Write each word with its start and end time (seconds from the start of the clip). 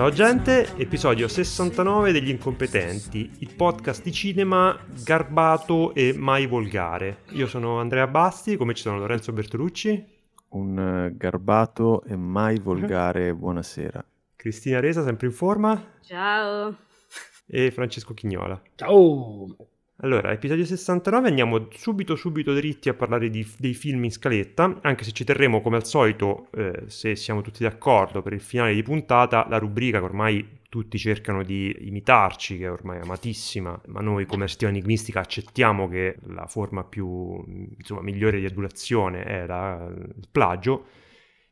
Ciao 0.00 0.08
gente, 0.08 0.66
episodio 0.78 1.28
69 1.28 2.10
degli 2.12 2.30
incompetenti, 2.30 3.30
il 3.40 3.54
podcast 3.54 4.02
di 4.02 4.10
cinema 4.10 4.74
garbato 5.04 5.92
e 5.92 6.14
mai 6.16 6.46
volgare. 6.46 7.24
Io 7.32 7.46
sono 7.46 7.80
Andrea 7.80 8.06
Basti, 8.06 8.56
come 8.56 8.72
ci 8.72 8.80
sono 8.80 8.96
Lorenzo 8.96 9.30
Bertolucci, 9.34 10.02
Un 10.52 10.78
eh, 10.78 11.14
garbato 11.14 12.02
e 12.04 12.16
mai 12.16 12.58
volgare 12.58 13.34
buonasera. 13.34 14.02
Cristina 14.36 14.80
Resa, 14.80 15.04
sempre 15.04 15.26
in 15.26 15.34
forma, 15.34 15.98
Ciao. 16.00 16.74
e 17.46 17.70
Francesco 17.70 18.14
Chignola. 18.14 18.58
Ciao! 18.76 19.54
Allora, 20.02 20.32
episodio 20.32 20.64
69, 20.64 21.28
andiamo 21.28 21.68
subito 21.72 22.16
subito 22.16 22.54
dritti 22.54 22.88
a 22.88 22.94
parlare 22.94 23.28
di- 23.28 23.46
dei 23.58 23.74
film 23.74 24.02
in 24.04 24.10
scaletta, 24.10 24.78
anche 24.80 25.04
se 25.04 25.12
ci 25.12 25.24
terremo 25.24 25.60
come 25.60 25.76
al 25.76 25.84
solito, 25.84 26.46
eh, 26.52 26.84
se 26.86 27.14
siamo 27.16 27.42
tutti 27.42 27.62
d'accordo, 27.62 28.22
per 28.22 28.32
il 28.32 28.40
finale 28.40 28.72
di 28.72 28.82
puntata, 28.82 29.46
la 29.50 29.58
rubrica 29.58 29.98
che 29.98 30.04
ormai 30.04 30.58
tutti 30.70 30.96
cercano 30.96 31.42
di 31.42 31.76
imitarci, 31.80 32.56
che 32.56 32.64
è 32.64 32.70
ormai 32.70 33.00
amatissima, 33.00 33.78
ma 33.88 34.00
noi 34.00 34.24
come 34.24 34.48
settimana 34.48 34.78
enigmistica 34.78 35.20
accettiamo 35.20 35.86
che 35.86 36.16
la 36.28 36.46
forma 36.46 36.82
più, 36.82 37.44
insomma, 37.76 38.00
migliore 38.00 38.38
di 38.40 38.46
adulazione 38.46 39.22
è 39.24 39.44
la- 39.46 39.86
il 39.86 40.28
plagio, 40.30 40.86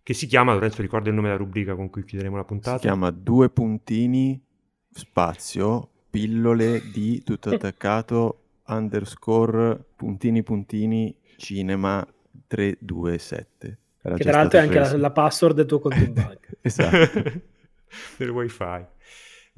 che 0.02 0.14
si 0.14 0.26
chiama, 0.26 0.54
Lorenzo 0.54 0.80
ricorda 0.80 1.10
il 1.10 1.14
nome 1.14 1.26
della 1.28 1.38
rubrica 1.38 1.74
con 1.74 1.90
cui 1.90 2.02
chiuderemo 2.02 2.36
la 2.36 2.44
puntata? 2.44 2.78
Si 2.78 2.86
chiama 2.86 3.10
due 3.10 3.50
puntini 3.50 4.42
spazio 4.90 5.90
pillole 6.10 6.82
di 6.92 7.22
tutto 7.22 7.50
attaccato 7.50 8.42
underscore 8.66 9.78
puntini 9.96 10.42
puntini 10.42 11.14
cinema 11.36 12.06
327. 12.46 13.78
Era 14.02 14.16
Che 14.16 14.22
tra 14.22 14.32
l'altro 14.32 14.58
è 14.58 14.62
anche 14.62 14.78
la, 14.78 14.96
la 14.96 15.10
password 15.10 15.56
del 15.56 15.66
tuo 15.66 15.80
conto 15.80 15.98
in 15.98 16.12
banca. 16.12 16.48
Esatto. 16.60 17.22
del 18.18 18.30
wifi. 18.30 18.84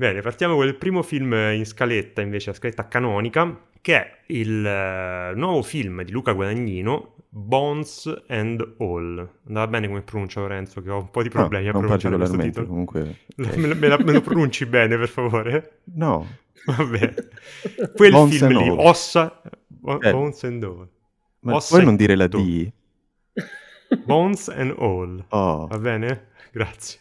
Bene, 0.00 0.22
partiamo 0.22 0.54
con 0.54 0.66
il 0.66 0.76
primo 0.76 1.02
film 1.02 1.34
in 1.34 1.66
scaletta, 1.66 2.22
invece, 2.22 2.48
la 2.48 2.56
scaletta 2.56 2.88
canonica, 2.88 3.64
che 3.82 3.96
è 3.96 4.10
il 4.28 4.64
eh, 4.64 5.32
nuovo 5.34 5.60
film 5.60 6.02
di 6.04 6.10
Luca 6.10 6.32
Guadagnino, 6.32 7.16
Bones 7.28 8.22
and 8.28 8.76
All. 8.78 9.28
Andava 9.46 9.66
bene 9.66 9.88
come 9.88 10.00
pronuncia 10.00 10.40
Lorenzo, 10.40 10.80
che 10.80 10.88
ho 10.90 11.00
un 11.00 11.10
po' 11.10 11.22
di 11.22 11.28
problemi 11.28 11.68
a 11.68 11.72
no, 11.72 11.80
non 11.80 11.98
pronunciare 11.98 12.16
questo 12.16 12.38
titolo. 12.38 12.66
comunque. 12.66 13.16
Me, 13.36 13.74
me 13.74 13.88
la- 13.88 13.98
me 14.02 14.12
lo 14.12 14.22
pronunci 14.22 14.64
bene, 14.64 14.96
per 14.96 15.08
favore? 15.10 15.80
No, 15.96 16.26
Vabbè. 16.64 17.14
Quel 17.94 18.10
Bones 18.10 18.38
film 18.38 18.56
lì, 18.56 18.68
All. 18.70 18.78
Ossa, 18.78 19.42
Eh. 19.42 20.10
Bones 20.12 20.42
and 20.44 20.62
All. 20.64 20.88
ma 21.40 21.56
Ossa 21.56 21.74
puoi 21.74 21.84
non 21.84 21.96
dire 21.96 22.14
la. 22.16 22.26
D? 22.26 22.72
Bones 24.06 24.48
and 24.48 24.74
All. 24.78 25.22
Oh, 25.28 25.66
Va 25.66 25.78
bene? 25.78 26.28
Grazie. 26.52 27.00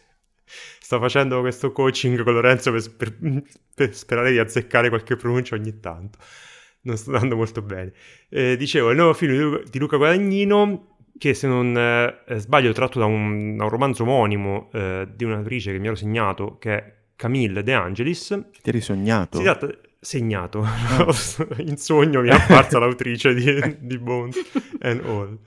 Sto 0.80 0.98
facendo 0.98 1.40
questo 1.40 1.72
coaching 1.72 2.22
con 2.22 2.32
Lorenzo 2.34 2.72
per, 2.72 2.96
per- 2.96 3.42
per 3.74 3.94
sperare 3.94 4.30
di 4.32 4.38
azzeccare 4.38 4.88
qualche 4.88 5.16
pronuncia 5.16 5.54
ogni 5.54 5.78
tanto. 5.80 6.18
Non 6.82 6.96
sto 6.96 7.12
andando 7.12 7.36
molto 7.36 7.62
bene. 7.62 7.92
Eh, 8.28 8.56
dicevo, 8.56 8.90
il 8.90 8.96
nuovo 8.96 9.12
film 9.14 9.32
di 9.32 9.38
Lu- 9.38 9.62
di 9.62 9.78
Luca 9.78 9.96
Guadagnino, 9.96 10.96
che 11.18 11.34
se 11.34 11.46
non 11.46 11.76
eh, 11.76 12.38
sbaglio 12.38 12.70
è 12.70 12.72
tratto 12.74 12.98
da 12.98 13.04
un, 13.04 13.56
da 13.56 13.64
un 13.64 13.70
romanzo 13.70 14.02
omonimo 14.04 14.70
eh, 14.72 15.06
di 15.14 15.24
un'autrice 15.24 15.72
che 15.72 15.78
mi 15.78 15.86
ero 15.86 15.96
segnato, 15.96 16.56
che 16.58 16.74
è 16.76 16.94
Camille 17.16 17.62
De 17.62 17.74
Angelis. 17.74 18.28
ti 18.62 18.68
eri 18.70 18.80
sognato? 18.80 19.36
Si 19.38 19.42
tratta... 19.44 19.68
Segnato. 20.02 20.64
In 21.60 21.76
sogno 21.76 22.22
mi 22.22 22.30
è 22.30 22.32
apparsa 22.32 22.78
l'autrice 22.78 23.34
di, 23.34 23.76
di 23.86 23.98
Bones 23.98 24.40
and 24.80 25.02
All. 25.04 25.38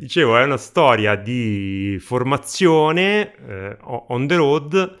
Dicevo, 0.00 0.38
è 0.38 0.44
una 0.44 0.56
storia 0.56 1.14
di 1.14 1.98
formazione 2.00 3.34
eh, 3.34 3.76
on 3.82 4.26
the 4.26 4.34
road 4.34 4.98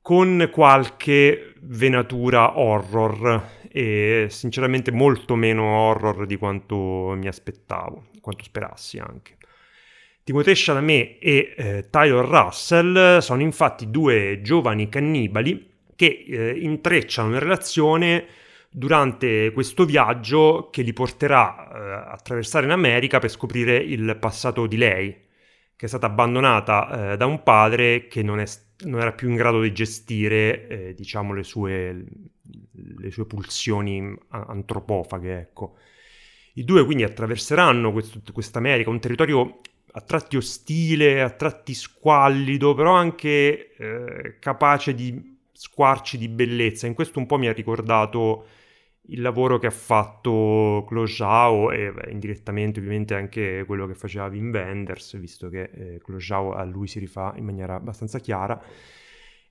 con 0.00 0.48
qualche 0.50 1.52
venatura 1.60 2.58
horror 2.58 3.58
e 3.70 4.28
sinceramente 4.30 4.92
molto 4.92 5.34
meno 5.34 5.64
horror 5.64 6.24
di 6.24 6.36
quanto 6.36 7.12
mi 7.18 7.28
aspettavo, 7.28 8.06
quanto 8.22 8.42
sperassi 8.42 8.96
anche. 8.96 9.36
Timothée 10.24 10.54
Chalamet 10.56 11.18
e 11.20 11.54
eh, 11.54 11.86
Tyler 11.90 12.24
Russell 12.24 13.18
sono 13.18 13.42
infatti 13.42 13.90
due 13.90 14.40
giovani 14.40 14.88
cannibali 14.88 15.70
che 15.94 16.24
eh, 16.26 16.58
intrecciano 16.58 17.28
una 17.28 17.38
relazione 17.40 18.24
durante 18.70 19.50
questo 19.52 19.84
viaggio 19.84 20.68
che 20.70 20.82
li 20.82 20.92
porterà 20.92 21.68
eh, 21.68 21.78
a 21.78 22.10
attraversare 22.12 22.66
in 22.66 22.72
America 22.72 23.18
per 23.18 23.30
scoprire 23.30 23.76
il 23.76 24.16
passato 24.18 24.66
di 24.66 24.76
lei, 24.76 25.12
che 25.74 25.86
è 25.86 25.88
stata 25.88 26.06
abbandonata 26.06 27.12
eh, 27.12 27.16
da 27.16 27.26
un 27.26 27.42
padre 27.42 28.06
che 28.06 28.22
non, 28.22 28.38
è, 28.38 28.46
non 28.84 29.00
era 29.00 29.12
più 29.12 29.28
in 29.28 29.34
grado 29.34 29.60
di 29.60 29.72
gestire, 29.72 30.68
eh, 30.68 30.94
diciamo, 30.94 31.34
le 31.34 31.42
sue, 31.42 32.04
le 32.98 33.10
sue 33.10 33.26
pulsioni 33.26 34.14
a- 34.28 34.46
antropofaghe, 34.48 35.38
ecco. 35.38 35.76
I 36.54 36.64
due 36.64 36.84
quindi 36.84 37.02
attraverseranno 37.02 37.92
questa 38.32 38.58
America, 38.58 38.90
un 38.90 39.00
territorio 39.00 39.60
a 39.92 40.00
tratti 40.02 40.36
ostile, 40.36 41.22
a 41.22 41.30
tratti 41.30 41.74
squallido, 41.74 42.74
però 42.74 42.92
anche 42.92 43.74
eh, 43.76 44.36
capace 44.38 44.94
di 44.94 45.38
squarci 45.52 46.18
di 46.18 46.28
bellezza. 46.28 46.86
In 46.86 46.94
questo 46.94 47.18
un 47.18 47.26
po' 47.26 47.38
mi 47.38 47.48
ha 47.48 47.52
ricordato 47.52 48.46
il 49.10 49.20
lavoro 49.20 49.58
che 49.58 49.66
ha 49.66 49.70
fatto 49.70 50.84
Chloe 50.88 51.06
Zhao 51.06 51.70
e 51.70 51.92
beh, 51.92 52.10
indirettamente 52.10 52.80
ovviamente 52.80 53.14
anche 53.14 53.64
quello 53.66 53.86
che 53.86 53.94
faceva 53.94 54.26
Wim 54.26 54.50
Wenders, 54.50 55.18
visto 55.18 55.48
che 55.48 55.70
eh, 55.72 56.00
Chloe 56.02 56.20
Zhao 56.20 56.52
a 56.52 56.64
lui 56.64 56.86
si 56.86 56.98
rifà 56.98 57.34
in 57.36 57.44
maniera 57.44 57.74
abbastanza 57.74 58.18
chiara. 58.18 58.60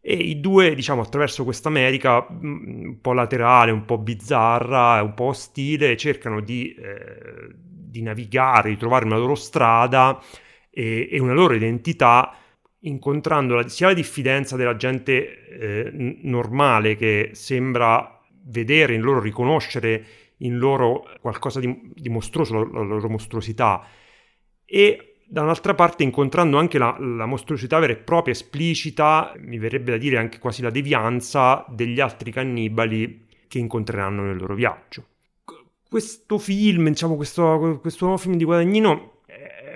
E 0.01 0.13
i 0.13 0.39
due, 0.39 0.75
diciamo, 0.75 1.01
attraverso 1.01 1.43
questa 1.43 1.67
America 1.67 2.25
mh, 2.29 2.85
un 2.85 3.01
po' 3.01 3.13
laterale, 3.13 3.71
un 3.71 3.83
po' 3.85 3.97
bizzarra, 3.97 5.01
un 5.03 5.13
po' 5.13 5.25
ostile, 5.25 5.97
cercano 5.97 6.39
di, 6.39 6.73
eh, 6.73 7.49
di 7.53 8.01
navigare, 8.01 8.69
di 8.69 8.77
trovare 8.77 9.05
una 9.05 9.17
loro 9.17 9.35
strada 9.35 10.21
e, 10.69 11.09
e 11.11 11.19
una 11.19 11.33
loro 11.33 11.53
identità 11.53 12.33
incontrando 12.81 13.55
la- 13.55 13.67
sia 13.67 13.87
la 13.87 13.93
diffidenza 13.93 14.55
della 14.55 14.77
gente 14.77 15.47
eh, 15.49 15.91
normale 16.21 16.95
che 16.95 17.31
sembra 17.33 18.18
vedere 18.45 18.93
in 18.93 19.01
loro, 19.01 19.19
riconoscere 19.19 20.05
in 20.37 20.57
loro 20.57 21.05
qualcosa 21.21 21.59
di, 21.59 21.91
di 21.93 22.09
mostruoso, 22.09 22.53
la, 22.53 22.79
la 22.79 22.83
loro 22.83 23.09
mostruosità, 23.09 23.85
e 24.65 25.15
da 25.27 25.43
un'altra 25.43 25.75
parte 25.75 26.03
incontrando 26.03 26.57
anche 26.57 26.77
la, 26.77 26.95
la 26.99 27.25
mostruosità 27.25 27.77
vera 27.79 27.93
e 27.93 27.97
propria, 27.97 28.33
esplicita, 28.33 29.33
mi 29.37 29.59
verrebbe 29.59 29.91
da 29.91 29.97
dire 29.97 30.17
anche 30.17 30.39
quasi 30.39 30.61
la 30.61 30.71
devianza 30.71 31.65
degli 31.69 31.99
altri 31.99 32.31
cannibali 32.31 33.27
che 33.47 33.59
incontreranno 33.59 34.23
nel 34.23 34.37
loro 34.37 34.55
viaggio. 34.55 35.05
Questo 35.87 36.37
film, 36.37 36.87
diciamo, 36.87 37.15
questo, 37.15 37.79
questo 37.81 38.05
nuovo 38.05 38.21
film 38.21 38.35
di 38.35 38.43
Guadagnino 38.43 39.18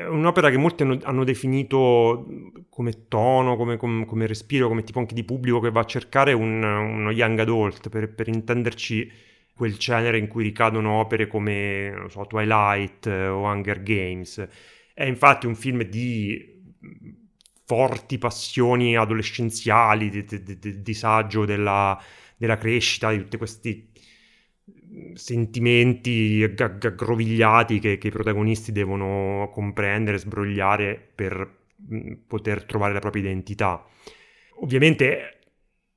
un'opera 0.08 0.50
che 0.50 0.58
molti 0.58 0.84
hanno, 0.84 0.98
hanno 1.04 1.24
definito 1.24 2.26
come 2.70 3.08
tono, 3.08 3.56
come, 3.56 3.78
come- 3.78 4.06
come 4.06 4.28
respiro, 4.28 4.68
come 4.68 4.84
tipo 4.84 5.00
anche 5.00 5.14
di 5.14 5.24
pubblico 5.24 5.60
che 5.60 5.72
va 5.72 5.82
a 5.82 5.86
cercare 5.86 6.34
un- 6.34 6.64
uno 6.64 7.12
young 7.12 7.40
adult, 7.40 7.90
per, 7.90 8.14
per 8.14 8.28
intenderci 8.28 9.12
quel 9.56 9.78
genere 9.78 10.18
in 10.18 10.28
cui 10.28 10.44
ricadono 10.44 10.94
opere 10.94 11.28
come, 11.28 12.06
so, 12.10 12.26
Twilight 12.28 13.08
eh, 13.08 13.28
o 13.28 13.42
Hunger 13.44 13.84
Games. 13.84 14.48
È 14.94 15.04
infatti 15.06 15.46
un 15.48 15.56
film 15.56 15.84
di 15.84 16.52
forti 17.66 18.18
passioni 18.18 18.96
adolescenziali, 18.98 20.10
del 20.10 20.82
disagio 20.82 21.46
della, 21.46 22.00
della 22.38 22.58
crescita, 22.58 23.12
di 23.12 23.20
tutti 23.20 23.38
questi 23.38 23.90
sentimenti 25.14 26.44
agg- 26.44 26.86
aggrovigliati 26.86 27.80
che, 27.80 27.98
che 27.98 28.08
i 28.08 28.12
protagonisti 28.12 28.72
devono 28.72 29.50
comprendere, 29.52 30.18
sbrogliare 30.18 31.12
per 31.16 31.58
mh, 31.76 32.12
poter 32.28 32.64
trovare 32.66 32.94
la 32.94 33.00
propria 33.00 33.24
identità. 33.24 33.84
Ovviamente 34.62 35.40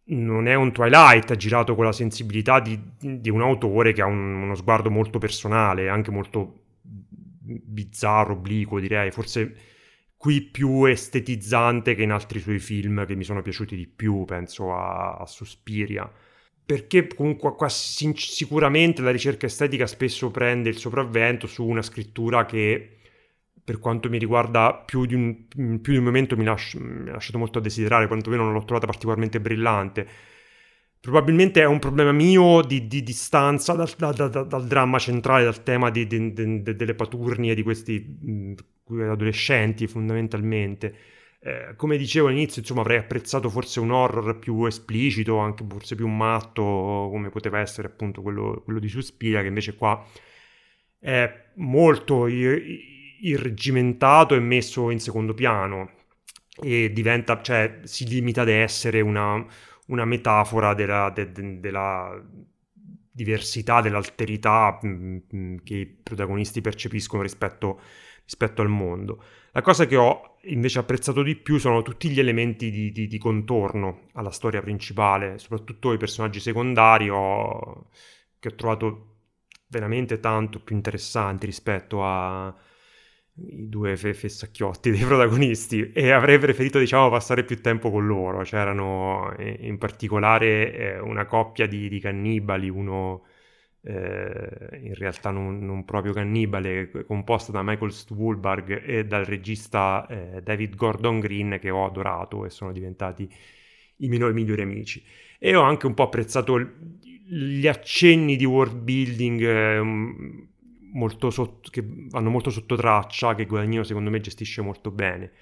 non 0.08 0.46
è 0.46 0.54
un 0.54 0.72
Twilight, 0.72 1.34
girato 1.36 1.74
con 1.74 1.84
la 1.84 1.92
sensibilità 1.92 2.60
di, 2.60 2.78
di 2.98 3.30
un 3.30 3.40
autore 3.42 3.92
che 3.92 4.02
ha 4.02 4.06
un- 4.06 4.42
uno 4.42 4.54
sguardo 4.54 4.90
molto 4.90 5.18
personale, 5.18 5.88
anche 5.88 6.10
molto 6.10 6.60
bizzarro, 7.46 8.34
obliquo 8.34 8.80
direi, 8.80 9.10
forse 9.10 9.54
qui 10.16 10.42
più 10.42 10.84
estetizzante 10.84 11.94
che 11.94 12.02
in 12.02 12.10
altri 12.10 12.40
suoi 12.40 12.58
film 12.58 13.04
che 13.06 13.14
mi 13.14 13.24
sono 13.24 13.42
piaciuti 13.42 13.76
di 13.76 13.86
più, 13.86 14.24
penso 14.24 14.74
a, 14.74 15.16
a 15.16 15.26
Suspiria 15.26 16.10
perché 16.66 17.06
comunque 17.06 17.54
qua 17.54 17.68
sicuramente 17.68 19.00
la 19.00 19.12
ricerca 19.12 19.46
estetica 19.46 19.86
spesso 19.86 20.32
prende 20.32 20.68
il 20.68 20.76
sopravvento 20.76 21.46
su 21.46 21.64
una 21.64 21.80
scrittura 21.80 22.44
che 22.44 22.96
per 23.62 23.78
quanto 23.78 24.08
mi 24.08 24.18
riguarda 24.18 24.74
più 24.74 25.06
di 25.06 25.14
un, 25.14 25.46
più 25.48 25.92
di 25.92 25.98
un 25.98 26.04
momento 26.04 26.36
mi, 26.36 26.44
lasci, 26.44 26.78
mi 26.78 27.08
ha 27.08 27.12
lasciato 27.12 27.38
molto 27.38 27.58
a 27.58 27.60
desiderare, 27.60 28.08
quantomeno 28.08 28.42
non 28.42 28.52
l'ho 28.52 28.64
trovata 28.64 28.86
particolarmente 28.86 29.40
brillante. 29.40 30.08
Probabilmente 31.00 31.60
è 31.60 31.66
un 31.66 31.78
problema 31.78 32.10
mio 32.10 32.62
di, 32.62 32.88
di 32.88 33.02
distanza 33.04 33.74
dal, 33.74 33.88
da, 33.96 34.12
da, 34.12 34.42
dal, 34.42 34.66
dramma 34.66 34.98
centrale, 34.98 35.44
dal 35.44 35.62
tema 35.62 35.90
di, 35.90 36.06
delle 36.06 36.94
paturnie 36.94 37.54
di 37.54 37.62
questi 37.62 38.18
mh, 38.20 38.54
adolescenti 39.08 39.86
fondamentalmente. 39.86 40.94
Eh, 41.46 41.76
come 41.76 41.96
dicevo 41.96 42.26
all'inizio, 42.26 42.60
insomma, 42.60 42.80
avrei 42.80 42.98
apprezzato 42.98 43.48
forse 43.48 43.78
un 43.78 43.92
horror 43.92 44.36
più 44.36 44.64
esplicito, 44.64 45.38
anche 45.38 45.64
forse 45.68 45.94
più 45.94 46.08
matto, 46.08 46.62
come 46.64 47.28
poteva 47.28 47.60
essere 47.60 47.86
appunto 47.86 48.20
quello, 48.20 48.62
quello 48.64 48.80
di 48.80 48.88
Suspiria, 48.88 49.42
che 49.42 49.46
invece 49.46 49.76
qua 49.76 50.04
è 50.98 51.50
molto 51.54 52.26
ir- 52.26 52.64
irregimentato 53.20 54.34
e 54.34 54.40
messo 54.40 54.90
in 54.90 54.98
secondo 54.98 55.34
piano. 55.34 55.92
E 56.60 56.90
diventa, 56.92 57.40
cioè, 57.42 57.80
si 57.84 58.08
limita 58.08 58.40
ad 58.42 58.48
essere 58.48 59.00
una, 59.00 59.44
una 59.86 60.04
metafora 60.04 60.74
della, 60.74 61.10
de, 61.14 61.30
de, 61.30 61.60
della 61.60 62.20
diversità, 63.12 63.80
dell'alterità 63.80 64.78
mh, 64.82 64.88
mm, 64.88 65.16
mh, 65.30 65.36
mm, 65.36 65.56
che 65.62 65.74
i 65.76 65.86
protagonisti 65.86 66.60
percepiscono 66.60 67.22
rispetto, 67.22 67.80
rispetto, 68.26 68.60
al 68.60 68.68
mondo. 68.68 69.22
La 69.52 69.62
cosa 69.62 69.86
che 69.86 69.96
ho 69.96 70.36
invece 70.42 70.80
apprezzato 70.80 71.22
di 71.22 71.34
più 71.34 71.56
sono 71.58 71.80
tutti 71.80 72.10
gli 72.10 72.20
elementi 72.20 72.70
di, 72.70 72.92
di, 72.92 73.06
di 73.06 73.18
contorno 73.18 74.08
alla 74.12 74.30
storia 74.30 74.60
principale, 74.60 75.38
soprattutto 75.38 75.94
i 75.94 75.96
personaggi 75.96 76.40
secondari 76.40 77.08
ho, 77.08 77.88
che 78.38 78.48
ho 78.48 78.54
trovato 78.54 79.14
veramente 79.68 80.20
tanto 80.20 80.60
più 80.60 80.76
interessanti 80.76 81.46
rispetto 81.46 82.04
a 82.04 82.54
i 83.38 83.68
due 83.68 83.96
fe- 83.96 84.14
fessacchiotti 84.14 84.90
dei 84.92 85.04
protagonisti 85.04 85.92
e 85.92 86.10
avrei 86.10 86.38
preferito 86.38 86.78
diciamo 86.78 87.10
passare 87.10 87.44
più 87.44 87.60
tempo 87.60 87.90
con 87.90 88.06
loro 88.06 88.42
c'erano 88.42 89.34
eh, 89.36 89.58
in 89.60 89.78
particolare 89.78 90.72
eh, 90.72 90.98
una 91.00 91.26
coppia 91.26 91.66
di, 91.66 91.88
di 91.88 92.00
cannibali 92.00 92.68
uno 92.70 93.24
eh, 93.82 94.80
in 94.82 94.94
realtà 94.94 95.30
non, 95.30 95.64
non, 95.64 95.84
proprio 95.84 96.12
cannibale 96.12 96.90
composta 97.06 97.52
da 97.52 97.62
Michael 97.62 97.92
Stuhlbarg 97.92 98.82
e 98.84 99.04
dal 99.06 99.24
regista 99.24 100.06
eh, 100.08 100.42
David 100.42 100.74
Gordon 100.74 101.20
Green 101.20 101.58
che 101.60 101.70
ho 101.70 101.84
adorato 101.84 102.44
e 102.44 102.50
sono 102.50 102.72
diventati 102.72 103.28
i 103.98 104.08
miei 104.08 104.32
migliori 104.32 104.62
amici 104.62 105.02
e 105.38 105.54
ho 105.54 105.62
anche 105.62 105.86
un 105.86 105.94
po' 105.94 106.04
apprezzato 106.04 106.58
gli 107.28 107.66
accenni 107.66 108.36
di 108.36 108.44
world 108.44 108.76
building 108.76 109.42
eh, 109.42 109.80
molto 110.92 111.30
sotto, 111.30 111.70
che 111.70 111.84
vanno 111.84 112.30
molto 112.30 112.50
sotto 112.50 112.76
traccia, 112.76 113.34
che 113.34 113.46
Guadagnino 113.46 113.82
secondo 113.84 114.10
me 114.10 114.20
gestisce 114.20 114.62
molto 114.62 114.90
bene. 114.90 115.32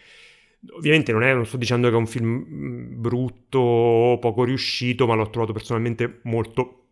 Ovviamente 0.77 1.13
non, 1.13 1.23
è, 1.23 1.35
non 1.35 1.45
sto 1.45 1.59
dicendo 1.59 1.89
che 1.89 1.95
è 1.95 1.99
un 1.99 2.07
film 2.07 2.47
mm, 2.49 3.01
brutto 3.01 3.59
o 3.59 4.19
poco 4.19 4.45
riuscito, 4.45 5.07
ma 5.07 5.15
l'ho 5.15 5.29
trovato 5.31 5.53
personalmente 5.53 6.21
molto 6.23 6.84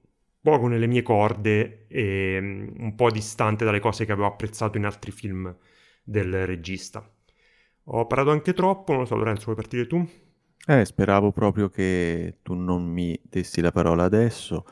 poco 0.43 0.67
nelle 0.67 0.87
mie 0.87 1.03
corde 1.03 1.87
e 1.89 2.39
mm, 2.41 2.69
un 2.79 2.95
po' 2.97 3.11
distante 3.11 3.65
dalle 3.65 3.81
cose 3.81 4.05
che 4.05 4.13
avevo 4.13 4.27
apprezzato 4.27 4.77
in 4.77 4.85
altri 4.85 5.13
film 5.13 5.55
del 6.05 6.47
regista. 6.47 7.09
Ho 7.87 8.07
parlato 8.07 8.31
anche 8.31 8.53
troppo, 8.53 8.93
non 8.93 9.03
lo 9.03 9.07
so 9.07 9.17
Lorenzo, 9.17 9.45
vuoi 9.47 9.57
partire 9.57 9.87
tu? 9.87 10.07
Eh, 10.65 10.85
speravo 10.85 11.33
proprio 11.33 11.69
che 11.71 12.39
tu 12.43 12.55
non 12.55 12.85
mi 12.85 13.19
dessi 13.23 13.61
la 13.61 13.73
parola 13.73 14.05
adesso, 14.05 14.65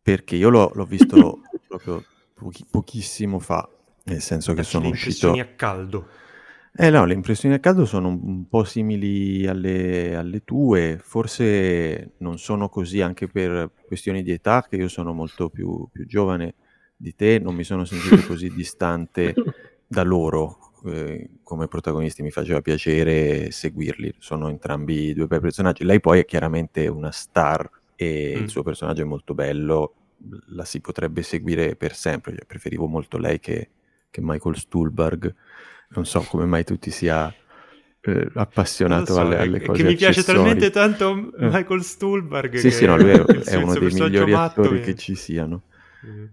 perché 0.00 0.36
io 0.36 0.48
l'ho, 0.48 0.70
l'ho 0.74 0.84
visto 0.84 1.40
proprio 1.66 2.04
pochi- 2.34 2.64
pochissimo 2.70 3.40
fa, 3.40 3.68
nel 4.04 4.20
senso 4.20 4.54
che 4.54 4.62
sono 4.62 4.88
uscito... 4.88 5.32
a 5.32 5.46
caldo. 5.56 6.08
Eh 6.74 6.90
no, 6.90 7.04
le 7.04 7.14
impressioni 7.14 7.54
a 7.54 7.58
caldo 7.58 7.84
sono 7.84 8.08
un 8.08 8.46
po' 8.48 8.64
simili 8.64 9.46
alle, 9.46 10.14
alle 10.14 10.44
tue, 10.44 10.98
forse 11.02 12.12
non 12.18 12.38
sono 12.38 12.68
così 12.68 13.00
anche 13.00 13.26
per 13.26 13.70
questioni 13.86 14.22
di 14.22 14.30
età, 14.30 14.64
che 14.68 14.76
io 14.76 14.88
sono 14.88 15.12
molto 15.12 15.48
più, 15.48 15.88
più 15.90 16.06
giovane 16.06 16.54
di 16.96 17.14
te, 17.14 17.38
non 17.38 17.54
mi 17.54 17.64
sono 17.64 17.84
sentito 17.84 18.26
così 18.26 18.50
distante 18.54 19.34
da 19.86 20.02
loro 20.02 20.72
eh, 20.86 21.30
come 21.42 21.66
protagonisti, 21.66 22.22
mi 22.22 22.30
faceva 22.30 22.60
piacere 22.60 23.50
seguirli, 23.50 24.14
sono 24.18 24.48
entrambi 24.48 25.14
due 25.14 25.26
bei 25.26 25.40
personaggi. 25.40 25.84
Lei 25.84 26.00
poi 26.00 26.20
è 26.20 26.24
chiaramente 26.24 26.86
una 26.86 27.10
star 27.10 27.68
e 27.96 28.34
mm. 28.36 28.42
il 28.42 28.48
suo 28.48 28.62
personaggio 28.62 29.02
è 29.02 29.06
molto 29.06 29.34
bello 29.34 29.94
la 30.48 30.64
si 30.64 30.80
potrebbe 30.80 31.22
seguire 31.22 31.76
per 31.76 31.94
sempre. 31.94 32.34
Cioè, 32.34 32.44
preferivo 32.44 32.86
molto 32.86 33.18
lei 33.18 33.38
che, 33.38 33.70
che, 34.10 34.20
Michael 34.22 34.56
Stuhlbarg. 34.56 35.34
Non 35.90 36.04
so 36.04 36.20
come 36.20 36.44
mai 36.44 36.64
tu 36.64 36.78
ti 36.78 36.90
sia 36.90 37.32
eh, 38.00 38.28
appassionato 38.34 39.14
so, 39.14 39.20
alle, 39.20 39.38
alle 39.38 39.60
cose 39.60 39.82
Che 39.82 39.88
mi 39.88 39.96
piace 39.96 40.22
talmente 40.22 40.70
tanto 40.70 41.32
eh. 41.38 41.48
Michael 41.48 41.82
Stuhlbarg. 41.82 42.56
Sì, 42.56 42.70
sì, 42.70 42.86
no, 42.86 42.96
lui 42.96 43.10
è, 43.10 43.20
è 43.44 43.54
uno 43.56 43.74
dei 43.74 43.92
migliori 43.92 44.32
attori 44.34 44.80
che 44.80 44.94
ci 44.94 45.14
siano. 45.14 45.62
Mm. 46.06 46.24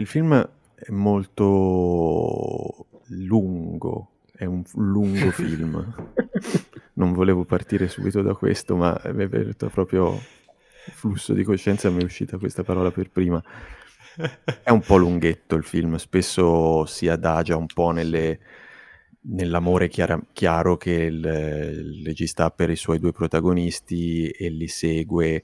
Il 0.00 0.06
film 0.06 0.48
è 0.74 0.90
molto 0.90 2.86
lungo, 3.08 4.10
è 4.32 4.44
un 4.44 4.62
lungo 4.74 5.30
film. 5.32 5.94
non 6.94 7.12
volevo 7.12 7.44
partire 7.44 7.88
subito 7.88 8.22
da 8.22 8.34
questo, 8.34 8.76
ma 8.76 9.00
mi 9.12 9.24
è 9.24 9.28
venuto 9.28 9.68
proprio 9.68 10.20
flusso 10.92 11.32
di 11.32 11.42
coscienza 11.42 11.90
mi 11.90 12.02
è 12.02 12.04
uscita 12.04 12.38
questa 12.38 12.62
parola 12.62 12.90
per 12.90 13.10
prima. 13.10 13.42
È 14.62 14.70
un 14.70 14.80
po' 14.80 14.96
lunghetto 14.96 15.56
il 15.56 15.64
film, 15.64 15.96
spesso 15.96 16.86
si 16.86 17.08
adagia 17.08 17.56
un 17.56 17.66
po' 17.66 17.90
nelle, 17.90 18.38
nell'amore 19.28 19.88
chiara, 19.88 20.20
chiaro 20.32 20.76
che 20.76 20.92
il, 20.92 21.24
il, 21.24 22.04
regista 22.04 22.44
ha 22.44 22.50
per 22.50 22.70
i 22.70 22.76
suoi 22.76 22.98
due 22.98 23.12
protagonisti 23.12 24.28
e 24.28 24.48
li 24.48 24.68
segue 24.68 25.42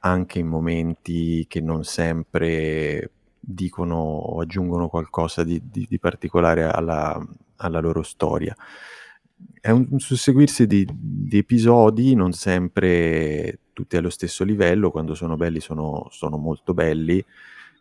anche 0.00 0.38
in 0.38 0.46
momenti 0.46 1.46
che 1.46 1.60
non 1.60 1.84
sempre 1.84 3.10
dicono 3.38 3.96
o 3.96 4.40
aggiungono 4.40 4.88
qualcosa 4.88 5.44
di, 5.44 5.60
di, 5.70 5.86
di 5.88 5.98
particolare 5.98 6.64
alla, 6.64 7.20
alla, 7.56 7.80
loro 7.80 8.02
storia. 8.02 8.54
È 9.60 9.70
un, 9.70 9.98
susseguirsi 9.98 10.66
di, 10.66 10.86
di 10.90 11.38
episodi, 11.38 12.14
non 12.14 12.32
sempre 12.32 13.58
tutti 13.72 13.96
allo 13.96 14.10
stesso 14.10 14.44
livello, 14.44 14.90
quando 14.90 15.14
sono 15.14 15.36
belli 15.36 15.60
sono, 15.60 16.08
sono 16.10 16.36
molto 16.36 16.74
belli, 16.74 17.24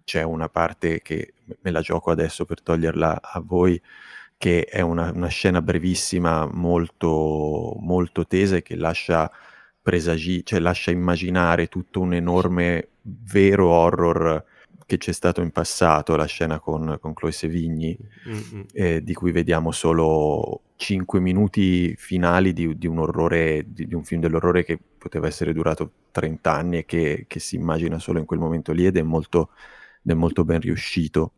c'è 0.03 0.23
una 0.23 0.49
parte 0.49 1.01
che 1.01 1.33
me 1.61 1.71
la 1.71 1.81
gioco 1.81 2.11
adesso 2.11 2.45
per 2.45 2.61
toglierla 2.61 3.21
a 3.21 3.39
voi, 3.39 3.79
che 4.39 4.63
è 4.63 4.79
una, 4.79 5.11
una 5.13 5.27
scena 5.27 5.61
brevissima, 5.61 6.47
molto, 6.49 7.75
molto 7.81 8.25
tesa 8.25 8.55
e 8.55 8.61
che 8.61 8.77
lascia 8.77 9.29
presagi, 9.81 10.45
cioè 10.45 10.59
lascia 10.59 10.91
immaginare 10.91 11.67
tutto 11.67 11.99
un 11.99 12.13
enorme 12.13 12.87
vero 13.01 13.67
horror 13.67 14.45
che 14.85 14.97
c'è 14.97 15.11
stato 15.11 15.41
in 15.41 15.51
passato, 15.51 16.15
la 16.15 16.25
scena 16.25 16.59
con, 16.61 16.97
con 17.01 17.13
Chloe 17.13 17.33
Sevigny, 17.33 17.97
eh, 18.71 19.03
di 19.03 19.13
cui 19.13 19.33
vediamo 19.33 19.71
solo 19.71 20.61
5 20.77 21.19
minuti 21.19 21.93
finali 21.97 22.53
di, 22.53 22.77
di 22.77 22.87
un 22.87 22.99
orrore, 22.99 23.65
di, 23.67 23.87
di, 23.87 23.93
un 23.93 24.05
film 24.05 24.21
dell'orrore 24.21 24.63
che 24.63 24.79
poteva 24.97 25.27
essere 25.27 25.51
durato 25.51 25.91
30 26.11 26.53
anni 26.53 26.77
e 26.77 26.85
che, 26.85 27.25
che 27.27 27.39
si 27.39 27.57
immagina 27.57 27.99
solo 27.99 28.19
in 28.19 28.25
quel 28.25 28.39
momento 28.39 28.71
lì 28.71 28.85
ed 28.85 28.95
è 28.95 29.01
molto, 29.01 29.49
ed 30.01 30.11
è 30.11 30.13
molto 30.13 30.45
ben 30.45 30.61
riuscito. 30.61 31.33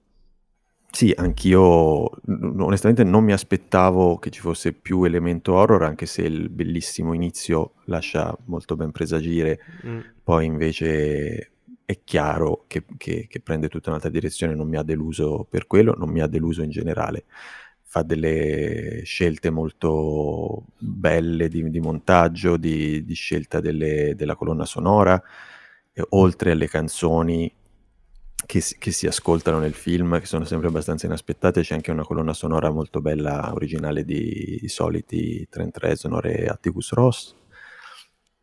Sì, 0.92 1.14
anch'io 1.16 2.10
onestamente 2.28 3.06
non 3.06 3.24
mi 3.24 3.32
aspettavo 3.32 4.18
che 4.18 4.30
ci 4.30 4.42
fosse 4.42 4.74
più 4.74 5.06
elemento 5.06 5.54
horror, 5.54 5.84
anche 5.84 6.06
se 6.06 6.24
il 6.24 6.50
bellissimo 6.50 7.14
inizio 7.14 7.76
lascia 7.86 8.38
molto 8.46 8.76
ben 8.76 8.92
presagire, 8.92 9.60
mm. 9.86 10.00
poi 10.22 10.46
invece 10.46 11.52
è 11.86 12.00
chiaro 12.04 12.66
che, 12.68 12.84
che, 12.98 13.28
che, 13.30 13.40
prende 13.40 13.70
tutta 13.70 13.90
un'altra 13.90 14.10
direzione, 14.10 14.54
non 14.54 14.68
mi 14.68 14.76
ha 14.76 14.84
deluso 14.84 15.46
per 15.50 15.66
quello, 15.66 15.94
non 15.98 16.10
mi 16.10 16.22
ha 16.22 16.28
deluso 16.28 16.62
in 16.62 16.70
generale. 16.70 17.24
Fa 17.84 18.04
delle 18.04 19.02
scelte 19.04 19.50
molto 19.50 20.66
belle 20.78 21.48
di, 21.48 21.70
di 21.70 21.80
montaggio, 21.80 22.58
di, 22.58 23.04
di 23.06 23.14
scelta 23.14 23.62
delle, 23.62 24.14
della 24.16 24.36
colonna 24.36 24.66
sonora, 24.66 25.22
e, 25.94 26.06
oltre 26.10 26.52
alle 26.52 26.68
canzoni 26.68 27.54
che, 28.46 28.64
che, 28.78 28.92
si 28.92 29.08
ascoltano 29.08 29.60
nel 29.60 29.74
film, 29.74 30.20
che 30.20 30.26
sono 30.26 30.46
sempre 30.46 30.68
abbastanza 30.68 31.06
inaspettate, 31.06 31.62
c'è 31.62 31.76
anche 31.76 31.92
una 31.92 32.04
colonna 32.04 32.34
sonora 32.34 32.70
molto 32.70 33.02
bella, 33.02 33.52
originale 33.54 34.04
di, 34.04 34.58
di 34.60 34.68
soliti 34.68 35.48
Trent 35.50 35.78
Reznor 35.78 36.26
e 36.28 36.46
Atticus 36.46 36.94
Ross. 36.94 37.36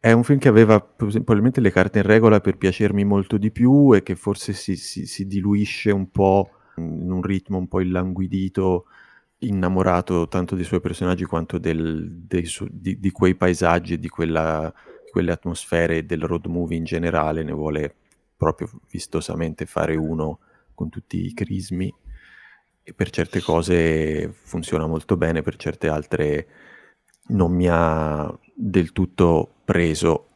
È 0.00 0.12
un 0.12 0.22
film 0.22 0.38
che 0.38 0.48
aveva 0.48 0.80
probabilmente 0.80 1.60
le 1.60 1.72
carte 1.72 1.98
in 1.98 2.04
regola 2.04 2.40
per 2.40 2.56
piacermi 2.56 3.04
molto 3.04 3.36
di 3.36 3.50
più 3.50 3.92
e 3.94 4.02
che 4.02 4.14
forse 4.14 4.52
si, 4.52 4.76
si, 4.76 5.06
si 5.06 5.26
diluisce 5.26 5.90
un 5.90 6.10
po' 6.10 6.50
in 6.76 7.10
un 7.10 7.22
ritmo 7.22 7.58
un 7.58 7.66
po' 7.66 7.80
illanguidito, 7.80 8.84
innamorato 9.38 10.28
tanto 10.28 10.54
dei 10.54 10.64
suoi 10.64 10.80
personaggi 10.80 11.24
quanto 11.24 11.58
del, 11.58 12.26
su, 12.44 12.66
di, 12.70 12.98
di, 12.98 13.10
quei 13.10 13.34
paesaggi 13.34 13.98
di 13.98 14.08
quella, 14.08 14.72
quelle 15.10 15.32
atmosfere 15.32 16.06
del 16.06 16.22
road 16.22 16.46
movie 16.46 16.76
in 16.76 16.84
generale, 16.84 17.42
ne 17.42 17.52
vuole 17.52 17.94
proprio 18.38 18.70
vistosamente 18.90 19.66
fare 19.66 19.96
uno 19.96 20.38
con 20.74 20.88
tutti 20.88 21.26
i 21.26 21.34
crismi. 21.34 21.92
E 22.82 22.94
per 22.94 23.10
certe 23.10 23.42
cose 23.42 24.30
funziona 24.32 24.86
molto 24.86 25.18
bene, 25.18 25.42
per 25.42 25.56
certe 25.56 25.88
altre 25.88 26.48
non 27.28 27.52
mi 27.52 27.66
ha 27.68 28.32
del 28.54 28.92
tutto 28.92 29.56
preso 29.64 30.28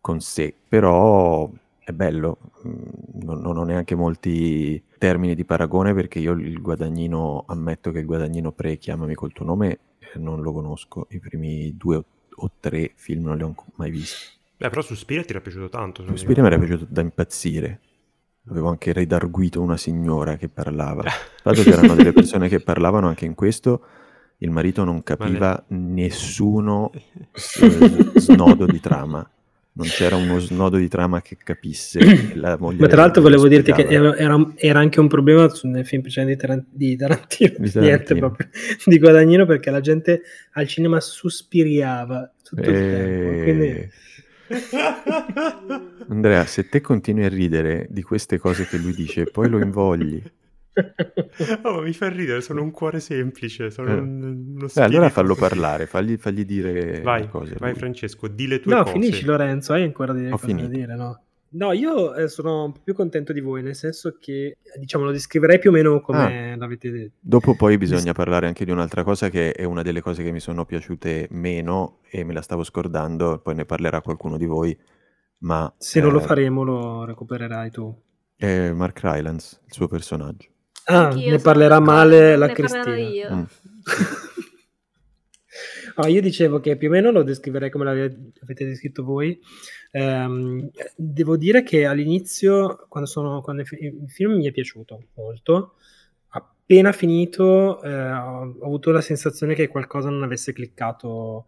con 0.00 0.20
sé, 0.20 0.54
però 0.68 1.50
è 1.78 1.92
bello, 1.92 2.38
mm, 2.66 3.22
non, 3.22 3.40
non 3.40 3.56
ho 3.56 3.64
neanche 3.64 3.94
molti 3.94 4.80
termini 4.98 5.34
di 5.34 5.44
paragone 5.44 5.94
perché 5.94 6.20
io 6.20 6.32
il 6.32 6.60
guadagnino, 6.60 7.44
ammetto 7.48 7.90
che 7.90 7.98
il 7.98 8.06
guadagnino 8.06 8.52
pre 8.52 8.76
Chiamami 8.76 9.14
col 9.14 9.32
tuo 9.32 9.44
nome 9.44 9.78
eh, 9.98 10.18
non 10.18 10.42
lo 10.42 10.52
conosco, 10.52 11.06
i 11.10 11.18
primi 11.18 11.76
due 11.76 11.96
o, 11.96 12.04
o 12.36 12.50
tre 12.60 12.92
film 12.94 13.24
non 13.24 13.36
li 13.36 13.42
ho 13.42 13.54
mai 13.76 13.90
visti. 13.90 14.38
Beh, 14.60 14.68
però 14.68 14.82
Suspiria 14.82 15.22
ti 15.24 15.30
era 15.30 15.40
piaciuto 15.40 15.70
tanto. 15.70 16.04
Suspiria 16.04 16.42
mi 16.42 16.48
era 16.48 16.58
piaciuto 16.58 16.86
da 16.86 17.00
impazzire. 17.00 17.80
Avevo 18.50 18.68
anche 18.68 18.92
redarguito 18.92 19.62
una 19.62 19.78
signora 19.78 20.36
che 20.36 20.50
parlava. 20.50 21.00
Tra 21.08 21.12
l'altro 21.44 21.64
c'erano 21.64 21.94
delle 21.94 22.12
persone 22.12 22.46
che 22.46 22.60
parlavano 22.60 23.08
anche 23.08 23.24
in 23.24 23.34
questo. 23.34 23.82
Il 24.36 24.50
marito 24.50 24.84
non 24.84 25.02
capiva 25.02 25.64
nessuno 25.68 26.90
snodo 27.32 28.66
di 28.66 28.80
trama 28.80 29.26
non 29.72 29.86
c'era 29.86 30.16
uno 30.16 30.38
snodo 30.40 30.76
di 30.76 30.88
trama 30.88 31.22
che 31.22 31.36
capisse 31.42 32.34
la 32.34 32.56
moglie. 32.58 32.80
Ma 32.80 32.88
tra 32.88 33.02
l'altro 33.02 33.22
volevo 33.22 33.46
dirti 33.48 33.72
che 33.72 33.86
era, 33.86 34.16
era, 34.56 34.78
anche 34.78 35.00
un 35.00 35.08
problema 35.08 35.50
nel 35.62 35.86
film 35.86 36.02
precedente 36.02 36.66
di 36.70 36.96
Tarantino, 36.96 37.54
di, 37.56 37.70
Tarantino. 37.70 37.80
Niente, 37.80 38.14
proprio, 38.16 38.48
di 38.84 38.98
Guadagnino, 38.98 39.46
perché 39.46 39.70
la 39.70 39.80
gente 39.80 40.22
al 40.52 40.66
cinema 40.66 41.00
sospiriava 41.00 42.30
tutto 42.42 42.62
e... 42.62 42.70
il 42.70 42.74
tempo. 42.74 43.42
Quindi... 43.42 43.90
Andrea, 46.08 46.44
se 46.44 46.68
te 46.68 46.80
continui 46.80 47.24
a 47.24 47.28
ridere 47.28 47.86
di 47.90 48.02
queste 48.02 48.38
cose 48.38 48.66
che 48.66 48.78
lui 48.78 48.92
dice, 48.92 49.24
poi 49.24 49.48
lo 49.48 49.58
invogli. 49.60 50.22
Oh, 51.62 51.82
mi 51.82 51.92
fa 51.92 52.08
ridere, 52.08 52.40
sono 52.40 52.62
un 52.62 52.70
cuore 52.70 53.00
semplice, 53.00 53.70
sono 53.70 53.90
eh. 53.90 53.98
un, 53.98 54.54
uno 54.56 54.68
Beh, 54.72 54.82
allora 54.82 55.10
fallo 55.10 55.34
parlare, 55.34 55.86
fagli, 55.86 56.16
fagli 56.16 56.44
dire 56.44 57.00
vai, 57.02 57.28
cose. 57.28 57.56
Vai 57.58 57.74
Francesco, 57.74 58.28
di 58.28 58.46
le 58.46 58.60
tue 58.60 58.72
no, 58.72 58.82
cose. 58.82 58.94
No, 58.94 59.00
finisci 59.00 59.24
Lorenzo, 59.24 59.72
hai 59.72 59.82
ancora 59.82 60.12
delle 60.12 60.28
Ho 60.28 60.38
cose 60.38 60.46
finito. 60.46 60.68
da 60.68 60.74
dire, 60.74 60.94
no? 60.96 61.22
No, 61.52 61.72
io 61.72 62.14
eh, 62.14 62.28
sono 62.28 62.64
un 62.64 62.72
po' 62.72 62.80
più 62.84 62.94
contento 62.94 63.32
di 63.32 63.40
voi, 63.40 63.62
nel 63.62 63.74
senso 63.74 64.16
che, 64.20 64.58
diciamo, 64.78 65.04
lo 65.04 65.10
descriverei 65.10 65.58
più 65.58 65.70
o 65.70 65.72
meno 65.72 66.00
come 66.00 66.52
ah, 66.52 66.56
l'avete 66.56 66.90
detto. 66.90 67.16
Dopo 67.20 67.56
poi 67.56 67.76
bisogna 67.76 68.12
parlare 68.12 68.46
anche 68.46 68.64
di 68.64 68.70
un'altra 68.70 69.02
cosa 69.02 69.28
che 69.30 69.52
è 69.52 69.64
una 69.64 69.82
delle 69.82 70.00
cose 70.00 70.22
che 70.22 70.30
mi 70.30 70.38
sono 70.38 70.64
piaciute 70.64 71.26
meno 71.30 71.98
e 72.08 72.22
me 72.22 72.34
la 72.34 72.42
stavo 72.42 72.62
scordando, 72.62 73.40
poi 73.40 73.56
ne 73.56 73.64
parlerà 73.64 74.00
qualcuno 74.00 74.36
di 74.36 74.46
voi, 74.46 74.78
ma... 75.38 75.72
Se 75.76 75.98
eh, 75.98 76.02
non 76.02 76.12
lo 76.12 76.20
faremo 76.20 76.62
lo 76.62 77.04
recupererai 77.04 77.70
tu. 77.70 78.00
È 78.36 78.70
Mark 78.70 79.00
Rylance, 79.02 79.60
il 79.66 79.72
suo 79.72 79.88
personaggio. 79.88 80.48
Ah, 80.84 81.08
Anch'io 81.08 81.30
ne 81.30 81.38
parlerà 81.38 81.80
male 81.80 82.36
la 82.36 82.48
Cristina. 82.52 82.96
Io. 82.96 83.34
Mm. 83.34 83.42
oh, 85.96 86.06
io 86.06 86.20
dicevo 86.20 86.60
che 86.60 86.76
più 86.76 86.88
o 86.88 86.90
meno 86.92 87.10
lo 87.10 87.22
descriverei 87.22 87.70
come 87.70 87.84
l'avete 87.84 88.66
descritto 88.66 89.04
voi. 89.04 89.38
Um, 89.92 90.70
devo 90.96 91.36
dire 91.36 91.62
che 91.62 91.84
all'inizio, 91.86 92.86
quando, 92.88 93.08
sono, 93.08 93.40
quando 93.42 93.62
il 93.62 94.08
film 94.08 94.34
mi 94.34 94.46
è 94.46 94.52
piaciuto 94.52 95.08
molto, 95.14 95.74
appena 96.28 96.92
finito 96.92 97.82
eh, 97.82 98.12
ho 98.12 98.56
avuto 98.62 98.90
la 98.92 99.00
sensazione 99.00 99.54
che 99.54 99.68
qualcosa 99.68 100.08
non 100.08 100.22
avesse 100.22 100.52
cliccato 100.52 101.46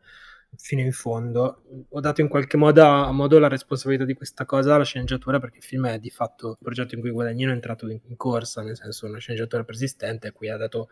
fino 0.57 0.81
in 0.81 0.93
fondo. 0.93 1.63
Ho 1.91 2.01
dato 2.01 2.21
in 2.21 2.29
qualche 2.29 2.57
modo, 2.57 3.13
modo, 3.13 3.39
la 3.39 3.49
responsabilità 3.49 4.05
di 4.05 4.15
questa 4.15 4.45
cosa 4.45 4.75
alla 4.75 4.85
sceneggiatura 4.85 5.39
perché 5.39 5.59
il 5.59 5.65
film 5.65 5.87
è 5.87 5.99
di 5.99 6.11
fatto 6.11 6.49
un 6.49 6.57
progetto 6.61 6.95
in 6.95 7.01
cui 7.01 7.11
Guadagnino 7.11 7.51
è 7.51 7.55
entrato 7.55 7.89
in, 7.89 8.01
in 8.07 8.17
corsa, 8.17 8.63
nel 8.63 8.77
senso 8.77 9.07
una 9.07 9.19
sceneggiatura 9.19 9.65
persistente 9.65 10.29
a 10.29 10.33
cui 10.33 10.49
ha 10.49 10.57
dato 10.57 10.89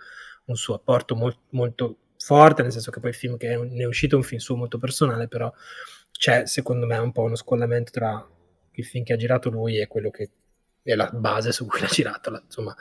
un 0.47 0.57
suo 0.57 0.75
apporto 0.75 1.15
molt, 1.15 1.39
molto 1.51 1.97
forte, 2.23 2.63
nel 2.63 2.73
senso 2.73 2.91
che 2.91 3.01
poi 3.01 3.11
il 3.11 3.17
film 3.17 3.37
che 3.37 3.57
ne 3.57 3.83
è 3.83 3.87
uscito 3.87 4.15
è 4.15 4.19
un 4.19 4.25
film 4.25 4.41
suo 4.41 4.57
molto 4.57 4.79
personale, 4.79 5.27
però 5.27 5.53
c'è 6.11 6.47
secondo 6.47 6.87
me 6.87 6.99
un 6.99 7.13
po' 7.13 7.23
uno 7.23 7.37
scollamento 7.37 7.91
tra 7.93 8.29
il 8.73 8.85
film 8.85 9.05
che 9.05 9.15
ha 9.15 9.17
girato 9.17 9.49
lui 9.49 9.79
e 9.79 9.87
quello 9.87 10.11
che 10.11 10.31
è 10.83 10.95
la 10.95 11.11
base 11.13 11.53
su 11.53 11.67
cui 11.67 11.81
l'ha 11.81 11.87
girato, 11.87 12.43
insomma, 12.45 12.75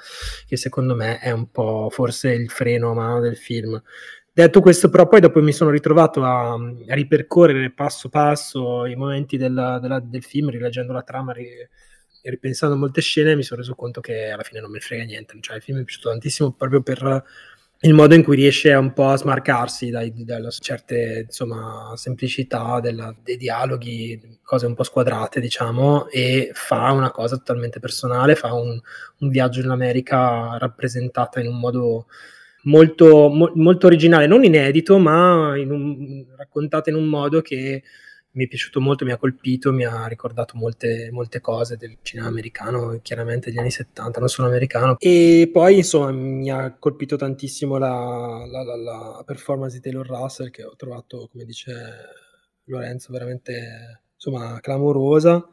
che 0.47 0.57
secondo 0.57 0.95
me 0.95 1.19
è 1.19 1.31
un 1.31 1.49
po' 1.51 1.89
forse 1.89 2.31
il 2.31 2.49
freno 2.49 2.91
a 2.91 2.93
mano 2.93 3.19
del 3.19 3.37
film. 3.37 3.81
Detto 4.31 4.61
questo, 4.61 4.89
però, 4.89 5.07
poi 5.07 5.19
dopo 5.19 5.41
mi 5.41 5.51
sono 5.51 5.69
ritrovato 5.69 6.23
a, 6.23 6.53
a 6.53 6.93
ripercorrere 6.93 7.71
passo 7.71 8.07
passo 8.09 8.85
i 8.85 8.95
momenti 8.95 9.35
della, 9.37 9.79
della, 9.79 9.99
del 9.99 10.23
film, 10.23 10.49
rileggendo 10.49 10.93
la 10.93 11.01
trama 11.01 11.33
e 11.33 11.69
ripensando 12.23 12.75
a 12.75 12.77
molte 12.77 13.01
scene, 13.01 13.35
mi 13.35 13.43
sono 13.43 13.59
reso 13.59 13.75
conto 13.75 13.99
che 14.01 14.29
alla 14.29 14.43
fine 14.43 14.61
non 14.61 14.71
mi 14.71 14.79
frega 14.79 15.03
niente. 15.03 15.37
Cioè, 15.41 15.57
il 15.57 15.61
film 15.61 15.77
mi 15.77 15.83
è 15.83 15.85
piaciuto 15.85 16.09
tantissimo 16.09 16.53
proprio 16.53 16.81
per 16.81 17.23
il 17.81 17.93
modo 17.93 18.13
in 18.13 18.23
cui 18.23 18.35
riesce 18.35 18.73
un 18.73 18.91
po' 18.91 19.07
a 19.07 19.15
smarcarsi 19.15 19.89
dai, 19.89 20.11
dalle 20.25 20.49
certe 20.51 21.23
insomma, 21.27 21.93
semplicità 21.95 22.81
della, 22.81 23.15
dei 23.23 23.37
dialoghi, 23.37 24.39
cose 24.43 24.65
un 24.65 24.75
po' 24.75 24.83
squadrate, 24.83 25.39
diciamo, 25.39 26.09
e 26.09 26.51
fa 26.53 26.91
una 26.91 27.11
cosa 27.11 27.37
totalmente 27.37 27.79
personale, 27.79 28.35
fa 28.35 28.53
un, 28.53 28.77
un 29.19 29.29
viaggio 29.29 29.61
in 29.61 29.69
America 29.69 30.57
rappresentata 30.57 31.39
in 31.39 31.47
un 31.47 31.57
modo 31.57 32.07
molto, 32.63 33.29
mo- 33.29 33.51
molto 33.55 33.87
originale, 33.87 34.27
non 34.27 34.43
inedito, 34.43 34.97
ma 34.97 35.55
in 35.55 35.71
un, 35.71 36.25
raccontata 36.35 36.89
in 36.89 36.97
un 36.97 37.05
modo 37.05 37.41
che 37.41 37.83
mi 38.31 38.45
è 38.45 38.47
piaciuto 38.47 38.79
molto, 38.79 39.05
mi 39.05 39.11
ha 39.11 39.17
colpito, 39.17 39.71
mi 39.71 39.85
ha 39.85 40.05
ricordato 40.05 40.55
molte, 40.55 41.09
molte 41.11 41.41
cose 41.41 41.77
del 41.77 41.97
cinema 42.01 42.27
americano, 42.27 42.99
chiaramente 43.01 43.49
degli 43.49 43.59
anni 43.59 43.71
70, 43.71 44.19
non 44.19 44.29
sono 44.29 44.47
americano. 44.47 44.97
E 44.99 45.49
poi, 45.51 45.77
insomma, 45.77 46.11
mi 46.11 46.51
ha 46.51 46.75
colpito 46.77 47.15
tantissimo 47.15 47.77
la, 47.77 48.45
la, 48.49 48.63
la, 48.63 48.75
la 48.75 49.23
performance 49.25 49.75
di 49.75 49.81
Taylor 49.81 50.05
Russell, 50.07 50.51
che 50.51 50.63
ho 50.63 50.75
trovato, 50.75 51.27
come 51.31 51.45
dice 51.45 51.73
Lorenzo, 52.65 53.11
veramente, 53.11 54.03
insomma, 54.13 54.59
clamorosa. 54.59 55.47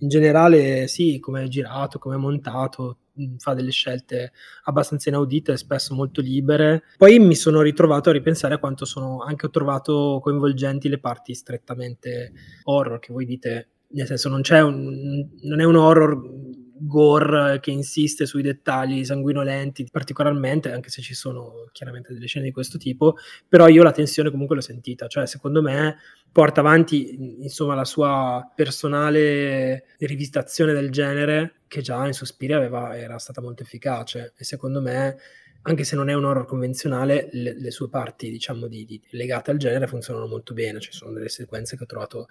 In 0.00 0.08
generale, 0.08 0.86
sì, 0.86 1.18
come 1.18 1.44
è 1.44 1.48
girato, 1.48 1.98
come 1.98 2.16
è 2.16 2.18
montato, 2.18 2.98
fa 3.38 3.54
delle 3.54 3.70
scelte 3.70 4.32
abbastanza 4.64 5.08
inaudite 5.08 5.56
spesso 5.56 5.94
molto 5.94 6.20
libere. 6.20 6.84
Poi 6.96 7.18
mi 7.18 7.34
sono 7.34 7.60
ritrovato 7.60 8.10
a 8.10 8.12
ripensare 8.12 8.54
a 8.54 8.58
quanto 8.58 8.84
sono 8.84 9.22
anche 9.22 9.46
ho 9.46 9.50
trovato 9.50 10.20
coinvolgenti 10.22 10.88
le 10.88 10.98
parti 10.98 11.34
strettamente 11.34 12.32
horror, 12.64 12.98
che 12.98 13.12
voi 13.12 13.24
dite, 13.24 13.68
nel 13.88 14.06
senso 14.06 14.28
non 14.28 14.42
un, 14.50 15.28
non 15.42 15.60
è 15.60 15.64
un 15.64 15.76
horror 15.76 16.47
gore 16.80 17.60
che 17.60 17.70
insiste 17.70 18.26
sui 18.26 18.42
dettagli 18.42 19.04
sanguinolenti 19.04 19.88
particolarmente, 19.90 20.72
anche 20.72 20.90
se 20.90 21.02
ci 21.02 21.14
sono 21.14 21.68
chiaramente 21.72 22.12
delle 22.12 22.26
scene 22.26 22.46
di 22.46 22.52
questo 22.52 22.78
tipo, 22.78 23.16
però 23.48 23.68
io 23.68 23.82
la 23.82 23.92
tensione 23.92 24.30
comunque 24.30 24.56
l'ho 24.56 24.62
sentita, 24.62 25.06
cioè 25.06 25.26
secondo 25.26 25.62
me 25.62 25.96
porta 26.30 26.60
avanti 26.60 27.42
insomma 27.42 27.74
la 27.74 27.84
sua 27.84 28.50
personale 28.54 29.84
rivisitazione 29.98 30.72
del 30.72 30.90
genere 30.90 31.62
che 31.68 31.82
già 31.82 32.06
in 32.06 32.12
Sospiri 32.12 32.54
aveva, 32.54 32.96
era 32.96 33.18
stata 33.18 33.40
molto 33.40 33.62
efficace. 33.62 34.32
E 34.36 34.44
secondo 34.44 34.80
me 34.80 35.16
anche 35.62 35.84
se 35.84 35.96
non 35.96 36.08
è 36.08 36.14
un 36.14 36.24
horror 36.24 36.46
convenzionale, 36.46 37.28
le, 37.32 37.54
le 37.58 37.70
sue 37.70 37.88
parti, 37.88 38.30
diciamo, 38.30 38.66
di, 38.66 38.84
di, 38.84 39.00
legate 39.10 39.50
al 39.50 39.58
genere 39.58 39.86
funzionano 39.86 40.26
molto 40.26 40.54
bene. 40.54 40.80
Ci 40.80 40.92
sono 40.92 41.12
delle 41.12 41.28
sequenze 41.28 41.76
che 41.76 41.82
ho 41.82 41.86
trovato 41.86 42.28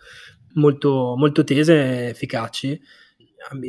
molto, 0.53 1.15
molto 1.15 1.43
tese 1.43 1.73
e 1.73 2.09
efficaci 2.09 2.81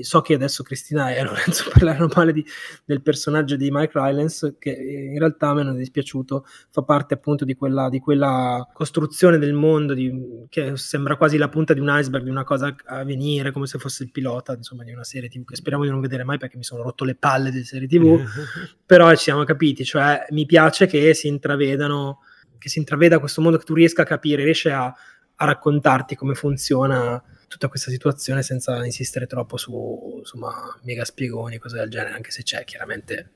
so 0.03 0.21
che 0.21 0.35
adesso 0.35 0.63
Cristina 0.63 1.15
e 1.15 1.23
Lorenzo 1.25 1.71
parlarono 1.73 2.11
male 2.15 2.33
di, 2.33 2.45
del 2.85 3.03
personaggio 3.03 3.57
di 3.57 3.71
Mike 3.71 3.93
Rylance, 3.95 4.57
che 4.59 4.71
in 4.71 5.19
realtà 5.19 5.49
a 5.49 5.55
me 5.55 5.63
non 5.63 5.75
è 5.75 5.79
dispiaciuto, 5.79 6.45
fa 6.71 6.83
parte 6.83 7.15
appunto 7.15 7.45
di 7.45 7.55
quella, 7.55 7.89
di 7.89 8.01
quella 8.01 8.67
costruzione 8.73 9.39
del 9.39 9.53
mondo 9.53 9.95
di, 9.95 10.47
che 10.49 10.77
sembra 10.77 11.17
quasi 11.17 11.37
la 11.37 11.49
punta 11.49 11.75
di 11.75 11.81
un 11.81 11.89
iceberg, 11.91 12.25
di 12.25 12.31
una 12.31 12.45
cosa 12.45 12.75
a 12.87 13.05
venire, 13.05 13.53
come 13.53 13.67
se 13.67 13.79
fosse 13.79 14.05
il 14.05 14.11
pilota 14.11 14.55
insomma, 14.55 14.85
di 14.85 14.93
una 14.93 15.05
serie 15.05 15.29
TV 15.29 15.45
che 15.45 15.57
speriamo 15.57 15.85
di 15.85 15.91
non 15.91 16.01
vedere 16.01 16.25
mai 16.25 16.39
perché 16.39 16.57
mi 16.57 16.65
sono 16.65 16.83
rotto 16.83 17.05
le 17.05 17.15
palle 17.15 17.51
delle 17.51 17.65
serie 17.65 17.89
TV, 17.89 18.21
però 18.85 19.11
ci 19.11 19.25
siamo 19.25 19.45
capiti, 19.45 19.85
cioè 19.85 20.27
mi 20.31 20.47
piace 20.47 20.87
che 20.87 21.15
si 21.15 21.29
intravedano, 21.29 22.21
che 22.59 22.69
si 22.69 22.79
intraveda 22.79 23.19
questo 23.19 23.41
mondo, 23.41 23.59
che 23.59 23.65
tu 23.65 23.75
riesca 23.75 24.03
a 24.03 24.07
capire, 24.07 24.45
riesce 24.45 24.71
a, 24.71 24.95
a 25.41 25.45
raccontarti 25.45 26.17
come 26.17 26.35
funziona 26.35 27.23
tutta 27.47 27.69
questa 27.69 27.91
situazione 27.91 28.43
senza 28.43 28.85
insistere 28.85 29.27
troppo 29.27 29.57
su 29.57 30.17
insomma, 30.19 30.53
mega 30.83 31.05
spiegoni, 31.05 31.59
cose 31.59 31.79
del 31.79 31.89
genere, 31.89 32.15
anche 32.15 32.31
se 32.31 32.43
c'è 32.43 32.65
chiaramente 32.65 33.33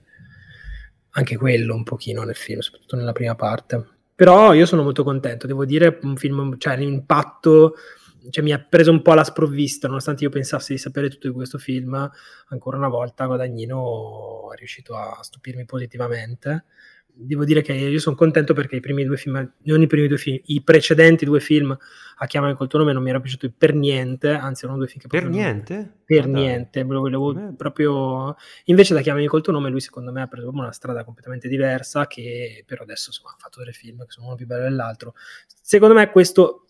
anche 1.11 1.37
quello 1.37 1.75
un 1.75 1.85
pochino 1.85 2.23
nel 2.23 2.35
film, 2.35 2.61
soprattutto 2.61 2.97
nella 2.97 3.13
prima 3.13 3.35
parte. 3.35 3.87
Però 4.15 4.53
io 4.53 4.67
sono 4.67 4.83
molto 4.83 5.05
contento, 5.05 5.47
devo 5.47 5.65
dire, 5.65 5.99
un 6.03 6.17
film, 6.17 6.59
cioè 6.59 6.77
l'impatto 6.77 7.75
cioè, 8.31 8.45
mi 8.45 8.53
ha 8.53 8.61
preso 8.61 8.91
un 8.91 9.03
po' 9.03 9.13
alla 9.13 9.25
sprovvista, 9.25 9.89
nonostante 9.89 10.25
io 10.25 10.31
pensassi 10.31 10.73
di 10.73 10.79
sapere 10.79 11.09
tutto 11.09 11.29
di 11.29 11.35
questo 11.35 11.59
film, 11.59 12.11
ancora 12.49 12.77
una 12.77 12.89
volta 12.89 13.27
Guadagnino 13.27 14.53
è 14.53 14.57
riuscito 14.57 14.95
a 14.95 15.19
stupirmi 15.21 15.65
positivamente 15.65 16.65
devo 17.15 17.45
dire 17.45 17.63
che 17.63 17.73
io 17.73 17.99
sono 17.99 18.17
contento 18.17 18.55
perché 18.55 18.77
i 18.77 18.81
primi 18.81 19.05
due 19.05 19.17
film, 19.17 19.53
non 19.63 19.83
i 19.83 19.87
primi 19.87 20.09
due 20.09 20.19
film, 20.19 20.41
i 20.47 20.63
precedenti 20.63 21.25
due 21.25 21.41
film 21.41 21.77
a 22.17 22.27
chiamare 22.27 22.55
col 22.55 22.69
tuo 22.69 22.79
nome 22.79 22.93
non 22.93 23.03
mi 23.03 23.09
erano 23.09 23.23
piaciuti 23.23 23.51
per 23.51 23.75
niente, 23.75 24.31
anzi 24.31 24.65
erano 24.65 24.79
due 24.79 24.89
film 24.89 25.01
che 25.01 25.09
per 25.09 25.29
niente? 25.29 25.75
Non, 25.75 25.93
per 26.05 26.25
ah, 26.25 26.29
niente, 26.29 26.83
lo 26.83 27.01
volevo 27.01 27.33
Beh. 27.33 27.55
proprio 27.57 28.37
invece 28.65 28.95
da 28.95 29.01
chiamare 29.01 29.27
col 29.27 29.43
tuo 29.43 29.53
nome 29.53 29.71
lui 29.71 29.81
secondo 29.81 30.13
me 30.13 30.23
ha 30.23 30.27
preso 30.27 30.49
una 30.49 30.73
strada 30.73 31.05
completamente 31.05 31.49
diversa 31.49 32.07
che 32.07 32.65
però 32.67 32.83
adesso 32.83 33.09
insomma 33.09 33.31
ha 33.31 33.37
fatto 33.39 33.63
dei 33.63 33.73
film 33.73 34.05
che 34.05 34.11
sono 34.11 34.27
uno 34.27 34.37
più 34.37 34.47
bello 34.47 34.63
dell'altro. 34.63 35.15
Secondo 35.61 35.95
me 35.95 36.11
questo 36.11 36.67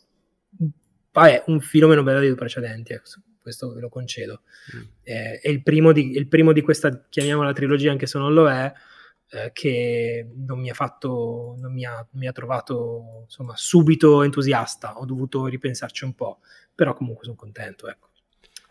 è 1.13 1.43
un 1.47 1.61
filone 1.61 2.03
bello 2.03 2.19
dei 2.19 2.29
due 2.29 2.37
precedenti, 2.37 2.93
ecco 2.93 3.11
questo 3.43 3.73
ve 3.73 3.81
lo 3.81 3.89
concedo. 3.89 4.43
Mm. 4.75 4.81
Eh, 5.03 5.41
è, 5.41 5.49
il 5.49 5.63
primo, 5.63 5.93
di, 5.93 6.13
il 6.17 6.29
primo 6.29 6.53
di 6.53 6.61
questa, 6.61 7.07
chiamiamola 7.09 7.53
trilogia, 7.53 7.91
anche 7.91 8.07
se 8.07 8.17
non 8.19 8.33
lo 8.33 8.49
è, 8.49 8.73
eh, 9.33 9.51
che 9.53 10.29
non 10.35 10.61
mi 10.61 10.69
ha 10.69 10.75
fatto, 10.75 11.57
non 11.59 11.73
mi 11.73 11.85
ha, 11.85 12.07
mi 12.13 12.27
ha 12.27 12.33
trovato 12.33 13.23
insomma 13.25 13.55
subito 13.57 14.23
entusiasta, 14.23 14.99
ho 14.99 15.07
dovuto 15.07 15.47
ripensarci 15.47 16.05
un 16.05 16.15
po', 16.15 16.41
però 16.75 16.93
comunque 16.93 17.25
sono 17.25 17.37
contento, 17.37 17.89
ecco. 17.89 18.11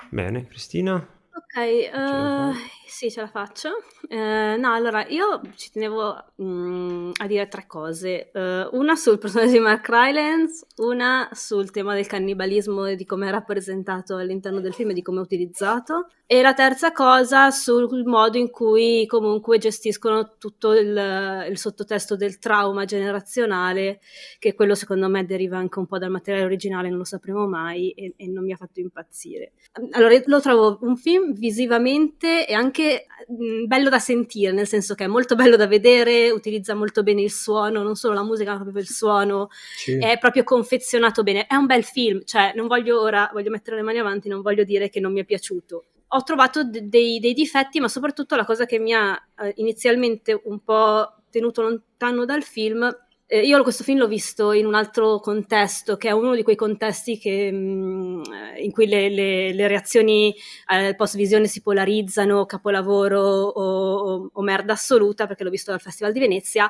Bene, 0.10 0.46
Cristina? 0.46 1.21
Ok, 1.44 1.90
uh, 1.94 2.54
sì, 2.88 3.12
ce 3.12 3.22
la 3.22 3.28
faccio. 3.28 3.70
Uh, 4.10 4.60
no, 4.60 4.74
allora, 4.74 5.06
io 5.08 5.42
ci 5.56 5.72
tenevo 5.72 6.24
um, 6.36 7.12
a 7.20 7.28
dire 7.28 7.48
tre 7.48 7.66
cose. 7.68 8.32
Uh, 8.34 8.70
una 8.78 8.96
sul 8.96 9.18
personaggio 9.18 9.52
di 9.52 9.60
Mark 9.60 9.88
Rylance, 9.90 10.66
una 10.78 11.28
sul 11.34 11.72
tema 11.72 11.94
del 11.94 12.08
cannibalismo 12.08 12.86
e 12.86 12.96
di 12.96 13.06
come 13.06 13.28
è 13.28 13.32
rappresentato 13.32 14.16
all'interno 14.16 14.62
del 14.62 14.74
film 14.74 14.92
e 14.92 14.94
di 14.94 15.02
come 15.02 15.20
è 15.20 15.24
utilizzato, 15.24 16.08
e 16.26 16.42
la 16.42 16.54
terza 16.54 16.94
cosa 16.94 17.52
sul 17.52 18.06
modo 18.06 18.38
in 18.38 18.50
cui 18.50 19.06
comunque 19.06 19.58
gestiscono 19.58 20.36
tutto 20.38 20.74
il, 20.74 21.46
il 21.50 21.58
sottotesto 21.58 22.16
del 22.16 22.40
trauma 22.40 22.86
generazionale, 22.86 24.00
che 24.40 24.54
quello 24.54 24.76
secondo 24.76 25.10
me 25.10 25.26
deriva 25.26 25.58
anche 25.58 25.80
un 25.80 25.88
po' 25.88 25.98
dal 25.98 26.12
materiale 26.12 26.46
originale, 26.46 26.88
non 26.88 27.00
lo 27.00 27.04
sapremo 27.04 27.48
mai, 27.48 27.92
e, 27.92 28.14
e 28.16 28.28
non 28.28 28.46
mi 28.46 28.54
ha 28.54 28.58
fatto 28.58 28.80
impazzire. 28.80 29.52
Allora, 29.92 30.18
lo 30.26 30.40
trovo 30.40 30.78
un 30.82 30.96
film 30.96 31.31
visivamente 31.34 32.48
e 32.48 32.54
anche 32.54 33.08
mh, 33.28 33.66
bello 33.66 33.90
da 33.90 34.00
sentire, 34.00 34.52
nel 34.52 34.68
senso 34.68 34.96
che 34.96 35.06
è 35.06 35.08
molto 35.08 35.36
bello 35.36 35.56
da 35.56 35.68
vedere, 35.68 36.30
utilizza 36.30 36.74
molto 36.74 37.04
bene 37.04 37.22
il 37.22 37.32
suono, 37.32 37.84
non 37.84 37.96
solo 37.96 38.14
la 38.14 38.24
musica, 38.24 38.52
ma 38.52 38.62
proprio 38.62 38.82
il 38.82 38.90
suono, 38.90 39.50
sì. 39.76 39.98
è 39.98 40.18
proprio 40.18 40.44
confezionato 40.44 41.24
bene. 41.24 41.48
È 41.48 41.56
un 41.56 41.66
bel 41.66 41.84
film, 41.84 42.24
cioè 42.26 42.54
non 42.56 42.68
voglio 42.68 43.02
ora, 43.02 43.30
voglio 43.34 43.50
mettere 43.50 43.76
le 43.78 43.82
mani 43.82 44.00
avanti, 44.00 44.30
non 44.30 44.42
voglio 44.42 44.64
dire 44.64 44.90
che 44.90 45.00
non 45.00 45.12
mi 45.12 45.22
è 45.22 45.26
piaciuto. 45.26 45.86
Ho 46.14 46.24
trovato 46.24 46.64
d- 46.64 46.82
dei, 46.82 47.20
dei, 47.20 47.34
difetti, 47.34 47.80
ma 47.80 47.88
soprattutto 47.88 48.36
la 48.36 48.46
cosa 48.46 48.66
che 48.66 48.80
mi 48.80 48.94
ha 48.94 49.20
eh, 49.42 49.54
inizialmente 49.58 50.40
un 50.44 50.60
po' 50.60 51.14
tenuto 51.30 51.62
lontano 51.62 52.26
dal 52.26 52.44
film 52.44 52.90
eh, 53.34 53.46
io 53.46 53.64
questo 53.64 53.86
film 53.86 53.98
l'ho 53.98 54.10
visto 54.10 54.52
in 54.52 54.66
un 54.66 54.76
altro 54.76 55.22
contesto, 55.22 55.96
che 55.96 56.10
è 56.10 56.12
uno 56.12 56.36
di 56.36 56.44
quei 56.44 56.58
contesti 56.58 57.18
che, 57.18 57.50
mh, 57.50 57.56
mm, 57.56 58.24
in 58.58 58.72
cui 58.74 58.88
le, 58.88 59.08
le, 59.08 59.54
le 59.54 59.68
reazioni 59.70 60.36
al 60.66 60.98
post-visione 60.98 61.48
si 61.48 61.62
polarizzano, 61.62 62.46
capolavoro 62.46 63.22
o, 63.22 63.46
o, 63.46 64.30
o 64.34 64.42
merda 64.42 64.74
assoluta, 64.74 65.28
perché 65.28 65.46
l'ho 65.46 65.50
visto 65.50 65.72
al 65.72 65.80
Festival 65.80 66.12
di 66.12 66.20
Venezia. 66.20 66.70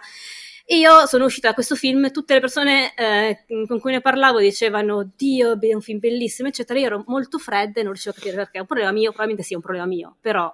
E 0.63 0.77
io 0.77 1.07
sono 1.07 1.25
uscita 1.25 1.47
da 1.47 1.55
questo 1.55 1.75
film, 1.75 2.11
tutte 2.11 2.35
le 2.35 2.39
persone 2.39 2.93
eh, 2.93 3.43
con 3.67 3.79
cui 3.79 3.91
ne 3.91 4.01
parlavo 4.01 4.39
dicevano 4.39 5.11
Dio, 5.15 5.59
è 5.59 5.73
un 5.73 5.81
film 5.81 5.97
bellissimo, 5.97 6.47
eccetera. 6.47 6.77
Io 6.77 6.85
ero 6.85 7.03
molto 7.07 7.39
fredda 7.39 7.79
e 7.79 7.83
non 7.83 7.93
riuscivo 7.93 8.13
a 8.13 8.17
capire 8.19 8.35
perché. 8.35 8.57
È 8.57 8.61
un 8.61 8.67
problema 8.67 8.91
mio, 8.91 9.09
probabilmente 9.09 9.43
sì, 9.43 9.55
un 9.55 9.61
problema 9.61 9.87
mio, 9.87 10.15
però 10.21 10.53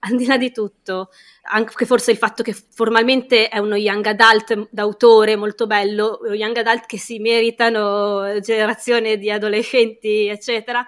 al 0.00 0.16
di 0.16 0.26
là 0.26 0.36
di 0.36 0.52
tutto, 0.52 1.10
anche 1.42 1.86
forse 1.86 2.10
il 2.10 2.16
fatto 2.16 2.42
che 2.42 2.52
formalmente 2.52 3.48
è 3.48 3.58
uno 3.58 3.76
young 3.76 4.06
adult 4.06 4.68
d'autore 4.70 5.36
molto 5.36 5.66
bello, 5.66 6.20
young 6.32 6.56
adult 6.56 6.86
che 6.86 6.98
si 6.98 7.18
meritano 7.18 8.38
generazione 8.40 9.16
di 9.16 9.30
adolescenti, 9.30 10.26
eccetera, 10.26 10.84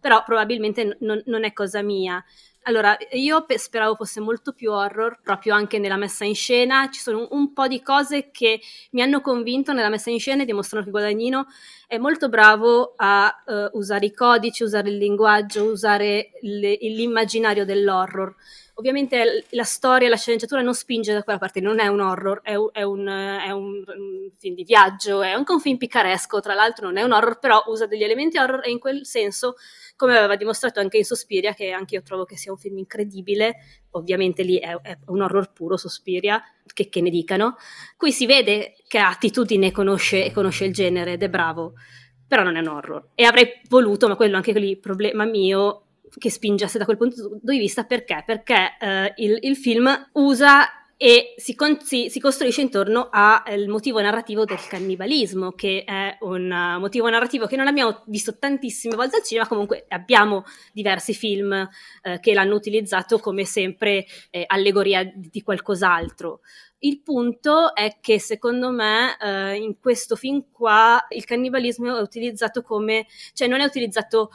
però 0.00 0.22
probabilmente 0.24 0.96
non, 1.00 1.22
non 1.26 1.44
è 1.44 1.52
cosa 1.52 1.82
mia. 1.82 2.22
Allora, 2.64 2.96
io 3.10 3.44
pe- 3.44 3.58
speravo 3.58 3.96
fosse 3.96 4.20
molto 4.20 4.52
più 4.52 4.70
horror, 4.70 5.20
proprio 5.20 5.54
anche 5.54 5.80
nella 5.80 5.96
messa 5.96 6.24
in 6.24 6.36
scena. 6.36 6.88
Ci 6.90 7.00
sono 7.00 7.18
un, 7.18 7.28
un, 7.30 7.52
po' 7.52 7.66
di 7.66 7.82
cose 7.82 8.30
che 8.30 8.60
mi 8.92 9.02
hanno 9.02 9.20
convinto 9.20 9.72
nella 9.72 9.88
messa 9.88 10.10
in 10.10 10.20
scena 10.20 10.42
e 10.42 10.44
dimostrano 10.44 10.84
che 10.84 10.90
Guadagnino 10.92 11.46
è 11.92 11.98
molto 11.98 12.30
bravo 12.30 12.94
a 12.96 13.42
uh, 13.44 13.76
usare 13.76 14.06
i 14.06 14.14
codici, 14.14 14.62
usare 14.62 14.88
il 14.88 14.96
linguaggio, 14.96 15.64
usare 15.64 16.30
le, 16.40 16.78
l'immaginario 16.80 17.66
dell'horror. 17.66 18.34
Ovviamente 18.76 19.44
la 19.50 19.64
storia, 19.64 20.08
la 20.08 20.16
sceneggiatura 20.16 20.62
non 20.62 20.72
spinge 20.72 21.12
da 21.12 21.22
quella 21.22 21.38
parte, 21.38 21.60
non 21.60 21.80
è 21.80 21.88
un 21.88 22.00
horror, 22.00 22.40
è 22.42 22.54
un, 22.54 22.70
è 22.72 22.82
un, 22.82 23.06
è 23.06 23.50
un 23.50 23.84
film 24.38 24.54
di 24.54 24.64
viaggio, 24.64 25.20
è 25.20 25.32
anche 25.32 25.52
un 25.52 25.60
film 25.60 25.76
picaresco, 25.76 26.40
tra 26.40 26.54
l'altro 26.54 26.86
non 26.86 26.96
è 26.96 27.02
un 27.02 27.12
horror, 27.12 27.38
però 27.38 27.62
usa 27.66 27.84
degli 27.84 28.04
elementi 28.04 28.38
horror 28.38 28.64
e 28.64 28.70
in 28.70 28.78
quel 28.78 29.04
senso 29.04 29.56
come 29.94 30.16
aveva 30.16 30.36
dimostrato 30.36 30.80
anche 30.80 30.96
in 30.96 31.04
Sospiria, 31.04 31.52
che 31.52 31.72
anche 31.72 31.96
io 31.96 32.02
trovo 32.02 32.24
che 32.24 32.38
sia 32.38 32.52
un 32.52 32.56
film 32.56 32.78
incredibile, 32.78 33.56
ovviamente 33.92 34.42
lì 34.42 34.58
è, 34.58 34.74
è 34.80 34.98
un 35.06 35.20
horror 35.20 35.52
puro 35.52 35.76
Sospiria, 35.76 36.42
che, 36.72 36.88
che, 36.88 37.00
ne 37.00 37.10
dicano, 37.10 37.56
qui 37.96 38.12
si 38.12 38.26
vede 38.26 38.74
che 38.86 38.98
ha 38.98 39.08
attitudine 39.08 39.68
e 39.68 39.70
conosce, 39.70 40.32
conosce 40.32 40.64
il 40.64 40.72
genere 40.72 41.12
ed 41.12 41.22
è 41.22 41.28
bravo, 41.28 41.74
però 42.26 42.42
non 42.42 42.56
è 42.56 42.60
un 42.60 42.68
horror. 42.68 43.08
E 43.14 43.24
avrei 43.24 43.60
voluto, 43.68 44.08
ma 44.08 44.16
quello 44.16 44.36
anche 44.36 44.52
lì, 44.52 44.76
problema 44.76 45.24
mio, 45.24 45.82
che 46.18 46.30
spingesse 46.30 46.78
da 46.78 46.84
quel 46.84 46.96
punto 46.96 47.38
di 47.40 47.58
vista, 47.58 47.84
perché? 47.84 48.22
Perché 48.24 48.76
eh, 48.80 49.12
il, 49.16 49.38
il 49.42 49.56
film 49.56 49.88
usa 50.12 50.81
e 51.04 51.34
si, 51.36 51.56
con- 51.56 51.80
si, 51.80 52.08
si, 52.10 52.20
costruisce 52.20 52.60
intorno 52.60 53.08
al 53.10 53.42
eh, 53.44 53.66
motivo 53.66 54.00
narrativo 54.00 54.44
del 54.44 54.64
cannibalismo, 54.68 55.50
che 55.50 55.82
è 55.82 56.16
un 56.20 56.48
uh, 56.48 56.78
motivo 56.78 57.08
narrativo 57.10 57.46
che 57.46 57.56
non 57.56 57.66
abbiamo 57.66 58.04
visto 58.06 58.38
tantissime 58.38 58.94
volte 58.94 59.16
al 59.16 59.24
cinema, 59.24 59.48
comunque 59.48 59.84
abbiamo 59.88 60.44
diversi 60.72 61.12
film 61.12 61.50
uh, 61.50 62.20
che 62.20 62.32
l'hanno 62.32 62.54
utilizzato 62.54 63.18
come 63.18 63.44
sempre 63.44 64.06
eh, 64.30 64.44
allegoria 64.46 65.02
di, 65.02 65.28
di, 65.28 65.42
qualcos'altro. 65.42 66.42
Il 66.78 67.02
punto 67.02 67.74
è 67.74 67.96
che 68.00 68.20
secondo 68.20 68.70
me 68.70 69.16
uh, 69.20 69.60
in 69.60 69.80
questo 69.80 70.14
film 70.14 70.52
qua 70.52 71.04
il 71.08 71.24
cannibalismo 71.24 71.96
è 71.96 72.00
utilizzato 72.00 72.62
come, 72.62 73.06
cioè 73.32 73.48
non 73.48 73.58
è 73.58 73.64
utilizzato 73.64 74.30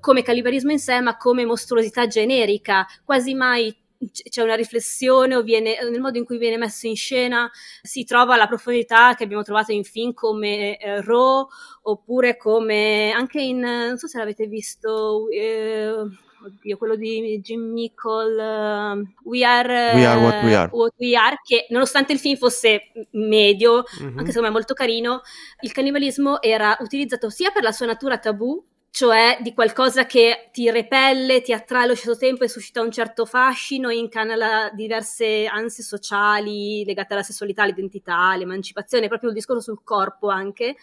come 0.00 0.22
cannibalismo 0.22 0.72
in 0.72 0.80
sé, 0.80 1.00
ma 1.00 1.16
come 1.16 1.44
mostruosità 1.44 2.08
generica, 2.08 2.84
quasi 3.04 3.34
mai 3.34 3.72
c'è 4.10 4.42
una 4.42 4.54
riflessione 4.54 5.34
o 5.34 5.42
viene, 5.42 5.78
nel 5.82 6.00
modo 6.00 6.16
in 6.16 6.24
cui 6.24 6.38
viene 6.38 6.56
messo 6.56 6.86
in 6.86 6.96
scena 6.96 7.50
si 7.82 8.04
trova 8.04 8.36
la 8.36 8.46
profondità 8.46 9.14
che 9.14 9.24
abbiamo 9.24 9.42
trovato 9.42 9.72
in 9.72 9.84
film 9.84 10.14
come 10.14 10.78
eh, 10.78 11.02
Raw 11.02 11.46
oppure 11.82 12.36
come 12.36 13.12
anche 13.12 13.40
in 13.40 13.58
non 13.58 13.98
so 13.98 14.06
se 14.06 14.18
l'avete 14.18 14.46
visto 14.46 15.28
eh, 15.28 15.90
oddio, 15.90 16.76
quello 16.78 16.96
di 16.96 17.40
Jim 17.42 17.72
Mickle 17.72 18.34
uh, 18.34 19.06
We, 19.24 19.44
are, 19.44 19.94
we, 19.94 20.06
are, 20.06 20.20
what 20.20 20.42
we 20.42 20.54
are 20.54 20.70
what 20.72 20.94
we 20.98 21.16
are 21.16 21.36
che 21.42 21.66
nonostante 21.70 22.12
il 22.12 22.18
film 22.18 22.36
fosse 22.36 22.92
medio 23.12 23.84
mm-hmm. 24.00 24.18
anche 24.18 24.30
secondo 24.30 24.48
me 24.48 24.54
molto 24.54 24.74
carino 24.74 25.20
il 25.60 25.72
cannibalismo 25.72 26.40
era 26.40 26.76
utilizzato 26.80 27.28
sia 27.28 27.50
per 27.50 27.62
la 27.62 27.72
sua 27.72 27.86
natura 27.86 28.18
tabù 28.18 28.62
cioè 28.90 29.38
di 29.40 29.54
qualcosa 29.54 30.04
che 30.04 30.48
ti 30.52 30.68
repelle, 30.70 31.42
ti 31.42 31.52
attrae 31.52 31.84
allo 31.84 31.94
stesso 31.94 32.16
tempo 32.16 32.42
e 32.44 32.48
suscita 32.48 32.82
un 32.82 32.90
certo 32.90 33.24
fascino 33.24 33.88
e 33.88 33.96
incanala 33.96 34.70
diverse 34.74 35.46
ansie 35.46 35.84
sociali 35.84 36.84
legate 36.84 37.12
alla 37.14 37.22
sessualità, 37.22 37.62
all'identità, 37.62 38.18
all'emancipazione, 38.30 39.08
proprio 39.08 39.30
il 39.30 39.36
discorso 39.36 39.62
sul 39.62 39.84
corpo 39.84 40.28
anche. 40.28 40.76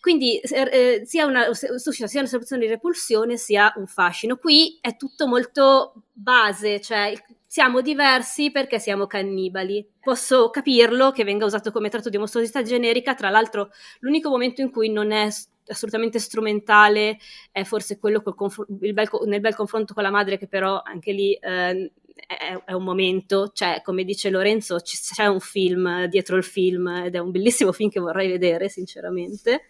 Quindi 0.00 0.38
eh, 0.38 1.02
sia 1.04 1.26
una, 1.26 1.52
suscita 1.52 2.06
sia 2.06 2.20
una 2.20 2.28
sensazione 2.28 2.62
di 2.62 2.68
repulsione 2.68 3.36
sia 3.36 3.72
un 3.76 3.86
fascino. 3.86 4.36
Qui 4.36 4.78
è 4.80 4.96
tutto 4.96 5.26
molto 5.26 6.04
base, 6.12 6.80
cioè 6.80 7.12
siamo 7.46 7.80
diversi 7.80 8.50
perché 8.50 8.78
siamo 8.78 9.06
cannibali. 9.06 9.86
Posso 10.00 10.50
capirlo 10.50 11.10
che 11.10 11.24
venga 11.24 11.44
usato 11.44 11.72
come 11.72 11.88
tratto 11.88 12.08
di 12.08 12.16
mostruosità 12.16 12.62
generica, 12.62 13.14
tra 13.14 13.28
l'altro 13.28 13.70
l'unico 14.00 14.30
momento 14.30 14.62
in 14.62 14.70
cui 14.70 14.90
non 14.90 15.10
è 15.10 15.28
assolutamente 15.70 16.18
strumentale 16.18 17.18
è 17.50 17.64
forse 17.64 17.98
quello 17.98 18.22
conf- 18.22 18.64
bel, 18.66 19.08
nel 19.26 19.40
bel 19.40 19.54
confronto 19.54 19.94
con 19.94 20.02
la 20.02 20.10
madre 20.10 20.38
che 20.38 20.46
però 20.46 20.80
anche 20.84 21.12
lì 21.12 21.32
eh, 21.34 21.92
è, 22.26 22.62
è, 22.64 22.72
un 22.72 22.84
momento, 22.84 23.50
cioè 23.52 23.80
come 23.82 24.04
dice 24.04 24.30
Lorenzo 24.30 24.78
c'è 24.78 25.26
un 25.26 25.40
film 25.40 26.04
dietro 26.06 26.36
il 26.36 26.44
film 26.44 26.86
ed 26.88 27.14
è 27.14 27.18
un 27.18 27.30
bellissimo 27.30 27.72
film 27.72 27.90
che 27.90 28.00
vorrei 28.00 28.28
vedere 28.28 28.68
sinceramente. 28.68 29.62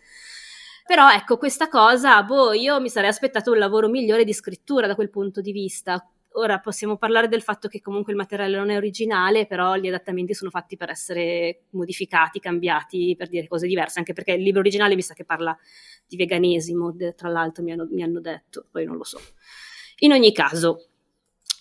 Però 0.86 1.08
ecco, 1.08 1.36
questa 1.36 1.68
cosa, 1.68 2.20
boh, 2.24 2.52
io 2.52 2.80
mi 2.80 2.88
sarei 2.88 3.10
aspettato 3.10 3.52
un 3.52 3.58
lavoro 3.58 3.88
migliore 3.88 4.24
di 4.24 4.32
scrittura 4.32 4.88
da 4.88 4.96
quel 4.96 5.08
punto 5.08 5.40
di 5.40 5.52
vista. 5.52 6.04
Ora 6.34 6.60
possiamo 6.60 6.96
parlare 6.96 7.26
del 7.26 7.42
fatto 7.42 7.66
che 7.66 7.80
comunque 7.80 8.12
il 8.12 8.18
materiale 8.18 8.56
non 8.56 8.70
è 8.70 8.76
originale, 8.76 9.46
però 9.46 9.74
gli 9.74 9.88
adattamenti 9.88 10.32
sono 10.32 10.50
fatti 10.50 10.76
per 10.76 10.90
essere 10.90 11.64
modificati, 11.70 12.38
cambiati, 12.38 13.16
per 13.18 13.28
dire 13.28 13.48
cose 13.48 13.66
diverse, 13.66 13.98
anche 13.98 14.12
perché 14.12 14.32
il 14.32 14.42
libro 14.42 14.60
originale 14.60 14.94
mi 14.94 15.02
sa 15.02 15.14
che 15.14 15.24
parla 15.24 15.56
di 16.06 16.16
veganesimo, 16.16 16.94
tra 17.16 17.28
l'altro 17.28 17.64
mi 17.64 17.72
hanno, 17.72 17.88
mi 17.90 18.04
hanno 18.04 18.20
detto, 18.20 18.66
poi 18.70 18.84
non 18.84 18.96
lo 18.96 19.04
so. 19.04 19.18
In 20.02 20.12
ogni 20.12 20.32
caso, 20.32 20.89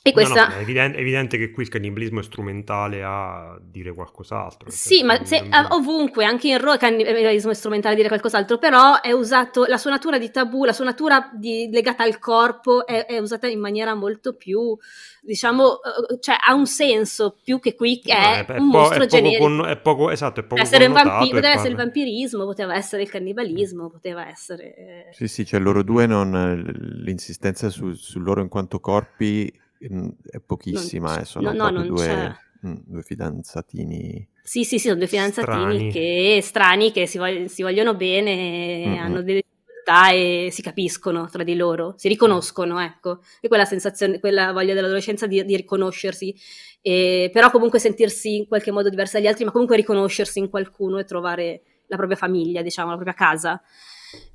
E 0.02 0.14
questa... 0.14 0.48
No, 0.48 0.54
no, 0.54 0.60
è, 0.60 0.62
evidente, 0.62 0.98
è, 0.98 1.02
evidente, 1.02 1.38
che 1.38 1.52
qui 1.52 1.64
il 1.64 1.70
cannibalismo 1.70 2.22
è 2.22 2.24
strumentale 2.24 3.04
a 3.04 3.60
dire 3.62 3.94
qualcos'altro. 3.94 4.70
Sì, 4.72 5.04
ma 5.04 5.26
se, 5.26 5.44
ovunque, 5.72 6.24
anche 6.24 6.48
in 6.48 6.58
Raw 6.58 6.74
il 6.74 6.80
cannibalismo 6.80 7.52
è 7.52 7.54
strumentale 7.54 7.96
a 7.96 7.98
dire 7.98 8.08
qualcos'altro, 8.08 8.58
però 8.58 9.02
è 9.02 9.12
usato, 9.12 9.66
la 9.66 9.78
sua 9.78 9.92
natura 9.92 10.18
di 10.18 10.32
tabù, 10.32 10.64
la 10.64 10.72
sua 10.72 10.86
natura 10.86 11.30
di, 11.34 11.70
legata 11.70 12.04
al 12.04 12.18
corpo 12.18 12.86
è, 12.86 13.06
è, 13.08 13.18
usata 13.18 13.48
in 13.48 13.60
maniera 13.60 13.94
molto 13.94 14.36
più, 14.36 14.74
diciamo, 15.22 15.82
eh, 15.82 16.20
cioè 16.22 16.38
ha 16.48 16.54
un 16.54 16.66
senso 16.66 17.36
più 17.44 17.60
che 17.60 17.76
qui 17.76 18.00
che 18.00 18.14
è, 18.14 18.46
è, 18.46 18.58
un 18.58 18.72
po- 18.72 18.78
mostro 18.78 19.06
generico. 19.06 19.44
Con, 19.44 19.66
è 19.68 19.76
poco, 19.76 20.12
esatto, 20.12 20.40
è 20.40 20.44
poco 20.44 20.62
essere 20.62 20.88
vampi- 20.88 21.30
poteva 21.30 21.52
essere 21.52 21.70
il 21.70 21.76
vampirismo, 21.76 22.46
poteva 22.46 22.74
essere 22.74 23.02
il 23.02 23.10
cannibalismo, 23.10 23.90
poteva 23.90 24.30
essere... 24.30 24.76
Eh... 24.76 25.06
Sì, 25.12 25.28
sì, 25.28 25.46
cioè 25.46 25.60
loro 25.60 25.84
due 25.84 26.06
non... 26.06 26.64
l'insistenza 27.04 27.70
su, 27.70 27.92
su 27.92 28.20
loro 28.20 28.40
in 28.40 28.48
quanto 28.48 28.80
corpi 28.80 29.68
è 29.80 30.40
pochississima, 30.40 31.12
non, 31.14 31.20
eh, 31.20 31.26
sono 31.26 31.52
no, 31.54 31.70
no, 31.70 31.86
due, 31.86 32.38
mh, 32.62 32.74
due, 32.86 33.02
fidanzatini. 33.02 34.28
Sì, 34.44 34.64
sì, 34.64 34.78
sì, 34.78 34.88
sono 34.88 34.96
due 34.96 35.08
fidanzatini 35.08 35.56
strani. 35.56 35.92
che 35.92 36.40
strani 36.42 36.92
che 36.92 37.08
si, 37.08 37.18
vog- 37.18 37.46
si 37.46 37.62
vogliono 37.62 37.96
bene, 37.96 38.86
mm-hmm. 38.86 38.98
hanno 39.00 39.22
delle 39.22 39.44
difficoltà 39.44 40.10
e 40.10 40.50
si 40.52 40.62
capiscono 40.62 41.30
tra 41.30 41.44
di 41.44 41.56
loro, 41.56 41.94
si 41.98 42.08
riconoscono, 42.08 42.80
ecco. 42.80 43.22
E 43.40 43.48
quella 43.48 43.66
sensazione, 43.66 44.20
quella 44.20 44.52
voglia 44.52 44.74
dell'adolescenza 44.74 45.28
di, 45.28 45.44
di 45.46 45.56
riconoscersi, 45.56 46.36
e, 46.82 47.30
però 47.32 47.50
comunque 47.52 47.80
sentirsi 47.80 48.38
in 48.38 48.48
qualche 48.48 48.72
modo 48.72 48.90
diversi 48.90 49.16
dagli 49.16 49.28
altri, 49.28 49.46
ma 49.46 49.52
comunque 49.52 49.78
riconoscersi 49.78 50.40
in 50.40 50.50
qualcuno 50.50 51.00
e 51.00 51.06
trovare 51.06 51.62
la 51.88 51.96
propria 51.96 52.18
famiglia, 52.18 52.62
diciamo, 52.62 52.90
la 52.90 52.96
propria 52.96 53.16
casa. 53.16 53.62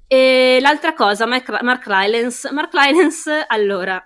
E 0.07 0.59
l'altra 0.61 0.95
cosa, 0.95 1.27
Mark, 1.27 1.63
Mark 1.63 1.87
Rylance. 1.87 2.51
Mark 2.53 2.73
Rylance, 2.73 3.45
allora, 3.47 4.03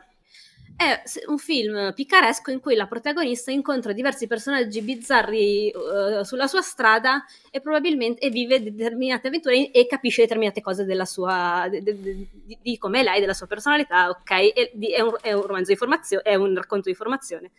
è 0.79 1.03
un 1.27 1.39
film 1.39 1.93
picaresco 1.93 2.53
in 2.53 2.61
cui 2.61 2.77
la 2.77 2.87
protagonista 2.87 3.51
incontra 3.51 3.93
diversi 3.93 4.29
personaggi 4.29 4.81
bizzarri 4.81 5.73
uh, 5.75 6.23
sulla 6.23 6.47
sua 6.47 6.63
strada 6.63 7.25
e 7.51 7.61
probabilmente 7.61 8.21
e 8.21 8.31
vive 8.31 8.63
determinate 8.63 9.27
avventure 9.27 9.73
e 9.73 9.87
capisce 9.89 10.23
determinate 10.23 10.61
cose 10.61 10.85
della 10.85 11.05
sua 11.05 11.67
di, 11.69 11.83
di, 11.83 12.29
di, 12.45 12.59
di 12.63 12.79
come 12.79 13.01
è 13.01 13.03
lei, 13.03 13.19
della 13.19 13.35
sua 13.35 13.49
personalità, 13.49 14.09
ok? 14.09 14.31
È, 14.31 14.71
è, 14.95 15.01
un, 15.01 15.17
è 15.21 15.33
un 15.33 15.43
romanzo 15.43 15.73
di 15.73 15.77
formazione, 15.77 16.23
è 16.23 16.37
un 16.37 16.55
racconto 16.55 16.89
di 16.89 16.95
formazione. 16.95 17.51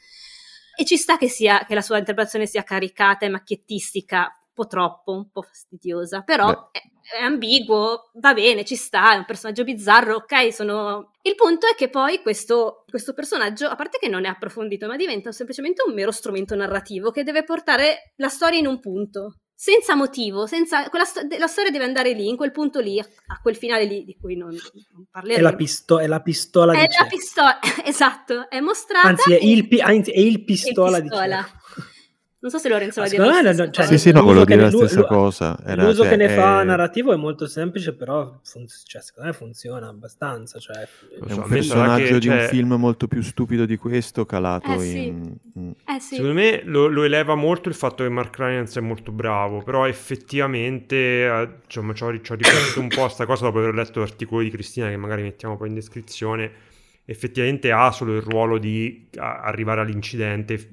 E 0.77 0.85
ci 0.85 0.95
sta 0.95 1.17
che, 1.17 1.27
sia, 1.27 1.65
che 1.67 1.75
la 1.75 1.81
sua 1.81 1.97
interpretazione 1.97 2.45
sia 2.45 2.63
caricata 2.63 3.25
e 3.25 3.29
macchiettistica, 3.29 4.38
po' 4.59 4.67
troppo, 4.67 5.13
un 5.13 5.29
po' 5.31 5.41
fastidiosa, 5.41 6.21
però 6.21 6.69
è, 6.71 6.81
è 7.17 7.21
ambiguo, 7.21 8.11
va 8.15 8.33
bene, 8.33 8.65
ci 8.65 8.75
sta, 8.75 9.13
è 9.13 9.17
un 9.17 9.25
personaggio 9.25 9.63
bizzarro, 9.63 10.15
ok, 10.15 10.53
sono... 10.53 11.11
Il 11.21 11.35
punto 11.35 11.67
è 11.67 11.75
che 11.75 11.89
poi 11.89 12.21
questo, 12.21 12.83
questo 12.89 13.13
personaggio, 13.13 13.67
a 13.67 13.75
parte 13.75 13.99
che 13.99 14.09
non 14.09 14.25
è 14.25 14.27
approfondito, 14.27 14.87
ma 14.87 14.97
diventa 14.97 15.31
semplicemente 15.31 15.83
un 15.87 15.93
mero 15.93 16.11
strumento 16.11 16.55
narrativo 16.55 17.11
che 17.11 17.23
deve 17.23 17.43
portare 17.43 18.13
la 18.17 18.27
storia 18.27 18.59
in 18.59 18.67
un 18.67 18.79
punto 18.79 19.35
senza 19.53 19.93
motivo, 19.95 20.45
senza, 20.45 20.89
sto- 21.03 21.21
la 21.37 21.47
storia 21.47 21.69
deve 21.71 21.83
andare 21.83 22.13
lì, 22.13 22.27
in 22.29 22.37
quel 22.37 22.51
punto 22.51 22.79
lì, 22.79 22.97
a, 22.99 23.39
quel 23.41 23.57
finale 23.57 23.83
lì 23.83 24.05
di 24.05 24.17
cui 24.19 24.35
non, 24.35 24.51
non 24.51 25.05
parleremo. 25.11 25.47
È 25.47 25.51
la, 25.51 25.55
pisto- 25.55 25.99
è 25.99 26.07
la 26.07 26.21
pistola 26.21 26.73
è 26.73 26.87
di 26.87 26.95
la 26.97 27.05
pistola, 27.05 27.59
esatto, 27.83 28.49
è 28.49 28.59
mostrata. 28.61 29.07
Anzi, 29.07 29.33
è 29.33 29.39
il, 29.41 29.67
pi- 29.67 29.81
anzi, 29.81 30.11
è 30.11 30.19
il 30.19 30.43
pistola, 30.43 30.97
il 30.97 31.03
pistola. 31.03 31.45
di 31.75 31.97
non 32.41 32.51
so 32.51 32.57
se 32.57 32.69
Lorenzo 32.69 33.01
la 33.01 33.09
dirà. 33.09 33.41
No, 33.41 33.51
no, 33.51 33.69
cioè, 33.69 33.85
sì, 33.85 33.97
sì, 33.97 34.11
no, 34.13 34.23
volevo 34.23 34.45
dire 34.45 34.61
la 34.61 34.69
stessa 34.69 35.03
cosa. 35.03 35.59
Era, 35.65 35.83
l'uso 35.83 36.03
cioè, 36.03 36.11
che 36.11 36.15
ne 36.15 36.27
è... 36.27 36.35
fa 36.35 36.63
narrativo 36.63 37.11
è 37.11 37.17
molto 37.17 37.47
semplice, 37.47 37.93
però 37.93 38.39
fun- 38.43 38.65
cioè, 38.85 39.01
secondo 39.01 39.29
me 39.29 39.35
funziona 39.35 39.89
abbastanza. 39.89 40.57
Cioè... 40.57 40.87
È 41.27 41.33
un 41.33 41.45
personaggio 41.49 42.13
che, 42.13 42.19
di 42.19 42.27
cioè... 42.27 42.43
un 42.43 42.47
film 42.47 42.73
molto 42.75 43.09
più 43.09 43.21
stupido 43.21 43.65
di 43.65 43.75
questo 43.75 44.25
calato 44.25 44.71
eh, 44.71 44.79
sì. 44.79 45.05
in... 45.07 45.37
Eh, 45.85 45.99
sì. 45.99 46.15
Secondo 46.15 46.33
me 46.33 46.61
lo, 46.63 46.87
lo, 46.87 47.03
eleva 47.03 47.35
molto 47.35 47.67
il 47.67 47.75
fatto 47.75 48.03
che 48.03 48.09
Mark 48.09 48.37
Ryan 48.37 48.67
è 48.73 48.79
molto 48.79 49.11
bravo, 49.11 49.61
però 49.61 49.85
effettivamente 49.85 50.95
eh, 50.95 51.49
ci 51.67 51.79
ho, 51.79 52.09
riflettuto 52.09 52.79
un 52.79 52.87
po' 52.87 53.03
a 53.03 53.09
sta 53.09 53.25
cosa 53.25 53.45
dopo 53.45 53.57
aver 53.57 53.73
letto 53.73 53.99
l'articolo 53.99 54.43
di 54.43 54.49
Cristina 54.49 54.87
che 54.87 54.95
magari 54.95 55.23
mettiamo 55.23 55.57
poi 55.57 55.67
in 55.67 55.73
descrizione 55.73 56.67
effettivamente 57.09 57.71
ha 57.71 57.91
solo 57.91 58.15
il 58.15 58.21
ruolo 58.21 58.59
di 58.59 59.07
arrivare 59.17 59.81
all'incidente, 59.81 60.69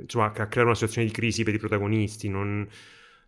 insomma, 0.00 0.26
a 0.26 0.30
creare 0.32 0.64
una 0.64 0.74
situazione 0.74 1.06
di 1.06 1.12
crisi 1.14 1.44
per 1.44 1.54
i 1.54 1.58
protagonisti, 1.58 2.28
non, 2.28 2.68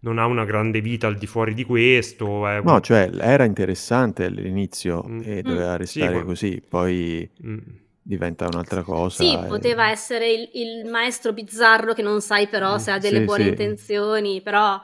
non 0.01 0.19
ha 0.19 0.27
una 0.27 0.45
grande 0.45 0.83
vita 0.83 1.07
al 1.07 1.17
di 1.17 1.27
fuori 1.27 1.55
di 1.55 1.65
questo. 1.65 2.47
È... 2.47 2.61
No, 2.63 2.81
cioè 2.81 3.11
era 3.19 3.45
interessante 3.45 4.25
all'inizio 4.25 5.03
mm. 5.09 5.21
e 5.25 5.41
doveva 5.43 5.73
mm. 5.73 5.77
restare 5.77 6.19
sì, 6.19 6.25
così, 6.25 6.63
poi 6.69 7.31
mm. 7.47 7.59
diventa 8.03 8.45
un'altra 8.45 8.83
cosa. 8.83 9.25
Sì, 9.25 9.33
e... 9.33 9.47
poteva 9.47 9.89
essere 9.89 10.31
il, 10.31 10.51
il, 10.53 10.91
maestro 10.91 11.33
bizzarro 11.33 11.95
che 11.95 12.03
non 12.03 12.21
sai 12.21 12.47
però 12.47 12.75
mm, 12.75 12.79
se 12.79 12.91
ha 12.91 12.99
delle 12.99 13.21
sì, 13.21 13.25
buone 13.25 13.45
sì. 13.45 13.49
intenzioni, 13.49 14.43
però... 14.43 14.79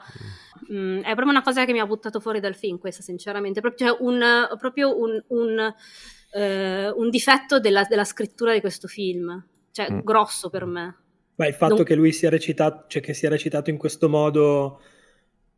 Mm, 0.69 0.97
è 0.97 1.13
proprio 1.13 1.29
una 1.29 1.43
cosa 1.43 1.63
che 1.63 1.71
mi 1.71 1.79
ha 1.79 1.85
buttato 1.85 2.19
fuori 2.19 2.41
dal 2.41 2.53
film 2.53 2.77
questa, 2.77 3.01
sinceramente. 3.01 3.61
Proprio, 3.61 3.87
cioè 3.87 3.97
un, 4.01 4.19
proprio 4.59 4.99
un, 4.99 5.23
un 5.27 5.73
eh, 6.31 6.89
un 6.89 7.09
difetto 7.09 7.59
della, 7.59 7.83
della, 7.83 8.03
scrittura 8.03 8.53
di 8.53 8.59
questo 8.59 8.87
film, 8.87 9.43
cioè 9.71 9.91
mm. 9.91 9.99
grosso 10.03 10.49
per 10.49 10.65
me. 10.65 10.95
Ma 11.35 11.47
il 11.47 11.53
fatto 11.53 11.75
non... 11.75 11.83
che 11.83 11.95
lui 11.95 12.11
sia 12.11 12.29
recitato, 12.29 12.85
cioè 12.87 13.01
che 13.01 13.13
sia 13.13 13.29
recitato 13.29 13.69
in 13.69 13.77
questo 13.77 14.09
modo 14.09 14.81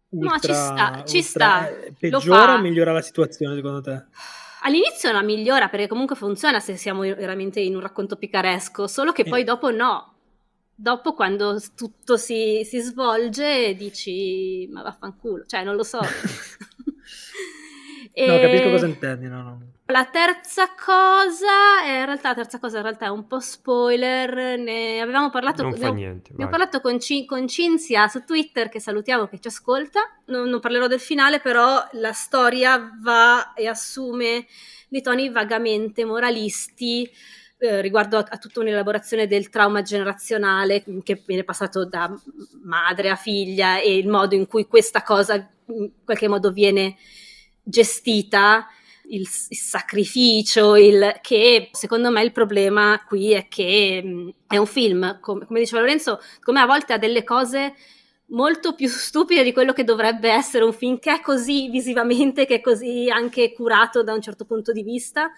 ultra, 0.10 0.32
no, 0.32 0.40
ci 0.40 0.54
sta, 0.54 1.04
ci 1.06 1.22
sta. 1.22 1.70
Eh, 1.70 1.94
peggiora 1.98 2.56
o 2.56 2.60
migliora 2.60 2.92
la 2.92 3.02
situazione 3.02 3.56
secondo 3.56 3.82
te? 3.82 4.06
All'inizio 4.64 5.12
la 5.12 5.24
migliora 5.24 5.70
perché 5.70 5.88
comunque 5.88 6.16
funziona 6.16 6.60
se 6.60 6.76
siamo 6.76 7.02
veramente 7.02 7.62
in 7.62 7.76
un 7.76 7.82
racconto 7.82 8.18
picaresco, 8.18 8.88
solo 8.88 9.12
che 9.12 9.22
eh. 9.22 9.30
poi 9.30 9.44
dopo 9.44 9.72
no. 9.72 10.14
Dopo 10.76 11.14
quando 11.14 11.62
tutto 11.76 12.16
si, 12.16 12.62
si 12.64 12.80
svolge 12.80 13.76
dici 13.76 14.66
ma 14.72 14.82
vaffanculo, 14.82 15.46
cioè 15.46 15.64
non 15.64 15.76
lo 15.76 15.84
so. 15.84 16.00
e... 18.14 18.26
No, 18.28 18.40
capisco 18.40 18.70
cosa 18.70 18.86
intendi, 18.86 19.28
no, 19.28 19.42
no. 19.42 19.62
La 19.92 20.06
terza 20.06 20.76
cosa, 20.76 21.84
è, 21.84 21.98
in 21.98 22.06
realtà, 22.06 22.30
la 22.30 22.36
terza 22.36 22.60
cosa 22.60 22.78
in 22.78 22.84
realtà 22.84 23.08
è 23.08 23.10
un 23.10 23.26
po' 23.26 23.40
spoiler, 23.40 24.60
ne 24.60 25.02
avevamo 25.02 25.32
parlato, 25.32 25.64
non 25.64 25.74
fa 25.74 25.92
niente, 25.92 26.32
ne 26.36 26.44
ho 26.44 26.48
parlato 26.48 26.80
con, 26.80 27.00
C- 27.00 27.26
con, 27.26 27.48
Cinzia 27.48 28.08
su 28.08 28.24
Twitter, 28.24 28.70
che 28.70 28.80
salutiamo, 28.80 29.26
che 29.26 29.40
ci 29.40 29.48
ascolta, 29.48 30.02
non, 30.26 30.48
non, 30.48 30.60
parlerò 30.60 30.86
del 30.86 31.00
finale, 31.00 31.40
però 31.40 31.84
la 31.94 32.12
storia 32.12 33.00
va 33.02 33.54
e 33.56 33.68
assume 33.68 34.46
dei 34.90 35.02
toni 35.02 35.32
vagamente 35.32 36.06
moralisti 36.06 37.10
eh, 37.58 37.82
riguardo 37.82 38.18
a, 38.20 38.26
a, 38.30 38.38
tutta 38.38 38.60
un'elaborazione 38.60 39.26
del 39.26 39.50
trauma 39.50 39.82
generazionale 39.82 40.84
che 41.02 41.24
viene 41.26 41.44
passato 41.44 41.86
da 41.86 42.16
madre 42.62 43.10
a 43.10 43.16
figlia 43.16 43.80
e 43.80 43.98
il 43.98 44.08
modo 44.08 44.36
in 44.36 44.46
cui 44.46 44.68
questa 44.68 45.02
cosa 45.02 45.50
in 45.66 45.92
qualche 46.04 46.28
modo 46.28 46.52
viene 46.52 46.96
gestita 47.64 48.68
il, 49.10 49.22
il 49.22 49.58
sacrificio, 49.58 50.76
il, 50.76 51.20
che 51.22 51.70
secondo 51.72 52.12
me 52.12 52.22
il 52.24 52.32
problema 52.32 53.04
qui 53.08 53.32
è 53.34 53.48
che 53.48 54.02
mh, 54.04 54.34
è 54.48 54.58
un 54.58 54.66
film, 54.66 55.20
com- 55.20 55.46
come 55.46 55.60
diceva 55.60 55.82
Lorenzo, 55.82 56.20
come 56.42 56.60
a 56.60 56.66
volte 56.66 56.94
ha 56.94 56.98
delle 56.98 57.24
cose 57.24 57.74
molto 58.28 58.76
più 58.76 58.88
stupide 58.90 59.44
di 59.44 59.54
quello 59.54 59.74
che 59.74 59.84
dovrebbe 59.84 60.30
essere 60.30 60.64
un 60.64 60.74
film 60.74 61.00
che 61.00 61.14
è 61.16 61.22
così 61.22 61.70
visivamente, 61.70 62.46
che 62.46 62.56
è 62.56 62.62
così 62.62 63.10
anche 63.10 63.54
curato 63.54 64.04
da 64.04 64.14
un 64.14 64.22
certo 64.22 64.46
punto 64.46 64.72
di 64.72 64.84
vista. 64.84 65.32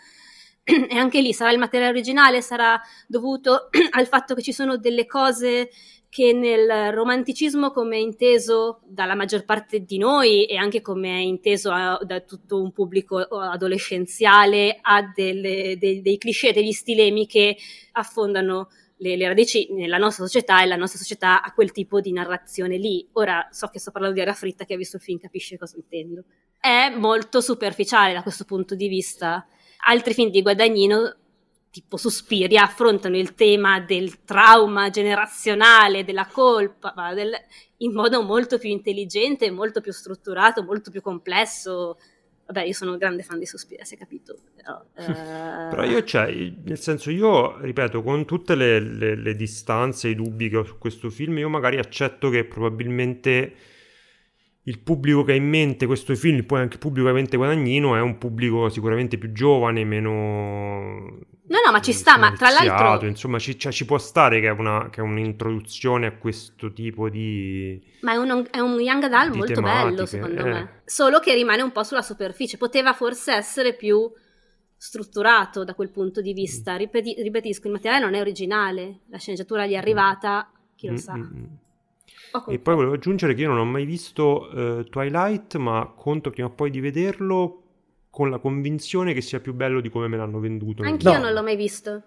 E 0.64 0.96
anche 0.96 1.22
lì 1.22 1.34
sarà 1.34 1.52
il 1.52 1.58
materiale 1.58 1.92
originale, 1.92 2.42
sarà 2.42 2.80
dovuto 3.08 3.70
al 3.92 4.08
fatto 4.08 4.36
che 4.36 4.44
ci 4.44 4.54
sono 4.54 4.78
delle 4.78 5.08
cose 5.08 5.70
che 6.12 6.34
nel 6.34 6.92
romanticismo 6.92 7.72
come 7.72 7.96
è 7.96 8.00
inteso 8.00 8.82
dalla 8.84 9.16
maggior 9.16 9.46
parte 9.46 9.86
di 9.86 9.98
noi 9.98 10.44
e 10.44 10.58
anche 10.58 10.82
come 10.82 11.08
è 11.08 11.22
inteso 11.22 11.72
a, 11.72 11.98
da 12.04 12.20
tutto 12.20 12.62
un 12.62 12.74
pubblico 12.74 13.20
adolescenziale 13.20 14.78
ha 14.82 15.10
delle, 15.16 15.78
dei, 15.80 16.02
dei 16.02 16.18
cliché, 16.18 16.52
degli 16.52 16.74
stilemi 16.74 17.28
che 17.28 17.56
affondano 17.94 18.68
le, 18.98 19.16
le, 19.16 19.26
radici 19.26 19.70
nella 19.72 19.98
nostra 19.98 20.26
società 20.26 20.62
e 20.62 20.66
la 20.66 20.76
nostra 20.76 21.00
società 21.00 21.42
ha 21.42 21.54
quel 21.54 21.72
tipo 21.72 22.02
di 22.02 22.12
narrazione 22.12 22.76
lì. 22.76 23.08
Ora 23.14 23.48
so 23.50 23.68
che 23.68 23.80
sto 23.80 23.92
parlando 23.92 24.18
di 24.18 24.22
Aria 24.22 24.34
Fritta 24.34 24.66
che 24.66 24.74
ha 24.74 24.78
visto 24.78 24.98
il 24.98 25.04
film 25.04 25.18
capisce 25.18 25.58
cosa 25.58 25.78
intendo. 25.78 26.26
È 26.60 26.90
molto 26.90 27.40
superficiale 27.40 28.12
da 28.12 28.22
questo 28.22 28.44
punto 28.44 28.76
di 28.76 28.90
vista. 28.90 29.48
Altri 29.86 30.14
film 30.14 30.30
di 30.30 30.42
Guadagnino 30.42 31.16
tipo 31.72 31.96
Suspiria 31.96 32.64
affrontano 32.64 33.18
il 33.18 33.34
tema 33.34 33.80
del 33.80 34.24
trauma 34.24 34.90
generazionale, 34.90 36.04
della 36.04 36.28
colpa, 36.28 36.94
del, 37.16 37.32
in 37.78 37.94
modo 37.94 38.22
molto 38.22 38.58
più 38.58 38.70
intelligente, 38.70 39.50
molto 39.50 39.80
più 39.80 39.94
strutturato, 39.94 40.64
molto 40.64 40.92
più 40.92 41.02
complesso. 41.02 41.98
Vabbè, 42.46 42.66
io 42.66 42.74
sono 42.74 42.92
un 42.92 42.98
grande 42.98 43.24
fan 43.24 43.40
di 43.40 43.46
Suspiria, 43.46 43.86
si 43.86 43.96
è 43.96 43.98
capito. 43.98 44.38
Però, 44.54 44.84
eh... 44.98 45.70
Però 45.70 45.84
io, 45.84 46.04
cioè, 46.04 46.30
nel 46.64 46.78
senso, 46.78 47.10
io, 47.10 47.58
ripeto, 47.62 48.04
con 48.04 48.26
tutte 48.26 48.56
le, 48.56 48.80
le, 48.80 49.16
le 49.16 49.36
distanze 49.36 50.10
i 50.10 50.16
dubbi 50.16 50.50
che 50.50 50.58
ho 50.58 50.66
su 50.66 50.78
questo 50.78 51.10
film, 51.10 51.38
io 51.38 51.48
magari 51.48 51.78
accetto 51.78 52.30
che 52.30 52.44
probabilmente 52.44 53.56
il 54.64 54.80
pubblico 54.80 55.24
che 55.24 55.32
ha 55.32 55.36
in 55.36 55.48
mente 55.48 55.88
questo 55.88 56.14
film, 56.16 56.44
poi 56.44 56.60
anche 56.60 56.76
il 56.76 56.80
pubblico 56.80 57.06
che 57.06 57.14
ha 57.14 57.16
in 57.16 57.22
mente 57.22 57.38
Guadagnino, 57.38 57.96
è 57.96 58.02
un 58.02 58.18
pubblico 58.18 58.70
sicuramente 58.70 59.18
più 59.18 59.32
giovane, 59.32 59.84
meno... 59.84 61.20
No, 61.52 61.58
no, 61.66 61.72
ma 61.72 61.82
ci 61.82 61.92
sta, 61.92 62.18
ma 62.18 62.32
tra 62.32 62.50
l'altro... 62.50 63.08
Insomma, 63.08 63.40
ci, 63.40 63.58
cioè, 63.58 63.72
ci 63.72 63.86
può 63.86 63.98
stare 63.98 64.40
che 64.40 64.48
è, 64.48 64.52
una, 64.52 64.90
che 64.90 65.02
è, 65.02 65.04
un'introduzione 65.04 66.06
a 66.06 66.16
questo 66.16 66.72
tipo 66.72 67.10
di... 67.10 67.82
Ma 68.02 68.14
è 68.14 68.18
un, 68.18 68.48
è 68.50 68.60
un 68.60 68.80
young 68.80 69.04
adult 69.04 69.36
molto 69.36 69.54
tematiche. 69.54 69.90
bello, 69.90 70.06
secondo 70.06 70.46
eh. 70.46 70.50
me. 70.50 70.82
Solo 70.86 71.20
che 71.20 71.34
rimane 71.34 71.62
un 71.62 71.72
po' 71.72 71.84
sulla 71.84 72.02
superficie. 72.02 72.58
Poteva 72.58 72.94
forse 72.94 73.34
essere 73.34 73.74
più 73.74 74.10
strutturato 74.78 75.64
da 75.64 75.74
quel 75.74 75.90
punto 75.90 76.22
di 76.22 76.34
vista. 76.34 76.74
Mm. 76.74 76.78
Ripeti, 76.78 77.16
ripetisco, 77.22 77.68
il 77.68 77.74
materiale 77.74 78.06
non 78.06 78.14
è 78.14 78.20
originale, 78.20 79.02
la 79.10 79.18
sceneggiatura 79.18 79.66
gli 79.66 79.74
è 79.74 79.78
arrivata, 79.78 80.50
chi 80.76 80.88
lo 80.88 80.94
mm, 80.94 80.96
sa. 80.96 81.20
E 82.48 82.60
poi 82.60 82.76
volevo 82.76 82.94
aggiungere 82.94 83.34
che 83.34 83.42
io 83.42 83.50
non 83.50 83.58
ho 83.58 83.66
mai 83.66 83.86
visto 83.86 84.50
uh, 84.54 84.84
Twilight, 84.84 85.56
ma 85.58 85.92
conto 85.96 86.30
prima 86.30 86.48
o 86.48 86.52
poi 86.52 86.70
di 86.70 86.80
vederlo 86.80 87.64
con 88.10 88.30
la 88.30 88.40
convinzione 88.40 89.14
che 89.14 89.22
sia 89.22 89.40
più 89.40 89.54
bello 89.54 89.82
di 89.82 89.90
come 89.90 90.08
me 90.08 90.18
l'hanno 90.18 90.40
venduto. 90.40 90.84
Anch'io 90.84 91.14
no. 91.14 91.20
non 91.20 91.34
l'ho 91.34 91.44
mai 91.44 91.56
visto. 91.56 92.04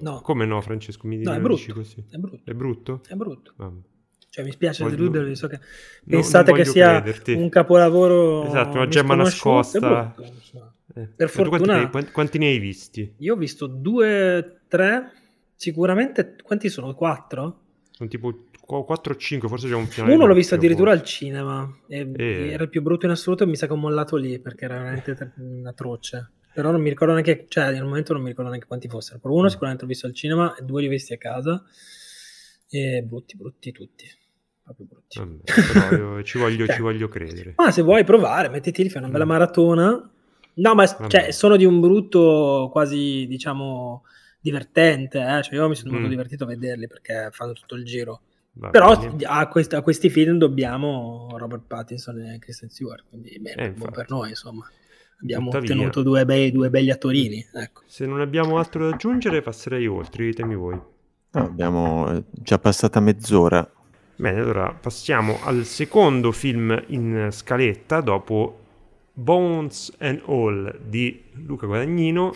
No. 0.00 0.20
Come 0.22 0.44
no, 0.44 0.60
Francesco? 0.60 1.06
Mi 1.06 1.18
no, 1.18 1.32
è 1.32 1.40
brutto. 1.40 1.72
Così. 1.72 2.04
È 2.10 2.16
brutto. 2.16 2.50
È 2.50 2.54
brutto? 2.54 3.00
È 3.06 3.14
brutto. 3.14 3.52
Ah. 3.58 3.72
Cioè, 4.34 4.44
mi 4.44 4.50
spiace 4.50 4.82
Voglio... 4.82 4.96
deludervi, 4.96 5.36
so 5.36 5.46
che 5.46 5.60
pensate 6.04 6.52
che 6.54 6.64
sia 6.64 7.00
crederti. 7.00 7.34
un 7.34 7.48
capolavoro 7.48 8.44
Esatto, 8.46 8.76
una 8.78 8.88
gemma 8.88 9.14
nascosta. 9.14 10.12
Eh. 10.92 11.06
Per 11.06 11.28
fortuna... 11.28 11.88
Quanti, 11.88 12.10
quanti, 12.10 12.38
ne 12.38 12.46
hai 12.46 12.58
visti? 12.58 13.14
Io 13.18 13.34
ho 13.34 13.36
visto 13.36 13.68
due, 13.68 14.62
tre, 14.66 15.12
sicuramente... 15.54 16.34
Quanti 16.42 16.68
sono? 16.68 16.94
Quattro? 16.94 17.60
Sono 17.92 18.08
tipo 18.08 18.46
4 18.66 19.12
o 19.12 19.16
5, 19.16 19.48
forse 19.48 19.68
c'è 19.68 19.74
un 19.74 19.86
finale. 19.86 20.14
Uno 20.14 20.26
l'ho 20.26 20.34
visto 20.34 20.54
addirittura 20.54 20.90
forse. 20.90 21.02
al 21.02 21.08
cinema. 21.08 21.78
E 21.86 22.10
e... 22.16 22.50
Era 22.50 22.62
il 22.62 22.70
più 22.70 22.82
brutto 22.82 23.06
in 23.06 23.12
assoluto 23.12 23.44
e 23.44 23.46
mi 23.46 23.56
sa 23.56 23.66
che 23.66 23.72
ho 23.72 23.76
mollato 23.76 24.16
lì 24.16 24.38
perché 24.40 24.64
era 24.64 24.78
veramente 24.78 25.32
atroce. 25.64 26.30
Però 26.54 26.70
non 26.70 26.80
mi 26.80 26.88
ricordo 26.88 27.12
neanche, 27.12 27.46
cioè 27.48 27.64
al 27.64 27.82
momento 27.82 28.12
non 28.12 28.22
mi 28.22 28.28
ricordo 28.28 28.50
neanche 28.50 28.68
quanti 28.68 28.88
fossero. 28.88 29.18
Però 29.18 29.34
uno 29.34 29.46
mm. 29.46 29.48
sicuramente 29.48 29.82
l'ho 29.82 29.88
visto 29.88 30.06
al 30.06 30.14
cinema 30.14 30.54
e 30.54 30.62
due 30.62 30.80
li 30.80 30.86
ho 30.86 30.90
visti 30.90 31.12
a 31.12 31.18
casa. 31.18 31.62
E 32.68 33.02
brutti, 33.02 33.36
brutti 33.36 33.72
tutti. 33.72 34.06
Proprio 34.62 34.86
brutti. 34.86 35.18
Vabbè, 35.18 35.88
però 35.88 36.22
ci, 36.22 36.38
voglio, 36.38 36.64
cioè, 36.64 36.76
ci 36.76 36.80
voglio 36.80 37.08
credere. 37.08 37.54
Ma 37.56 37.70
se 37.70 37.82
vuoi 37.82 38.04
provare, 38.04 38.48
mettiti 38.48 38.82
lì, 38.82 38.88
fai 38.88 39.02
una 39.02 39.10
bella 39.10 39.24
mm. 39.24 39.28
maratona. 39.28 40.10
No, 40.56 40.74
ma 40.74 40.86
cioè, 40.86 41.32
sono 41.32 41.56
di 41.56 41.64
un 41.64 41.80
brutto 41.80 42.68
quasi, 42.70 43.26
diciamo, 43.26 44.04
divertente. 44.40 45.18
Eh? 45.18 45.42
Cioè, 45.42 45.54
io 45.56 45.68
mi 45.68 45.74
sono 45.74 45.90
mm. 45.90 45.94
molto 45.94 46.08
divertito 46.08 46.44
a 46.44 46.46
vederli 46.46 46.86
perché 46.86 47.30
fanno 47.32 47.52
tutto 47.52 47.74
il 47.74 47.84
giro. 47.84 48.20
Va 48.56 48.70
Però 48.70 48.92
a, 49.26 49.48
quest- 49.48 49.72
a, 49.72 49.82
questi 49.82 50.10
film 50.10 50.38
dobbiamo 50.38 51.28
Robert 51.36 51.64
Pattinson 51.66 52.20
e 52.20 52.38
Kristen 52.38 52.70
Stewart, 52.70 53.04
quindi 53.08 53.36
bene, 53.40 53.64
eh, 53.64 53.70
buon 53.72 53.90
per 53.90 54.08
noi, 54.08 54.30
insomma. 54.30 54.64
Abbiamo 55.20 55.46
Tuttavia, 55.46 55.72
ottenuto 55.72 56.02
due, 56.02 56.24
bei, 56.24 56.52
due 56.52 56.70
belli 56.70 56.90
attorini. 56.90 57.44
Ecco. 57.52 57.82
Se 57.86 58.06
non 58.06 58.20
abbiamo 58.20 58.58
altro 58.58 58.88
da 58.88 58.94
aggiungere, 58.94 59.42
passerei 59.42 59.86
oltre. 59.86 60.24
Ditemi 60.26 60.54
voi. 60.54 60.78
No, 61.30 61.40
abbiamo 61.40 62.12
eh, 62.12 62.24
già 62.30 62.58
passata 62.58 63.00
mezz'ora. 63.00 63.68
Bene, 64.16 64.38
allora 64.38 64.72
passiamo 64.72 65.38
al 65.42 65.64
secondo 65.64 66.30
film 66.30 66.80
in 66.88 67.28
scaletta 67.32 68.00
dopo 68.00 68.60
Bones 69.12 69.94
and 69.98 70.22
All 70.26 70.78
di 70.86 71.24
Luca 71.32 71.66
Guadagnino. 71.66 72.34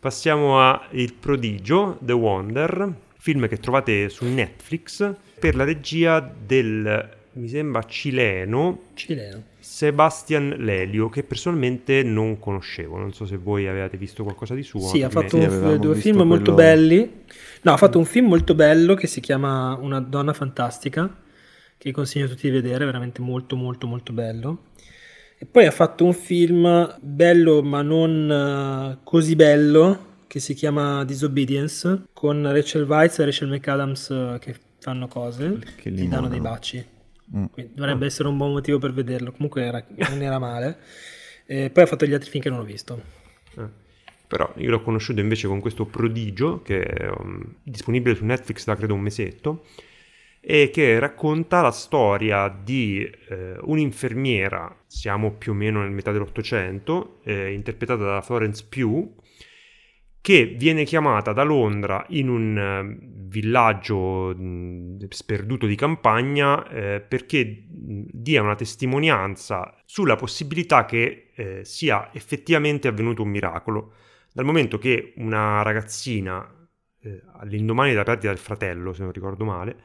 Passiamo 0.00 0.60
a 0.60 0.86
Il 0.92 1.14
prodigio, 1.14 1.98
The 2.00 2.12
Wonder, 2.12 2.94
film 3.18 3.48
che 3.48 3.58
trovate 3.58 4.08
su 4.08 4.24
Netflix 4.26 5.14
per 5.38 5.54
la 5.54 5.64
regia 5.64 6.20
del, 6.20 7.16
mi 7.32 7.48
sembra, 7.48 7.82
cileno, 7.84 8.88
cileno. 8.94 9.42
Sebastian 9.58 10.56
Lelio, 10.58 11.08
che 11.08 11.22
personalmente 11.22 12.02
non 12.02 12.38
conoscevo. 12.38 12.96
Non 12.96 13.12
so 13.12 13.26
se 13.26 13.36
voi 13.36 13.68
avevate 13.68 13.96
visto 13.96 14.22
qualcosa 14.22 14.54
di 14.54 14.62
suo. 14.62 14.80
Sì, 14.80 15.02
ha 15.02 15.10
fatto 15.10 15.36
un, 15.36 15.78
due 15.80 15.94
film 15.94 16.16
quello... 16.16 16.30
molto 16.30 16.54
belli. 16.54 17.24
No, 17.62 17.72
ha 17.72 17.76
fatto 17.76 17.98
un 17.98 18.04
film 18.04 18.26
molto 18.26 18.54
bello 18.54 18.94
che 18.94 19.06
si 19.06 19.20
chiama 19.20 19.76
Una 19.80 20.00
donna 20.00 20.32
fantastica, 20.32 21.16
che 21.76 21.92
consiglio 21.92 22.24
a 22.24 22.28
tutti 22.28 22.48
di 22.48 22.52
vedere, 22.52 22.84
veramente 22.84 23.20
molto 23.20 23.56
molto 23.56 23.86
molto 23.86 24.12
bello. 24.12 24.62
E 25.38 25.46
poi 25.46 25.66
ha 25.66 25.70
fatto 25.70 26.04
un 26.04 26.14
film 26.14 26.96
bello 27.00 27.62
ma 27.62 27.80
non 27.82 28.98
uh, 28.98 29.04
così 29.04 29.36
bello 29.36 30.06
che 30.26 30.40
si 30.40 30.54
chiama 30.54 31.04
Disobedience 31.04 32.06
con 32.12 32.42
Rachel 32.52 32.82
Weisz 32.82 33.20
e 33.20 33.24
Rachel 33.26 33.48
McAdams 33.48 34.08
uh, 34.08 34.38
che 34.40 34.56
fanno 34.78 35.08
cose, 35.08 35.58
che 35.76 35.92
ti 35.92 36.08
danno 36.08 36.28
dei 36.28 36.40
baci. 36.40 36.96
Mm. 37.36 37.44
dovrebbe 37.74 38.04
oh. 38.04 38.06
essere 38.08 38.28
un 38.28 38.36
buon 38.36 38.52
motivo 38.52 38.78
per 38.78 38.92
vederlo. 38.92 39.32
Comunque 39.32 39.62
era, 39.62 39.84
non 40.08 40.22
era 40.22 40.38
male. 40.38 40.78
E 41.46 41.70
poi 41.70 41.84
ha 41.84 41.86
fatto 41.86 42.06
gli 42.06 42.12
altri 42.12 42.30
film 42.30 42.42
che 42.42 42.50
non 42.50 42.60
ho 42.60 42.64
visto. 42.64 43.02
Eh. 43.56 43.86
Però 44.26 44.52
io 44.56 44.70
l'ho 44.70 44.82
conosciuto 44.82 45.20
invece 45.20 45.48
con 45.48 45.60
questo 45.60 45.86
prodigio 45.86 46.60
che 46.60 46.82
è 46.82 47.08
um, 47.08 47.54
disponibile 47.62 48.14
su 48.14 48.24
Netflix 48.24 48.64
da 48.64 48.76
credo 48.76 48.92
un 48.92 49.00
mesetto 49.00 49.64
e 50.40 50.70
che 50.70 50.98
racconta 50.98 51.62
la 51.62 51.70
storia 51.70 52.48
di 52.48 53.10
eh, 53.28 53.56
un'infermiera, 53.60 54.74
siamo 54.86 55.32
più 55.32 55.52
o 55.52 55.54
meno 55.54 55.80
nel 55.80 55.90
metà 55.90 56.12
dell'Ottocento, 56.12 57.20
eh, 57.24 57.52
interpretata 57.52 58.04
da 58.04 58.20
Florence 58.20 58.64
Pugh, 58.68 59.10
che 60.28 60.44
viene 60.58 60.84
chiamata 60.84 61.32
da 61.32 61.42
Londra 61.42 62.04
in 62.08 62.28
un 62.28 62.58
eh, 62.58 62.98
villaggio 63.28 64.36
sperduto 65.08 65.64
di 65.64 65.74
campagna 65.74 66.68
eh, 66.68 67.00
perché 67.00 67.64
dia 67.66 68.42
una 68.42 68.54
testimonianza 68.54 69.74
sulla 69.86 70.16
possibilità 70.16 70.84
che 70.84 71.30
eh, 71.34 71.64
sia 71.64 72.10
effettivamente 72.12 72.88
avvenuto 72.88 73.22
un 73.22 73.30
miracolo, 73.30 73.94
dal 74.30 74.44
momento 74.44 74.76
che 74.76 75.14
una 75.16 75.62
ragazzina 75.62 76.46
eh, 77.00 77.22
all'indomani 77.38 77.92
della 77.92 78.02
perdita 78.02 78.28
del 78.28 78.36
fratello, 78.36 78.92
se 78.92 79.04
non 79.04 79.12
ricordo 79.12 79.46
male, 79.46 79.76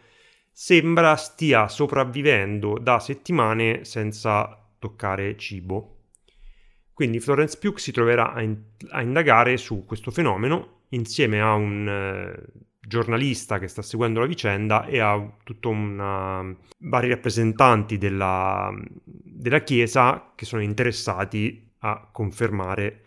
sembra 0.51 1.15
stia 1.15 1.69
sopravvivendo 1.69 2.77
da 2.81 2.99
settimane 2.99 3.85
senza 3.85 4.61
toccare 4.77 5.37
cibo. 5.37 5.92
Quindi 6.93 7.19
Florence 7.19 7.57
Pugh 7.57 7.77
si 7.77 7.91
troverà 7.91 8.33
a, 8.33 8.41
in- 8.41 8.61
a 8.89 9.01
indagare 9.01 9.57
su 9.57 9.83
questo 9.85 10.11
fenomeno 10.11 10.81
insieme 10.89 11.41
a 11.41 11.53
un 11.53 11.87
eh, 11.87 12.43
giornalista 12.79 13.57
che 13.57 13.67
sta 13.67 13.81
seguendo 13.81 14.19
la 14.19 14.27
vicenda 14.27 14.85
e 14.85 14.99
a 14.99 15.37
tutto 15.43 15.69
una 15.69 16.55
vari 16.79 17.09
rappresentanti 17.09 17.97
della, 17.97 18.71
della 19.03 19.63
Chiesa 19.63 20.33
che 20.35 20.45
sono 20.45 20.61
interessati 20.61 21.71
a 21.79 22.09
confermare 22.11 23.03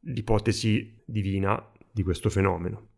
l'ipotesi 0.00 1.02
divina 1.04 1.64
di 1.90 2.02
questo 2.02 2.28
fenomeno. 2.28 2.88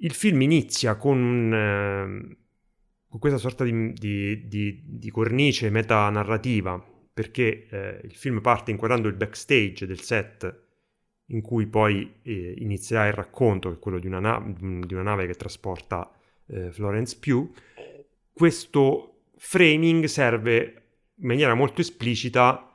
Il 0.00 0.12
film 0.12 0.40
inizia 0.42 0.96
con, 0.96 1.52
eh, 1.52 2.36
con 3.08 3.18
questa 3.18 3.38
sorta 3.38 3.64
di, 3.64 3.92
di, 3.92 4.46
di, 4.46 4.82
di 4.84 5.10
cornice 5.10 5.70
metanarrativa 5.70 6.82
perché 7.18 7.66
eh, 7.68 8.00
il 8.04 8.14
film 8.14 8.40
parte 8.40 8.70
inquadrando 8.70 9.08
il 9.08 9.16
backstage 9.16 9.86
del 9.86 9.98
set 9.98 10.66
in 11.30 11.40
cui 11.40 11.66
poi 11.66 12.20
eh, 12.22 12.54
inizierà 12.58 13.08
il 13.08 13.12
racconto, 13.12 13.70
che 13.70 13.74
è 13.74 13.78
quello 13.80 13.98
di 13.98 14.06
una, 14.06 14.20
na- 14.20 14.40
di 14.40 14.94
una 14.94 15.02
nave 15.02 15.26
che 15.26 15.34
trasporta 15.34 16.08
eh, 16.46 16.70
Florence 16.70 17.16
Pugh. 17.18 17.50
Questo 18.32 19.22
framing 19.36 20.04
serve 20.04 20.82
in 21.16 21.26
maniera 21.26 21.54
molto 21.54 21.80
esplicita 21.80 22.72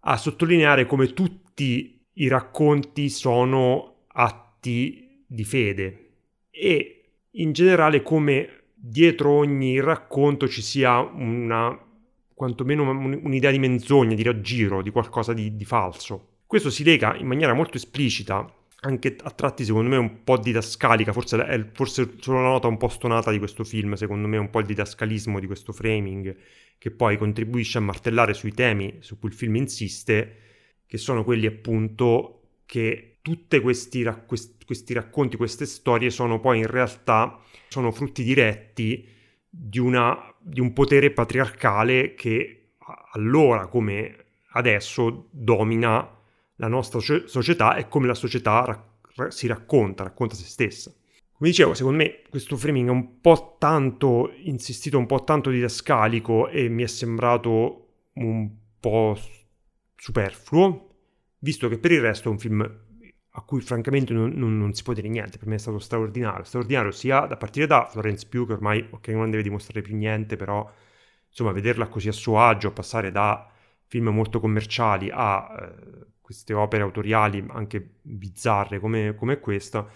a 0.00 0.16
sottolineare 0.16 0.86
come 0.86 1.12
tutti 1.12 2.02
i 2.14 2.28
racconti 2.28 3.10
sono 3.10 4.04
atti 4.06 5.22
di 5.26 5.44
fede 5.44 6.12
e 6.48 7.10
in 7.32 7.52
generale 7.52 8.00
come 8.00 8.62
dietro 8.72 9.32
ogni 9.32 9.80
racconto 9.80 10.48
ci 10.48 10.62
sia 10.62 10.98
una 11.00 11.78
quantomeno 12.42 12.90
un'idea 12.90 13.52
di 13.52 13.60
menzogna, 13.60 14.16
di 14.16 14.24
raggiro, 14.24 14.82
di 14.82 14.90
qualcosa 14.90 15.32
di, 15.32 15.54
di 15.54 15.64
falso. 15.64 16.38
Questo 16.44 16.70
si 16.70 16.82
lega 16.82 17.14
in 17.16 17.28
maniera 17.28 17.54
molto 17.54 17.76
esplicita 17.76 18.52
anche 18.84 19.16
a 19.22 19.30
tratti 19.30 19.64
secondo 19.64 19.88
me 19.90 19.96
un 19.96 20.24
po' 20.24 20.38
didascalica, 20.38 21.12
forse 21.12 21.46
è 21.46 21.70
forse 21.72 22.14
solo 22.18 22.42
la 22.42 22.48
nota 22.48 22.66
un 22.66 22.78
po' 22.78 22.88
stonata 22.88 23.30
di 23.30 23.38
questo 23.38 23.62
film, 23.62 23.94
secondo 23.94 24.26
me 24.26 24.38
un 24.38 24.50
po' 24.50 24.58
il 24.58 24.66
didascalismo 24.66 25.38
di 25.38 25.46
questo 25.46 25.72
framing 25.72 26.36
che 26.78 26.90
poi 26.90 27.16
contribuisce 27.16 27.78
a 27.78 27.80
martellare 27.80 28.34
sui 28.34 28.52
temi 28.52 28.96
su 28.98 29.20
cui 29.20 29.28
il 29.28 29.36
film 29.36 29.54
insiste, 29.54 30.36
che 30.84 30.98
sono 30.98 31.22
quelli 31.22 31.46
appunto 31.46 32.40
che 32.66 33.18
tutti 33.22 33.60
questi, 33.60 34.04
questi 34.66 34.92
racconti, 34.94 35.36
queste 35.36 35.64
storie 35.64 36.10
sono 36.10 36.40
poi 36.40 36.58
in 36.58 36.66
realtà 36.66 37.40
sono 37.68 37.92
frutti 37.92 38.24
diretti 38.24 39.08
di, 39.48 39.78
una, 39.78 40.31
di 40.42 40.60
un 40.60 40.72
potere 40.72 41.10
patriarcale 41.10 42.14
che 42.14 42.74
allora 43.12 43.66
come 43.66 44.16
adesso 44.52 45.28
domina 45.30 46.18
la 46.56 46.68
nostra 46.68 47.00
società 47.00 47.76
e 47.76 47.88
come 47.88 48.06
la 48.06 48.14
società 48.14 48.64
ra- 49.14 49.30
si 49.30 49.46
racconta, 49.46 50.04
racconta 50.04 50.34
se 50.34 50.44
stessa. 50.44 50.92
Come 51.32 51.50
dicevo, 51.50 51.74
secondo 51.74 51.98
me 51.98 52.22
questo 52.28 52.56
framing 52.56 52.88
è 52.88 52.92
un 52.92 53.20
po' 53.20 53.56
tanto 53.58 54.32
insistito, 54.42 54.98
un 54.98 55.06
po' 55.06 55.24
tanto 55.24 55.50
didascalico 55.50 56.48
e 56.48 56.68
mi 56.68 56.84
è 56.84 56.86
sembrato 56.86 57.88
un 58.14 58.50
po' 58.78 59.18
superfluo, 59.96 60.88
visto 61.38 61.68
che 61.68 61.78
per 61.78 61.92
il 61.92 62.00
resto 62.00 62.28
è 62.28 62.32
un 62.32 62.38
film 62.38 62.80
a 63.34 63.40
cui 63.42 63.60
francamente 63.60 64.12
non, 64.12 64.32
non, 64.34 64.58
non, 64.58 64.74
si 64.74 64.82
può 64.82 64.92
dire 64.92 65.08
niente, 65.08 65.38
per 65.38 65.48
me 65.48 65.54
è 65.54 65.58
stato 65.58 65.78
straordinario, 65.78 66.44
straordinario 66.44 66.90
sia 66.90 67.20
da 67.20 67.36
partire 67.36 67.66
da 67.66 67.86
Florence 67.86 68.26
Pugh 68.28 68.46
che 68.46 68.52
ormai 68.52 68.86
ok 68.90 69.08
non 69.08 69.30
deve 69.30 69.42
dimostrare 69.42 69.80
più 69.80 69.96
niente, 69.96 70.36
però 70.36 70.70
insomma 71.28 71.52
vederla 71.52 71.88
così 71.88 72.08
a 72.08 72.12
suo 72.12 72.40
agio, 72.40 72.72
passare 72.72 73.10
da 73.10 73.50
film 73.86 74.08
molto 74.08 74.38
commerciali 74.38 75.10
a 75.10 75.48
eh, 75.50 76.06
queste 76.20 76.52
opere 76.52 76.82
autoriali 76.82 77.44
anche 77.48 77.96
bizzarre 78.02 78.78
come, 78.78 79.14
come 79.14 79.40
questa, 79.40 79.88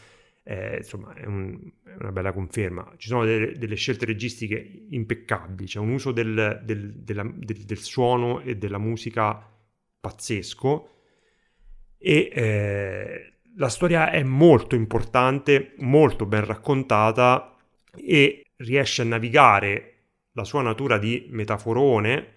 eh, 0.42 0.78
insomma 0.78 1.12
è, 1.12 1.26
un, 1.26 1.58
è, 1.84 1.94
una 1.98 2.12
bella 2.12 2.32
conferma. 2.32 2.94
Ci 2.96 3.08
sono 3.08 3.24
delle, 3.26 3.52
delle 3.58 3.74
scelte 3.74 4.06
registiche 4.06 4.86
impeccabili, 4.90 5.68
c'è 5.68 5.78
un 5.78 5.90
uso 5.90 6.10
del, 6.10 6.62
del, 6.64 6.94
della, 6.94 7.30
del, 7.34 7.64
del 7.64 7.78
suono 7.78 8.40
e 8.40 8.56
della 8.56 8.78
musica 8.78 9.46
pazzesco 10.00 10.95
e 11.98 12.30
eh, 12.32 13.32
la 13.56 13.68
storia 13.68 14.10
è 14.10 14.22
molto 14.22 14.74
importante, 14.74 15.74
molto 15.78 16.26
ben 16.26 16.44
raccontata 16.44 17.56
e 17.94 18.44
riesce 18.56 19.02
a 19.02 19.06
navigare 19.06 19.92
la 20.32 20.44
sua 20.44 20.62
natura 20.62 20.98
di 20.98 21.26
metaforone 21.30 22.34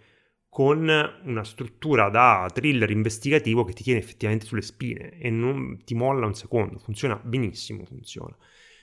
con 0.49 0.89
una 1.23 1.43
struttura 1.43 2.09
da 2.09 2.49
thriller 2.51 2.89
investigativo 2.89 3.63
che 3.63 3.73
ti 3.73 3.83
tiene 3.83 3.99
effettivamente 3.99 4.45
sulle 4.45 4.61
spine 4.61 5.17
e 5.19 5.29
non 5.29 5.83
ti 5.83 5.93
molla 5.93 6.25
un 6.25 6.33
secondo, 6.33 6.79
funziona 6.79 7.15
benissimo, 7.17 7.85
funziona. 7.85 8.35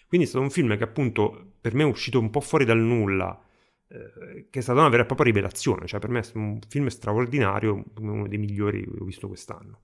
Quindi 0.07 0.27
è 0.27 0.29
stato 0.29 0.45
un 0.45 0.51
film 0.51 0.77
che 0.77 0.85
appunto 0.85 1.55
per 1.61 1.75
me 1.75 1.83
è 1.83 1.87
uscito 1.87 2.21
un 2.21 2.31
po' 2.31 2.41
fuori 2.41 2.65
dal 2.65 2.79
nulla, 2.79 3.43
eh, 3.89 4.47
che 4.49 4.59
è 4.61 4.63
stata 4.63 4.79
una 4.79 4.89
vera 4.89 5.03
e 5.03 5.07
propria 5.07 5.27
rivelazione, 5.27 5.87
cioè 5.87 5.99
per 5.99 6.11
me 6.11 6.21
è 6.21 6.25
un 6.35 6.61
film 6.69 6.87
straordinario, 6.87 7.85
uno 7.99 8.29
dei 8.29 8.39
migliori 8.39 8.85
che 8.85 9.01
ho 9.01 9.05
visto 9.05 9.27
quest'anno. 9.27 9.81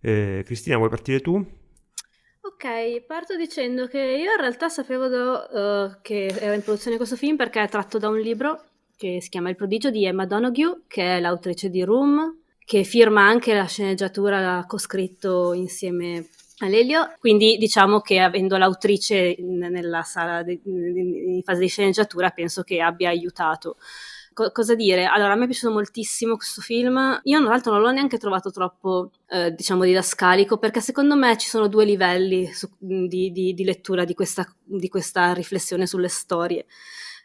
Eh, 0.00 0.42
Cristina, 0.44 0.76
vuoi 0.76 0.88
partire 0.88 1.20
tu? 1.20 1.58
Ok, 2.42 3.02
parto 3.06 3.36
dicendo 3.36 3.86
che 3.86 3.98
io 3.98 4.30
in 4.32 4.40
realtà 4.40 4.68
sapevo 4.68 5.06
uh, 5.06 5.98
che 6.02 6.26
era 6.26 6.54
in 6.54 6.62
produzione 6.62 6.96
questo 6.96 7.16
film 7.16 7.36
perché 7.36 7.62
è 7.62 7.68
tratto 7.68 7.98
da 7.98 8.08
un 8.08 8.18
libro 8.18 8.64
che 8.96 9.20
si 9.22 9.30
chiama 9.30 9.48
Il 9.48 9.56
prodigio 9.56 9.88
di 9.88 10.04
Emma 10.04 10.26
Donoghue, 10.26 10.82
che 10.86 11.16
è 11.16 11.20
l'autrice 11.20 11.70
di 11.70 11.82
Room, 11.82 12.40
che 12.62 12.84
firma 12.84 13.26
anche 13.26 13.54
la 13.54 13.64
sceneggiatura, 13.64 14.40
l'ha 14.40 14.64
coscritto 14.66 15.54
insieme 15.54 16.28
a 16.58 16.68
Lelio. 16.68 17.14
Quindi 17.18 17.56
diciamo 17.56 18.00
che 18.00 18.18
avendo 18.18 18.58
l'autrice 18.58 19.36
nella 19.38 20.02
sala 20.02 20.42
de, 20.42 20.60
in 20.64 21.40
fase 21.42 21.60
di 21.60 21.68
sceneggiatura 21.68 22.28
penso 22.28 22.62
che 22.62 22.82
abbia 22.82 23.08
aiutato 23.08 23.76
Co- 24.32 24.50
cosa 24.52 24.74
dire? 24.74 25.06
Allora, 25.06 25.32
a 25.32 25.36
me 25.36 25.44
è 25.44 25.46
piaciuto 25.46 25.72
moltissimo 25.72 26.36
questo 26.36 26.60
film. 26.60 27.20
Io, 27.24 27.40
tra 27.40 27.48
l'altro, 27.48 27.72
non 27.72 27.82
l'ho 27.82 27.90
neanche 27.90 28.18
trovato 28.18 28.50
troppo, 28.50 29.10
eh, 29.28 29.52
diciamo, 29.52 29.84
didascalico, 29.84 30.58
perché 30.58 30.80
secondo 30.80 31.16
me 31.16 31.36
ci 31.36 31.48
sono 31.48 31.66
due 31.68 31.84
livelli 31.84 32.46
su, 32.52 32.68
di, 32.78 33.30
di, 33.32 33.54
di, 33.54 33.64
lettura 33.64 34.04
di 34.04 34.14
questa, 34.14 34.46
di 34.62 34.88
questa 34.88 35.32
riflessione 35.32 35.86
sulle 35.86 36.08
storie. 36.08 36.66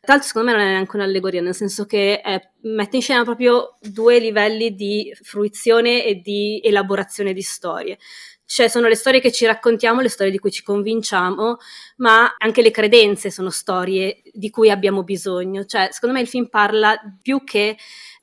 Tra 0.01 0.13
l'altro, 0.13 0.27
secondo 0.27 0.51
me 0.51 0.57
non 0.57 0.67
è 0.67 0.71
neanche 0.71 0.95
un'allegoria, 0.95 1.41
nel 1.41 1.55
senso 1.55 1.85
che 1.85 2.21
è, 2.21 2.39
mette 2.61 2.97
in 2.97 3.01
scena 3.01 3.23
proprio 3.23 3.75
due 3.81 4.19
livelli 4.19 4.75
di 4.75 5.11
fruizione 5.21 6.05
e 6.05 6.21
di 6.21 6.61
elaborazione 6.63 7.33
di 7.33 7.41
storie 7.41 7.97
cioè 8.45 8.67
sono 8.67 8.88
le 8.88 8.95
storie 8.95 9.19
che 9.19 9.31
ci 9.31 9.45
raccontiamo, 9.45 10.01
le 10.01 10.10
storie 10.10 10.31
di 10.31 10.39
cui 10.39 10.51
ci 10.51 10.63
convinciamo, 10.63 11.58
ma 11.97 12.36
anche 12.38 12.62
le 12.62 12.71
credenze 12.71 13.31
sono 13.31 13.49
storie 13.49 14.21
di 14.34 14.49
cui 14.49 14.69
abbiamo 14.69 15.03
bisogno. 15.03 15.65
Cioè, 15.65 15.89
secondo 15.91 16.15
me 16.15 16.21
il 16.21 16.27
film 16.27 16.47
parla 16.47 16.99
più 17.21 17.43
che 17.43 17.77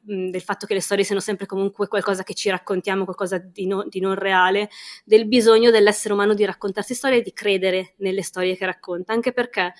del 0.05 0.43
fatto 0.43 0.67
che 0.67 0.75
le 0.75 0.81
storie 0.81 1.05
siano 1.05 1.21
sempre 1.21 1.47
comunque 1.47 1.87
qualcosa 1.87 2.25
che 2.25 2.35
ci 2.35 2.51
raccontiamo, 2.51 3.05
qualcosa 3.05 3.39
di, 3.39 3.67
no, 3.67 3.85
di 3.89 4.01
non 4.01 4.15
reale, 4.15 4.69
del 5.05 5.29
bisogno 5.29 5.71
dell'essere 5.71 6.13
umano 6.13 6.35
di 6.35 6.45
raccontarsi 6.45 6.95
storie 6.95 7.19
e 7.19 7.23
di 7.23 7.33
credere 7.33 7.95
nelle 7.99 8.23
storie 8.23 8.57
che 8.57 8.67
racconta, 8.67 9.13
anche 9.13 9.33
perché 9.33 9.75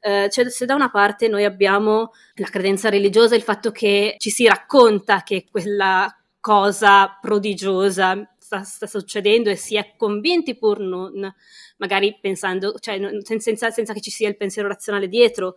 eh, 0.00 0.28
cioè, 0.30 0.50
se 0.50 0.66
da 0.66 0.74
una 0.74 0.90
parte 0.90 1.28
noi 1.28 1.44
abbiamo 1.44 2.12
la 2.34 2.48
credenza 2.48 2.88
religiosa, 2.88 3.36
il 3.36 3.42
fatto 3.42 3.70
che 3.70 4.14
ci 4.18 4.30
si 4.30 4.46
racconta 4.46 5.22
che 5.22 5.46
quella 5.50 6.12
cosa 6.40 7.18
prodigiosa 7.20 8.34
sta, 8.48 8.62
sta, 8.62 8.86
succedendo 8.86 9.50
e 9.50 9.56
si 9.56 9.76
è 9.76 9.94
convinti 9.96 10.56
pur 10.56 10.80
non, 10.80 11.32
magari 11.76 12.16
pensando, 12.18 12.78
cioè 12.78 12.98
senza, 13.22 13.70
senza 13.70 13.92
che 13.92 14.00
ci 14.00 14.10
sia 14.10 14.28
il 14.28 14.38
pensiero 14.38 14.68
razionale 14.68 15.06
dietro. 15.06 15.56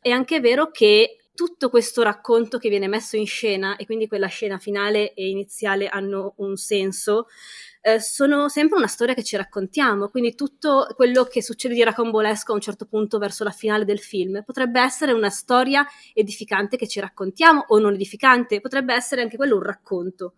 È 0.00 0.10
anche 0.10 0.38
vero 0.38 0.70
che 0.70 1.16
tutto 1.34 1.68
questo 1.68 2.02
racconto 2.02 2.58
che 2.58 2.68
viene 2.68 2.86
messo 2.86 3.16
in 3.16 3.26
scena 3.26 3.76
e 3.76 3.86
quindi 3.86 4.06
quella 4.06 4.26
scena 4.28 4.58
finale 4.58 5.14
e 5.14 5.28
iniziale 5.28 5.88
hanno 5.88 6.34
un 6.38 6.56
senso, 6.56 7.26
eh, 7.80 8.00
sono 8.00 8.48
sempre 8.48 8.76
una 8.76 8.86
storia 8.86 9.14
che 9.14 9.24
ci 9.24 9.36
raccontiamo, 9.36 10.08
quindi 10.08 10.34
tutto 10.34 10.86
quello 10.94 11.24
che 11.24 11.42
succede 11.42 11.74
di 11.74 11.82
racambolesco 11.82 12.52
a 12.52 12.54
un 12.54 12.60
certo 12.60 12.86
punto 12.86 13.18
verso 13.18 13.42
la 13.44 13.50
finale 13.50 13.84
del 13.84 14.00
film 14.00 14.42
potrebbe 14.44 14.80
essere 14.80 15.12
una 15.12 15.30
storia 15.30 15.84
edificante 16.12 16.76
che 16.76 16.86
ci 16.86 17.00
raccontiamo 17.00 17.64
o 17.68 17.78
non 17.78 17.94
edificante, 17.94 18.60
potrebbe 18.60 18.94
essere 18.94 19.22
anche 19.22 19.36
quello 19.36 19.56
un 19.56 19.62
racconto. 19.62 20.34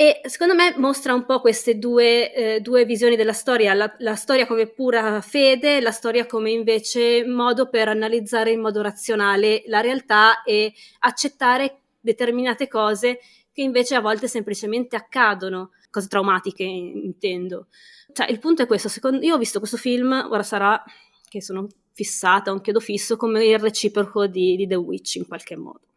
E 0.00 0.20
secondo 0.26 0.54
me 0.54 0.74
mostra 0.76 1.12
un 1.12 1.24
po' 1.24 1.40
queste 1.40 1.76
due, 1.76 2.32
eh, 2.32 2.60
due 2.60 2.84
visioni 2.84 3.16
della 3.16 3.32
storia, 3.32 3.74
la, 3.74 3.92
la, 3.98 4.14
storia 4.14 4.46
come 4.46 4.68
pura 4.68 5.20
fede, 5.20 5.80
la 5.80 5.90
storia 5.90 6.24
come 6.24 6.52
invece 6.52 7.26
modo 7.26 7.68
per 7.68 7.88
analizzare 7.88 8.52
in 8.52 8.60
modo 8.60 8.80
razionale 8.80 9.64
la 9.66 9.80
realtà 9.80 10.44
e 10.44 10.72
accettare 11.00 11.80
determinate 11.98 12.68
cose 12.68 13.18
che 13.52 13.62
invece 13.62 13.96
a 13.96 14.00
volte 14.00 14.28
semplicemente 14.28 14.94
accadono, 14.94 15.72
cose 15.90 16.06
traumatiche 16.06 16.62
intendo. 16.62 17.66
Cioè 18.12 18.30
il 18.30 18.38
punto 18.38 18.62
è 18.62 18.66
questo, 18.68 18.88
secondo, 18.88 19.26
io 19.26 19.34
ho 19.34 19.38
visto 19.38 19.58
questo 19.58 19.78
film, 19.78 20.12
ora 20.30 20.44
sarà 20.44 20.80
che 21.28 21.42
sono 21.42 21.66
fissata, 21.92 22.52
un 22.52 22.60
chiodo 22.60 22.78
fisso, 22.78 23.16
come 23.16 23.44
il 23.44 23.58
reciproco 23.58 24.28
di, 24.28 24.54
di 24.54 24.68
The 24.68 24.76
Witch 24.76 25.16
in 25.16 25.26
qualche 25.26 25.56
modo 25.56 25.87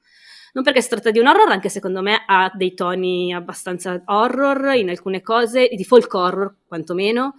non 0.53 0.63
perché 0.63 0.81
si 0.81 0.89
tratta 0.89 1.11
di 1.11 1.19
un 1.19 1.27
horror, 1.27 1.49
anche 1.49 1.69
secondo 1.69 2.01
me 2.01 2.23
ha 2.25 2.51
dei 2.53 2.73
toni 2.73 3.33
abbastanza 3.33 4.01
horror 4.05 4.75
in 4.75 4.89
alcune 4.89 5.21
cose, 5.21 5.69
di 5.71 5.83
folk 5.83 6.13
horror 6.13 6.55
quantomeno, 6.67 7.35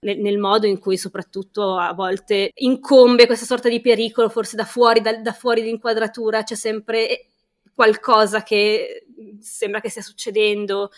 nel, 0.00 0.38
modo 0.38 0.66
in 0.66 0.78
cui 0.78 0.96
soprattutto 0.96 1.76
a 1.78 1.92
volte 1.92 2.50
incombe 2.54 3.26
questa 3.26 3.46
sorta 3.46 3.68
di 3.68 3.80
pericolo, 3.80 4.28
forse 4.28 4.56
da 4.56 4.64
fuori, 4.64 5.00
da, 5.00 5.16
da 5.16 5.32
fuori 5.32 5.62
l'inquadratura, 5.62 6.42
c'è 6.42 6.54
sempre 6.54 7.26
qualcosa 7.74 8.42
che 8.42 9.06
sembra 9.40 9.80
che 9.80 9.90
stia 9.90 10.02
succedendo, 10.02 10.90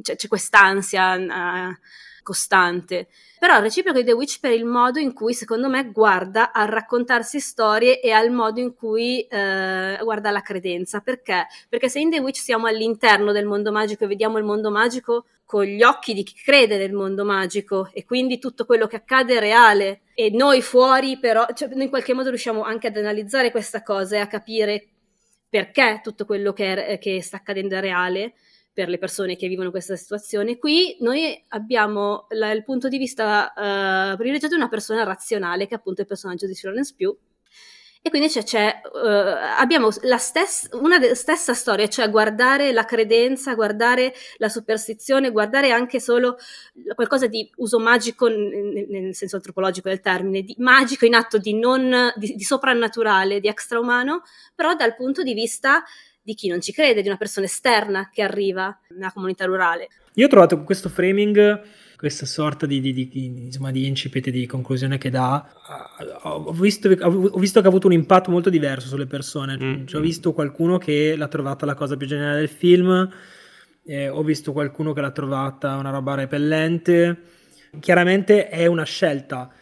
c'è, 0.00 0.16
c'è 0.16 0.28
quest'ansia. 0.28 1.14
Uh, 1.14 1.76
costante. 2.22 3.08
Però 3.38 3.56
il 3.56 3.62
reciproco 3.62 3.98
di 3.98 4.04
The 4.04 4.12
Witch 4.12 4.38
per 4.40 4.52
il 4.52 4.64
modo 4.64 4.98
in 4.98 5.12
cui, 5.12 5.32
secondo 5.32 5.68
me, 5.68 5.90
guarda 5.90 6.52
a 6.52 6.64
raccontarsi 6.64 7.40
storie 7.40 8.00
e 8.00 8.10
al 8.10 8.30
modo 8.30 8.60
in 8.60 8.74
cui 8.74 9.22
eh, 9.22 9.98
guarda 10.02 10.30
la 10.30 10.42
credenza. 10.42 11.00
Perché? 11.00 11.46
Perché 11.68 11.88
se 11.88 12.00
in 12.00 12.10
The 12.10 12.18
Witch 12.18 12.38
siamo 12.38 12.66
all'interno 12.66 13.32
del 13.32 13.46
mondo 13.46 13.72
magico 13.72 14.04
e 14.04 14.08
vediamo 14.08 14.38
il 14.38 14.44
mondo 14.44 14.70
magico 14.70 15.24
con 15.50 15.64
gli 15.64 15.82
occhi 15.82 16.14
di 16.14 16.22
chi 16.22 16.34
crede 16.34 16.78
nel 16.78 16.92
mondo 16.92 17.24
magico 17.24 17.90
e 17.92 18.04
quindi 18.04 18.38
tutto 18.38 18.64
quello 18.64 18.86
che 18.86 18.94
accade 18.94 19.34
è 19.34 19.40
reale 19.40 20.02
e 20.14 20.30
noi 20.30 20.62
fuori 20.62 21.18
però, 21.18 21.44
cioè, 21.54 21.68
noi 21.70 21.84
in 21.84 21.88
qualche 21.88 22.14
modo 22.14 22.28
riusciamo 22.28 22.62
anche 22.62 22.86
ad 22.86 22.96
analizzare 22.96 23.50
questa 23.50 23.82
cosa 23.82 24.14
e 24.14 24.18
a 24.20 24.28
capire 24.28 24.86
perché 25.48 26.00
tutto 26.04 26.24
quello 26.24 26.52
che, 26.52 26.86
è, 26.86 26.98
che 27.00 27.20
sta 27.20 27.38
accadendo 27.38 27.74
è 27.74 27.80
reale 27.80 28.34
per 28.72 28.88
le 28.88 28.98
persone 28.98 29.36
che 29.36 29.48
vivono 29.48 29.70
questa 29.70 29.96
situazione. 29.96 30.58
Qui 30.58 30.96
noi 31.00 31.44
abbiamo 31.48 32.26
la, 32.30 32.50
il 32.52 32.64
punto 32.64 32.88
di 32.88 32.98
vista 32.98 33.52
uh, 33.54 34.16
privilegiato 34.16 34.54
di 34.54 34.60
una 34.60 34.68
persona 34.68 35.04
razionale, 35.04 35.66
che 35.66 35.74
è 35.74 35.78
appunto 35.78 36.00
il 36.00 36.06
personaggio 36.06 36.46
di 36.46 36.54
Florence 36.54 36.94
Pugh, 36.96 37.16
e 38.02 38.08
quindi 38.08 38.28
c'è, 38.28 38.42
c'è 38.42 38.80
uh, 38.82 39.58
abbiamo 39.58 39.90
stessa, 39.90 40.68
una 40.78 40.98
de- 40.98 41.14
stessa 41.14 41.52
storia, 41.52 41.86
cioè 41.86 42.08
guardare 42.08 42.72
la 42.72 42.86
credenza, 42.86 43.54
guardare 43.54 44.14
la 44.38 44.48
superstizione, 44.48 45.30
guardare 45.30 45.70
anche 45.70 46.00
solo 46.00 46.38
qualcosa 46.94 47.26
di 47.26 47.50
uso 47.56 47.78
magico 47.78 48.28
nel, 48.28 48.86
nel 48.88 49.14
senso 49.14 49.36
antropologico 49.36 49.90
del 49.90 50.00
termine, 50.00 50.40
di 50.40 50.54
magico 50.58 51.04
in 51.04 51.14
atto 51.14 51.36
di, 51.36 51.52
non, 51.54 52.10
di, 52.16 52.34
di 52.36 52.42
soprannaturale, 52.42 53.38
di 53.38 53.48
extraumano, 53.48 54.22
però 54.54 54.74
dal 54.74 54.96
punto 54.96 55.22
di 55.22 55.34
vista 55.34 55.84
di 56.30 56.34
chi 56.34 56.48
non 56.48 56.60
ci 56.60 56.72
crede, 56.72 57.02
di 57.02 57.08
una 57.08 57.16
persona 57.16 57.46
esterna 57.46 58.08
che 58.12 58.22
arriva 58.22 58.78
nella 58.90 59.10
comunità 59.12 59.44
rurale. 59.46 59.88
Io 60.14 60.26
ho 60.26 60.28
trovato 60.28 60.62
questo 60.62 60.88
framing, 60.88 61.60
questa 61.96 62.24
sorta 62.24 62.66
di, 62.66 62.80
di, 62.80 62.92
di, 62.92 63.26
insomma, 63.46 63.72
di 63.72 63.86
incipit 63.86 64.30
di 64.30 64.46
conclusione 64.46 64.96
che 64.96 65.10
dà, 65.10 65.44
ho 66.22 66.52
visto, 66.52 66.88
ho 66.88 67.38
visto, 67.38 67.60
che 67.60 67.66
ha 67.66 67.68
avuto 67.68 67.88
un 67.88 67.92
impatto 67.92 68.30
molto 68.30 68.48
diverso 68.48 68.86
sulle 68.86 69.06
persone. 69.06 69.58
Mm. 69.60 69.86
Cioè, 69.86 70.00
ho 70.00 70.02
visto 70.02 70.32
qualcuno 70.32 70.78
che 70.78 71.16
l'ha 71.16 71.28
trovata 71.28 71.66
la 71.66 71.74
cosa 71.74 71.96
più 71.96 72.06
geniale 72.06 72.38
del 72.38 72.48
film, 72.48 73.08
eh, 73.84 74.08
ho 74.08 74.22
visto 74.22 74.52
qualcuno 74.52 74.92
che 74.92 75.00
l'ha 75.00 75.10
trovata 75.10 75.76
una 75.76 75.90
roba 75.90 76.14
repellente. 76.14 77.22
Chiaramente 77.80 78.48
è 78.48 78.66
una 78.66 78.84
scelta 78.84 79.52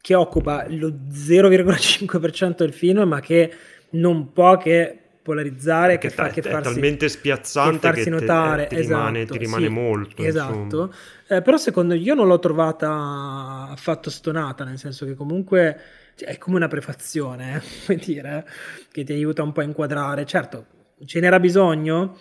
che 0.00 0.14
occupa 0.14 0.66
lo 0.68 0.88
0,5% 0.88 2.56
del 2.56 2.72
film, 2.72 3.02
ma 3.02 3.20
che 3.20 3.52
non 3.90 4.32
può 4.32 4.56
che 4.56 5.03
polarizzare, 5.24 5.96
che, 5.96 6.10
fa, 6.10 6.28
è, 6.28 6.30
che 6.30 6.42
farsi, 6.42 6.68
è 6.68 6.72
talmente 6.72 7.08
spiazzante 7.08 7.78
che 7.78 7.86
farsi 7.86 8.04
che 8.04 8.10
notare. 8.10 8.66
Ti, 8.66 8.74
ti 8.74 8.80
esatto, 8.82 8.96
rimane, 8.96 9.24
ti 9.24 9.38
rimane 9.38 9.66
sì, 9.66 9.72
molto. 9.72 10.22
Esatto. 10.22 10.94
Eh, 11.26 11.40
però 11.40 11.56
secondo 11.56 11.94
me 11.94 12.00
io 12.00 12.12
non 12.12 12.26
l'ho 12.26 12.38
trovata 12.38 13.68
affatto 13.70 14.10
stonata, 14.10 14.64
nel 14.64 14.76
senso 14.76 15.06
che 15.06 15.14
comunque 15.14 15.80
cioè, 16.14 16.28
è 16.28 16.38
come 16.38 16.56
una 16.56 16.68
prefazione, 16.68 17.62
eh, 17.86 17.96
dire, 18.04 18.46
che 18.92 19.02
ti 19.02 19.14
aiuta 19.14 19.42
un 19.42 19.52
po' 19.52 19.60
a 19.60 19.64
inquadrare. 19.64 20.26
Certo, 20.26 20.66
ce 21.06 21.20
n'era 21.20 21.40
bisogno? 21.40 22.18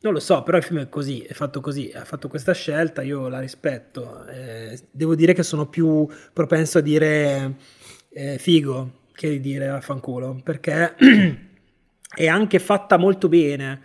Non 0.00 0.12
lo 0.12 0.20
so, 0.20 0.42
però 0.42 0.56
il 0.56 0.64
film 0.64 0.80
è 0.80 0.88
così, 0.88 1.20
è 1.20 1.32
fatto 1.32 1.60
così, 1.60 1.92
ha 1.94 2.04
fatto 2.04 2.26
questa 2.26 2.52
scelta, 2.52 3.02
io 3.02 3.28
la 3.28 3.38
rispetto. 3.38 4.26
Eh, 4.26 4.78
devo 4.90 5.14
dire 5.14 5.32
che 5.32 5.44
sono 5.44 5.68
più 5.68 6.08
propenso 6.32 6.78
a 6.78 6.80
dire 6.80 7.54
eh, 8.10 8.36
figo 8.38 9.02
che 9.14 9.30
di 9.30 9.40
dire 9.40 9.68
affanculo, 9.68 10.40
perché 10.42 10.96
è 12.14 12.26
anche 12.26 12.58
fatta 12.58 12.96
molto 12.96 13.28
bene. 13.28 13.80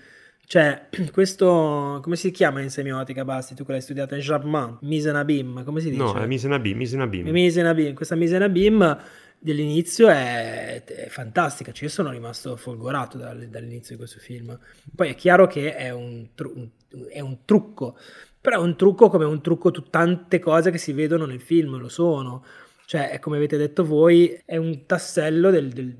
Cioè, 0.46 0.88
questo, 1.14 2.00
come 2.02 2.16
si 2.16 2.32
chiama 2.32 2.62
in 2.62 2.70
semiotica, 2.72 3.24
Basti? 3.24 3.54
Tu 3.54 3.64
che 3.66 3.74
l'hai 3.74 3.82
studiata 3.82 4.16
in 4.16 4.22
Chapman, 4.24 4.80
Misenabim, 4.82 5.64
come 5.64 5.80
si 5.80 5.90
dice? 5.92 6.02
No, 6.02 6.14
è 6.16 6.26
Misenabim, 6.26 6.78
Misenabim. 6.78 7.30
Misenabim. 7.30 7.94
Questa 7.94 8.16
Misenabim 8.16 8.98
dell'inizio 9.40 10.10
è, 10.10 10.84
è, 10.84 11.08
fantastica, 11.08 11.72
cioè 11.72 11.86
io 11.86 11.90
sono 11.90 12.10
rimasto 12.10 12.58
folgorato 12.58 13.18
dall'inizio 13.18 13.96
di 13.96 13.98
questo 13.98 14.20
film. 14.20 14.58
Poi 14.94 15.10
è 15.10 15.16
chiaro 15.16 15.48
che 15.48 15.76
è 15.76 15.92
un, 15.92 16.30
tru- 16.36 16.70
è 17.10 17.20
un 17.20 17.46
trucco, 17.46 17.98
però 18.42 18.58
è 18.58 18.64
un 18.64 18.76
trucco 18.76 19.10
come 19.10 19.26
un 19.26 19.42
trucco 19.42 19.72
tu- 19.72 19.90
tante 19.90 20.40
cose 20.40 20.72
che 20.72 20.78
si 20.78 20.94
vedono 20.94 21.26
nel 21.26 21.42
film, 21.42 21.78
lo 21.78 21.90
sono. 21.90 22.44
Cioè, 22.86 23.20
come 23.20 23.38
avete 23.38 23.56
detto 23.56 23.86
voi, 23.86 24.42
è 24.46 24.58
un 24.58 24.86
tassello 24.88 25.52
del, 25.52 25.70
del, 25.70 25.96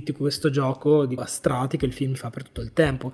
di 0.00 0.12
questo 0.12 0.50
gioco 0.50 1.06
di 1.06 1.18
strati 1.26 1.76
che 1.76 1.86
il 1.86 1.92
film 1.92 2.14
fa 2.14 2.30
per 2.30 2.44
tutto 2.44 2.60
il 2.60 2.72
tempo. 2.72 3.12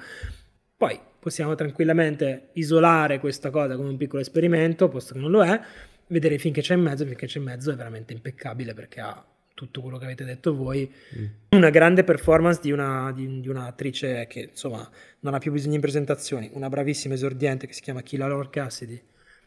Poi 0.76 0.98
possiamo 1.18 1.54
tranquillamente 1.54 2.50
isolare 2.52 3.18
questa 3.18 3.50
cosa 3.50 3.76
come 3.76 3.88
un 3.88 3.96
piccolo 3.96 4.22
esperimento, 4.22 4.88
posto 4.88 5.14
che 5.14 5.20
non 5.20 5.30
lo 5.30 5.42
è, 5.42 5.60
vedere 6.06 6.34
il 6.34 6.40
film 6.40 6.54
che 6.54 6.60
c'è 6.60 6.74
in 6.74 6.82
mezzo, 6.82 7.04
perché 7.04 7.26
c'è 7.26 7.38
in 7.38 7.44
mezzo 7.44 7.70
è 7.70 7.74
veramente 7.74 8.12
impeccabile 8.12 8.74
perché 8.74 9.00
ha 9.00 9.24
tutto 9.58 9.80
quello 9.80 9.98
che 9.98 10.04
avete 10.04 10.24
detto 10.24 10.54
voi, 10.54 10.88
mm. 11.18 11.24
una 11.56 11.70
grande 11.70 12.04
performance 12.04 12.60
di, 12.62 12.70
una, 12.70 13.10
di, 13.12 13.40
di, 13.40 13.48
un'attrice 13.48 14.28
che 14.28 14.50
insomma 14.50 14.88
non 15.20 15.34
ha 15.34 15.38
più 15.38 15.50
bisogno 15.50 15.74
di 15.74 15.80
presentazioni, 15.80 16.48
una 16.52 16.68
bravissima 16.68 17.14
esordiente 17.14 17.66
che 17.66 17.72
si 17.72 17.80
chiama 17.80 18.02
Kila 18.02 18.28
Lord 18.28 18.50
Cassidy, 18.50 19.02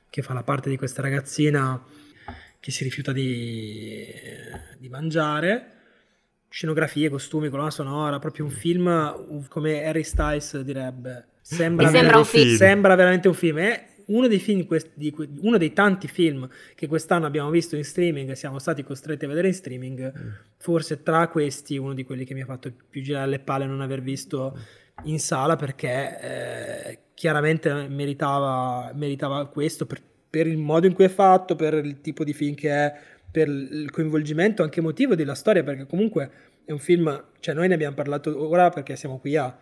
che 0.10 0.22
fa 0.22 0.34
la 0.34 0.44
parte 0.44 0.70
di 0.70 0.76
questa 0.76 1.02
ragazzina 1.02 1.82
che 2.60 2.72
si 2.72 2.84
rifiuta 2.84 3.14
di, 3.14 4.06
di 4.78 4.90
mangiare, 4.90 5.81
scenografie, 6.52 7.10
costumi, 7.10 7.48
colonna 7.48 7.72
sonora, 7.72 8.20
proprio 8.20 8.44
un 8.44 8.52
film 8.52 9.48
come 9.48 9.86
Harry 9.86 10.04
Styles 10.04 10.60
direbbe. 10.60 11.28
Sembra, 11.40 11.90
sembra, 11.90 12.18
un 12.18 12.26
film. 12.26 12.56
sembra 12.56 12.96
veramente 12.96 13.30
un 13.30 13.34
film. 13.34 13.58
È 13.58 13.86
uno 14.08 14.28
dei, 14.28 14.40
film, 14.40 14.68
uno 15.40 15.58
dei 15.58 15.72
tanti 15.72 16.10
film 16.10 16.48
che 16.76 16.88
quest'anno 16.88 17.26
abbiamo 17.26 17.50
visto 17.50 17.78
in 17.78 17.86
streaming 17.86 18.34
siamo 18.34 18.60
stati 18.60 18.84
costretti 18.84 19.24
a 19.24 19.30
vedere 19.30 19.48
in 19.48 19.54
streaming, 19.54 20.14
mm. 20.14 20.30
forse 20.58 21.02
tra 21.02 21.30
questi 21.30 21.78
uno 21.78 21.94
di 21.94 22.04
quelli 22.04 22.26
che 22.26 22.34
mi 22.34 22.42
ha 22.42 22.46
fatto 22.46 22.70
più 22.90 23.02
girare 23.02 23.30
le 23.30 23.40
palle 23.40 23.66
non 23.66 23.80
aver 23.80 24.02
visto 24.02 24.58
in 25.04 25.20
sala 25.20 25.56
perché 25.56 26.20
eh, 26.22 27.00
chiaramente 27.14 27.88
meritava, 27.88 28.92
meritava 28.94 29.48
questo 29.48 29.86
per, 29.86 30.02
per, 30.30 30.48
il 30.48 30.58
modo 30.58 30.86
in 30.86 30.94
cui 30.94 31.06
è 31.06 31.10
fatto, 31.10 31.56
per 31.56 31.74
il 31.76 32.02
tipo 32.02 32.26
di 32.26 32.34
film 32.34 32.56
che 32.56 32.70
è, 32.70 33.00
per 33.32 33.48
il 33.48 33.90
coinvolgimento 33.92 34.62
anche 34.64 34.80
emotivo 34.80 35.16
della 35.16 35.36
storia, 35.36 35.64
perché 35.64 35.86
comunque 35.86 36.32
è 36.66 36.72
un 36.72 36.80
film, 36.80 37.24
cioè 37.40 37.56
noi 37.56 37.68
ne 37.68 37.74
abbiamo 37.74 37.96
parlato 37.96 38.48
ora 38.48 38.70
perché 38.70 38.96
siamo 38.96 39.20
qui 39.20 39.36
a 39.36 39.58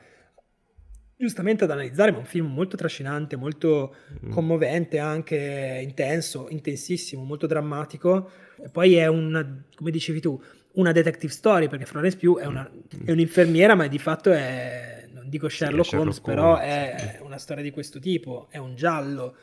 giustamente 1.20 1.66
ad 1.66 1.72
analizzare, 1.72 2.12
ma 2.12 2.18
è 2.18 2.22
un 2.22 2.26
film 2.26 2.46
molto 2.48 2.78
trascinante, 2.78 3.36
molto 3.36 3.94
mm. 4.26 4.32
commovente, 4.32 5.00
anche 5.00 5.82
intenso, 5.84 6.48
intensissimo, 6.50 7.24
molto 7.26 7.46
drammatico. 7.46 8.32
E 8.56 8.70
poi 8.70 8.96
è 8.96 9.08
un, 9.08 9.64
come 9.76 9.92
dicevi 9.92 10.22
tu, 10.22 10.42
una 10.76 10.94
detective 10.94 11.32
story, 11.32 11.68
perché 11.68 11.86
Florence 11.86 12.18
Pugh 12.18 12.40
è, 12.40 12.46
una, 12.46 12.70
mm. 12.72 13.06
è 13.06 13.12
un'infermiera, 13.12 13.76
ma 13.76 13.88
di 13.88 14.00
fatto 14.00 14.32
è, 14.32 15.10
non 15.12 15.28
dico 15.28 15.50
Sherlock, 15.50 15.90
sì, 15.90 15.96
Holmes, 15.98 16.16
Sherlock 16.16 16.42
però 16.42 16.58
è 16.58 17.20
una 17.22 17.38
storia 17.38 17.64
di 17.64 17.72
questo 17.72 18.00
tipo, 18.00 18.48
è 18.50 18.58
un 18.58 18.76
giallo. 18.76 19.36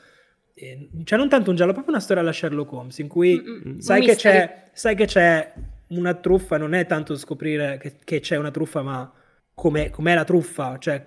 Cioè 1.05 1.19
non 1.19 1.29
tanto 1.29 1.51
un 1.51 1.57
giallo, 1.57 1.73
proprio 1.73 1.93
una 1.93 2.03
storia 2.03 2.23
alla 2.23 2.33
Sherlock 2.33 2.73
Holmes, 2.73 2.99
in 2.99 3.09
cui 3.09 3.41
mm-hmm. 3.41 3.79
sai, 3.79 4.03
che 4.03 4.17
c'è, 4.17 4.71
sai, 4.73 4.95
che 4.95 5.05
c'è, 5.05 5.53
una 5.89 6.15
truffa, 6.15 6.57
non 6.57 6.73
è 6.73 6.87
tanto 6.87 7.17
scoprire 7.17 7.79
che, 7.79 7.97
che 8.03 8.21
c'è 8.21 8.37
una 8.37 8.51
truffa, 8.51 8.83
ma 8.83 9.13
com'è, 9.55 9.91
com'è 9.91 10.15
la 10.15 10.25
truffa, 10.25 10.79
cioè 10.79 11.07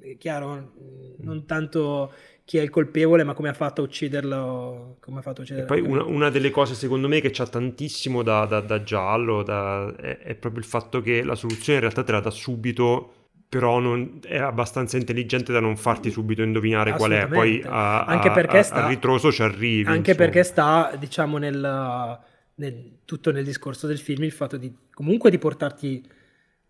è 0.00 0.16
chiaro, 0.16 0.72
non 1.18 1.46
tanto 1.46 2.12
chi 2.44 2.58
è 2.58 2.62
il 2.62 2.70
colpevole, 2.70 3.22
ma 3.22 3.32
come 3.32 3.48
ha 3.48 3.52
fatto 3.52 3.80
a 3.80 3.84
ucciderlo. 3.84 4.96
Come 5.00 5.20
ha 5.20 5.22
fatto 5.22 5.40
a 5.40 5.44
ucciderlo. 5.44 5.72
E 5.72 5.80
poi 5.80 5.88
una, 5.88 6.02
una, 6.02 6.30
delle 6.30 6.50
cose, 6.50 6.74
secondo 6.74 7.06
me, 7.06 7.20
che 7.20 7.30
c'ha 7.30 7.46
tantissimo 7.46 8.22
da, 8.22 8.44
da, 8.44 8.60
da 8.60 8.82
giallo 8.82 9.44
da, 9.44 9.94
è, 9.96 10.18
è, 10.18 10.34
proprio 10.34 10.60
il 10.60 10.66
fatto 10.66 11.00
che 11.00 11.22
la 11.22 11.36
soluzione 11.36 11.74
in 11.74 11.80
realtà 11.84 12.02
te 12.02 12.10
la 12.10 12.18
dà 12.18 12.30
subito. 12.30 13.14
Però 13.50 13.80
non, 13.80 14.20
è 14.22 14.38
abbastanza 14.38 14.96
intelligente 14.96 15.52
da 15.52 15.58
non 15.58 15.76
farti 15.76 16.10
subito 16.10 16.42
indovinare 16.42 16.92
qual 16.92 17.10
è. 17.10 17.26
Poi 17.26 17.60
a, 17.66 18.04
anche 18.04 18.30
perché 18.30 18.58
a, 18.58 18.62
sta, 18.62 18.84
a 18.84 18.88
ritroso 18.88 19.32
ci 19.32 19.42
arrivi. 19.42 19.88
Anche 19.90 20.12
insomma. 20.12 20.16
perché 20.16 20.42
sta, 20.44 20.92
diciamo, 20.96 21.36
nel, 21.36 22.18
nel, 22.54 22.98
tutto 23.04 23.32
nel 23.32 23.44
discorso 23.44 23.88
del 23.88 23.98
film 23.98 24.22
il 24.22 24.32
fatto 24.32 24.56
di 24.56 24.72
comunque 24.92 25.30
di 25.30 25.38
portarti 25.38 26.08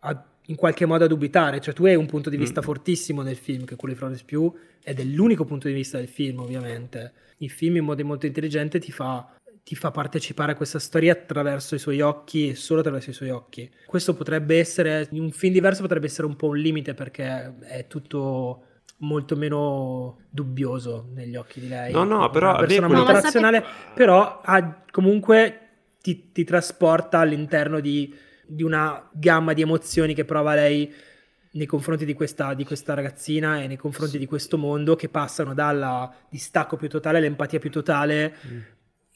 a 0.00 0.24
in 0.50 0.56
qualche 0.56 0.84
modo 0.84 1.04
a 1.04 1.06
dubitare, 1.06 1.60
cioè 1.60 1.72
tu 1.72 1.86
hai 1.86 1.94
un 1.94 2.06
punto 2.06 2.28
di 2.28 2.36
vista 2.36 2.60
mm. 2.60 2.64
fortissimo 2.64 3.22
nel 3.22 3.36
film, 3.36 3.64
che 3.64 3.74
è 3.74 3.76
quello 3.76 3.94
di 3.94 4.00
Florence 4.00 4.24
Pugh, 4.26 4.52
ed 4.82 4.98
è 4.98 5.04
l'unico 5.04 5.44
punto 5.44 5.68
di 5.68 5.74
vista 5.74 5.96
del 5.96 6.08
film, 6.08 6.40
ovviamente. 6.40 7.12
Il 7.38 7.50
film 7.50 7.76
in 7.76 7.84
modo 7.84 8.04
molto 8.04 8.26
intelligente 8.26 8.80
ti 8.80 8.90
fa, 8.90 9.32
ti 9.70 9.76
fa 9.76 9.92
partecipare 9.92 10.50
a 10.50 10.54
questa 10.56 10.80
storia 10.80 11.12
attraverso 11.12 11.76
i 11.76 11.78
suoi 11.78 12.00
occhi 12.00 12.48
e 12.48 12.54
solo 12.56 12.80
attraverso 12.80 13.10
i 13.10 13.12
suoi 13.12 13.30
occhi. 13.30 13.70
Questo 13.86 14.14
potrebbe 14.14 14.58
essere, 14.58 15.06
in 15.12 15.22
un 15.22 15.30
film 15.30 15.52
diverso 15.52 15.82
potrebbe 15.82 16.06
essere 16.06 16.26
un 16.26 16.34
po' 16.34 16.48
un 16.48 16.56
limite 16.56 16.92
perché 16.92 17.54
è 17.60 17.86
tutto 17.86 18.64
molto 18.98 19.36
meno 19.36 20.22
dubbioso 20.28 21.08
negli 21.14 21.36
occhi 21.36 21.60
di 21.60 21.68
lei. 21.68 21.92
No, 21.92 22.02
no, 22.02 22.30
però... 22.30 22.50
Una 22.50 22.58
persona 22.58 22.88
molto 22.88 23.12
no, 23.12 23.20
razionale, 23.20 23.58
sapete... 23.58 23.92
però 23.94 24.40
ha, 24.42 24.82
comunque 24.90 25.60
ti, 26.00 26.32
ti 26.32 26.42
trasporta 26.42 27.20
all'interno 27.20 27.78
di 27.78 28.12
di 28.50 28.64
una 28.64 29.08
gamma 29.12 29.52
di 29.52 29.62
emozioni 29.62 30.12
che 30.12 30.24
prova 30.24 30.54
lei 30.54 30.92
nei 31.52 31.66
confronti 31.66 32.04
di 32.04 32.14
questa, 32.14 32.52
di 32.54 32.64
questa 32.64 32.94
ragazzina 32.94 33.62
e 33.62 33.68
nei 33.68 33.76
confronti 33.76 34.18
di 34.18 34.26
questo 34.26 34.58
mondo 34.58 34.96
che 34.96 35.08
passano 35.08 35.54
dal 35.54 36.10
distacco 36.28 36.76
più 36.76 36.88
totale 36.88 37.18
all'empatia 37.18 37.60
più 37.60 37.70
totale 37.70 38.34
mm. 38.44 38.58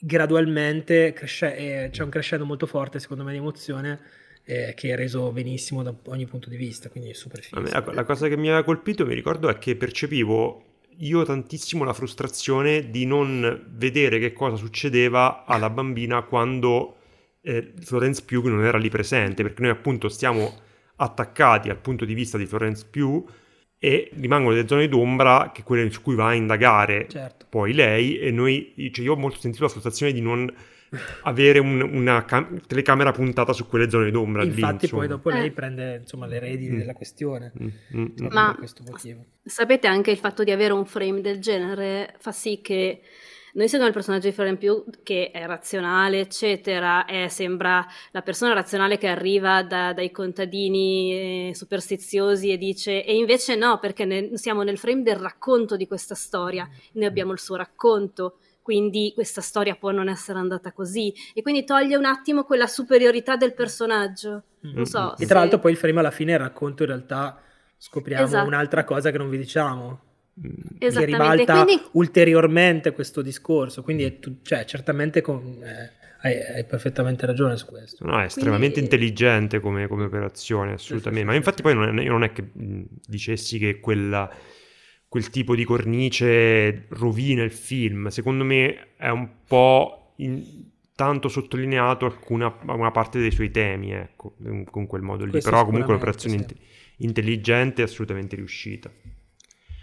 Gradualmente 0.04 1.12
cresce- 1.12 1.56
eh, 1.56 1.88
c'è 1.90 2.02
un 2.02 2.10
crescendo 2.10 2.44
molto 2.44 2.66
forte 2.66 2.98
secondo 2.98 3.24
me 3.24 3.32
di 3.32 3.38
emozione 3.38 4.00
eh, 4.44 4.74
che 4.76 4.92
è 4.92 4.96
reso 4.96 5.32
benissimo 5.32 5.82
da 5.82 5.94
ogni 6.06 6.26
punto 6.26 6.48
di 6.50 6.56
vista 6.56 6.90
quindi 6.90 7.10
è 7.10 7.14
super 7.14 7.40
figo. 7.40 7.60
la, 7.60 7.84
la 7.92 8.04
cosa 8.04 8.28
che 8.28 8.36
mi 8.36 8.48
aveva 8.48 8.64
colpito 8.64 9.06
mi 9.06 9.14
ricordo 9.14 9.48
è 9.48 9.58
che 9.58 9.76
percepivo 9.76 10.72
io 10.98 11.24
tantissimo 11.24 11.84
la 11.84 11.92
frustrazione 11.92 12.90
di 12.90 13.04
non 13.06 13.64
vedere 13.70 14.18
che 14.18 14.32
cosa 14.32 14.56
succedeva 14.56 15.44
alla 15.44 15.70
bambina 15.70 16.22
quando 16.22 16.96
eh, 17.40 17.72
Florence 17.80 18.22
Pugh 18.24 18.46
non 18.46 18.64
era 18.64 18.78
lì 18.78 18.88
presente, 18.88 19.42
perché 19.42 19.62
noi 19.62 19.70
appunto 19.70 20.08
stiamo 20.08 20.60
attaccati 20.96 21.68
al 21.68 21.78
punto 21.78 22.04
di 22.04 22.14
vista 22.14 22.38
di 22.38 22.46
Florence 22.46 22.86
Pugh 22.88 23.28
e 23.84 24.08
rimangono 24.14 24.54
delle 24.54 24.66
zone 24.66 24.88
d'ombra 24.88 25.50
che 25.52 25.62
quelle 25.62 25.90
su 25.90 26.00
cui 26.00 26.14
va 26.14 26.28
a 26.28 26.34
indagare 26.34 27.06
certo. 27.06 27.44
poi 27.50 27.74
lei 27.74 28.18
e 28.18 28.30
noi, 28.30 28.72
cioè 28.90 29.04
io 29.04 29.12
ho 29.12 29.16
molto 29.16 29.38
sentito 29.38 29.64
la 29.64 29.68
frustrazione 29.68 30.10
di 30.12 30.22
non 30.22 30.50
avere 31.24 31.58
un, 31.58 31.82
una 31.82 32.24
cam- 32.24 32.66
telecamera 32.66 33.12
puntata 33.12 33.52
su 33.52 33.66
quelle 33.66 33.90
zone 33.90 34.10
d'ombra 34.10 34.42
infatti 34.42 34.86
lì, 34.86 34.92
poi 34.92 35.06
dopo 35.06 35.28
lei 35.28 35.48
eh. 35.48 35.50
prende 35.50 35.96
insomma 36.00 36.26
le 36.26 36.38
redini 36.38 36.76
mm. 36.76 36.78
della 36.78 36.94
questione 36.94 37.52
mm. 37.60 37.68
Mm. 37.96 38.06
ma 38.30 38.56
sapete 39.44 39.86
anche 39.86 40.10
il 40.10 40.16
fatto 40.16 40.44
di 40.44 40.50
avere 40.50 40.72
un 40.72 40.86
frame 40.86 41.20
del 41.20 41.40
genere 41.40 42.14
fa 42.18 42.32
sì 42.32 42.60
che 42.62 43.02
noi 43.54 43.68
seguiamo 43.68 43.86
il 43.86 43.92
personaggio 43.92 44.26
di 44.26 44.34
Florian 44.34 44.58
Pugh 44.58 45.02
che 45.02 45.30
è 45.30 45.46
razionale, 45.46 46.20
eccetera, 46.20 47.04
è, 47.04 47.28
sembra 47.28 47.86
la 48.10 48.22
persona 48.22 48.52
razionale 48.52 48.98
che 48.98 49.06
arriva 49.06 49.62
da, 49.62 49.92
dai 49.92 50.10
contadini 50.10 51.50
eh, 51.50 51.54
superstiziosi 51.54 52.50
e 52.50 52.58
dice 52.58 53.04
e 53.04 53.14
invece 53.14 53.54
no, 53.54 53.78
perché 53.78 54.04
ne, 54.04 54.36
siamo 54.36 54.62
nel 54.62 54.78
frame 54.78 55.02
del 55.02 55.16
racconto 55.16 55.76
di 55.76 55.86
questa 55.86 56.16
storia, 56.16 56.68
noi 56.94 57.06
abbiamo 57.06 57.30
il 57.30 57.38
suo 57.38 57.54
racconto, 57.54 58.38
quindi 58.60 59.12
questa 59.14 59.40
storia 59.40 59.76
può 59.76 59.92
non 59.92 60.08
essere 60.08 60.38
andata 60.40 60.72
così 60.72 61.14
e 61.32 61.40
quindi 61.42 61.64
toglie 61.64 61.96
un 61.96 62.06
attimo 62.06 62.42
quella 62.42 62.66
superiorità 62.66 63.36
del 63.36 63.54
personaggio. 63.54 64.42
Non 64.62 64.84
so. 64.84 65.12
E 65.12 65.26
tra 65.26 65.26
se... 65.26 65.34
l'altro 65.34 65.58
poi 65.60 65.70
il 65.70 65.76
frame 65.76 66.00
alla 66.00 66.10
fine 66.10 66.32
il 66.32 66.38
racconto 66.38 66.82
in 66.82 66.88
realtà 66.88 67.40
scopriamo 67.76 68.24
esatto. 68.24 68.46
un'altra 68.46 68.82
cosa 68.82 69.12
che 69.12 69.18
non 69.18 69.28
vi 69.28 69.38
diciamo 69.38 70.12
che 70.78 71.04
ribalta 71.04 71.64
quindi... 71.64 71.82
ulteriormente 71.92 72.92
questo 72.92 73.22
discorso. 73.22 73.82
Quindi 73.82 74.04
è 74.04 74.18
tu, 74.18 74.38
cioè, 74.42 74.64
certamente 74.64 75.20
con, 75.20 75.62
eh, 75.62 75.92
hai, 76.22 76.38
hai, 76.56 76.64
perfettamente 76.64 77.26
ragione 77.26 77.56
su 77.56 77.66
questo. 77.66 78.04
No, 78.06 78.20
è 78.20 78.24
estremamente 78.24 78.78
Quindi... 78.80 78.94
intelligente 78.94 79.60
come, 79.60 79.86
come, 79.86 80.04
operazione, 80.04 80.72
assolutamente. 80.72 81.20
Sì, 81.20 81.20
sì, 81.20 81.24
Ma 81.24 81.34
infatti 81.34 81.62
poi 81.62 81.74
non 81.74 81.98
è, 81.98 82.04
non 82.04 82.24
è 82.24 82.32
che 82.32 82.44
dicessi 82.52 83.58
che 83.58 83.78
quella, 83.80 84.30
quel 85.08 85.30
tipo 85.30 85.54
di 85.54 85.64
cornice 85.64 86.86
rovina 86.88 87.42
il 87.42 87.52
film. 87.52 88.08
Secondo 88.08 88.42
me 88.44 88.94
è 88.96 89.08
un 89.10 89.28
po' 89.46 90.14
in, 90.16 90.42
tanto 90.94 91.28
sottolineato 91.28 92.06
alcuna 92.06 92.56
una 92.66 92.90
parte 92.90 93.18
dei 93.18 93.30
suoi 93.30 93.50
temi, 93.50 93.92
ecco, 93.92 94.36
con 94.70 94.86
quel 94.86 95.02
modo 95.02 95.24
lì. 95.24 95.30
Questo 95.30 95.50
Però 95.50 95.64
comunque 95.64 95.92
un'operazione 95.92 96.38
sì. 96.48 96.56
intelligente 96.98 97.82
e 97.82 97.84
assolutamente 97.84 98.36
riuscita. 98.36 98.90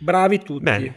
Bravi 0.02 0.40
tutti. 0.40 0.64
Bene, 0.64 0.96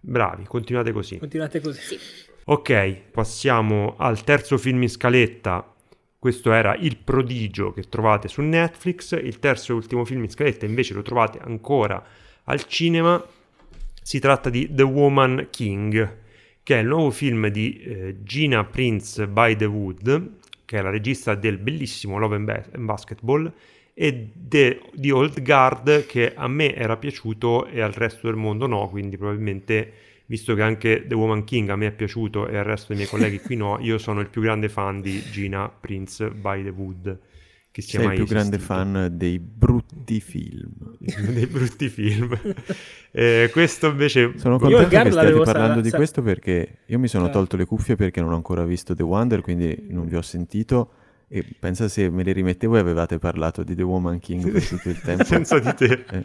bravi, 0.00 0.44
continuate 0.44 0.90
così. 0.90 1.18
Continuate 1.18 1.60
così. 1.60 1.80
Sì. 1.80 1.98
Ok, 2.46 2.96
passiamo 3.12 3.94
al 3.96 4.24
terzo 4.24 4.58
film 4.58 4.82
in 4.82 4.88
scaletta. 4.88 5.72
Questo 6.18 6.52
era 6.52 6.74
Il 6.74 6.96
prodigio 6.96 7.72
che 7.72 7.82
trovate 7.82 8.26
su 8.26 8.42
Netflix. 8.42 9.12
Il 9.12 9.38
terzo 9.38 9.70
e 9.70 9.76
ultimo 9.76 10.04
film 10.04 10.24
in 10.24 10.30
scaletta 10.30 10.66
invece 10.66 10.94
lo 10.94 11.02
trovate 11.02 11.38
ancora 11.38 12.04
al 12.44 12.64
cinema. 12.64 13.24
Si 14.02 14.18
tratta 14.18 14.50
di 14.50 14.68
The 14.68 14.82
Woman 14.82 15.46
King, 15.50 16.16
che 16.64 16.74
è 16.74 16.80
il 16.80 16.88
nuovo 16.88 17.12
film 17.12 17.46
di 17.46 17.80
eh, 17.80 18.16
Gina 18.24 18.64
Prince 18.64 19.28
by 19.28 19.54
the 19.54 19.66
Wood, 19.66 20.30
che 20.64 20.78
è 20.78 20.82
la 20.82 20.90
regista 20.90 21.36
del 21.36 21.56
bellissimo 21.58 22.18
Love 22.18 22.34
and, 22.34 22.44
Bas- 22.46 22.68
and 22.72 22.84
Basketball, 22.84 23.52
e 24.02 24.30
de- 24.32 24.80
di 24.94 25.10
Old 25.10 25.42
Guard, 25.42 26.06
che 26.06 26.32
a 26.34 26.48
me 26.48 26.74
era 26.74 26.96
piaciuto 26.96 27.66
e 27.66 27.82
al 27.82 27.92
resto 27.92 28.28
del 28.28 28.36
mondo 28.36 28.66
no, 28.66 28.88
quindi 28.88 29.18
probabilmente 29.18 29.92
visto 30.24 30.54
che 30.54 30.62
anche 30.62 31.04
The 31.06 31.14
Woman 31.14 31.44
King 31.44 31.68
a 31.68 31.76
me 31.76 31.88
è 31.88 31.92
piaciuto 31.92 32.48
e 32.48 32.56
al 32.56 32.64
resto 32.64 32.86
dei 32.88 32.96
miei 32.96 33.08
colleghi 33.10 33.40
qui 33.40 33.56
no, 33.56 33.76
io 33.78 33.98
sono 33.98 34.20
il 34.20 34.28
più 34.30 34.40
grande 34.40 34.70
fan 34.70 35.02
di 35.02 35.22
Gina 35.30 35.68
Prince 35.68 36.30
by 36.30 36.62
the 36.62 36.70
Wood. 36.70 37.18
Che 37.70 37.82
sia 37.82 37.98
Sei 37.98 38.08
mai 38.08 38.16
il 38.16 38.24
più 38.24 38.34
esistito. 38.34 38.58
grande 38.58 38.58
fan 38.58 39.16
dei 39.18 39.38
brutti 39.38 40.20
film. 40.20 40.96
dei 41.34 41.46
brutti 41.46 41.88
film. 41.90 42.38
eh, 43.10 43.50
questo 43.52 43.88
invece... 43.88 44.32
Sono 44.36 44.58
contento 44.58 44.88
che 44.88 45.10
stiate 45.10 45.40
parlando 45.40 45.74
sa- 45.74 45.80
di 45.82 45.90
questo 45.90 46.22
perché 46.22 46.78
io 46.86 46.98
mi 46.98 47.06
sono 47.06 47.28
tolto 47.28 47.58
le 47.58 47.66
cuffie 47.66 47.96
perché 47.96 48.22
non 48.22 48.32
ho 48.32 48.36
ancora 48.36 48.64
visto 48.64 48.94
The 48.94 49.02
Wonder, 49.02 49.42
quindi 49.42 49.88
non 49.90 50.08
vi 50.08 50.16
ho 50.16 50.22
sentito 50.22 50.92
e 51.32 51.44
pensa 51.60 51.86
se 51.86 52.10
me 52.10 52.24
le 52.24 52.32
rimettevo 52.32 52.74
e 52.74 52.80
avevate 52.80 53.20
parlato 53.20 53.62
di 53.62 53.76
The 53.76 53.84
Woman 53.84 54.18
King 54.18 54.50
per 54.50 54.66
tutto 54.66 54.88
il 54.88 54.98
tempo. 55.00 55.22
Senza 55.22 55.60
di 55.60 55.72
te. 55.76 56.04
Eh. 56.10 56.24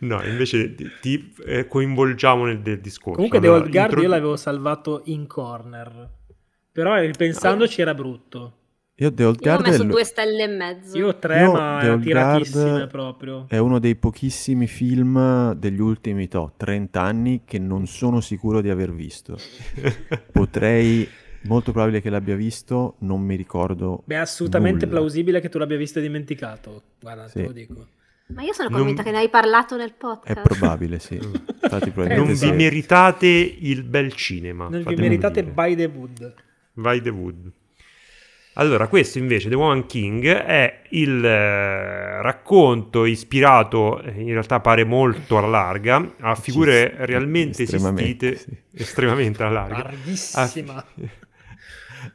No, 0.00 0.20
invece 0.24 0.74
ti, 1.00 1.32
eh, 1.46 1.68
coinvolgiamo 1.68 2.44
nel, 2.44 2.58
nel, 2.58 2.80
discorso. 2.80 3.14
Comunque 3.14 3.38
allora, 3.38 3.58
The 3.58 3.62
Old 3.62 3.72
Guard 3.72 3.90
intro... 3.90 4.02
io 4.02 4.08
l'avevo 4.08 4.36
salvato 4.36 5.02
in 5.04 5.28
corner. 5.28 6.10
Però 6.72 6.98
ripensandoci 6.98 7.80
ah. 7.80 7.84
era 7.84 7.94
brutto. 7.94 8.54
Io 8.96 9.14
The 9.14 9.24
Old 9.24 9.38
Guard... 9.38 9.60
Io 9.60 9.66
ho 9.66 9.70
messo 9.70 9.84
due 9.84 10.04
stelle 10.04 10.42
e 10.42 10.48
mezzo. 10.48 10.98
Io 10.98 11.16
tre, 11.16 11.42
io 11.42 11.52
ma 11.52 11.78
The 11.80 11.98
tiratissime 12.00 12.86
proprio. 12.88 13.44
È 13.46 13.58
uno 13.58 13.78
dei 13.78 13.94
pochissimi 13.94 14.66
film 14.66 15.52
degli 15.52 15.80
ultimi 15.80 16.26
to, 16.26 16.54
30 16.56 17.00
anni 17.00 17.42
che 17.44 17.60
non 17.60 17.86
sono 17.86 18.20
sicuro 18.20 18.60
di 18.60 18.70
aver 18.70 18.92
visto. 18.92 19.38
Potrei 20.32 21.08
Molto 21.42 21.72
probabile 21.72 22.02
che 22.02 22.10
l'abbia 22.10 22.36
visto, 22.36 22.96
non 22.98 23.22
mi 23.22 23.34
ricordo. 23.34 24.02
Beh, 24.04 24.16
è 24.16 24.18
assolutamente 24.18 24.84
nulla. 24.84 24.98
plausibile 24.98 25.40
che 25.40 25.48
tu 25.48 25.58
l'abbia 25.58 25.76
visto 25.76 25.98
e 25.98 26.02
dimenticato. 26.02 26.82
Guarda, 27.00 27.28
sì. 27.28 27.38
te 27.38 27.42
lo 27.44 27.52
dico. 27.52 27.86
Ma 28.34 28.42
io 28.42 28.52
sono 28.52 28.68
convinta 28.68 29.02
non... 29.02 29.10
che 29.10 29.16
ne 29.16 29.22
hai 29.22 29.28
parlato 29.28 29.76
nel 29.76 29.92
podcast. 29.92 30.38
È 30.38 30.42
probabile, 30.42 30.98
sì. 30.98 31.14
Infatti, 31.18 31.92
non 31.94 32.32
vi 32.32 32.52
meritate 32.52 33.26
il 33.26 33.82
bel 33.82 34.12
cinema. 34.14 34.68
Non 34.68 34.82
vi 34.82 34.94
meritate 34.94 35.42
by 35.42 35.74
the 35.74 35.86
wood. 35.86 36.34
By 36.74 37.00
the 37.00 37.10
wood. 37.10 37.52
Allora, 38.54 38.88
questo 38.88 39.18
invece, 39.18 39.48
The 39.48 39.54
Woman 39.54 39.86
King, 39.86 40.26
è 40.26 40.82
il 40.90 41.24
eh, 41.24 42.20
racconto 42.20 43.04
ispirato, 43.04 44.02
eh, 44.02 44.10
in 44.20 44.32
realtà 44.32 44.60
pare 44.60 44.84
molto 44.84 45.38
alla 45.38 45.46
larga, 45.46 46.14
a 46.18 46.34
figure 46.34 46.92
realmente 46.98 47.62
esistite, 47.62 48.36
sì. 48.36 48.54
estremamente 48.74 49.42
alla 49.42 49.66
larga. 49.66 49.82
Larghissima. 49.84 50.74
A, 50.74 50.84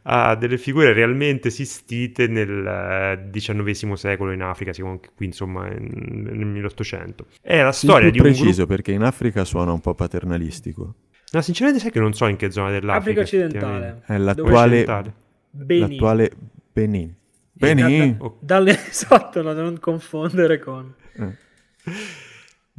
a 0.08 0.36
delle 0.36 0.58
figure 0.58 0.94
realmente 0.94 1.48
esistite 1.48 2.28
nel 2.28 3.30
XIX 3.32 3.68
eh, 3.68 3.96
secolo 3.96 4.32
in 4.32 4.42
Africa, 4.42 4.72
qui 5.16 5.26
insomma 5.26 5.68
nel 5.68 6.46
1800. 6.46 7.26
È 7.42 7.62
la 7.62 7.72
storia 7.72 8.12
di 8.12 8.20
un 8.20 8.24
preciso 8.26 8.66
gruppo... 8.66 8.68
perché 8.68 8.92
in 8.92 9.02
Africa 9.02 9.44
suona 9.46 9.72
un 9.72 9.80
po' 9.80 9.96
paternalistico. 9.96 10.94
No, 11.32 11.42
sinceramente 11.42 11.82
sai 11.82 11.92
che 11.92 12.00
non 12.00 12.14
so 12.14 12.28
in 12.28 12.36
che 12.36 12.52
zona 12.52 12.70
dell'Africa. 12.70 13.22
Africa 13.22 13.22
occidentale. 13.22 14.04
È 14.06 14.18
l'attuale, 14.18 14.86
Benin. 15.50 15.90
l'attuale 15.90 16.32
Benin. 16.72 17.14
Benin. 17.52 18.18
Da, 18.18 18.26
da, 18.26 18.34
dalle, 18.40 18.78
esatto, 18.88 19.42
da 19.42 19.54
non 19.54 19.80
confondere 19.80 20.60
con... 20.60 20.94
Eh. 21.14 21.44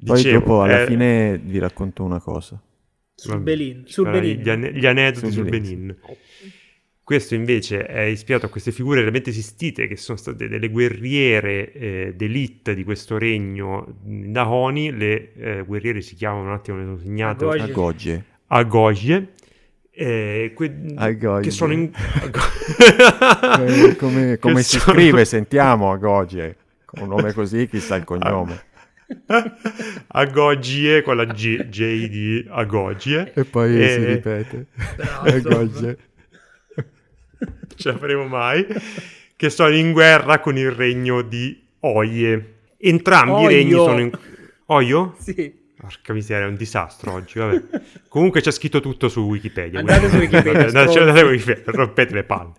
Poi 0.05 0.17
Dicevo, 0.17 0.39
dopo 0.39 0.63
alla 0.63 0.83
eh... 0.83 0.87
fine 0.87 1.39
vi 1.39 1.59
racconto 1.59 2.05
una 2.05 2.21
cosa. 2.21 2.61
Sul 3.15 3.41
Benin. 3.41 3.85
Sul 3.87 4.11
Benin. 4.11 4.41
Gli, 4.41 4.49
an- 4.49 4.71
gli 4.73 4.87
aneddoti 4.87 5.33
sul, 5.33 5.33
sul 5.33 5.49
Benin. 5.49 5.87
Benin. 5.87 5.97
Questo 7.07 7.37
invece 7.37 7.87
è 7.87 8.01
ispirato 8.01 8.47
a 8.47 8.49
queste 8.49 8.73
figure 8.73 8.99
realmente 8.99 9.31
esistite, 9.31 9.87
che 9.87 9.95
sono 9.95 10.19
state 10.19 10.49
delle 10.49 10.69
guerriere 10.69 11.73
eh, 11.73 12.15
d'elite 12.17 12.75
di 12.75 12.83
questo 12.83 13.17
regno 13.17 13.99
Nahoni. 14.03 14.91
Le 14.91 15.33
eh, 15.35 15.63
guerriere 15.65 16.01
si 16.01 16.17
chiamano, 16.17 16.49
un 16.49 16.55
attimo, 16.55 16.79
le 16.79 16.83
sono 16.83 16.99
segnate. 16.99 17.45
Agogie. 17.45 18.25
Agogie. 18.49 19.35
Eh, 19.93 20.51
que- 20.53 21.41
che 21.43 21.51
sono 21.53 21.73
in... 21.75 21.93
Eh, 23.61 23.95
come, 23.95 24.39
come 24.43 24.63
si 24.65 24.81
sono... 24.81 24.97
scrive, 24.97 25.25
sentiamo 25.25 25.93
Agogie. 25.93 26.57
Con 26.85 27.03
un 27.03 27.09
nome 27.11 27.33
così, 27.33 27.69
chissà 27.69 27.95
il 27.95 28.03
cognome. 28.03 28.65
Agogie 30.09 31.03
con 31.03 31.15
la 31.15 31.25
G, 31.27 31.69
J 31.69 32.09
di 32.09 32.45
Agogie. 32.49 33.33
E 33.33 33.45
poi 33.45 33.81
e... 33.81 33.91
si 33.91 34.05
ripete. 34.05 34.67
Agogie 35.21 35.99
ce 37.77 37.93
la 37.93 37.99
faremo 37.99 38.27
mai, 38.27 38.67
che 39.37 39.51
sono 39.51 39.75
in 39.75 39.93
guerra 39.93 40.41
con 40.41 40.57
il 40.57 40.71
regno 40.71 41.23
di 41.23 41.61
Oie. 41.81 42.55
Entrambi 42.79 43.33
Oio. 43.33 43.51
i 43.51 43.55
regni 43.55 43.73
sono 43.73 44.01
in... 44.01 44.11
Oio? 44.67 45.17
Sì. 45.19 45.65
Porca 45.79 46.13
miseria, 46.13 46.47
è 46.47 46.49
un 46.49 46.57
disastro 46.57 47.13
oggi, 47.13 47.39
vabbè. 47.39 47.63
Comunque 48.09 48.41
c'è 48.41 48.51
scritto 48.51 48.81
tutto 48.81 49.09
su 49.09 49.21
Wikipedia. 49.21 49.79
Andate 49.81 50.09
su 50.09 50.17
Wikipedia. 50.17 50.67
andate, 50.67 50.91
su 50.91 50.99
Wikipedia, 50.99 51.63
rompete 51.67 52.15
le 52.15 52.25
palle. 52.25 52.53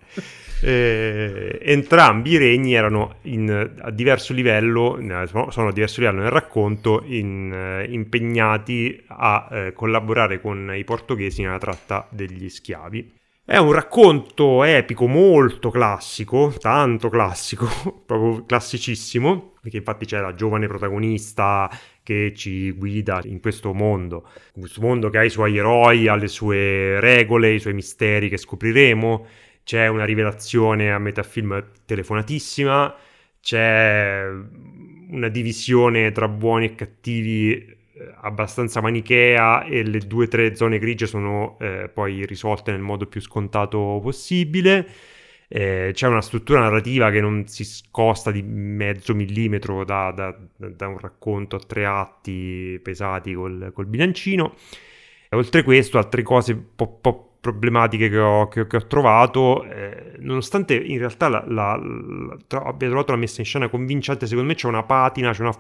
Eh, 0.61 1.59
entrambi 1.61 2.31
i 2.31 2.37
regni 2.37 2.73
erano 2.73 3.17
in, 3.23 3.71
a 3.79 3.91
diverso 3.91 4.33
livello, 4.33 4.97
sono 5.25 5.67
a 5.67 5.71
diverso 5.71 5.99
livello 5.99 6.21
nel 6.21 6.31
racconto, 6.31 7.03
in, 7.05 7.51
eh, 7.53 7.85
impegnati 7.91 9.03
a 9.07 9.47
eh, 9.51 9.73
collaborare 9.73 10.39
con 10.39 10.73
i 10.75 10.83
portoghesi 10.83 11.41
nella 11.41 11.59
tratta 11.59 12.07
degli 12.09 12.49
schiavi. 12.49 13.16
È 13.49 13.55
un 13.55 13.71
racconto 13.71 14.65
epico 14.65 15.07
molto 15.07 15.69
classico, 15.69 16.53
tanto 16.59 17.07
classico, 17.07 17.65
proprio 18.05 18.43
classicissimo, 18.43 19.53
perché 19.61 19.77
infatti 19.77 20.05
c'è 20.05 20.19
la 20.19 20.33
giovane 20.33 20.67
protagonista 20.67 21.69
che 22.03 22.33
ci 22.35 22.71
guida 22.71 23.21
in 23.23 23.39
questo 23.39 23.73
mondo, 23.73 24.27
questo 24.53 24.81
mondo 24.81 25.09
che 25.09 25.19
ha 25.19 25.23
i 25.23 25.29
suoi 25.29 25.55
eroi, 25.55 26.09
ha 26.09 26.15
le 26.15 26.27
sue 26.27 26.99
regole, 26.99 27.53
i 27.53 27.59
suoi 27.59 27.73
misteri 27.73 28.27
che 28.27 28.35
scopriremo, 28.35 29.25
c'è 29.63 29.87
una 29.87 30.03
rivelazione 30.03 30.91
a 30.91 30.99
metà 30.99 31.23
film 31.23 31.71
telefonatissima, 31.85 32.93
c'è 33.39 34.25
una 35.09 35.29
divisione 35.29 36.11
tra 36.11 36.27
buoni 36.27 36.65
e 36.65 36.75
cattivi 36.75 37.76
abbastanza 38.21 38.81
manichea 38.81 39.63
e 39.63 39.83
le 39.83 39.99
due 39.99 40.25
o 40.25 40.27
tre 40.27 40.55
zone 40.55 40.79
grigie 40.79 41.07
sono 41.07 41.57
eh, 41.59 41.89
poi 41.93 42.25
risolte 42.25 42.71
nel 42.71 42.81
modo 42.81 43.05
più 43.05 43.21
scontato 43.21 43.99
possibile. 44.01 44.87
Eh, 45.49 45.91
c'è 45.93 46.07
una 46.07 46.21
struttura 46.21 46.59
narrativa 46.59 47.09
che 47.09 47.21
non 47.21 47.47
si 47.47 47.63
scosta 47.63 48.31
di 48.31 48.41
mezzo 48.41 49.15
millimetro 49.15 49.85
da, 49.85 50.11
da, 50.11 50.35
da 50.57 50.87
un 50.87 50.97
racconto 50.97 51.55
a 51.55 51.59
tre 51.59 51.85
atti 51.85 52.79
pesati 52.83 53.33
col, 53.33 53.71
col 53.73 53.85
bilancino. 53.85 54.55
E 55.29 55.35
oltre 55.35 55.63
questo, 55.63 55.97
altre 55.97 56.21
cose 56.23 56.53
un 56.53 56.63
po', 56.75 56.97
po' 56.99 57.37
problematiche 57.39 58.09
che 58.09 58.17
ho, 58.17 58.47
che, 58.47 58.67
che 58.67 58.77
ho 58.77 58.87
trovato, 58.87 59.63
eh, 59.63 60.15
nonostante 60.19 60.75
in 60.75 60.97
realtà 60.97 61.29
la, 61.29 61.43
la, 61.47 61.75
la, 61.77 62.37
abbia 62.63 62.87
trovato 62.87 63.11
la 63.11 63.17
messa 63.17 63.41
in 63.41 63.45
scena 63.45 63.69
convincente, 63.69 64.25
secondo 64.25 64.49
me 64.49 64.55
c'è 64.55 64.67
una 64.67 64.83
patina, 64.83 65.31
c'è 65.31 65.41
una 65.41 65.55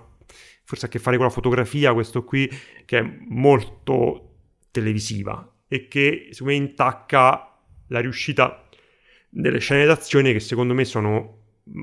forse 0.67 0.87
a 0.87 0.89
che 0.89 0.99
fare 0.99 1.15
con 1.15 1.25
la 1.25 1.31
fotografia, 1.31 1.93
questo 1.93 2.25
qui, 2.25 2.49
che 2.83 2.97
è 2.99 3.17
molto 3.29 4.33
televisiva 4.69 5.49
e 5.65 5.87
che 5.87 6.27
secondo 6.31 6.59
me 6.59 6.65
intacca 6.65 7.57
la 7.87 8.01
riuscita 8.01 8.67
delle 9.29 9.59
scene 9.59 9.85
d'azione 9.85 10.33
che 10.33 10.41
secondo 10.41 10.73
me 10.73 10.83
sono 10.83 11.35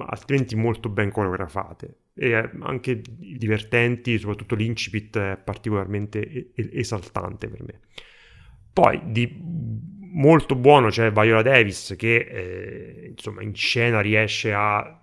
altrimenti 0.06 0.54
molto 0.54 0.90
ben 0.90 1.10
coreografate 1.10 2.00
e 2.14 2.34
anche 2.34 3.00
divertenti, 3.00 4.18
soprattutto 4.18 4.54
l'incipit 4.54 5.16
è 5.16 5.40
particolarmente 5.42 6.52
esaltante 6.54 7.48
per 7.48 7.62
me. 7.62 7.80
Poi 8.70 9.00
di 9.06 9.34
molto 10.12 10.56
buono 10.56 10.88
c'è 10.88 11.10
Viola 11.10 11.40
Davis 11.40 11.94
che 11.96 12.16
eh, 12.16 13.06
insomma 13.08 13.42
in 13.42 13.54
scena 13.54 14.02
riesce 14.02 14.52
a 14.52 15.00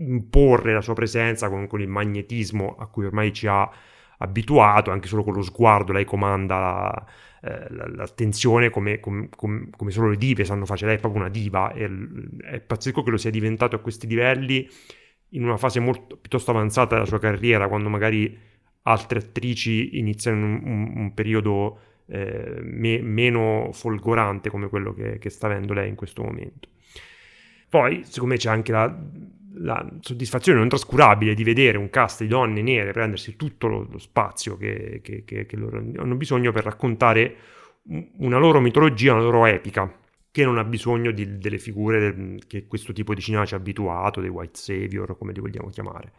imporre 0.00 0.72
la 0.72 0.80
sua 0.80 0.94
presenza 0.94 1.48
con, 1.48 1.66
con, 1.66 1.80
il 1.80 1.88
magnetismo 1.88 2.76
a 2.78 2.86
cui 2.86 3.04
ormai 3.04 3.32
ci 3.32 3.46
ha 3.46 3.70
abituato, 4.18 4.90
anche 4.90 5.08
solo 5.08 5.22
con 5.22 5.34
lo 5.34 5.42
sguardo 5.42 5.92
lei 5.92 6.04
comanda 6.04 6.58
la, 6.58 7.06
eh, 7.42 7.66
l'attenzione 7.70 8.70
come, 8.70 9.00
come, 9.00 9.28
come, 9.30 9.90
solo 9.90 10.10
le 10.10 10.16
dive 10.16 10.44
sanno 10.44 10.66
fare, 10.66 10.78
cioè 10.78 10.88
lei 10.88 10.98
è 10.98 11.00
proprio 11.00 11.22
una 11.22 11.30
diva, 11.30 11.72
e, 11.72 11.90
è 12.42 12.60
pazzesco 12.60 13.02
che 13.02 13.10
lo 13.10 13.16
sia 13.16 13.30
diventato 13.30 13.76
a 13.76 13.78
questi 13.78 14.06
livelli 14.06 14.68
in 15.30 15.44
una 15.44 15.56
fase 15.56 15.80
molto, 15.80 16.16
piuttosto 16.16 16.50
avanzata 16.50 16.94
della 16.94 17.06
sua 17.06 17.18
carriera, 17.18 17.68
quando 17.68 17.88
magari 17.88 18.36
altre 18.82 19.20
attrici 19.20 19.98
iniziano 19.98 20.44
un, 20.44 20.60
un, 20.64 20.92
un 20.96 21.14
periodo 21.14 21.78
eh, 22.06 22.58
me, 22.62 23.00
meno 23.00 23.70
folgorante 23.72 24.50
come 24.50 24.68
quello 24.68 24.92
che, 24.92 25.18
che, 25.18 25.30
sta 25.30 25.46
avendo 25.46 25.72
lei 25.72 25.88
in 25.88 25.94
questo 25.94 26.22
momento. 26.22 26.68
Poi, 27.68 28.02
secondo 28.04 28.34
me, 28.34 28.40
c'è 28.40 28.50
anche 28.50 28.72
la, 28.72 28.92
la, 29.62 29.86
soddisfazione 30.00 30.58
non 30.58 30.68
trascurabile 30.68 31.34
di 31.34 31.44
vedere 31.44 31.78
un 31.78 31.90
cast 31.90 32.22
di 32.22 32.28
donne 32.28 32.62
nere 32.62 32.92
prendersi 32.92 33.36
tutto 33.36 33.66
lo, 33.66 33.86
lo 33.90 33.98
spazio 33.98 34.56
che, 34.56 35.00
che, 35.02 35.24
che, 35.24 35.56
loro 35.56 35.78
hanno 35.78 36.14
bisogno 36.14 36.52
per 36.52 36.64
raccontare 36.64 37.36
una 38.18 38.38
loro 38.38 38.60
mitologia, 38.60 39.12
una 39.12 39.22
loro 39.22 39.46
epica, 39.46 39.92
che 40.30 40.44
non 40.44 40.58
ha 40.58 40.64
bisogno 40.64 41.10
di, 41.10 41.38
delle 41.38 41.58
figure 41.58 42.38
che 42.46 42.66
questo 42.66 42.92
tipo 42.92 43.14
di 43.14 43.20
cinema 43.20 43.44
ci 43.44 43.54
ha 43.54 43.56
abituato, 43.56 44.20
dei 44.20 44.30
white 44.30 44.58
savior, 44.58 45.16
come 45.18 45.32
li 45.32 45.40
vogliamo 45.40 45.70
chiamare. 45.70 46.12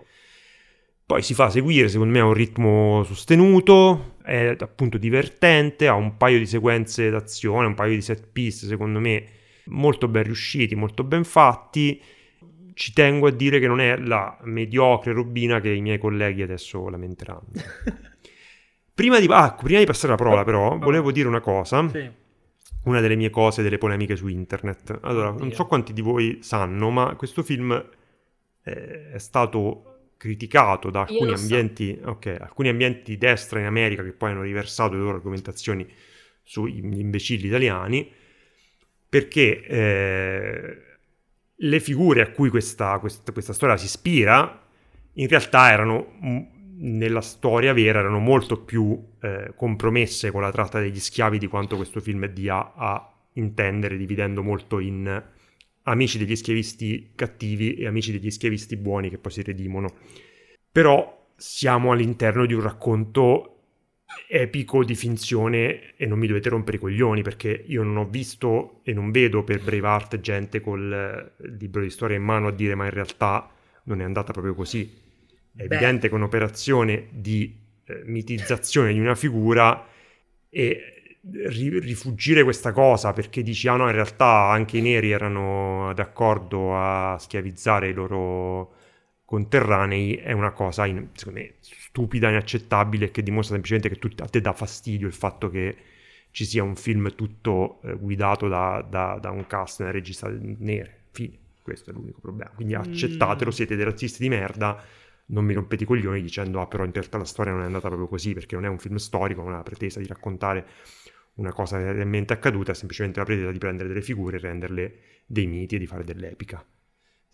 Poi 1.06 1.22
si 1.22 1.34
fa 1.34 1.50
seguire, 1.50 1.90
secondo 1.90 2.14
me, 2.14 2.20
a 2.20 2.26
un 2.26 2.34
ritmo 2.34 3.04
sostenuto, 3.04 4.16
è 4.24 4.56
appunto 4.60 4.98
divertente, 4.98 5.88
ha 5.88 5.94
un 5.94 6.18
paio 6.18 6.38
di 6.38 6.46
sequenze 6.46 7.10
d'azione, 7.10 7.68
un 7.68 7.74
paio 7.74 7.96
di 7.96 8.02
set 8.02 8.28
piece, 8.32 8.66
secondo 8.66 9.00
me, 9.00 9.26
molto 9.66 10.08
ben 10.08 10.24
riusciti, 10.24 10.76
molto 10.76 11.04
ben 11.04 11.24
fatti. 11.24 12.02
Ci 12.82 12.94
tengo 12.94 13.28
a 13.28 13.32
dire 13.32 13.60
che 13.60 13.68
non 13.68 13.80
è 13.80 13.96
la 13.96 14.36
mediocre 14.42 15.14
robina 15.14 15.60
che 15.60 15.70
i 15.70 15.82
miei 15.82 16.00
colleghi 16.00 16.42
adesso 16.42 16.90
lamenteranno. 16.90 17.46
prima, 18.92 19.20
di, 19.20 19.28
ah, 19.30 19.54
prima 19.54 19.78
di 19.78 19.86
passare 19.86 20.08
la 20.08 20.18
parola, 20.18 20.44
però, 20.44 20.80
volevo 20.80 21.12
dire 21.12 21.28
una 21.28 21.42
cosa. 21.42 21.88
Sì. 21.90 22.10
Una 22.86 23.00
delle 23.00 23.16
mie 23.16 23.30
cose, 23.30 23.62
delle 23.62 23.78
polemiche 23.78 24.16
su 24.16 24.28
internet. 24.30 24.98
Allora, 25.04 25.30
non 25.30 25.52
so 25.52 25.68
quanti 25.68 25.94
di 25.94 26.02
voi 26.02 26.40
sanno, 26.42 26.90
ma 26.90 27.14
questo 27.14 27.44
film 27.44 27.72
eh, 28.64 29.12
è 29.12 29.20
stato 29.20 30.14
criticato 30.18 30.90
da 30.90 31.02
alcuni 31.02 31.34
ambienti, 31.34 32.00
so. 32.02 32.10
okay, 32.10 32.38
alcuni 32.38 32.70
ambienti 32.70 33.12
di 33.12 33.18
destra 33.20 33.60
in 33.60 33.68
America 33.68 34.02
che 34.02 34.14
poi 34.14 34.32
hanno 34.32 34.42
riversato 34.42 34.96
le 34.96 35.02
loro 35.02 35.18
argomentazioni 35.18 35.88
sugli 36.42 36.84
imbecilli 36.84 37.46
italiani, 37.46 38.12
perché 39.08 39.64
eh, 39.66 40.91
le 41.64 41.80
figure 41.80 42.22
a 42.22 42.32
cui 42.32 42.50
questa, 42.50 42.98
questa, 43.00 43.32
questa, 43.32 43.54
storia 43.54 43.78
si 43.78 43.86
ispira 43.86 44.62
in 45.14 45.28
realtà 45.28 45.72
erano, 45.72 46.14
nella 46.78 47.22
storia 47.22 47.74
vera, 47.74 48.00
erano 48.00 48.20
molto 48.20 48.62
più 48.64 48.98
eh, 49.22 49.54
compromesse 49.56 50.32
con 50.32 50.42
la 50.42 50.52
tratta 50.52 50.80
degli 50.80 51.00
schiavi 51.00 51.38
di 51.38 51.48
quanto 51.48 51.76
questo 51.76 52.00
film 52.00 52.26
dia 52.28 52.74
a 52.76 53.14
intendere, 53.34 53.98
dividendo 53.98 54.42
molto 54.42 54.80
in 54.80 55.22
amici 55.84 56.18
degli 56.18 56.36
schiavisti 56.36 57.12
cattivi 57.16 57.76
e 57.76 57.88
amici 57.88 58.12
degli 58.12 58.32
schiavisti 58.32 58.78
buoni 58.78 59.10
che 59.10 59.18
poi 59.18 59.32
si 59.32 59.44
redimono. 59.44 59.96
Però 60.72 61.30
siamo 61.36 61.92
all'interno 61.92 62.46
di 62.46 62.54
un 62.54 62.62
racconto 62.62 63.51
epico 64.28 64.84
di 64.84 64.96
finzione 64.96 65.96
e 65.96 66.06
non 66.06 66.18
mi 66.18 66.28
dovete 66.28 66.50
rompere 66.50 66.78
i 66.78 66.80
coglioni 66.80 67.22
perché 67.22 67.64
io 67.68 67.84
non 67.84 67.98
ho 67.98 68.06
visto 68.06 68.80
e 68.84 68.94
non 68.94 69.12
vedo 69.12 69.44
per 69.44 69.62
Braveheart 69.62 70.20
gente 70.20 70.62
col 70.62 71.34
libro 71.58 71.82
di 71.82 71.90
storia 71.90 72.16
in 72.16 72.24
mano 72.24 72.48
a 72.48 72.52
dire 72.52 72.76
ma 72.76 72.86
in 72.86 72.92
realtà 72.92 73.50
non 73.84 74.02
è 74.02 74.04
andata 74.04 74.32
proprio 74.32 74.54
così. 74.54 75.00
È 75.54 75.66
Beh. 75.66 75.76
evidente 75.76 76.08
che 76.08 76.16
un'operazione 76.16 77.08
di 77.12 77.58
eh, 77.86 78.04
mitizzazione 78.06 78.94
di 78.94 79.00
una 79.00 79.16
figura 79.16 79.86
e 80.50 81.16
rifugire 81.24 82.44
questa 82.44 82.72
cosa 82.72 83.14
perché 83.14 83.44
dici 83.44 83.68
ah 83.68 83.76
no 83.76 83.86
in 83.86 83.94
realtà 83.94 84.50
anche 84.50 84.78
i 84.78 84.82
neri 84.82 85.12
erano 85.12 85.94
d'accordo 85.94 86.76
a 86.76 87.16
schiavizzare 87.20 87.90
i 87.90 87.94
loro 87.94 88.74
conterranei 89.32 90.16
è 90.16 90.34
una 90.34 90.52
cosa 90.52 90.86
in, 90.86 91.08
secondo 91.14 91.40
me 91.40 91.54
stupida, 91.62 92.28
inaccettabile 92.28 93.12
che 93.12 93.24
dimostra 93.24 93.54
semplicemente 93.54 93.88
che 93.88 93.98
tu, 93.98 94.10
a 94.22 94.28
te 94.28 94.42
dà 94.42 94.52
fastidio 94.52 95.08
il 95.08 95.14
fatto 95.14 95.50
che 95.50 95.78
ci 96.32 96.44
sia 96.44 96.64
un 96.64 96.76
film 96.76 97.16
tutto 97.16 97.80
eh, 97.84 97.96
guidato 97.96 98.50
da, 98.50 98.86
da, 98.86 99.20
da, 99.22 99.30
un 99.30 99.48
cast 99.48 99.80
e 99.80 99.84
una 99.84 99.94
regista 99.94 100.30
nere 100.30 101.04
fine, 101.12 101.38
questo 101.62 101.92
è 101.92 101.94
l'unico 101.94 102.20
problema 102.20 102.52
quindi 102.54 102.76
accettatelo, 102.76 103.52
mm. 103.52 103.54
siete 103.54 103.78
dei 103.78 103.86
razzisti 103.86 104.22
di 104.22 104.28
merda 104.28 104.84
non 105.28 105.46
mi 105.46 105.54
rompete 105.54 105.84
i 105.84 105.88
coglioni 105.88 106.22
dicendo 106.22 106.60
ah 106.60 106.68
però 106.68 106.84
in 106.84 106.92
realtà 106.92 107.18
la 107.18 107.24
storia 107.24 107.54
non 107.54 107.62
è 107.62 107.66
andata 107.66 107.88
proprio 107.88 108.10
così 108.10 108.34
perché 108.34 108.56
non 108.56 108.66
è 108.66 108.68
un 108.68 108.80
film 108.80 108.98
storico, 108.98 109.44
non 109.44 109.54
ha 109.54 109.58
la 109.58 109.64
pretesa 109.64 110.02
di 110.02 110.08
raccontare 110.08 110.66
una 111.36 111.54
cosa 111.54 111.78
realmente 111.78 112.34
accaduta, 112.34 112.74
è 112.74 112.76
semplicemente 112.76 113.20
la 113.20 113.26
pretesa 113.26 113.50
di 113.50 113.58
prendere 113.60 113.88
delle 113.88 114.02
figure 114.02 114.36
e 114.36 114.40
renderle 114.42 115.00
dei 115.26 115.48
miti 115.48 115.76
e 115.76 115.80
di 115.80 115.88
fare 115.88 116.04
dell'epica. 116.04 116.62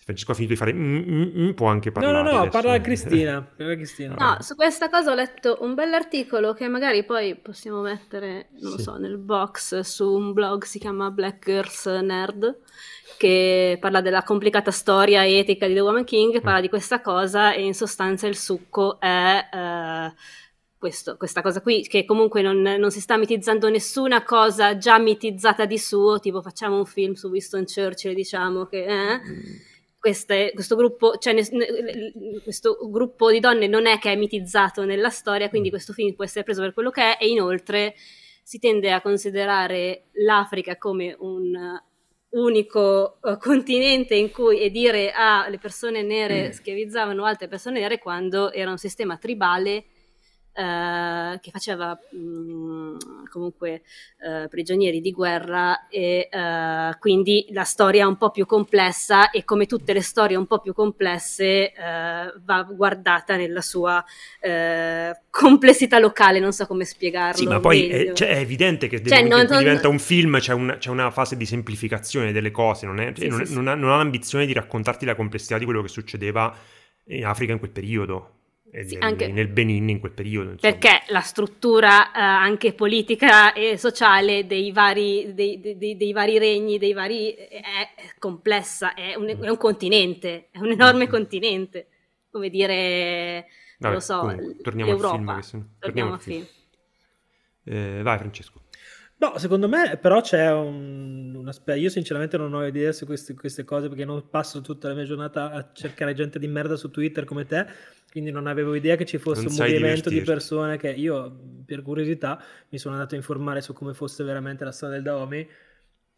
Francesco 0.08 0.32
ha 0.32 0.36
finito 0.36 0.54
di 0.54 0.60
fare 0.60 0.74
mm, 0.74 0.98
mm, 0.98 1.38
mm, 1.38 1.50
può 1.52 1.68
anche 1.68 1.92
parlare. 1.92 2.16
No, 2.16 2.22
no, 2.22 2.32
no, 2.32 2.38
adesso. 2.44 2.52
parla 2.52 2.80
Cristina. 2.80 3.46
Cristina. 3.58 4.16
No, 4.18 4.38
su 4.40 4.56
questa 4.56 4.90
cosa 4.90 5.12
ho 5.12 5.14
letto 5.14 5.58
un 5.62 5.74
bell'articolo 5.74 6.54
che 6.54 6.70
magari 6.70 7.04
poi 7.04 7.36
possiamo 7.36 7.82
mettere, 7.82 8.48
non 8.52 8.72
sì. 8.72 8.78
lo 8.78 8.84
so, 8.84 8.96
nel 8.96 9.18
box 9.18 9.80
su 9.82 10.10
un 10.10 10.32
blog, 10.32 10.64
si 10.64 10.80
chiama 10.80 11.12
Black 11.12 11.44
Girls 11.44 11.86
Nerd, 11.88 12.58
che 13.18 13.78
parla 13.82 14.00
della 14.00 14.24
complicata 14.24 14.72
storia 14.72 15.28
etica 15.28 15.68
di 15.68 15.74
The 15.74 15.82
Woman 15.82 16.06
King, 16.06 16.40
parla 16.40 16.60
mm. 16.60 16.62
di 16.62 16.70
questa 16.70 17.02
cosa 17.02 17.52
e 17.52 17.66
in 17.66 17.74
sostanza 17.74 18.28
il 18.28 18.38
succo 18.38 19.02
è... 19.02 19.50
Eh, 19.54 20.14
questo, 20.80 21.18
questa 21.18 21.42
cosa 21.42 21.60
qui, 21.60 21.82
che 21.88 22.06
comunque 22.06 22.44
non, 22.44 22.62
non, 22.62 22.92
si 22.92 23.02
sta 23.02 23.18
mitizzando 23.18 23.68
nessuna 23.68 24.24
cosa 24.24 24.78
già 24.78 25.00
mitizzata 25.00 25.66
di 25.66 25.80
suo, 25.80 26.20
tipo 26.20 26.42
facciamo 26.44 26.78
un 26.78 26.86
film 26.86 27.14
su 27.14 27.28
Winston 27.28 27.66
Churchill, 27.66 28.14
diciamo 28.14 28.68
che... 28.68 28.86
Eh, 28.86 29.22
queste, 30.08 30.52
questo, 30.54 30.78
gruppo, 30.78 31.18
cioè, 31.18 31.34
ne, 31.34 31.44
questo 32.42 32.78
gruppo 32.90 33.30
di 33.30 33.42
donne 33.42 33.68
non 33.68 33.88
è 33.88 34.00
che 34.00 34.14
è 34.14 34.16
mitizzato 34.16 34.86
nella 34.86 35.10
storia, 35.10 35.50
quindi 35.50 35.68
mm. 35.68 35.72
questo 35.72 35.92
film 35.92 36.14
può 36.14 36.24
essere 36.24 36.46
preso 36.46 36.62
per 36.62 36.74
quello 36.74 36.92
che 36.92 37.18
è 37.18 37.18
e 37.22 37.28
inoltre 37.28 37.94
si 38.42 38.58
tende 38.58 38.94
a 38.94 39.02
considerare 39.02 40.06
l'Africa 40.14 40.78
come 40.78 41.14
un 41.20 41.78
unico 42.30 43.18
uh, 43.22 43.38
continente 43.38 44.16
in 44.16 44.32
cui 44.32 44.62
e 44.62 44.70
dire 44.70 45.12
ah, 45.12 45.50
le 45.50 45.58
persone 45.58 46.04
nere 46.04 46.48
mm. 46.48 46.52
schiavizzavano 46.52 47.26
altre 47.26 47.50
persone 47.50 47.82
nere 47.82 48.00
quando 48.00 48.54
era 48.54 48.72
un 48.72 48.78
sistema 48.78 49.18
tribale 49.18 49.88
eh, 50.58 51.38
che 51.40 51.52
faceva 51.52 51.96
mh, 52.12 52.18
mm, 52.18 52.98
comunque 53.30 53.84
eh, 54.20 54.48
prigionieri 54.50 55.02
di 55.02 55.12
guerra 55.12 55.88
e 55.88 56.28
eh, 56.32 56.96
quindi 57.00 57.46
la 57.52 57.64
storia 57.64 58.04
è 58.04 58.08
un 58.08 58.18
po' 58.18 58.32
più 58.32 58.48
complessa 58.48 59.30
e 59.30 59.44
come 59.44 59.68
tutte 59.68 59.94
le 59.94 60.02
storie 60.02 60.36
un 60.36 60.48
po' 60.48 60.60
più 60.60 60.74
complesse 60.74 61.72
eh, 61.72 61.74
va 62.44 62.64
guardata 62.64 63.36
nella 63.36 63.62
sua 63.62 64.04
eh, 64.40 65.16
complessità 65.30 66.00
locale, 66.00 66.40
non 66.40 66.52
so 66.52 66.66
come 66.66 66.86
spiegarlo. 66.86 67.38
Sì, 67.38 67.46
ma 67.46 67.60
poi 67.60 67.88
è, 67.88 68.14
cioè, 68.14 68.30
è, 68.30 68.38
evidente 68.40 68.88
che, 68.88 69.04
cioè, 69.04 69.22
non, 69.22 69.46
non, 69.48 69.60
diventa 69.60 69.90
un 69.90 70.00
film, 70.00 70.40
c'è, 70.40 70.54
un, 70.54 70.78
c'è, 70.80 70.90
una 70.90 71.12
fase 71.12 71.38
di 71.38 71.46
semplificazione 71.46 72.32
delle 72.32 72.50
cose, 72.50 72.88
non, 72.88 73.00
è, 73.00 73.12
sì, 73.16 73.28
non, 73.28 73.46
sì, 73.46 73.54
non, 73.54 73.68
ha, 73.68 73.76
non 73.76 73.92
ha 73.92 73.98
l'ambizione 73.98 74.48
di 74.48 74.54
raccontarti 74.54 75.06
la 75.06 75.14
complessità 75.14 75.60
di 75.60 75.66
quello 75.66 75.84
che 75.84 75.90
succedeva 75.90 76.52
in 77.10 77.26
Africa 77.26 77.54
in 77.54 77.60
quel 77.60 77.72
periodo 77.72 78.37
sì, 78.72 78.96
nel, 78.96 79.04
anche, 79.04 79.28
nel, 79.28 79.48
Benin 79.48 79.90
in 79.90 80.00
quel 80.00 80.12
periodo. 80.12 80.52
Insomma. 80.52 80.74
Perché 80.74 81.04
la 81.12 81.22
struttura 81.22 82.12
eh, 82.12 82.20
anche 82.20 82.74
politica 82.74 83.54
e 83.54 83.78
sociale 83.78 84.46
dei 84.46 84.72
vari, 84.72 85.34
dei, 85.34 85.60
dei, 85.60 85.96
dei 85.98 86.12
vari, 86.12 86.38
regni, 86.38 86.78
dei 86.78 86.94
vari, 86.94 87.34
è 87.34 87.62
complessa, 88.20 88.94
è 88.94 89.16
un, 89.16 89.28
è 89.28 89.50
un 89.50 89.58
continente, 89.58 90.50
è 90.52 90.60
un 90.60 90.72
enorme 90.72 91.06
mm. 91.06 91.10
continente, 91.10 91.88
come 92.30 92.50
dire, 92.50 93.46
Vabbè, 93.78 93.94
non 93.94 93.94
lo 93.94 94.00
so, 94.00 94.20
comunque, 94.20 94.56
torniamo 94.62 94.92
l'Europa. 94.92 95.34
Al 95.34 95.44
film. 95.44 95.70
Torniamo, 95.80 95.80
torniamo 95.80 96.14
al 96.14 96.22
film. 96.22 96.44
film. 96.44 96.56
Eh, 97.78 98.02
vai 98.02 98.18
Francesco. 98.18 98.62
No, 99.20 99.36
secondo 99.40 99.68
me 99.68 99.98
però 99.98 100.22
c'è 100.22 100.52
un, 100.52 101.34
un 101.34 101.48
aspetto. 101.48 101.80
Io 101.80 101.90
sinceramente 101.90 102.38
non 102.38 102.54
ho 102.54 102.66
idea 102.66 102.92
su 102.92 103.06
queste, 103.06 103.34
queste, 103.34 103.64
cose 103.64 103.88
perché 103.88 104.06
non 104.06 104.30
passo 104.30 104.62
tutta 104.62 104.88
la 104.88 104.94
mia 104.94 105.06
giornata 105.06 105.52
a 105.52 105.72
cercare 105.74 106.14
gente 106.14 106.38
di 106.38 106.48
merda 106.48 106.76
su 106.76 106.92
Twitter 106.92 107.26
come 107.26 107.46
te, 107.46 107.66
quindi 108.12 108.30
non 108.30 108.46
avevo 108.46 108.76
idea 108.76 108.96
che 108.96 109.06
ci 109.06 109.18
fosse 109.18 109.44
non 109.44 109.52
un 109.54 109.58
movimento 109.58 110.10
di 110.10 110.22
persone 110.22 110.78
che 110.78 110.92
io, 110.92 111.64
per 111.66 111.82
curiosità, 111.82 112.40
mi 112.70 112.78
sono 112.78 112.94
andato 112.94 113.16
a 113.16 113.18
informare 113.18 113.62
su 113.62 113.74
come 113.74 113.96
fosse 113.96 114.24
veramente 114.24 114.64
la 114.64 114.72
storia 114.72 114.96
del 114.96 115.04
Daomi. 115.04 115.48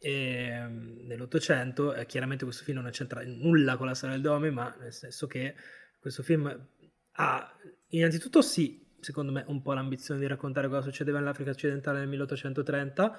E, 0.02 0.66
nell'Ottocento, 1.06 1.94
eh, 1.94 2.06
chiaramente 2.06 2.44
questo 2.44 2.64
film 2.64 2.80
non 2.80 2.92
c'entra 2.92 3.22
nulla 3.24 3.78
con 3.78 3.88
la 3.88 3.94
storia 3.94 4.16
del 4.16 4.26
Daomi, 4.26 4.52
ma 4.52 4.76
nel 4.78 4.94
senso 4.94 5.26
che 5.26 5.56
questo 5.98 6.22
film 6.22 6.68
ha 7.14 7.58
innanzitutto 7.88 8.42
sì 8.42 8.88
secondo 9.02 9.32
me, 9.32 9.44
un 9.48 9.62
po' 9.62 9.74
l'ambizione 9.74 10.20
di 10.20 10.28
raccontare 10.28 10.68
cosa 10.68 10.82
succedeva 10.82 11.20
nell'Africa 11.20 11.52
occidentale 11.52 12.00
nel 12.00 12.08
1830, 12.08 13.18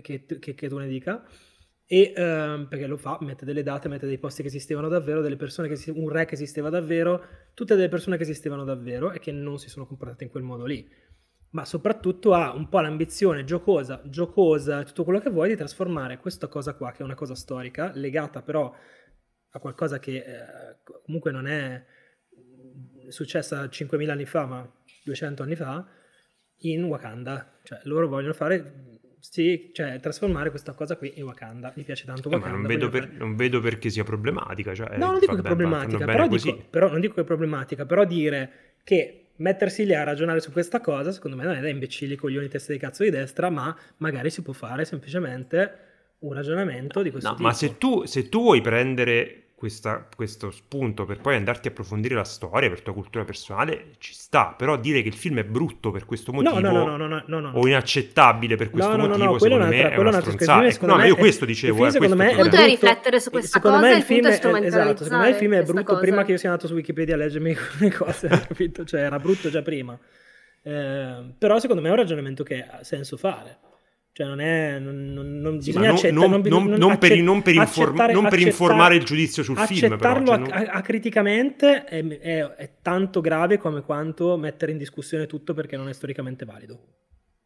che, 0.00 0.24
che, 0.24 0.54
che 0.54 0.68
tu 0.68 0.78
ne 0.78 0.86
dica. 0.88 1.24
E 1.90 2.12
ehm, 2.14 2.66
perché 2.68 2.86
lo 2.86 2.98
fa, 2.98 3.16
mette 3.22 3.46
delle 3.46 3.62
date, 3.62 3.88
mette 3.88 4.06
dei 4.06 4.18
posti 4.18 4.42
che 4.42 4.48
esistevano 4.48 4.88
davvero, 4.88 5.22
delle 5.22 5.36
persone 5.36 5.68
che 5.68 5.90
un 5.90 6.10
re 6.10 6.26
che 6.26 6.34
esisteva 6.34 6.68
davvero, 6.68 7.24
tutte 7.54 7.76
delle 7.76 7.88
persone 7.88 8.18
che 8.18 8.24
esistevano 8.24 8.64
davvero 8.64 9.10
e 9.10 9.18
che 9.18 9.32
non 9.32 9.58
si 9.58 9.70
sono 9.70 9.86
comportate 9.86 10.24
in 10.24 10.30
quel 10.30 10.42
modo 10.42 10.66
lì. 10.66 10.86
Ma 11.50 11.64
soprattutto 11.64 12.34
ha 12.34 12.52
un 12.52 12.68
po' 12.68 12.80
l'ambizione 12.80 13.44
giocosa, 13.44 14.02
giocosa, 14.04 14.82
tutto 14.82 15.02
quello 15.02 15.18
che 15.18 15.30
vuoi, 15.30 15.48
di 15.48 15.56
trasformare 15.56 16.18
questa 16.18 16.46
cosa 16.46 16.74
qua, 16.74 16.92
che 16.92 16.98
è 16.98 17.04
una 17.04 17.14
cosa 17.14 17.34
storica, 17.34 17.90
legata 17.94 18.42
però 18.42 18.70
a 19.50 19.58
qualcosa 19.58 19.98
che 19.98 20.16
eh, 20.16 20.76
comunque 21.04 21.32
non 21.32 21.46
è 21.46 21.82
successa 23.08 23.64
5.000 23.64 24.10
anni 24.10 24.26
fa, 24.26 24.44
ma 24.44 24.77
200 25.04 25.42
anni 25.42 25.56
fa, 25.56 25.86
in 26.62 26.84
Wakanda. 26.84 27.58
Cioè, 27.62 27.80
loro 27.84 28.08
vogliono 28.08 28.32
fare 28.32 28.98
sì, 29.20 29.70
cioè 29.72 29.98
trasformare 30.00 30.50
questa 30.50 30.72
cosa 30.72 30.96
qui 30.96 31.12
in 31.16 31.24
Wakanda. 31.24 31.72
Mi 31.76 31.82
piace 31.82 32.04
tanto 32.04 32.28
Wakanda. 32.28 32.48
Eh, 32.48 32.50
ma 32.50 32.56
non 32.58 32.66
vedo, 32.66 32.88
per, 32.88 33.10
non 33.10 33.36
vedo, 33.36 33.60
perché 33.60 33.90
sia 33.90 34.04
problematica. 34.04 34.74
Cioè, 34.74 34.96
no, 34.96 35.10
non 35.10 35.18
dico 35.18 35.34
che 35.34 35.40
è 35.40 35.44
problematica, 35.44 36.04
però, 36.04 36.26
dico, 36.26 36.64
però, 36.70 36.90
non 36.90 37.00
dico 37.00 37.14
che 37.14 37.20
è 37.22 37.24
problematica, 37.24 37.84
però 37.84 38.04
dire 38.04 38.76
che 38.84 39.30
mettersi 39.36 39.84
lì 39.84 39.94
a 39.94 40.02
ragionare 40.02 40.40
su 40.40 40.50
questa 40.50 40.80
cosa, 40.80 41.12
secondo 41.12 41.36
me 41.36 41.44
non 41.44 41.54
è 41.54 41.60
da 41.60 41.68
imbecilli, 41.68 42.16
coglioni, 42.16 42.48
teste 42.48 42.72
di 42.72 42.78
cazzo 42.78 43.02
di 43.02 43.10
destra, 43.10 43.50
ma 43.50 43.76
magari 43.98 44.30
si 44.30 44.42
può 44.42 44.52
fare 44.52 44.84
semplicemente 44.84 45.86
un 46.20 46.32
ragionamento 46.32 47.02
di 47.02 47.10
questo 47.10 47.28
no, 47.28 47.36
tipo. 47.36 47.48
Ma 47.48 47.54
se 47.54 47.78
tu, 47.78 48.04
se 48.04 48.28
tu 48.28 48.40
vuoi 48.40 48.60
prendere 48.60 49.47
questa, 49.58 50.06
questo 50.14 50.52
spunto 50.52 51.04
per 51.04 51.18
poi 51.18 51.34
andarti 51.34 51.66
a 51.66 51.72
approfondire 51.72 52.14
la 52.14 52.22
storia 52.22 52.68
per 52.68 52.80
tua 52.80 52.92
cultura 52.92 53.24
personale 53.24 53.94
ci 53.98 54.14
sta, 54.14 54.54
però 54.56 54.76
dire 54.76 55.02
che 55.02 55.08
il 55.08 55.14
film 55.14 55.38
è 55.40 55.44
brutto 55.44 55.90
per 55.90 56.04
questo 56.04 56.32
motivo 56.32 56.60
no, 56.60 56.96
no, 56.96 57.08
no, 57.08 57.24
no 57.26 57.50
o 57.54 57.66
inaccettabile 57.66 58.54
per 58.54 58.70
questo 58.70 58.96
motivo 58.96 59.36
secondo 59.40 59.66
me 59.66 59.90
è 59.90 59.96
una 59.96 60.12
stronzata. 60.12 60.86
No, 60.86 60.94
ma 60.94 61.06
io 61.06 61.16
questo 61.16 61.44
dicevo. 61.44 61.88
Eh, 61.88 61.90
secondo 61.90 62.14
me 62.14 62.30
è 62.30 62.40
brutto, 62.40 62.64
riflettere 62.64 63.18
su 63.18 63.30
questa 63.30 63.58
secondo 63.58 63.78
cosa 63.78 63.90
me 63.90 63.96
il 63.96 64.04
film 64.04 64.26
è, 64.26 64.64
esatto, 64.64 65.02
secondo 65.02 65.24
me 65.24 65.30
il 65.30 65.34
film 65.34 65.54
è 65.54 65.62
brutto 65.64 65.82
cosa. 65.82 66.00
prima 66.00 66.22
che 66.22 66.30
io 66.30 66.38
sia 66.38 66.50
andato 66.50 66.68
su 66.68 66.74
Wikipedia 66.74 67.16
a 67.16 67.18
leggermi 67.18 67.56
le 67.80 67.90
cose, 67.92 68.28
capito? 68.28 68.84
Cioè 68.84 69.00
era 69.00 69.18
brutto 69.18 69.50
già 69.50 69.62
prima. 69.62 69.98
Eh, 70.62 71.34
però 71.36 71.58
secondo 71.58 71.82
me 71.82 71.88
è 71.88 71.90
un 71.90 71.96
ragionamento 71.96 72.44
che 72.44 72.64
ha 72.64 72.84
senso 72.84 73.16
fare. 73.16 73.58
Cioè 74.18 74.26
non 74.26 74.40
è... 74.40 74.80
Non, 74.80 75.12
non, 75.12 75.38
non 75.38 75.60
sì, 75.62 75.68
bisogna 75.68 75.90
accettare... 75.90 76.12
Non, 76.28 76.40
non, 76.40 76.64
non, 76.70 76.98
per, 76.98 77.16
non, 77.22 77.40
per, 77.40 77.54
inform- 77.54 78.10
non 78.10 78.28
per 78.28 78.40
informare 78.40 78.96
il 78.96 79.04
giudizio 79.04 79.44
sul 79.44 79.56
film, 79.56 79.96
però. 79.96 80.10
Accettarlo 80.10 80.44
cioè, 80.48 80.68
acriticamente 80.72 81.84
è, 81.84 82.04
è, 82.04 82.44
è 82.44 82.70
tanto 82.82 83.20
grave 83.20 83.58
come 83.58 83.82
quanto 83.82 84.36
mettere 84.36 84.72
in 84.72 84.78
discussione 84.78 85.26
tutto 85.26 85.54
perché 85.54 85.76
non 85.76 85.88
è 85.88 85.92
storicamente 85.92 86.44
valido. 86.44 86.80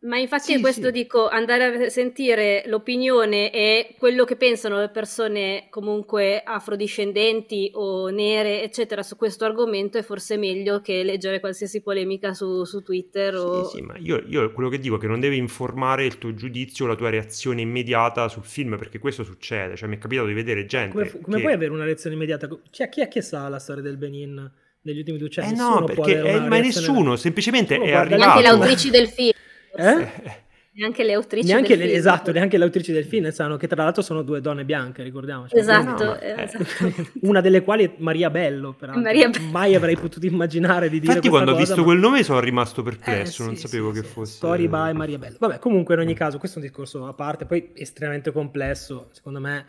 Ma 0.03 0.18
infatti 0.18 0.55
sì, 0.55 0.61
questo 0.61 0.86
sì. 0.86 0.92
dico, 0.92 1.28
andare 1.28 1.86
a 1.86 1.88
sentire 1.88 2.64
l'opinione 2.66 3.53
e 3.53 3.94
quello 3.98 4.24
che 4.24 4.34
pensano 4.34 4.80
le 4.80 4.88
persone 4.88 5.66
comunque 5.70 6.42
afrodiscendenti 6.44 7.70
o 7.74 8.09
nere, 8.09 8.64
eccetera, 8.64 9.05
su 9.05 9.14
questo 9.14 9.44
argomento 9.44 9.98
è 9.98 10.03
forse 10.03 10.36
meglio 10.36 10.80
che 10.80 11.05
leggere 11.05 11.38
qualsiasi 11.38 11.82
polemica 11.82 12.34
su, 12.34 12.64
su 12.64 12.82
Twitter. 12.82 13.36
O... 13.36 13.64
Sì, 13.68 13.76
sì, 13.76 13.82
ma 13.82 13.96
io, 13.96 14.24
io, 14.26 14.50
quello 14.53 14.68
che 14.68 14.80
dico 14.80 14.96
è 14.96 14.98
che 14.98 15.07
non 15.07 15.20
devi 15.20 15.36
informare 15.36 16.05
il 16.05 16.18
tuo 16.18 16.34
giudizio 16.34 16.84
o 16.84 16.88
la 16.88 16.96
tua 16.96 17.11
reazione 17.11 17.61
immediata 17.61 18.26
sul 18.26 18.44
film, 18.44 18.76
perché 18.76 18.98
questo 18.98 19.22
succede. 19.22 19.76
Cioè, 19.76 19.88
mi 19.88 19.96
è 19.96 19.98
capitato 20.00 20.26
di 20.26 20.34
vedere 20.34 20.66
gente. 20.66 20.90
Come, 20.96 21.11
come 21.20 21.36
che... 21.36 21.42
puoi 21.42 21.55
avere 21.55 21.70
una 21.70 21.84
reazione 21.84 22.16
immediata? 22.16 22.48
Cioè, 22.70 22.88
chi, 22.88 23.07
chi 23.07 23.22
sa 23.22 23.48
la 23.48 23.61
storia 23.61 23.82
del 23.82 23.98
Benin? 23.98 24.50
negli 24.84 24.98
ultimi 24.98 25.16
200 25.18 25.48
anni. 25.48 25.76
Eh 25.76 25.80
no, 25.80 25.84
perché 25.84 26.22
è, 26.22 26.40
ma 26.40 26.59
nessuno, 26.59 27.14
semplicemente 27.14 27.76
è 27.78 27.92
arrivato. 27.92 28.16
Neanche 28.16 28.42
le 28.42 28.48
autrici 28.48 28.90
del 28.90 29.07
film. 29.07 29.30
Eh? 29.76 30.40
Neanche 30.74 31.04
le 31.04 31.12
autrici 31.12 31.46
neanche 31.46 31.76
del 31.76 31.80
le, 31.80 31.84
film. 31.84 31.98
Esatto, 31.98 32.32
neanche 32.32 32.56
le 32.56 32.64
autrici 32.64 32.92
del 32.92 33.04
film 33.04 33.30
sanno 33.30 33.58
che 33.58 33.66
tra 33.66 33.82
l'altro 33.82 34.00
sono 34.00 34.22
due 34.22 34.40
donne 34.40 34.64
bianche, 34.64 35.02
ricordiamoci. 35.02 35.54
Esatto, 35.54 36.04
no, 36.04 36.18
eh, 36.18 36.34
esatto. 36.38 36.64
Una 37.20 37.42
delle 37.42 37.62
quali 37.62 37.84
è 37.84 37.94
Maria 37.98 38.30
Bello, 38.30 38.72
peraltro. 38.72 39.02
Maria 39.02 39.28
Be- 39.28 39.38
Mai 39.50 39.74
avrei 39.74 39.96
potuto 39.96 40.24
immaginare 40.24 40.88
di 40.88 40.98
dire 40.98 41.12
Infatti 41.12 41.28
quando 41.28 41.52
ho 41.52 41.56
visto 41.56 41.76
ma... 41.76 41.82
quel 41.82 41.98
nome 41.98 42.22
sono 42.22 42.40
rimasto 42.40 42.82
perplesso, 42.82 43.42
eh, 43.42 43.46
non 43.46 43.56
sì, 43.56 43.66
sapevo 43.66 43.92
sì, 43.92 44.00
che 44.00 44.06
sì. 44.06 44.12
fosse... 44.14 44.32
Story 44.36 44.66
by 44.66 44.94
Maria 44.94 45.18
Bello. 45.18 45.36
Vabbè, 45.38 45.58
comunque 45.58 45.92
in 45.94 46.00
ogni 46.00 46.14
caso 46.14 46.38
questo 46.38 46.58
è 46.58 46.62
un 46.62 46.68
discorso 46.68 47.06
a 47.06 47.12
parte, 47.12 47.44
poi 47.44 47.72
estremamente 47.74 48.32
complesso, 48.32 49.10
secondo 49.12 49.40
me, 49.40 49.66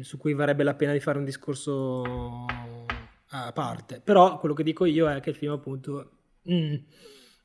su 0.00 0.18
cui 0.18 0.34
varrebbe 0.34 0.64
la 0.64 0.74
pena 0.74 0.90
di 0.90 1.00
fare 1.00 1.18
un 1.18 1.24
discorso 1.24 2.44
a 3.28 3.52
parte. 3.52 4.00
Però 4.02 4.40
quello 4.40 4.56
che 4.56 4.64
dico 4.64 4.84
io 4.84 5.08
è 5.08 5.20
che 5.20 5.30
il 5.30 5.36
film 5.36 5.52
appunto... 5.52 6.10
Mm. 6.50 6.74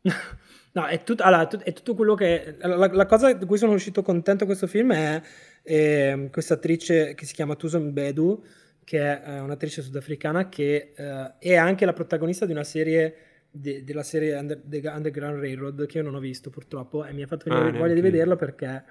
No, 0.76 0.86
è, 0.88 1.04
tut- 1.04 1.22
allora, 1.22 1.48
è 1.48 1.72
tutto 1.72 1.94
quello 1.94 2.16
che... 2.16 2.58
La, 2.60 2.92
la, 2.92 3.06
cosa 3.06 3.32
di 3.32 3.46
cui 3.46 3.58
sono 3.58 3.72
uscito 3.72 4.02
contento 4.02 4.46
questo 4.46 4.68
film 4.68 4.92
è 4.92 5.22
eh, 5.64 6.28
questa 6.30 6.56
attrice 6.56 7.14
che 7.16 7.26
si 7.26 7.34
chiama 7.34 7.56
Tuson 7.56 7.94
Bedu, 7.94 8.44
che 8.84 9.00
è 9.00 9.22
eh, 9.26 9.40
un'attrice 9.40 9.82
sudafricana 9.82 10.50
che 10.50 10.92
eh, 10.94 11.38
è 11.40 11.56
anche 11.56 11.86
la 11.86 11.94
protagonista 11.94 12.46
di 12.46 12.52
una 12.52 12.66
serie, 12.66 13.16
de- 13.50 13.86
della 13.86 14.04
serie 14.04 14.36
Under- 14.36 14.62
The 14.66 14.82
Underground 14.90 15.40
Railroad, 15.40 15.86
che 15.86 16.00
io 16.00 16.04
non 16.04 16.16
ho 16.16 16.20
visto 16.20 16.50
purtroppo, 16.50 17.06
e 17.06 17.14
mi 17.14 17.24
ha 17.24 17.28
fatto 17.28 17.50
venire 17.50 17.78
ah, 17.78 17.80
voglia 17.80 17.94
di 17.94 18.02
vederlo 18.02 18.36
perché 18.36 18.84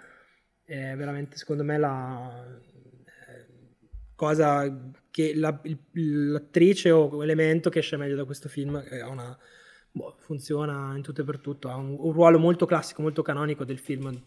è 0.64 0.94
veramente, 0.96 1.36
secondo 1.36 1.64
me, 1.64 1.76
la 1.76 2.46
eh, 2.48 3.46
cosa 4.14 4.74
che 5.10 5.34
la, 5.34 5.60
l'attrice 5.92 6.90
o 6.90 7.20
l'elemento 7.20 7.68
che 7.68 7.80
esce 7.80 7.98
meglio 7.98 8.16
da 8.16 8.24
questo 8.24 8.48
film 8.48 8.80
è 8.80 9.02
una 9.02 9.38
boh, 9.94 10.16
funziona 10.18 10.96
in 10.96 11.02
tutto 11.02 11.20
e 11.20 11.24
per 11.24 11.38
tutto, 11.38 11.68
ha 11.70 11.76
un, 11.76 11.94
un, 11.96 12.12
ruolo 12.12 12.38
molto 12.38 12.66
classico, 12.66 13.00
molto 13.00 13.22
canonico 13.22 13.64
del 13.64 13.78
film, 13.78 14.20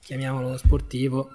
chiamiamolo 0.00 0.56
sportivo, 0.56 1.28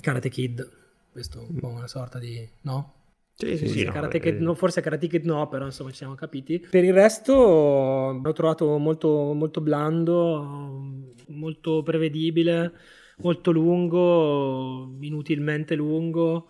Karate 0.00 0.28
Kid, 0.28 0.68
questo 1.12 1.40
è 1.40 1.46
un 1.48 1.60
po' 1.60 1.68
una 1.68 1.86
sorta 1.86 2.18
di... 2.18 2.46
no? 2.62 2.94
Sì, 3.32 3.56
sì, 3.56 3.68
sì, 3.68 3.84
no, 3.84 3.92
Karate 3.92 4.18
Kid, 4.18 4.40
no, 4.40 4.54
forse 4.54 4.80
Karate 4.80 5.06
Kid 5.06 5.24
no, 5.24 5.48
però 5.48 5.64
insomma 5.66 5.90
ci 5.90 5.96
siamo 5.96 6.14
capiti. 6.14 6.58
Per 6.58 6.84
il 6.84 6.92
resto 6.92 8.20
l'ho 8.22 8.32
trovato 8.32 8.76
molto, 8.76 9.32
molto 9.32 9.60
blando, 9.60 11.14
molto 11.28 11.82
prevedibile, 11.82 12.72
molto 13.18 13.50
lungo, 13.52 14.94
inutilmente 15.00 15.74
lungo. 15.74 16.48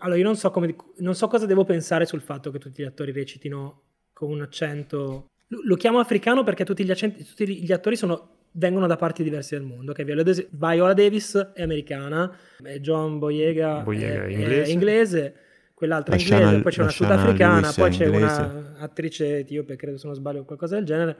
Allora 0.00 0.18
io 0.18 0.24
non 0.24 0.36
so, 0.36 0.50
come, 0.50 0.74
non 0.98 1.14
so 1.14 1.28
cosa 1.28 1.46
devo 1.46 1.64
pensare 1.64 2.04
sul 2.04 2.20
fatto 2.20 2.50
che 2.50 2.58
tutti 2.58 2.82
gli 2.82 2.86
attori 2.86 3.12
recitino 3.12 3.87
con 4.18 4.32
un 4.32 4.40
accento... 4.40 5.28
Lo 5.46 5.76
chiamo 5.76 6.00
africano 6.00 6.42
perché 6.42 6.64
tutti 6.64 6.84
gli, 6.84 6.90
accenti, 6.90 7.24
tutti 7.24 7.62
gli 7.62 7.70
attori 7.70 7.94
sono, 7.94 8.30
vengono 8.52 8.88
da 8.88 8.96
parti 8.96 9.22
diverse 9.22 9.56
del 9.56 9.64
mondo. 9.64 9.92
Okay? 9.92 10.04
Viola 10.50 10.92
Davis 10.92 11.52
è 11.54 11.62
americana, 11.62 12.36
John 12.80 13.20
Boyega, 13.20 13.80
Boyega 13.80 14.24
è, 14.24 14.28
inglese. 14.28 14.62
è 14.62 14.68
inglese 14.68 15.34
quell'altra 15.72 16.16
è 16.16 16.18
inglese, 16.18 16.42
Shana, 16.42 16.60
poi 16.60 16.72
c'è 16.72 16.82
una 16.82 16.90
sudafricana, 16.90 17.72
poi 17.72 17.90
c'è 17.90 18.08
un'attrice 18.08 19.38
etiope, 19.38 19.76
credo 19.76 19.96
se 19.96 20.06
non 20.06 20.16
sbaglio, 20.16 20.44
qualcosa 20.44 20.74
del 20.74 20.84
genere. 20.84 21.16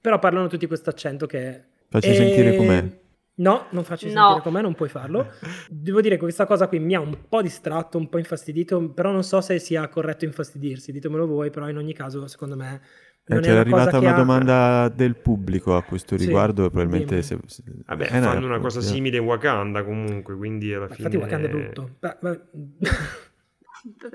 Però 0.00 0.18
parlano 0.18 0.48
tutti 0.48 0.66
questo 0.66 0.90
accento 0.90 1.26
che... 1.26 1.62
Facci 1.88 2.08
e... 2.08 2.14
sentire 2.14 2.56
com'è. 2.56 2.99
No, 3.40 3.66
non 3.70 3.84
faccio 3.84 4.06
no. 4.06 4.12
sentire 4.12 4.42
com'è, 4.42 4.62
non 4.62 4.74
puoi 4.74 4.88
farlo. 4.88 5.32
Devo 5.68 6.00
dire 6.00 6.16
che 6.16 6.22
questa 6.22 6.46
cosa 6.46 6.68
qui 6.68 6.78
mi 6.78 6.94
ha 6.94 7.00
un 7.00 7.16
po' 7.28 7.42
distratto, 7.42 7.98
un 7.98 8.08
po' 8.08 8.18
infastidito, 8.18 8.90
però 8.90 9.10
non 9.10 9.24
so 9.24 9.40
se 9.40 9.58
sia 9.58 9.88
corretto 9.88 10.24
infastidirsi, 10.24 10.92
ditemelo 10.92 11.26
voi, 11.26 11.50
però 11.50 11.68
in 11.68 11.76
ogni 11.76 11.94
caso 11.94 12.26
secondo 12.26 12.56
me... 12.56 12.80
Eh, 13.26 13.38
c'è 13.38 13.52
arrivata 13.52 13.98
una 13.98 14.14
ha... 14.14 14.16
domanda 14.16 14.88
del 14.88 15.16
pubblico 15.16 15.76
a 15.76 15.82
questo 15.82 16.16
riguardo, 16.16 16.64
sì, 16.64 16.70
probabilmente... 16.70 17.22
Se, 17.22 17.38
se... 17.46 17.62
Vabbè, 17.86 18.04
eh, 18.04 18.20
fanno 18.20 18.40
no, 18.40 18.46
una 18.46 18.58
cosa 18.58 18.80
simile 18.80 19.18
in 19.18 19.24
Wakanda 19.24 19.84
comunque, 19.84 20.36
quindi 20.36 20.74
alla 20.74 20.88
fine... 20.88 21.08
Infatti 21.08 21.16
Wakanda 21.16 21.46
è 21.46 21.50
brutto. 21.50 21.96
Beh, 21.98 22.40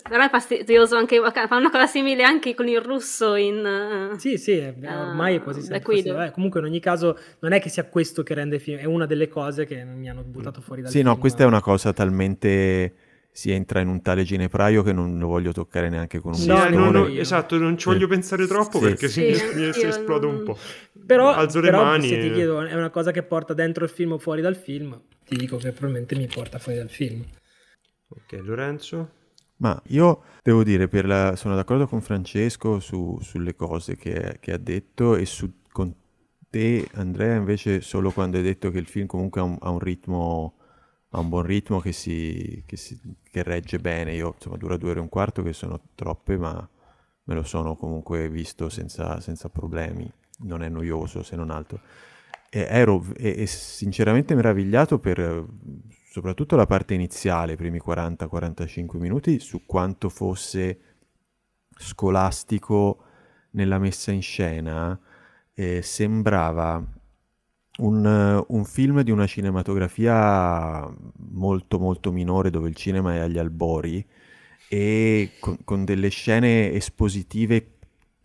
però 0.08 0.24
è 0.24 0.30
fastidioso 0.30 0.96
anche 0.96 1.20
fa 1.20 1.56
una 1.56 1.72
cosa 1.72 1.88
simile 1.88 2.24
anche 2.24 2.54
con 2.54 2.68
il 2.68 2.82
russo 2.82 3.36
in 3.36 4.12
uh, 4.14 4.18
sì 4.18 4.38
sì 4.38 4.74
ormai 4.84 5.36
è 5.36 5.42
quasi 5.42 5.62
sempre 5.62 6.26
eh, 6.28 6.32
comunque 6.32 6.60
in 6.60 6.68
ogni 6.68 6.80
caso 6.80 7.18
non 7.40 7.52
è 7.52 7.60
che 7.60 7.70
sia 7.70 7.86
questo 7.86 8.22
che 8.22 8.34
rende 8.36 8.56
il 8.56 8.62
film 8.62 8.78
è 8.78 8.86
una 8.86 9.06
delle 9.06 9.28
cose 9.28 9.66
che 9.66 9.84
mi 9.84 10.10
hanno 10.10 10.24
buttato 10.24 10.62
fuori 10.62 10.82
dal 10.82 10.92
sì 10.92 10.98
film. 10.98 11.10
no 11.10 11.18
questa 11.18 11.44
è 11.44 11.46
una 11.48 11.62
cosa 11.62 11.94
talmente 11.94 12.94
si 13.32 13.52
entra 13.52 13.82
in 13.82 13.88
un 13.88 14.02
tale 14.02 14.24
ginepraio 14.24 14.82
che 14.84 14.94
non 14.94 15.18
lo 15.18 15.28
voglio 15.28 15.52
toccare 15.52 15.90
neanche 15.90 16.20
con 16.20 16.34
un 16.34 16.38
sì, 16.38 16.48
no, 16.48 16.70
no, 16.70 16.92
no, 16.92 17.08
esatto 17.08 17.58
non 17.58 17.78
ci 17.78 17.90
voglio 17.90 18.08
pensare 18.08 18.48
troppo 18.48 18.78
sì, 18.78 18.84
perché 18.84 19.08
sì, 19.10 19.34
si, 19.34 19.74
si 19.74 19.86
esplode 19.86 20.26
un 20.26 20.44
po' 20.44 20.58
però, 21.06 21.34
alzo 21.34 21.60
le 21.60 21.70
però 21.70 21.84
mani 21.84 22.08
se 22.08 22.20
ti 22.20 22.32
chiedo 22.32 22.62
è 22.62 22.74
una 22.74 22.90
cosa 22.90 23.12
che 23.12 23.24
porta 23.24 23.54
dentro 23.54 23.84
il 23.84 23.90
film 23.90 24.14
o 24.14 24.18
fuori 24.20 24.42
dal 24.42 24.56
film 24.56 25.00
ti 25.26 25.36
dico 25.36 25.58
che 25.58 25.72
probabilmente 25.72 26.16
mi 26.16 26.28
porta 26.28 26.60
fuori 26.60 26.78
dal 26.78 26.90
film. 26.90 27.26
Ok 28.08 28.40
Lorenzo 28.44 29.10
ma 29.58 29.82
io 29.88 30.24
devo 30.42 30.64
dire, 30.64 30.90
la, 31.04 31.36
sono 31.36 31.56
d'accordo 31.56 31.88
con 31.88 32.02
Francesco 32.02 32.80
su, 32.80 33.18
sulle 33.22 33.56
cose 33.56 33.96
che, 33.96 34.38
che, 34.40 34.52
ha 34.52 34.58
detto 34.58 35.16
e 35.16 35.26
su, 35.26 35.62
con 35.72 35.94
te, 36.50 36.88
Andrea, 36.94 37.36
invece 37.36 37.82
solo 37.82 38.12
quando 38.12 38.38
hai 38.38 38.44
detto 38.44 38.70
che 38.72 38.80
il 38.80 38.88
film 38.88 39.06
comunque 39.08 39.42
ha 39.42 39.44
un, 39.44 39.58
ha 39.62 39.70
un 39.70 39.80
ritmo, 39.80 40.56
ha 41.10 41.20
un 41.20 41.30
buon 41.30 41.44
ritmo 41.44 41.80
che, 41.80 41.94
si, 41.94 42.64
che, 42.66 42.76
si, 42.78 43.00
che 43.30 43.44
regge 43.44 43.80
bene. 43.80 44.14
Io, 44.14 44.34
insomma, 44.36 44.58
dura 44.58 44.78
due 44.78 44.92
ore 44.92 45.00
e 45.00 45.04
un 45.04 45.10
quarto, 45.10 45.42
che 45.42 45.54
sono 45.54 45.80
troppe, 45.96 46.38
ma 46.38 46.68
me 47.24 47.34
lo 47.34 47.44
sono 47.44 47.76
comunque 47.78 48.30
visto 48.30 48.70
senza, 48.70 49.20
senza 49.22 49.50
problemi. 49.50 50.12
Non 50.40 50.64
è 50.64 50.70
noioso, 50.70 51.24
se 51.24 51.36
non 51.38 51.50
altro. 51.50 51.80
e 52.50 52.68
ero 52.70 53.04
e, 53.18 53.42
e 53.42 53.48
sinceramente 53.48 54.36
meravigliato 54.36 55.00
per 55.00 55.46
soprattutto 56.16 56.56
la 56.56 56.66
parte 56.66 56.94
iniziale, 56.94 57.52
i 57.52 57.56
primi 57.58 57.82
40-45 57.86 58.98
minuti, 59.00 59.38
su 59.42 59.66
quanto 59.66 60.08
fosse 60.08 60.80
scolastico 61.78 63.04
nella 63.52 63.80
messa 63.80 64.14
in 64.14 64.22
scena. 64.22 64.98
Eh, 65.54 65.82
sembrava 65.82 66.82
un, 67.80 68.46
un, 68.48 68.64
film 68.64 69.02
di 69.02 69.12
una 69.12 69.28
cinematografia 69.28 70.90
molto 71.32 71.80
molto 71.80 72.14
minore 72.14 72.50
dove 72.50 72.70
il 72.70 72.76
cinema 72.76 73.16
è 73.16 73.20
agli 73.20 73.38
albori 73.38 74.06
e 74.70 75.32
con, 75.42 75.58
con 75.66 75.84
delle 75.84 76.08
scene 76.08 76.72
espositive 76.72 77.75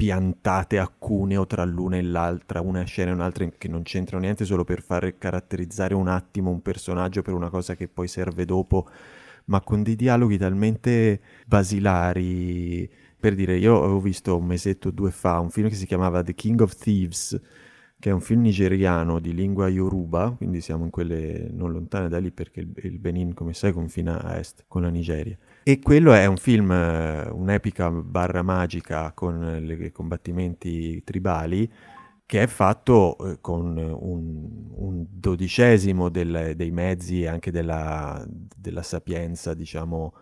piantate 0.00 0.78
a 0.78 0.88
cuneo 0.88 1.46
tra 1.46 1.62
l'una 1.62 1.98
e 1.98 2.02
l'altra, 2.02 2.62
una 2.62 2.84
scena 2.84 3.10
e 3.10 3.12
un'altra 3.12 3.46
che 3.58 3.68
non 3.68 3.82
c'entrano 3.82 4.22
niente 4.22 4.46
solo 4.46 4.64
per 4.64 4.80
far 4.80 5.18
caratterizzare 5.18 5.92
un 5.92 6.08
attimo 6.08 6.48
un 6.50 6.62
personaggio 6.62 7.20
per 7.20 7.34
una 7.34 7.50
cosa 7.50 7.76
che 7.76 7.86
poi 7.86 8.08
serve 8.08 8.46
dopo, 8.46 8.88
ma 9.46 9.60
con 9.60 9.82
dei 9.82 9.96
dialoghi 9.96 10.38
talmente 10.38 11.20
basilari. 11.46 12.90
Per 13.20 13.34
dire, 13.34 13.58
io 13.58 13.76
avevo 13.76 14.00
visto 14.00 14.38
un 14.38 14.46
mesetto 14.46 14.88
o 14.88 14.90
due 14.90 15.10
fa 15.10 15.38
un 15.38 15.50
film 15.50 15.68
che 15.68 15.74
si 15.74 15.84
chiamava 15.84 16.22
The 16.22 16.34
King 16.34 16.62
of 16.62 16.76
Thieves, 16.76 17.38
che 17.98 18.08
è 18.08 18.12
un 18.14 18.22
film 18.22 18.40
nigeriano 18.40 19.18
di 19.20 19.34
lingua 19.34 19.68
yoruba, 19.68 20.32
quindi 20.34 20.62
siamo 20.62 20.84
in 20.84 20.90
quelle 20.90 21.50
non 21.52 21.72
lontane 21.72 22.08
da 22.08 22.18
lì 22.18 22.30
perché 22.30 22.60
il, 22.60 22.98
Benin, 22.98 23.34
come 23.34 23.52
sai, 23.52 23.72
confina 23.72 24.22
a 24.22 24.38
est 24.38 24.64
con 24.66 24.80
la 24.80 24.88
Nigeria. 24.88 25.36
E 25.62 25.78
quello 25.80 26.12
è 26.12 26.24
un 26.26 26.36
film, 26.36 26.70
eh, 26.72 27.28
un'epica 27.28 27.90
barra 27.90 28.42
magica 28.42 29.12
con 29.12 29.66
i 29.68 29.92
combattimenti 29.92 31.02
tribali 31.04 31.70
che 32.30 32.42
è 32.42 32.46
fatto 32.46 33.18
eh, 33.18 33.38
con 33.40 33.76
un, 33.76 34.70
un 34.72 35.04
dodicesimo 35.10 36.08
del, 36.08 36.52
dei 36.54 36.70
mezzi 36.70 37.22
e 37.22 37.26
anche 37.26 37.50
della, 37.50 38.24
della 38.28 38.82
sapienza, 38.82 39.52
diciamo, 39.52 40.14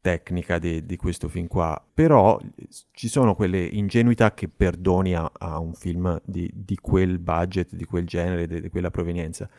tecnica 0.00 0.60
di, 0.60 0.86
di, 0.86 0.96
questo 0.96 1.28
film 1.28 1.48
qua. 1.48 1.84
Però 1.92 2.40
ci 2.92 3.08
sono 3.08 3.34
quelle 3.34 3.58
ingenuità 3.64 4.32
che 4.34 4.48
perdoni 4.48 5.14
a, 5.16 5.28
a 5.36 5.58
un 5.58 5.74
film 5.74 6.20
di, 6.24 6.48
di, 6.54 6.76
quel 6.80 7.18
budget, 7.18 7.74
di 7.74 7.84
quel 7.84 8.06
genere, 8.06 8.46
di, 8.46 8.60
di 8.60 8.68
quella 8.68 8.90
provenienza. 8.92 9.50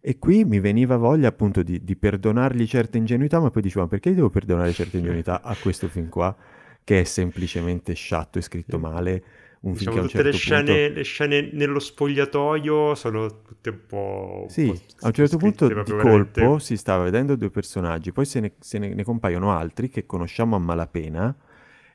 E 0.00 0.18
qui 0.18 0.44
mi 0.44 0.60
veniva 0.60 0.96
voglia 0.96 1.28
appunto 1.28 1.62
di, 1.62 1.84
di 1.84 1.94
perdonargli 1.94 2.66
certe 2.66 2.96
ingenuità, 2.96 3.38
ma 3.38 3.50
poi 3.50 3.62
dicevo, 3.62 3.82
ma 3.82 3.88
perché 3.88 4.14
devo 4.14 4.30
perdonare 4.30 4.72
certe 4.72 4.96
ingenuità 4.96 5.42
a 5.42 5.54
questo 5.60 5.88
film 5.88 6.08
qua, 6.08 6.34
che 6.82 7.00
è 7.00 7.04
semplicemente 7.04 7.92
sciatto 7.92 8.38
e 8.38 8.42
scritto 8.42 8.78
male? 8.78 9.22
Un 9.60 9.72
diciamo, 9.74 9.96
film 9.96 10.04
un 10.04 10.10
certo 10.10 10.30
tutte 10.30 10.30
le, 10.30 10.32
scene, 10.32 10.88
le 10.88 11.02
scene 11.02 11.50
nello 11.52 11.78
spogliatoio 11.78 12.94
sono 12.94 13.42
tutte 13.42 13.68
un 13.68 13.80
po'... 13.86 14.46
Sì, 14.48 14.68
un 14.68 14.74
po 14.74 14.80
a 15.00 15.06
un 15.08 15.12
certo 15.12 15.36
punto 15.36 15.68
di 15.68 15.74
colpo 15.74 15.96
veramente... 15.96 16.60
si 16.60 16.76
stava 16.78 17.04
vedendo 17.04 17.36
due 17.36 17.50
personaggi, 17.50 18.10
poi 18.10 18.24
se, 18.24 18.40
ne, 18.40 18.52
se 18.58 18.78
ne, 18.78 18.94
ne 18.94 19.04
compaiono 19.04 19.52
altri 19.52 19.90
che 19.90 20.06
conosciamo 20.06 20.56
a 20.56 20.58
malapena, 20.58 21.36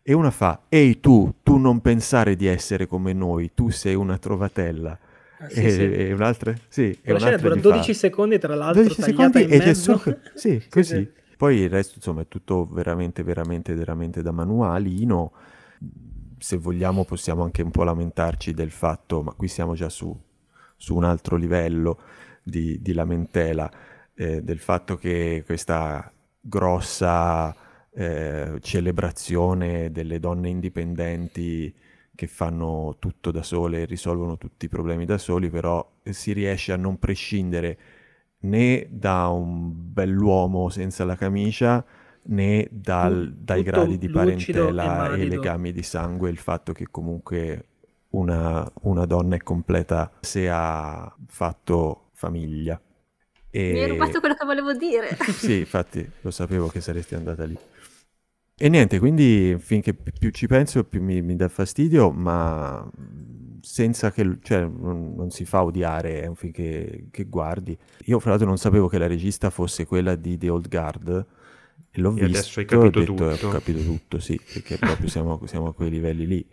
e 0.03 0.13
una 0.13 0.29
fa, 0.29 0.65
ehi 0.69 0.99
tu, 0.99 1.37
tu 1.41 1.57
non 1.57 1.81
pensare 1.81 2.35
di 2.35 2.45
essere 2.45 2.85
come 2.85 3.13
noi, 3.13 3.55
tu 3.55 3.71
sei 3.71 3.95
una 3.95 4.19
trovatella. 4.19 4.99
Ah, 5.37 5.49
sì, 5.49 5.63
e, 5.63 5.69
sì. 5.69 5.91
e, 5.93 6.13
un'altra? 6.13 6.53
Sì, 6.67 6.97
e 7.01 7.13
un'altra 7.13 7.37
dura 7.37 7.55
12 7.55 7.93
fa... 7.93 7.99
secondi 7.99 8.39
tra 8.39 8.55
l'altro 8.55 8.83
12 8.83 9.01
secondi 9.01 9.45
e 9.45 9.59
c'è 9.59 9.73
su... 9.73 9.99
sì, 10.33 10.63
così. 10.69 11.11
poi 11.37 11.57
il 11.57 11.69
resto 11.69 11.93
insomma 11.95 12.21
è 12.21 12.27
tutto 12.27 12.65
veramente 12.65 13.23
veramente 13.23 13.73
veramente 13.73 14.21
da 14.21 14.31
manualino. 14.31 15.31
Se 16.37 16.57
vogliamo 16.57 17.05
possiamo 17.05 17.43
anche 17.43 17.61
un 17.61 17.71
po' 17.71 17.83
lamentarci 17.83 18.53
del 18.53 18.71
fatto 18.71 19.23
ma 19.23 19.31
qui 19.33 19.47
siamo 19.47 19.73
già 19.73 19.89
su, 19.89 20.17
su 20.75 20.95
un 20.95 21.03
altro 21.03 21.35
livello 21.35 21.99
di, 22.43 22.81
di 22.81 22.93
lamentela 22.93 23.69
eh, 24.13 24.41
del 24.41 24.59
fatto 24.59 24.95
che 24.95 25.43
questa 25.45 26.11
grossa 26.39 27.55
eh, 27.91 28.57
celebrazione 28.61 29.91
delle 29.91 30.19
donne 30.19 30.49
indipendenti 30.49 31.73
che 32.15 32.27
fanno 32.27 32.95
tutto 32.99 33.31
da 33.31 33.43
sole 33.43 33.81
e 33.81 33.85
risolvono 33.85 34.37
tutti 34.37 34.65
i 34.65 34.69
problemi 34.69 35.05
da 35.05 35.17
soli, 35.17 35.49
però 35.49 35.87
si 36.03 36.31
riesce 36.33 36.71
a 36.71 36.77
non 36.77 36.97
prescindere 36.97 37.77
né 38.39 38.87
da 38.89 39.27
un 39.27 39.71
bell'uomo 39.73 40.69
senza 40.69 41.03
la 41.05 41.15
camicia 41.15 41.83
né 42.27 42.67
dal, 42.71 43.33
dai 43.33 43.63
gradi 43.63 43.97
di 43.97 44.09
parentela 44.09 45.13
e, 45.13 45.21
e, 45.21 45.27
legami 45.27 45.71
di 45.71 45.83
sangue, 45.83 46.29
il 46.29 46.37
fatto 46.37 46.71
che 46.71 46.87
comunque 46.89 47.65
una, 48.11 48.69
una 48.83 49.05
donna 49.05 49.35
è 49.35 49.39
completa 49.39 50.11
se 50.21 50.49
ha 50.49 51.13
fatto 51.27 52.09
famiglia. 52.13 52.79
E... 53.49 53.71
Mi 53.71 53.81
hai 53.81 53.89
rubato 53.89 54.19
quello 54.19 54.35
che 54.35 54.45
volevo 54.45 54.73
dire. 54.73 55.15
sì, 55.31 55.59
infatti 55.59 56.09
lo 56.21 56.31
sapevo 56.31 56.67
che 56.67 56.81
saresti 56.81 57.15
andata 57.15 57.43
lì. 57.43 57.57
E 58.57 58.69
niente, 58.69 58.99
quindi 58.99 59.57
finché 59.59 59.93
più 59.93 60.29
ci 60.29 60.47
penso 60.47 60.85
più 60.85 61.01
mi, 61.01 61.21
mi 61.21 61.35
dà 61.35 61.49
fastidio, 61.49 62.09
ma 62.11 62.89
senza 63.59 64.11
che, 64.11 64.37
cioè, 64.41 64.61
non, 64.61 65.13
non, 65.13 65.29
si 65.29 65.43
fa 65.43 65.63
odiare, 65.63 66.21
è 66.21 66.27
un 66.27 66.35
film 66.35 66.53
che, 66.53 67.07
che, 67.11 67.25
guardi. 67.25 67.77
Io 68.05 68.19
fra 68.19 68.29
l'altro 68.29 68.47
non 68.47 68.57
sapevo 68.57 68.87
che 68.87 68.97
la 68.97 69.07
regista 69.07 69.49
fosse 69.49 69.85
quella 69.85 70.15
di 70.15 70.37
The 70.37 70.49
Old 70.49 70.69
Guard, 70.69 71.25
e 71.91 71.99
l'ho 71.99 72.11
e 72.11 72.13
visto 72.13 72.25
adesso 72.25 72.59
hai 72.59 72.65
capito 72.65 72.99
ho 72.99 73.01
detto, 73.01 73.13
tutto. 73.13 73.47
Ho 73.47 73.51
capito 73.51 73.81
tutto, 73.83 74.19
sì, 74.19 74.39
perché 74.53 74.77
proprio 74.79 75.09
siamo, 75.09 75.41
siamo 75.45 75.67
a 75.67 75.73
quei 75.73 75.89
livelli 75.89 76.25
lì. 76.25 76.47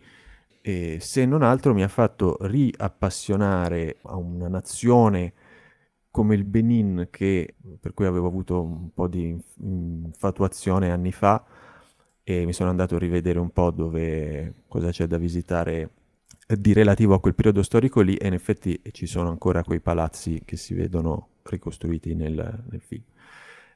E 0.61 0.99
se 1.01 1.25
non 1.25 1.43
altro 1.43 1.73
mi 1.73 1.85
ha 1.85 1.89
fatto 1.89 2.37
riappassionare 2.41 3.99
a 4.03 4.17
una 4.17 4.49
nazione 4.49 5.35
come 6.11 6.35
il 6.35 6.45
Benin, 6.45 7.09
che, 7.11 7.55
per 7.79 7.95
cui 7.95 8.07
avevo 8.07 8.27
avuto 8.27 8.61
un 8.61 8.93
po' 8.93 9.07
di 9.07 9.37
infatuazione 9.61 10.91
anni 10.91 11.13
fa, 11.13 11.45
e 12.25 12.45
mi 12.45 12.53
sono 12.53 12.71
andato 12.71 12.97
a 12.97 12.99
rivedere 12.99 13.39
un 13.39 13.51
po' 13.51 13.71
dove 13.71 14.55
cosa 14.69 14.91
c'è 14.91 15.07
da 15.07 15.19
visitare 15.19 15.91
di 16.47 16.73
relativo 16.73 17.15
a 17.15 17.21
quel 17.21 17.35
periodo 17.35 17.63
storico 17.63 18.01
lì 18.01 18.17
e 18.17 18.27
in 18.27 18.35
effetti 18.35 18.81
ci 18.93 19.07
sono 19.07 19.29
ancora 19.29 19.65
quei 19.65 19.81
palazzi 19.81 20.43
che 20.45 20.57
si 20.57 20.75
vedono 20.75 21.29
ricostruiti 21.45 22.15
nel, 22.15 22.65
nel 22.71 22.81
film. 22.81 23.03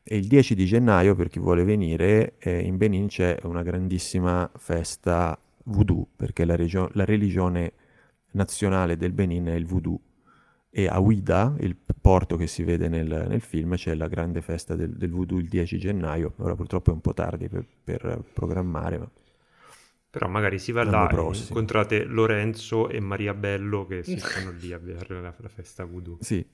E 0.03 0.17
il 0.17 0.29
10 0.29 0.55
di 0.55 0.67
gennaio, 0.67 1.17
per 1.17 1.29
chi 1.29 1.41
vuole 1.41 1.65
venire, 1.65 2.35
eh, 2.39 2.61
in 2.61 2.77
Benin 2.77 3.09
c'è 3.09 3.39
una 3.43 3.63
grandissima 3.63 4.49
festa 4.57 5.37
voodoo, 5.65 6.07
perché 6.15 6.45
la, 6.45 6.55
regio- 6.55 6.91
la 6.93 7.05
religione 7.05 7.73
nazionale 8.33 8.97
del 8.97 9.13
Benin 9.13 9.47
è 9.47 9.55
il 9.55 9.67
voodoo 9.67 9.99
e 10.71 10.87
a 10.89 11.01
Ouida, 11.01 11.55
il 11.61 11.77
porto 12.01 12.37
che 12.37 12.47
si 12.47 12.63
vede 12.63 12.89
nel, 12.89 13.27
nel 13.29 13.41
film, 13.41 13.75
c'è 13.77 13.95
la 13.95 14.09
grande 14.09 14.43
festa 14.43 14.75
del, 14.75 14.91
del, 14.97 15.11
voodoo 15.11 15.39
il 15.39 15.49
10 15.49 15.79
gennaio. 15.79 16.35
Ora 16.37 16.55
purtroppo 16.55 16.91
è 16.91 16.93
un 16.93 17.01
po' 17.01 17.15
tardi 17.15 17.49
per, 17.49 17.65
per 17.83 18.23
programmare, 18.33 18.99
ma... 18.99 19.11
Però 20.11 20.29
magari 20.29 20.59
si 20.59 20.73
va 20.73 20.83
là 20.83 21.09
e 21.11 21.37
incontrate 21.37 22.05
Lorenzo 22.05 22.89
e 22.89 23.01
Maria 23.01 23.35
Bello 23.35 23.87
che 23.87 24.03
si 24.03 24.19
stanno 24.19 24.51
lì 24.53 24.73
a 24.73 24.79
vedere 24.79 25.21
la, 25.21 25.35
la 25.37 25.49
festa 25.49 25.85
voodoo. 25.85 26.19
Sì, 26.21 26.47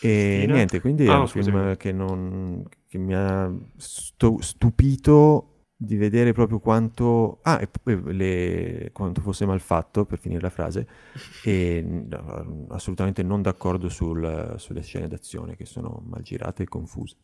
e 0.00 0.44
niente, 0.46 0.80
quindi 0.80 1.08
ah, 1.08 1.14
è 1.14 1.18
un 1.18 1.28
film 1.28 1.76
che, 1.76 1.92
non, 1.92 2.64
che 2.86 2.98
mi 2.98 3.14
ha 3.14 3.52
stu- 3.76 4.40
stupito 4.40 5.57
di 5.80 5.96
vedere 5.96 6.32
proprio 6.32 6.58
quanto, 6.58 7.38
ah, 7.42 7.64
le, 7.84 8.90
quanto 8.92 9.20
fosse 9.20 9.46
mal 9.46 9.60
fatto, 9.60 10.04
per 10.04 10.18
finire 10.18 10.40
la 10.40 10.50
frase, 10.50 10.88
e 11.44 11.80
no, 11.86 12.66
assolutamente 12.70 13.22
non 13.22 13.42
d'accordo 13.42 13.88
sul, 13.88 14.56
sulle 14.58 14.82
scene 14.82 15.06
d'azione 15.06 15.54
che 15.54 15.64
sono 15.64 16.02
mal 16.04 16.22
girate 16.22 16.64
e 16.64 16.66
confuse. 16.66 17.16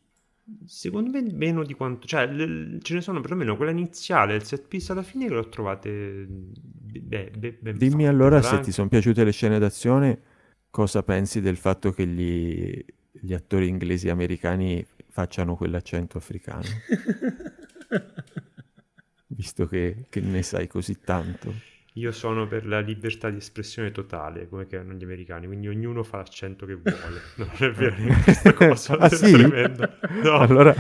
Secondo 0.66 1.11
me 1.11 1.22
meno 1.32 1.64
di 1.64 1.74
quanto, 1.74 2.07
cioè 2.07 2.28
le, 2.28 2.78
ce 2.80 2.94
ne 2.94 3.00
sono 3.00 3.20
perlomeno 3.20 3.57
quella 3.57 3.72
iniziale, 3.72 4.36
il 4.36 4.44
set 4.44 4.68
piece 4.68 4.92
alla 4.92 5.02
fine 5.02 5.26
che 5.26 5.34
l'ho 5.34 5.48
trovate 5.48 6.26
beh, 6.28 7.32
beh, 7.36 7.59
ben 7.61 7.76
Dimmi 7.76 8.05
fatte, 8.05 8.07
allora 8.07 8.40
se 8.40 8.61
ti 8.61 8.70
sono 8.70 8.86
piaciute 8.86 9.24
le 9.24 9.32
scene 9.32 9.59
d'azione, 9.59 10.20
cosa 10.70 11.02
pensi 11.02 11.40
del 11.40 11.57
fatto 11.57 11.90
che 11.90 12.07
gli, 12.07 12.84
gli 13.11 13.32
attori 13.32 13.66
inglesi 13.66 14.07
e 14.07 14.11
americani 14.11 14.86
facciano 15.09 15.57
quell'accento 15.57 16.18
africano? 16.18 16.62
Visto 19.26 19.66
che, 19.66 20.07
che, 20.09 20.20
ne 20.20 20.43
sai 20.43 20.66
così 20.66 21.01
tanto. 21.01 21.53
Io 21.95 22.12
sono 22.12 22.47
per 22.47 22.66
la 22.66 22.80
libertà 22.80 23.30
di 23.30 23.37
espressione 23.37 23.93
totale, 23.93 24.49
come 24.49 24.66
che 24.66 24.76
hanno 24.76 24.95
gli 24.95 25.05
americani, 25.05 25.47
quindi 25.47 25.68
ognuno 25.68 26.03
fa 26.03 26.18
l'accento 26.18 26.66
che 26.66 26.74
vuole. 26.74 27.20
Non 27.37 27.51
è 27.59 27.70
vero 27.70 27.97
questa 28.22 28.53
cosa, 28.53 28.97
ah, 28.99 29.09
sì? 29.09 29.32
tremenda. 29.32 29.99
No. 30.22 30.39
Allora... 30.39 30.74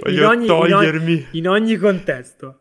Voglio 0.00 0.20
in 0.20 0.24
ogni, 0.24 0.46
togliermi... 0.46 1.12
In 1.12 1.18
ogni, 1.18 1.28
in 1.32 1.48
ogni 1.48 1.76
contesto. 1.76 2.60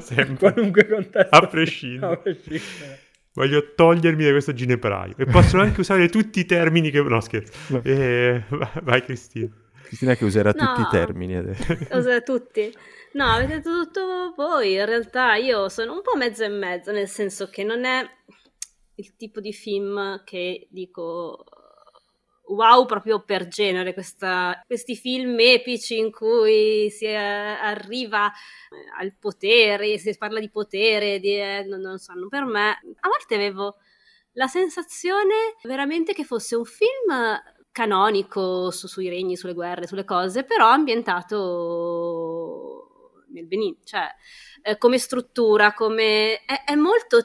Sempre. 0.00 0.34
Qualunque 0.36 0.86
contesto. 0.86 1.36
A 1.36 1.46
prescindere. 1.46 2.12
A 2.12 2.16
prescindere. 2.16 3.01
Voglio 3.34 3.74
togliermi 3.74 4.24
da 4.24 4.30
questo 4.30 4.52
ginepraio. 4.52 5.14
E 5.16 5.24
possono 5.24 5.62
anche 5.62 5.80
usare 5.82 6.08
tutti 6.08 6.40
i 6.40 6.44
termini 6.44 6.90
che... 6.90 7.00
No, 7.00 7.20
scherzo. 7.20 7.52
No. 7.68 7.82
E... 7.82 8.44
Vai, 8.82 9.02
Cristina. 9.02 9.48
Cristina 9.84 10.14
che 10.14 10.24
userà 10.24 10.52
no, 10.54 10.66
tutti 10.66 10.80
i 10.80 10.86
termini 10.90 11.36
adesso. 11.36 11.76
Userà 11.92 12.20
tutti. 12.20 12.72
No, 13.12 13.26
avete 13.26 13.60
tutto 13.62 14.32
voi. 14.36 14.74
In 14.74 14.86
realtà 14.86 15.34
io 15.34 15.68
sono 15.68 15.94
un 15.94 16.02
po' 16.02 16.16
mezzo 16.16 16.44
e 16.44 16.48
mezzo, 16.48 16.92
nel 16.92 17.08
senso 17.08 17.48
che 17.48 17.64
non 17.64 17.84
è 17.84 18.02
il 18.94 19.16
tipo 19.16 19.40
di 19.40 19.52
film 19.52 20.22
che 20.24 20.68
dico 20.70 21.44
wow 22.54 22.86
proprio 22.86 23.22
per 23.22 23.48
genere, 23.48 23.94
questa, 23.94 24.62
questi 24.66 24.96
film 24.96 25.36
epici 25.38 25.98
in 25.98 26.10
cui 26.10 26.90
si 26.90 27.06
eh, 27.06 27.14
arriva 27.14 28.30
eh, 28.30 28.34
al 28.98 29.14
potere, 29.18 29.98
si 29.98 30.16
parla 30.16 30.40
di 30.40 30.50
potere, 30.50 31.18
di, 31.18 31.36
eh, 31.36 31.64
non, 31.66 31.80
non 31.80 31.98
sanno 31.98 32.28
per 32.28 32.44
me. 32.44 32.70
A 33.00 33.08
volte 33.08 33.34
avevo 33.34 33.76
la 34.32 34.46
sensazione 34.46 35.56
veramente 35.62 36.14
che 36.14 36.24
fosse 36.24 36.56
un 36.56 36.64
film 36.64 37.40
canonico 37.70 38.70
su, 38.70 38.86
sui 38.86 39.08
regni, 39.08 39.36
sulle 39.36 39.54
guerre, 39.54 39.86
sulle 39.86 40.04
cose, 40.04 40.44
però 40.44 40.68
ambientato 40.68 41.28
nel 43.32 43.46
Benin, 43.46 43.76
cioè 43.84 44.08
eh, 44.62 44.76
come 44.78 44.98
struttura, 44.98 45.72
come 45.72 46.44
è, 46.44 46.64
è 46.66 46.74
molto 46.74 47.18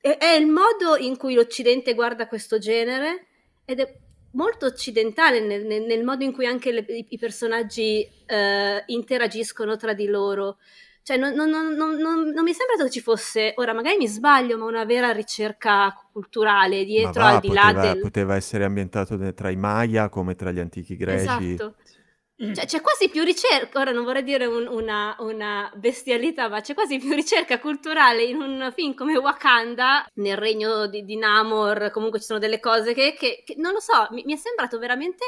è, 0.00 0.36
il 0.38 0.46
modo 0.46 0.96
in 0.98 1.16
cui 1.16 1.32
l'Occidente 1.32 1.94
guarda 1.94 2.28
questo 2.28 2.58
genere 2.58 3.28
ed 3.64 3.80
è 3.80 3.90
molto 4.34 4.66
occidentale 4.66 5.40
nel, 5.40 5.64
nel, 5.64 5.82
nel 5.82 6.04
modo 6.04 6.24
in 6.24 6.32
cui 6.32 6.46
anche 6.46 6.72
le, 6.72 6.84
i, 6.88 7.06
i, 7.08 7.18
personaggi 7.18 8.06
eh, 8.26 8.82
interagiscono 8.86 9.76
tra 9.76 9.92
di 9.92 10.06
loro. 10.06 10.58
Cioè, 11.02 11.18
non, 11.18 11.34
non, 11.34 11.50
non, 11.50 11.74
non, 11.74 12.42
mi 12.42 12.54
sembra 12.54 12.82
che 12.82 12.90
ci 12.90 13.00
fosse, 13.00 13.52
ora 13.56 13.74
magari 13.74 13.98
mi 13.98 14.08
sbaglio, 14.08 14.56
ma 14.56 14.64
una 14.64 14.86
vera 14.86 15.12
ricerca 15.12 15.94
culturale 16.10 16.84
dietro, 16.84 17.20
va, 17.20 17.34
al 17.34 17.40
di 17.40 17.48
poteva, 17.48 17.72
là 17.72 17.80
del... 17.80 18.00
Poteva 18.00 18.36
essere 18.36 18.64
ambientato 18.64 19.32
tra 19.34 19.50
i 19.50 19.56
Maya 19.56 20.08
come 20.08 20.34
tra 20.34 20.50
gli 20.50 20.60
antichi 20.60 20.96
greci. 20.96 21.52
Esatto. 21.52 21.74
Cioè, 22.36 22.66
c'è 22.66 22.80
quasi 22.80 23.08
più 23.08 23.22
ricerca, 23.22 23.78
ora 23.78 23.92
non 23.92 24.02
vorrei 24.02 24.24
dire 24.24 24.46
un, 24.46 24.66
una, 24.66 25.14
una, 25.20 25.70
bestialità, 25.76 26.48
ma 26.48 26.60
c'è 26.60 26.74
quasi 26.74 26.98
più 26.98 27.12
ricerca 27.14 27.60
culturale 27.60 28.24
in 28.24 28.40
un 28.40 28.72
film 28.74 28.94
come 28.94 29.16
Wakanda, 29.16 30.04
nel 30.14 30.36
regno 30.36 30.88
di, 30.88 31.04
di 31.04 31.16
Namor, 31.16 31.90
comunque 31.92 32.18
ci 32.18 32.26
sono 32.26 32.40
delle 32.40 32.58
cose 32.58 32.92
che, 32.92 33.14
che, 33.16 33.42
che 33.44 33.54
non 33.56 33.72
lo 33.72 33.80
so, 33.80 34.08
mi, 34.10 34.24
mi 34.26 34.32
è 34.32 34.36
sembrato 34.36 34.80
veramente 34.80 35.24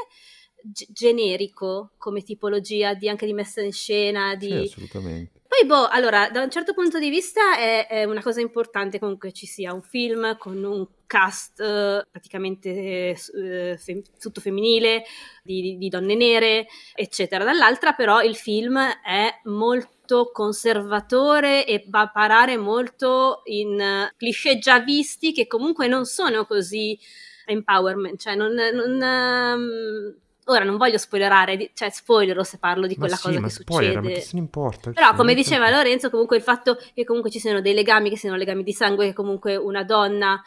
generico 0.88 1.92
come 1.96 2.22
tipologia 2.22 2.94
di, 2.94 3.08
anche 3.08 3.26
di 3.26 3.32
messa 3.32 3.60
in 3.60 3.72
scena. 3.72 4.34
Di... 4.34 4.48
Sì, 4.48 4.54
assolutamente. 4.54 5.35
Poi, 5.58 5.66
boh, 5.66 5.88
allora, 5.88 6.28
da 6.28 6.42
un 6.42 6.50
certo 6.50 6.74
punto 6.74 6.98
di 6.98 7.08
vista 7.08 7.56
è, 7.56 7.86
è 7.86 8.04
una 8.04 8.20
cosa 8.20 8.42
importante 8.42 8.98
comunque 8.98 9.32
ci 9.32 9.46
sia 9.46 9.72
un 9.72 9.80
film 9.80 10.36
con 10.36 10.62
un 10.62 10.86
cast 11.06 11.60
uh, 11.60 12.06
praticamente 12.10 13.16
uh, 13.32 13.74
fem- 13.78 14.02
tutto 14.20 14.42
femminile, 14.42 15.04
di, 15.42 15.78
di, 15.78 15.88
donne 15.88 16.14
nere, 16.14 16.66
eccetera. 16.94 17.42
Dall'altra, 17.42 17.94
però, 17.94 18.20
il 18.20 18.36
film 18.36 18.78
è 18.78 19.40
molto 19.44 20.30
conservatore 20.30 21.64
e 21.64 21.86
va 21.88 22.02
a 22.02 22.10
parare 22.10 22.58
molto 22.58 23.40
in 23.44 24.10
cliché 24.14 24.58
già 24.58 24.80
visti 24.80 25.32
che 25.32 25.46
comunque 25.46 25.88
non 25.88 26.04
sono 26.04 26.44
così 26.44 26.98
empowerment, 27.46 28.20
cioè 28.20 28.34
non, 28.34 28.52
non 28.52 29.00
um, 29.00 30.16
Ora 30.48 30.64
non 30.64 30.76
voglio 30.76 30.98
spoilerare, 30.98 31.70
cioè 31.74 31.90
spoilerò 31.90 32.42
se 32.42 32.58
parlo 32.58 32.86
di 32.86 32.96
quella 32.96 33.16
sì, 33.16 33.22
cosa 33.22 33.40
che 33.40 33.50
spoiler, 33.50 33.92
succede. 33.92 34.08
Ma 34.08 34.14
che 34.14 34.20
se 34.20 34.30
ne 34.34 34.40
importa? 34.40 34.90
Però 34.92 35.14
come 35.14 35.34
diceva 35.34 35.70
Lorenzo, 35.70 36.08
comunque 36.10 36.36
il 36.36 36.42
fatto 36.42 36.78
che 36.94 37.04
comunque 37.04 37.30
ci 37.30 37.40
siano 37.40 37.60
dei 37.60 37.74
legami, 37.74 38.10
che 38.10 38.16
siano 38.16 38.36
legami 38.36 38.62
di 38.62 38.72
sangue, 38.72 39.06
che 39.06 39.12
comunque 39.12 39.56
una 39.56 39.82
donna 39.82 40.40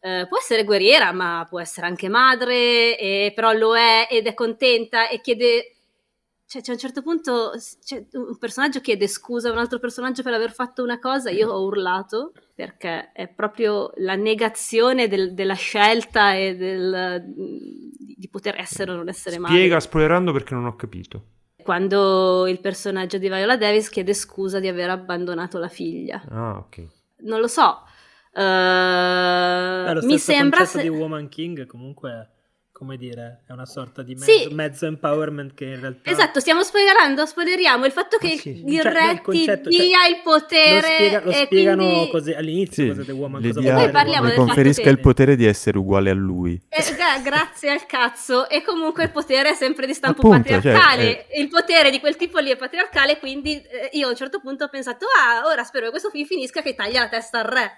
eh, 0.00 0.26
può 0.28 0.38
essere 0.38 0.64
guerriera, 0.64 1.12
ma 1.12 1.46
può 1.48 1.60
essere 1.60 1.86
anche 1.86 2.08
madre, 2.08 2.98
e, 2.98 3.32
però 3.34 3.52
lo 3.52 3.76
è 3.76 4.08
ed 4.10 4.26
è 4.26 4.34
contenta 4.34 5.08
e 5.08 5.20
chiede... 5.20 5.76
Cioè, 6.52 6.60
c'è 6.60 6.70
a 6.72 6.74
un 6.74 6.78
certo 6.80 7.00
punto 7.00 7.52
un 8.12 8.36
personaggio 8.36 8.80
chiede 8.80 9.08
scusa 9.08 9.48
a 9.48 9.52
un 9.52 9.56
altro 9.56 9.78
personaggio 9.78 10.22
per 10.22 10.34
aver 10.34 10.52
fatto 10.52 10.82
una 10.82 10.98
cosa, 10.98 11.30
io 11.30 11.48
ho 11.50 11.64
urlato 11.64 12.32
perché 12.54 13.10
è 13.12 13.26
proprio 13.26 13.90
la 13.96 14.16
negazione 14.16 15.08
del, 15.08 15.32
della 15.32 15.54
scelta 15.54 16.34
e 16.34 16.54
del, 16.54 17.24
di 17.24 18.28
poter 18.28 18.58
essere 18.58 18.90
o 18.90 18.96
non 18.96 19.08
essere 19.08 19.38
madre. 19.38 19.56
Spiega 19.56 19.80
spoilerando 19.80 20.30
perché 20.30 20.52
non 20.52 20.66
ho 20.66 20.76
capito. 20.76 21.24
Quando 21.62 22.46
il 22.46 22.60
personaggio 22.60 23.16
di 23.16 23.28
Viola 23.28 23.56
Davis 23.56 23.88
chiede 23.88 24.12
scusa 24.12 24.60
di 24.60 24.68
aver 24.68 24.90
abbandonato 24.90 25.58
la 25.58 25.68
figlia. 25.68 26.22
Ah, 26.28 26.58
ok. 26.58 26.86
Non 27.20 27.40
lo 27.40 27.48
so. 27.48 27.78
Uh, 28.34 30.04
mi 30.04 30.18
sembra 30.18 30.66
se... 30.66 30.82
di 30.82 30.88
Woman 30.88 31.30
King 31.30 31.64
comunque 31.64 32.31
come 32.82 32.96
dire, 32.96 33.42
è 33.46 33.52
una 33.52 33.64
sorta 33.64 34.02
di 34.02 34.14
mezzo, 34.14 34.32
sì. 34.32 34.48
mezzo, 34.52 34.86
empowerment 34.86 35.54
che 35.54 35.66
in 35.66 35.80
realtà... 35.80 36.10
Esatto, 36.10 36.40
stiamo 36.40 36.64
spoilerando, 36.64 37.24
spoileriamo 37.24 37.86
il 37.86 37.92
fatto 37.92 38.18
che 38.18 38.32
ah, 38.32 38.36
sì. 38.36 38.64
il 38.66 38.80
cioè, 38.80 38.92
re 38.92 39.20
ti 39.22 39.44
dia 39.68 39.98
cioè, 40.00 40.10
il 40.10 40.20
potere... 40.24 40.80
Lo, 40.80 40.80
spiega, 40.80 41.20
lo 41.22 41.32
spiegano 41.32 41.86
quindi... 41.86 42.10
così 42.10 42.32
all'inizio, 42.32 42.82
sì, 42.82 42.88
cosa 42.88 43.04
The 43.04 43.12
Woman, 43.12 43.40
cosa 43.40 43.60
dia, 43.60 43.74
Poi 43.74 43.90
parliamo 43.92 44.26
le 44.26 44.34
conferisca 44.34 44.90
il 44.90 44.98
potere 44.98 45.36
di 45.36 45.46
essere 45.46 45.78
uguale 45.78 46.10
a 46.10 46.14
lui. 46.14 46.60
Eh, 46.68 46.82
grazie 47.22 47.70
al 47.70 47.86
cazzo, 47.86 48.48
e 48.48 48.62
comunque 48.62 49.04
il 49.04 49.10
potere 49.12 49.50
è 49.50 49.54
sempre 49.54 49.86
di 49.86 49.94
stampo 49.94 50.26
Appunto, 50.26 50.48
cioè, 50.48 50.56
patriarcale, 50.56 51.26
cioè, 51.28 51.40
il 51.40 51.48
potere 51.48 51.90
di 51.90 52.00
quel 52.00 52.16
tipo 52.16 52.40
lì 52.40 52.50
è 52.50 52.56
patriarcale, 52.56 53.20
quindi 53.20 53.62
eh, 53.62 53.90
io 53.92 54.08
a 54.08 54.10
un 54.10 54.16
certo 54.16 54.40
punto 54.40 54.64
ho 54.64 54.68
pensato, 54.68 55.06
ah, 55.06 55.46
ora 55.46 55.62
spero 55.62 55.84
che 55.84 55.90
questo 55.92 56.10
film 56.10 56.26
finisca 56.26 56.62
che 56.62 56.74
taglia 56.74 57.02
la 57.02 57.08
testa 57.08 57.38
al 57.38 57.44
re. 57.44 57.70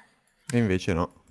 E 0.51 0.57
invece 0.57 0.95
no. 0.95 1.24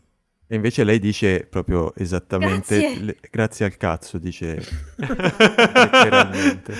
E 0.48 0.56
invece 0.56 0.84
lei 0.84 1.00
dice 1.00 1.48
proprio 1.50 1.96
esattamente 1.96 2.80
grazie, 2.80 3.00
le, 3.00 3.18
grazie 3.32 3.66
al 3.66 3.78
cazzo, 3.78 4.18
dice 4.18 4.62
letteralmente. 4.98 6.74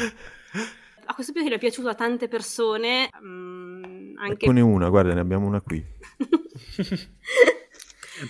A 1.06 1.14
questo 1.14 1.34
punto 1.34 1.54
è 1.54 1.58
piaciuto 1.58 1.90
a 1.90 1.96
tante 1.96 2.28
persone. 2.28 3.10
Um, 3.22 4.14
anche... 4.18 4.46
Eccone 4.46 4.62
una, 4.62 4.90
guarda, 4.90 5.14
ne 5.14 5.20
abbiamo 5.20 5.48
una 5.48 5.62
qui. 5.62 5.84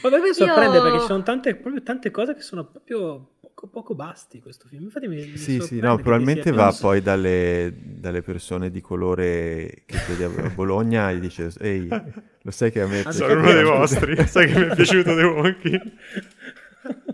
Ma 0.02 0.10
a 0.10 0.20
me 0.20 0.34
sorprende 0.34 0.78
Io... 0.78 0.84
perché 0.84 1.00
ci 1.00 1.06
sono 1.06 1.24
tante, 1.24 1.56
proprio 1.56 1.84
tante 1.84 2.10
cose 2.10 2.34
che 2.36 2.42
sono 2.42 2.66
proprio 2.66 3.33
poco, 3.54 3.68
poco 3.68 3.96
basti 3.96 4.42
questo 4.42 4.68
film. 4.68 4.84
Infatti 4.84 5.08
mi, 5.08 5.16
mi 5.26 5.38
sì, 5.38 5.60
sì, 5.60 5.80
no, 5.80 5.96
probabilmente 5.98 6.52
va 6.52 6.72
so... 6.72 6.88
poi 6.88 7.02
dalle, 7.02 7.74
dalle, 7.76 8.22
persone 8.22 8.70
di 8.70 8.82
colore 8.82 9.84
che 9.86 9.98
vede 10.10 10.26
a 10.26 10.50
Bologna 10.54 11.12
e 11.12 11.20
dice, 11.20 11.52
ehi, 11.60 11.88
lo 11.88 12.52
sai 12.52 12.72
che 12.72 12.82
a 12.82 12.88
me... 12.88 13.04
Sono 13.12 13.34
uno 13.34 13.52
dei 13.52 13.64
vostri, 13.64 14.28
sai 14.28 14.52
che 14.52 14.60
mi 14.60 14.66
è 14.70 14.76
piaciuto 14.76 15.16
The 15.16 15.24
Walking. 15.24 15.92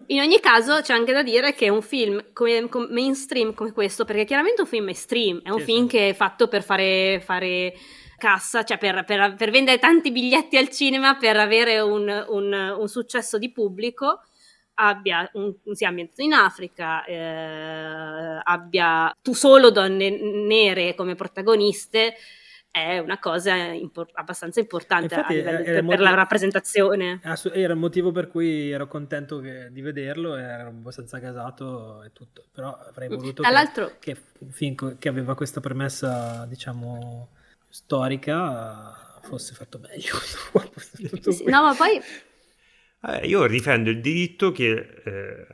In 0.08 0.20
ogni 0.20 0.40
caso 0.40 0.82
c'è 0.82 0.94
anche 0.94 1.14
da 1.14 1.22
dire 1.22 1.54
che 1.54 1.70
un 1.70 1.84
film 1.84 2.34
come, 2.34 2.68
come 2.70 2.88
mainstream 2.90 3.54
come 3.54 3.72
questo, 3.72 4.06
perché 4.06 4.26
chiaramente 4.26 4.62
è 4.62 4.64
un 4.64 4.70
film 4.70 4.86
mainstream, 4.86 5.42
è 5.44 5.50
un 5.50 5.58
certo. 5.58 5.72
film 5.72 5.88
che 5.88 6.10
è 6.10 6.14
fatto 6.14 6.48
per 6.48 6.64
fare, 6.64 7.22
fare 7.24 7.74
cassa, 8.18 8.64
cioè 8.64 8.80
per, 8.80 9.04
per, 9.06 9.36
per, 9.36 9.52
vendere 9.52 9.78
tanti 9.78 10.12
biglietti 10.12 10.58
al 10.58 10.70
cinema, 10.70 11.16
per 11.18 11.38
avere 11.38 11.80
un, 11.80 12.26
un, 12.30 12.76
un 12.80 12.88
successo 12.88 13.38
di 13.38 13.52
pubblico, 13.52 14.22
abbia 14.80 15.30
un, 15.34 15.54
sia 15.74 15.90
ambientato 15.90 16.22
in 16.22 16.34
Africa, 16.34 17.04
eh, 17.04 18.40
abbia 18.44 19.16
tu 19.22 19.34
solo 19.34 19.72
donne 19.72 20.10
nere 20.10 20.96
come 20.96 21.16
protagoniste, 21.16 22.16
è 22.72 23.00
una 23.00 23.20
cosa 23.20 23.56
impor- 23.56 24.12
abbastanza 24.14 24.60
importante 24.60 25.16
Infatti, 25.16 25.34
livello, 25.34 25.64
per, 25.64 25.84
motivo, 25.84 26.04
la 26.04 26.14
rappresentazione. 26.14 27.20
Era 27.54 27.74
il 27.74 27.80
motivo 27.80 28.12
per 28.12 28.28
cui 28.28 28.70
ero 28.72 28.88
contento 28.88 29.40
che, 29.40 29.70
di 29.72 29.82
vederlo, 29.82 30.36
ero 30.36 30.70
abbastanza 30.70 31.20
casato 31.20 32.04
e 32.04 32.14
tutto, 32.14 32.46
però 32.52 32.78
avrei 32.78 33.10
mm, 33.10 33.16
voluto 33.16 33.44
che, 34.00 34.00
che 34.00 34.18
film 34.52 34.98
che 34.98 35.10
aveva 35.10 35.36
questa 35.36 35.60
premessa, 35.60 36.46
diciamo, 36.48 37.30
storica 37.68 39.08
fosse 39.24 39.54
fatto 39.54 39.80
meglio. 39.80 40.14
no, 41.50 41.64
ma 41.64 41.76
poi 41.76 42.02
eh, 43.02 43.28
io 43.28 43.48
difendo 43.48 43.90
il 43.90 44.02
diritto 44.02 44.52
che 44.52 45.02
eh, 45.04 45.48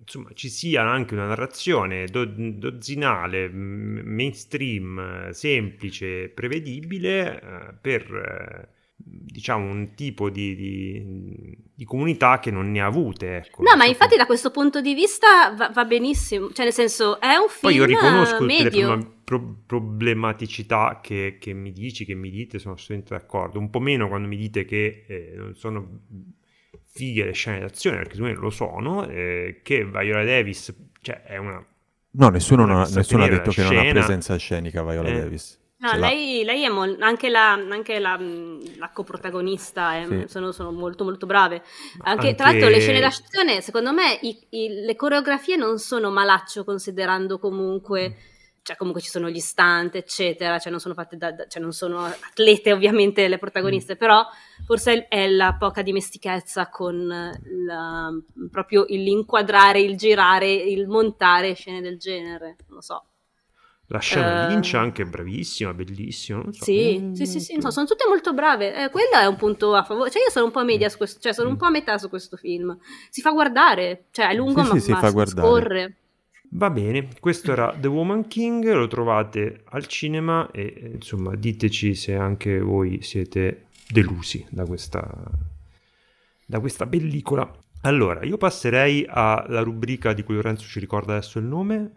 insomma, 0.00 0.30
ci 0.32 0.48
sia 0.48 0.82
anche 0.82 1.14
una 1.14 1.26
narrazione 1.26 2.06
do- 2.06 2.24
dozzinale, 2.24 3.48
mainstream, 3.50 5.30
semplice, 5.30 6.28
prevedibile 6.30 7.40
eh, 7.40 7.74
per 7.80 8.02
eh, 8.14 8.76
diciamo 8.96 9.70
un 9.70 9.94
tipo 9.94 10.30
di, 10.30 10.56
di, 10.56 11.58
di, 11.74 11.84
comunità 11.84 12.40
che 12.40 12.50
non 12.50 12.70
ne 12.70 12.80
ha 12.80 12.86
avute. 12.86 13.36
Ecco. 13.36 13.62
No, 13.62 13.76
ma 13.76 13.84
infatti 13.84 14.16
da 14.16 14.26
questo 14.26 14.50
punto 14.50 14.80
di 14.80 14.94
vista 14.94 15.54
va, 15.56 15.68
va 15.68 15.84
benissimo, 15.84 16.50
cioè 16.52 16.64
nel 16.64 16.74
senso 16.74 17.20
è 17.20 17.36
un 17.36 17.48
film 17.48 17.60
Poi 17.60 17.74
io 17.74 17.84
riconosco 17.84 18.44
medio. 18.44 18.94
le 18.94 19.06
pro- 19.24 19.56
problematicità 19.66 21.00
che, 21.02 21.36
che, 21.38 21.52
mi 21.52 21.72
dici, 21.72 22.04
che 22.04 22.14
mi 22.14 22.30
dite, 22.30 22.58
sono 22.58 22.74
assolutamente 22.74 23.14
d'accordo, 23.14 23.58
un 23.58 23.70
po' 23.70 23.80
meno 23.80 24.08
quando 24.08 24.26
mi 24.26 24.36
dite 24.36 24.64
che 24.64 25.04
eh, 25.06 25.34
non 25.36 25.54
sono 25.54 26.00
fighe 26.90 27.24
le 27.24 27.32
scene 27.32 27.60
d'azione, 27.60 27.98
perché 27.98 28.14
secondo 28.14 28.34
me 28.34 28.40
lo 28.40 28.50
sono, 28.50 29.06
eh, 29.08 29.60
che 29.62 29.84
Viola 29.84 30.24
Davis, 30.24 30.74
cioè 31.00 31.22
è 31.22 31.36
una... 31.36 31.64
No, 32.10 32.28
nessuno, 32.30 32.64
non, 32.64 32.86
nessuno 32.90 33.24
ha 33.24 33.28
detto 33.28 33.50
che 33.50 33.62
scena. 33.62 33.82
non 33.82 33.86
ha 33.86 33.92
presenza 33.92 34.36
scenica 34.36 34.82
Viola 34.82 35.08
eh. 35.08 35.18
Davis. 35.20 35.56
No, 35.80 35.94
lei, 35.94 36.42
lei, 36.42 36.64
è 36.64 36.68
mo- 36.68 36.96
anche, 36.98 37.28
la, 37.28 37.52
anche 37.52 38.00
la, 38.00 38.18
la 38.78 38.90
coprotagonista, 38.90 39.94
è, 39.94 40.06
sì. 40.06 40.24
sono, 40.26 40.50
sono, 40.50 40.72
molto 40.72 41.04
molto 41.04 41.24
brave. 41.26 41.62
Anche, 42.02 42.28
anche... 42.28 42.34
Tra 42.34 42.50
l'altro 42.50 42.68
le 42.68 42.80
scene 42.80 42.98
d'azione, 42.98 43.60
secondo 43.60 43.92
me, 43.92 44.18
i, 44.22 44.36
i, 44.50 44.68
le 44.84 44.96
coreografie 44.96 45.54
non 45.54 45.78
sono 45.78 46.10
malaccio 46.10 46.64
considerando 46.64 47.38
comunque... 47.38 48.10
Mm 48.10 48.36
cioè 48.68 48.76
comunque 48.76 49.00
ci 49.00 49.08
sono 49.08 49.30
gli 49.30 49.38
stunt, 49.38 49.94
eccetera, 49.94 50.58
cioè 50.58 50.70
non 50.70 50.78
sono 50.78 50.92
fatte 50.92 51.16
da, 51.16 51.32
da 51.32 51.46
cioè 51.46 51.62
non 51.62 51.72
sono 51.72 52.04
atlete 52.04 52.70
ovviamente 52.70 53.26
le 53.26 53.38
protagoniste, 53.38 53.94
mm. 53.94 53.96
però 53.96 54.22
forse 54.66 55.08
è 55.08 55.26
la 55.26 55.56
poca 55.58 55.80
dimestichezza 55.80 56.68
con 56.68 57.06
la, 57.06 58.10
proprio 58.50 58.84
l'inquadrare, 58.86 59.80
il 59.80 59.96
girare, 59.96 60.52
il 60.52 60.86
montare 60.86 61.54
scene 61.54 61.80
del 61.80 61.96
genere, 61.96 62.56
non 62.66 62.76
lo 62.76 62.80
so. 62.82 63.04
La 63.86 64.00
scena 64.00 64.44
uh, 64.44 64.50
Lynch 64.50 64.74
è 64.74 64.76
anche 64.76 65.06
bravissima, 65.06 65.72
bellissima. 65.72 66.42
So. 66.50 66.64
Sì, 66.64 66.98
mm, 67.00 67.12
sì, 67.14 67.24
sì, 67.24 67.40
sì 67.40 67.56
no, 67.56 67.70
sono 67.70 67.86
tutte 67.86 68.04
molto 68.06 68.34
brave. 68.34 68.84
Eh, 68.84 68.90
quello 68.90 69.12
è 69.18 69.24
un 69.24 69.36
punto 69.36 69.74
a 69.74 69.82
favore. 69.82 70.10
Cioè, 70.10 70.24
io 70.24 70.30
sono 70.30 70.44
un 70.44 70.50
po' 70.50 70.58
a 70.58 70.64
media 70.64 70.90
su 70.90 70.98
questo, 70.98 71.18
cioè 71.20 71.32
sono 71.32 71.48
un 71.48 71.54
mm. 71.54 71.58
po' 71.58 71.64
a 71.64 71.70
metà 71.70 71.96
su 71.96 72.10
questo 72.10 72.36
film. 72.36 72.76
Si 73.08 73.22
fa 73.22 73.30
guardare, 73.30 74.08
cioè 74.10 74.28
è 74.28 74.34
lungo, 74.34 74.62
sì, 74.62 74.68
ma, 74.68 74.78
sì, 74.78 74.90
ma 74.90 75.24
scorre. 75.24 75.96
Va 76.50 76.70
bene, 76.70 77.08
questo 77.20 77.52
era 77.52 77.76
The 77.78 77.88
Woman 77.88 78.26
King, 78.26 78.72
lo 78.72 78.86
trovate 78.86 79.62
al 79.66 79.86
cinema 79.86 80.50
e 80.50 80.92
insomma 80.94 81.34
diteci 81.34 81.94
se 81.94 82.14
anche 82.14 82.58
voi 82.60 83.02
siete 83.02 83.66
delusi 83.86 84.46
da 84.48 84.64
questa, 84.64 85.30
da 86.46 86.60
questa 86.60 86.86
pellicola. 86.86 87.54
Allora, 87.82 88.24
io 88.24 88.38
passerei 88.38 89.04
alla 89.06 89.60
rubrica 89.60 90.14
di 90.14 90.22
cui 90.22 90.36
Lorenzo 90.36 90.66
ci 90.66 90.80
ricorda 90.80 91.12
adesso 91.12 91.38
il 91.38 91.44
nome. 91.44 91.92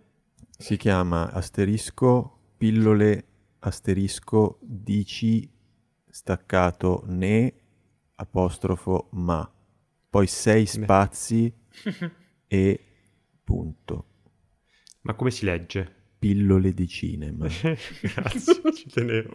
Si 0.57 0.75
chiama 0.75 1.31
asterisco 1.31 2.39
pillole 2.57 3.25
asterisco 3.59 4.59
dici 4.61 5.49
staccato 6.09 7.03
ne 7.07 7.53
apostrofo 8.15 9.07
ma. 9.11 9.49
Poi 10.09 10.27
sei 10.27 10.65
spazi 10.65 11.51
e 12.47 12.79
punto. 13.43 14.10
Ma 15.01 15.13
come 15.13 15.31
si 15.31 15.45
legge? 15.45 15.99
Pillole 16.19 16.73
di 16.73 16.87
cinema. 16.87 17.47
Grazie, 17.49 18.73
ci 18.73 18.89
tenevo. 18.89 19.33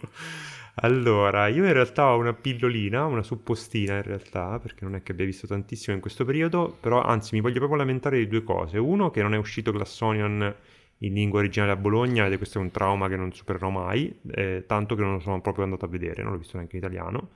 Allora, 0.81 1.49
io 1.49 1.65
in 1.65 1.73
realtà 1.73 2.13
ho 2.13 2.19
una 2.19 2.35
pillolina, 2.35 3.07
una 3.07 3.23
suppostina 3.23 3.97
in 3.97 4.03
realtà, 4.03 4.59
perché 4.59 4.85
non 4.85 4.95
è 4.95 5.03
che 5.03 5.13
abbia 5.13 5.25
visto 5.25 5.47
tantissimo 5.47 5.95
in 5.95 6.03
questo 6.03 6.25
periodo, 6.27 6.77
però 6.79 7.03
anzi 7.03 7.35
mi 7.35 7.41
voglio 7.41 7.59
proprio 7.59 7.79
lamentare 7.79 8.19
di 8.19 8.29
due 8.29 8.43
cose. 8.43 8.79
Uno, 8.79 9.11
che 9.11 9.23
non 9.23 9.33
è 9.33 9.39
uscito 9.39 9.73
Glassonion 9.73 10.55
in 10.99 11.13
lingua 11.15 11.41
originale 11.41 11.73
a 11.73 11.77
Bologna, 11.77 12.27
ed 12.27 12.37
questo 12.37 12.59
è 12.59 12.61
un 12.61 12.71
trauma 12.71 13.09
che 13.09 13.17
non 13.17 13.33
supererò 13.33 13.71
mai, 13.71 14.21
eh, 14.33 14.65
tanto 14.67 14.95
che 14.95 15.03
non 15.03 15.15
lo 15.15 15.21
sono 15.21 15.41
proprio 15.41 15.65
andato 15.65 15.87
a 15.87 15.89
vedere, 15.89 16.23
non 16.23 16.33
l'ho 16.33 16.39
visto 16.39 16.57
neanche 16.57 16.77
in 16.77 16.83
italiano, 16.83 17.31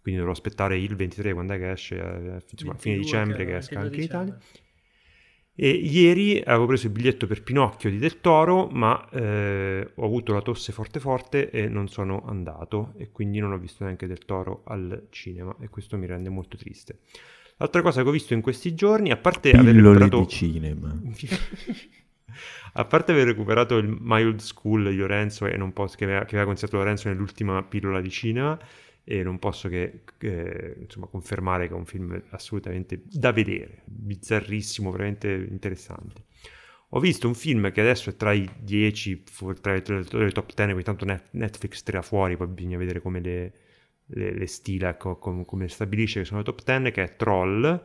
quindi 0.00 0.20
dovrò 0.20 0.32
aspettare 0.32 0.78
il 0.78 0.96
23, 0.96 1.34
quando 1.34 1.52
è 1.52 1.58
che 1.58 1.70
esce, 1.70 1.96
eh, 1.96 2.42
insomma, 2.50 2.74
fine 2.74 2.96
dicembre 2.96 3.44
che 3.44 3.56
esca 3.56 3.80
anche 3.80 3.96
in 3.96 4.02
Italia. 4.02 4.38
E 5.60 5.70
ieri 5.70 6.40
avevo 6.40 6.66
preso 6.66 6.86
il 6.86 6.92
biglietto 6.92 7.26
per 7.26 7.42
Pinocchio 7.42 7.90
di 7.90 7.98
Del 7.98 8.20
Toro, 8.20 8.68
ma 8.68 9.08
eh, 9.10 9.90
ho 9.92 10.04
avuto 10.04 10.32
la 10.32 10.40
tosse 10.40 10.70
forte 10.70 11.00
forte 11.00 11.50
e 11.50 11.68
non 11.68 11.88
sono 11.88 12.22
andato 12.28 12.92
e 12.96 13.10
quindi 13.10 13.40
non 13.40 13.50
ho 13.50 13.58
visto 13.58 13.82
neanche 13.82 14.06
Del 14.06 14.24
Toro 14.24 14.62
al 14.66 15.08
cinema 15.10 15.56
e 15.58 15.68
questo 15.68 15.96
mi 15.96 16.06
rende 16.06 16.28
molto 16.28 16.56
triste. 16.56 17.00
L'altra 17.56 17.82
cosa 17.82 18.04
che 18.04 18.08
ho 18.08 18.12
visto 18.12 18.34
in 18.34 18.40
questi 18.40 18.72
giorni, 18.76 19.10
a 19.10 19.16
parte 19.16 19.50
Pillole 19.50 19.70
aver 19.70 19.82
recuperato... 19.82 20.20
di 20.20 20.28
cinema. 20.28 20.96
a 22.74 22.84
parte 22.84 23.10
aver 23.10 23.26
recuperato 23.26 23.78
il 23.78 23.88
My 23.98 24.22
Old 24.22 24.38
School 24.38 24.90
di 24.90 24.96
Lorenzo 24.96 25.46
e 25.46 25.56
non 25.56 25.72
posso, 25.72 25.96
che 25.96 26.04
aveva, 26.04 26.20
che 26.20 26.36
aveva 26.36 26.44
consigliato 26.44 26.76
Lorenzo 26.76 27.08
nell'ultima 27.08 27.60
pillola 27.64 28.00
di 28.00 28.10
cinema, 28.10 28.56
e 29.10 29.22
non 29.22 29.38
posso 29.38 29.70
che 29.70 30.02
eh, 30.18 30.76
insomma, 30.80 31.06
confermare 31.06 31.66
che 31.66 31.72
è 31.72 31.76
un 31.76 31.86
film 31.86 32.22
assolutamente 32.28 33.04
da 33.06 33.32
vedere, 33.32 33.80
bizzarrissimo, 33.86 34.90
veramente 34.90 35.32
interessante. 35.32 36.24
Ho 36.90 37.00
visto 37.00 37.26
un 37.26 37.34
film 37.34 37.72
che 37.72 37.80
adesso 37.80 38.10
è 38.10 38.16
tra 38.16 38.34
i 38.34 38.46
10, 38.60 39.24
tra 39.62 39.72
le, 39.72 39.82
top 40.30 40.52
10, 40.54 40.72
poi 40.74 40.82
tanto 40.82 41.06
Netflix 41.30 41.82
tira 41.82 42.02
fuori, 42.02 42.36
poi 42.36 42.48
bisogna 42.48 42.76
vedere 42.76 43.00
come 43.00 43.20
le, 43.20 43.52
le, 44.08 44.34
le 44.34 44.46
stila, 44.46 44.90
ecco, 44.90 45.16
com, 45.16 45.46
come 45.46 45.68
stabilisce 45.68 46.20
che 46.20 46.26
sono 46.26 46.40
le 46.40 46.44
top 46.44 46.62
10, 46.62 46.90
che 46.90 47.02
è 47.02 47.16
Troll, 47.16 47.84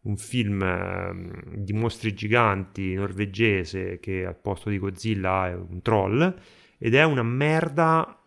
un 0.00 0.16
film 0.16 0.60
eh, 0.60 1.56
di 1.56 1.72
mostri 1.72 2.14
giganti 2.14 2.94
norvegese 2.94 4.00
che 4.00 4.26
al 4.26 4.36
posto 4.36 4.70
di 4.70 4.78
Godzilla 4.78 5.50
è 5.50 5.54
un 5.54 5.82
troll, 5.82 6.36
ed 6.78 6.96
è 6.96 7.04
una 7.04 7.22
merda 7.22 8.24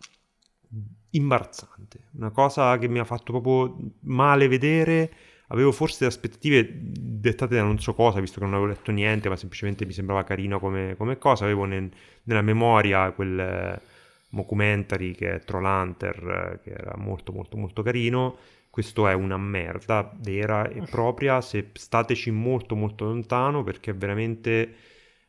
imbarazzante, 1.12 2.10
una 2.14 2.32
cosa 2.32 2.78
che 2.78 2.88
mi 2.88 3.00
ha 3.00 3.06
fatto 3.06 3.32
proprio 3.32 3.92
male 4.02 4.48
vedere. 4.48 5.12
Avevo 5.48 5.74
forse 5.74 6.06
aspettative 6.06 6.70
dettate 6.82 7.56
da 7.56 7.64
non 7.64 7.78
so 7.80 7.94
cosa, 7.94 8.22
visto 8.22 8.40
che 8.40 8.46
non 8.46 8.54
avevo 8.54 8.70
letto 8.70 8.92
niente, 8.92 9.28
ma 9.28 9.36
semplicemente 9.36 9.86
mi 9.86 9.92
sembrava 9.92 10.24
carino 10.24 10.60
come, 10.60 10.96
come 10.96 11.18
cosa. 11.18 11.44
Avevo 11.44 11.66
nel, 11.66 11.92
nella 12.24 12.42
memoria 12.42 13.12
quel 13.12 13.38
eh, 13.38 13.82
documentary 14.30 15.12
che 15.14 15.36
è 15.36 15.40
Trollhunter, 15.42 16.54
eh, 16.54 16.60
che 16.64 16.72
era 16.72 16.96
molto 16.96 17.34
molto 17.34 17.58
molto 17.58 17.84
carino. 17.84 18.38
Questo 18.70 19.06
è 19.10 19.14
una 19.14 19.38
merda 19.38 20.10
vera 20.22 20.70
e 20.70 20.82
propria, 20.90 21.42
se 21.42 21.72
stateci 21.74 22.32
molto 22.32 22.76
molto 22.76 23.04
lontano 23.04 23.64
perché 23.64 23.92
è 23.92 23.96
veramente 23.96 24.76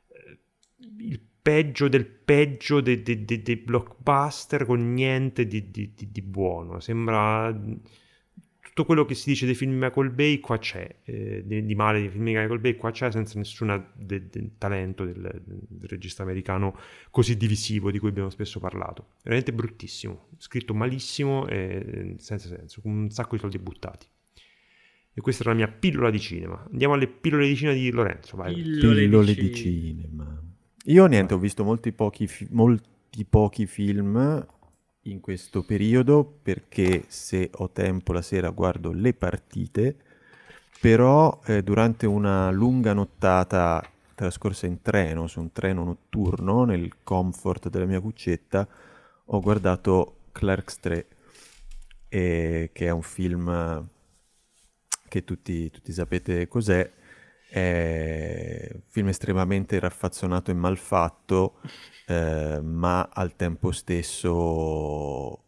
eh, 0.07 0.39
il 0.99 1.21
peggio 1.43 1.89
del 1.89 2.07
peggio 2.07 2.81
dei, 2.81 3.03
dei, 3.03 3.25
dei, 3.25 3.43
dei 3.43 3.57
blockbuster 3.57 4.65
con 4.65 4.95
niente 4.95 5.47
di, 5.47 5.71
di, 5.71 5.93
di, 5.95 6.11
di, 6.13 6.23
buono. 6.23 6.79
Sembra 6.79 7.53
tutto 8.73 8.87
quello 8.87 9.05
che 9.05 9.15
si 9.15 9.29
dice 9.29 9.45
dei 9.45 9.55
film 9.55 9.73
di 9.73 9.79
Michael 9.79 10.11
Bay 10.11 10.39
qua 10.39 10.57
c'è, 10.59 11.01
eh, 11.05 11.43
di, 11.45 11.75
male 11.75 12.01
dei 12.01 12.09
film 12.09 12.25
di 12.25 12.33
Michael 12.33 12.61
Bay 12.61 12.77
qua 12.77 12.91
c'è 12.91 13.11
senza 13.11 13.37
nessun 13.39 13.93
talento 14.57 15.05
del, 15.05 15.43
del, 15.45 15.89
regista 15.89 16.23
americano 16.23 16.79
così 17.11 17.37
divisivo 17.37 17.91
di 17.91 17.99
cui 17.99 18.09
abbiamo 18.09 18.31
spesso 18.31 18.61
parlato. 18.61 19.09
Veramente 19.25 19.53
bruttissimo, 19.53 20.29
scritto 20.39 20.73
malissimo 20.73 21.47
e 21.49 22.15
senza 22.19 22.49
senso, 22.49 22.81
con 22.81 22.93
un 22.93 23.11
sacco 23.11 23.35
di 23.35 23.41
soldi 23.41 23.59
buttati. 23.59 24.07
E 25.13 25.21
questa 25.21 25.43
era 25.43 25.53
la 25.53 25.59
mia 25.59 25.69
pillola 25.69 26.09
di 26.09 26.21
cinema. 26.21 26.67
Andiamo 26.71 26.95
alle 26.95 27.09
pillole 27.09 27.47
di 27.47 27.57
cinema 27.57 27.77
di 27.77 27.91
Lorenzo. 27.91 28.37
Vai. 28.39 28.55
Pillole, 28.55 29.03
pillole 29.03 29.35
di, 29.35 29.55
cinema. 29.55 30.52
Io 30.87 31.07
niente, 31.07 31.35
ho 31.35 31.39
visto 31.39 31.63
molti 31.65 31.93
pochi, 31.93 32.27
fi- 32.27 32.49
molti 32.51 33.25
pochi 33.25 33.67
film 33.67 34.45
in 35.03 35.21
questo 35.21 35.63
periodo 35.63 36.25
perché 36.43 37.05
se 37.09 37.51
ho 37.55 37.71
tempo 37.71 38.13
la 38.13 38.23
sera 38.23 38.51
guardo 38.51 38.91
le 38.93 39.15
partite, 39.15 39.97
però 40.81 41.41
eh, 41.47 41.63
durante 41.63 42.07
una 42.07 42.51
lunga 42.51 42.93
nottata 42.95 43.83
trascorsa 44.15 44.67
in 44.67 44.83
treno, 44.83 45.29
su 45.29 45.41
un 45.41 45.53
treno 45.53 45.85
notturno, 45.85 46.65
nel 46.65 47.03
comfort 47.05 47.69
della 47.69 47.87
mia 47.87 48.01
cuccetta, 48.01 48.67
ho 49.27 49.41
guardato 49.41 50.17
Clerks 50.33 50.81
3, 50.81 51.07
eh, 52.09 52.71
che 52.73 52.87
è 52.87 52.91
un 52.91 53.03
film 53.03 53.89
che 55.09 55.25
tutti, 55.25 55.71
tutti 55.71 55.93
sapete 55.93 56.49
cos'è, 56.49 56.91
è 57.53 58.71
un 58.73 58.81
film 58.89 59.09
estremamente 59.09 59.79
raffazzonato 59.79 60.51
e 60.51 60.55
malfatto, 60.55 61.59
eh, 62.07 62.59
ma 62.63 63.11
al 63.13 63.37
tempo 63.37 63.73
stesso 63.73 65.45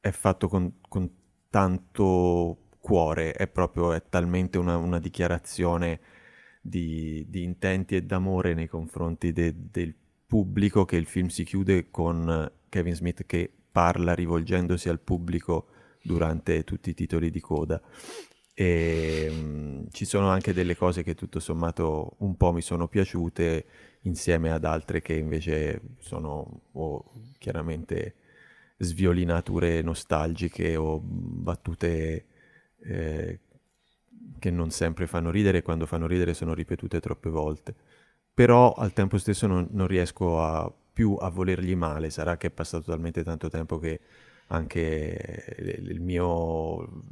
è 0.00 0.10
fatto 0.10 0.48
con, 0.48 0.80
con 0.88 1.08
tanto 1.48 2.70
cuore, 2.80 3.34
è 3.34 3.46
proprio 3.46 3.92
è 3.92 4.02
talmente 4.08 4.58
una, 4.58 4.76
una 4.78 4.98
dichiarazione 4.98 6.00
di, 6.60 7.24
di, 7.28 7.44
intenti 7.44 7.94
e 7.94 8.02
d'amore 8.02 8.54
nei 8.54 8.66
confronti 8.66 9.30
de, 9.32 9.54
del 9.70 9.94
pubblico 10.26 10.84
che 10.84 10.96
il 10.96 11.06
film 11.06 11.28
si 11.28 11.44
chiude 11.44 11.88
con 11.88 12.50
Kevin 12.68 12.96
Smith 12.96 13.26
che 13.26 13.48
parla 13.70 14.12
rivolgendosi 14.12 14.88
al 14.88 14.98
pubblico 14.98 15.68
durante 16.02 16.64
tutti 16.64 16.90
i 16.90 16.94
titoli 16.94 17.30
di 17.30 17.40
coda 17.40 17.80
e 18.60 19.28
um, 19.30 19.86
ci 19.92 20.04
sono 20.04 20.30
anche 20.30 20.52
delle 20.52 20.76
cose 20.76 21.04
che 21.04 21.14
tutto 21.14 21.38
sommato 21.38 22.16
un 22.18 22.36
po' 22.36 22.50
mi 22.50 22.60
sono 22.60 22.88
piaciute 22.88 23.64
insieme 24.00 24.50
ad 24.50 24.64
altre 24.64 25.00
che 25.00 25.14
invece 25.14 25.80
sono 26.00 26.62
oh, 26.72 27.04
chiaramente 27.38 28.14
sviolinature 28.78 29.80
nostalgiche 29.82 30.74
o 30.74 30.98
battute 31.00 32.26
eh, 32.80 33.38
che 34.40 34.50
non 34.50 34.70
sempre 34.70 35.06
fanno 35.06 35.30
ridere 35.30 35.58
e 35.58 35.62
quando 35.62 35.86
fanno 35.86 36.08
ridere 36.08 36.34
sono 36.34 36.52
ripetute 36.52 36.98
troppe 36.98 37.30
volte. 37.30 37.76
Però 38.34 38.72
al 38.72 38.92
tempo 38.92 39.18
stesso 39.18 39.46
non, 39.46 39.68
non 39.70 39.86
riesco 39.86 40.42
a, 40.42 40.72
più 40.92 41.14
a 41.14 41.28
volergli 41.28 41.76
male, 41.76 42.10
sarà 42.10 42.36
che 42.36 42.48
è 42.48 42.50
passato 42.50 42.90
talmente 42.90 43.22
tanto 43.22 43.48
tempo 43.48 43.78
che 43.78 44.00
anche 44.48 45.54
il 45.58 46.00
mio 46.00 47.04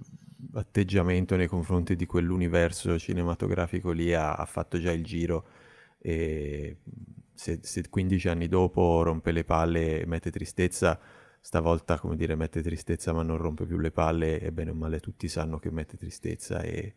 atteggiamento 0.54 1.36
nei 1.36 1.46
confronti 1.46 1.96
di 1.96 2.06
quell'universo 2.06 2.98
cinematografico 2.98 3.90
lì 3.90 4.14
ha, 4.14 4.34
ha 4.34 4.44
fatto 4.44 4.78
già 4.78 4.92
il 4.92 5.04
giro 5.04 5.46
e 5.98 6.78
se, 7.32 7.60
se, 7.62 7.88
15 7.88 8.28
anni 8.28 8.48
dopo 8.48 9.02
rompe 9.02 9.32
le 9.32 9.44
palle 9.44 10.00
e 10.00 10.06
mette 10.06 10.30
tristezza, 10.30 10.98
stavolta 11.40 11.98
come 11.98 12.16
dire 12.16 12.34
mette 12.34 12.62
tristezza 12.62 13.12
ma 13.12 13.22
non 13.22 13.36
rompe 13.36 13.66
più 13.66 13.78
le 13.78 13.90
palle 13.90 14.40
e 14.40 14.52
bene 14.52 14.70
o 14.70 14.74
male 14.74 15.00
tutti 15.00 15.28
sanno 15.28 15.58
che 15.58 15.70
mette 15.70 15.96
tristezza 15.96 16.60
e, 16.62 16.94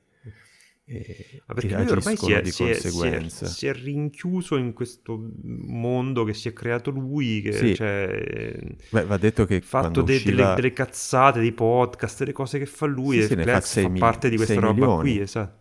e, 0.91 1.43
Ma 1.45 1.53
perché 1.53 1.75
lui 1.75 1.87
ormai 1.87 2.17
si 2.17 2.31
è, 2.31 2.43
si, 2.45 2.63
è, 2.63 2.73
si, 2.73 3.05
è, 3.05 3.29
si 3.29 3.67
è, 3.67 3.73
rinchiuso 3.73 4.57
in 4.57 4.73
questo 4.73 5.23
mondo 5.43 6.23
che 6.23 6.33
si 6.33 6.47
è 6.47 6.53
creato 6.53 6.89
lui. 6.89 7.41
Che, 7.41 7.53
sì. 7.53 7.75
cioè, 7.75 8.57
Beh, 8.89 9.05
va 9.05 9.17
detto 9.17 9.45
che 9.45 9.61
fatto 9.61 10.01
de, 10.01 10.15
usciva... 10.15 10.35
delle, 10.35 10.55
delle, 10.55 10.73
cazzate, 10.73 11.41
dei 11.41 11.51
podcast, 11.51 12.17
delle 12.17 12.31
cose 12.31 12.57
che 12.57 12.65
fa 12.65 12.87
lui. 12.87 13.21
Sì, 13.21 13.33
e 13.33 13.43
fa, 13.43 13.61
fa 13.61 13.89
parte 13.99 14.29
di 14.29 14.35
questa 14.35 14.59
roba 14.59 14.73
milioni. 14.73 15.01
qui, 15.01 15.19
esatto. 15.19 15.57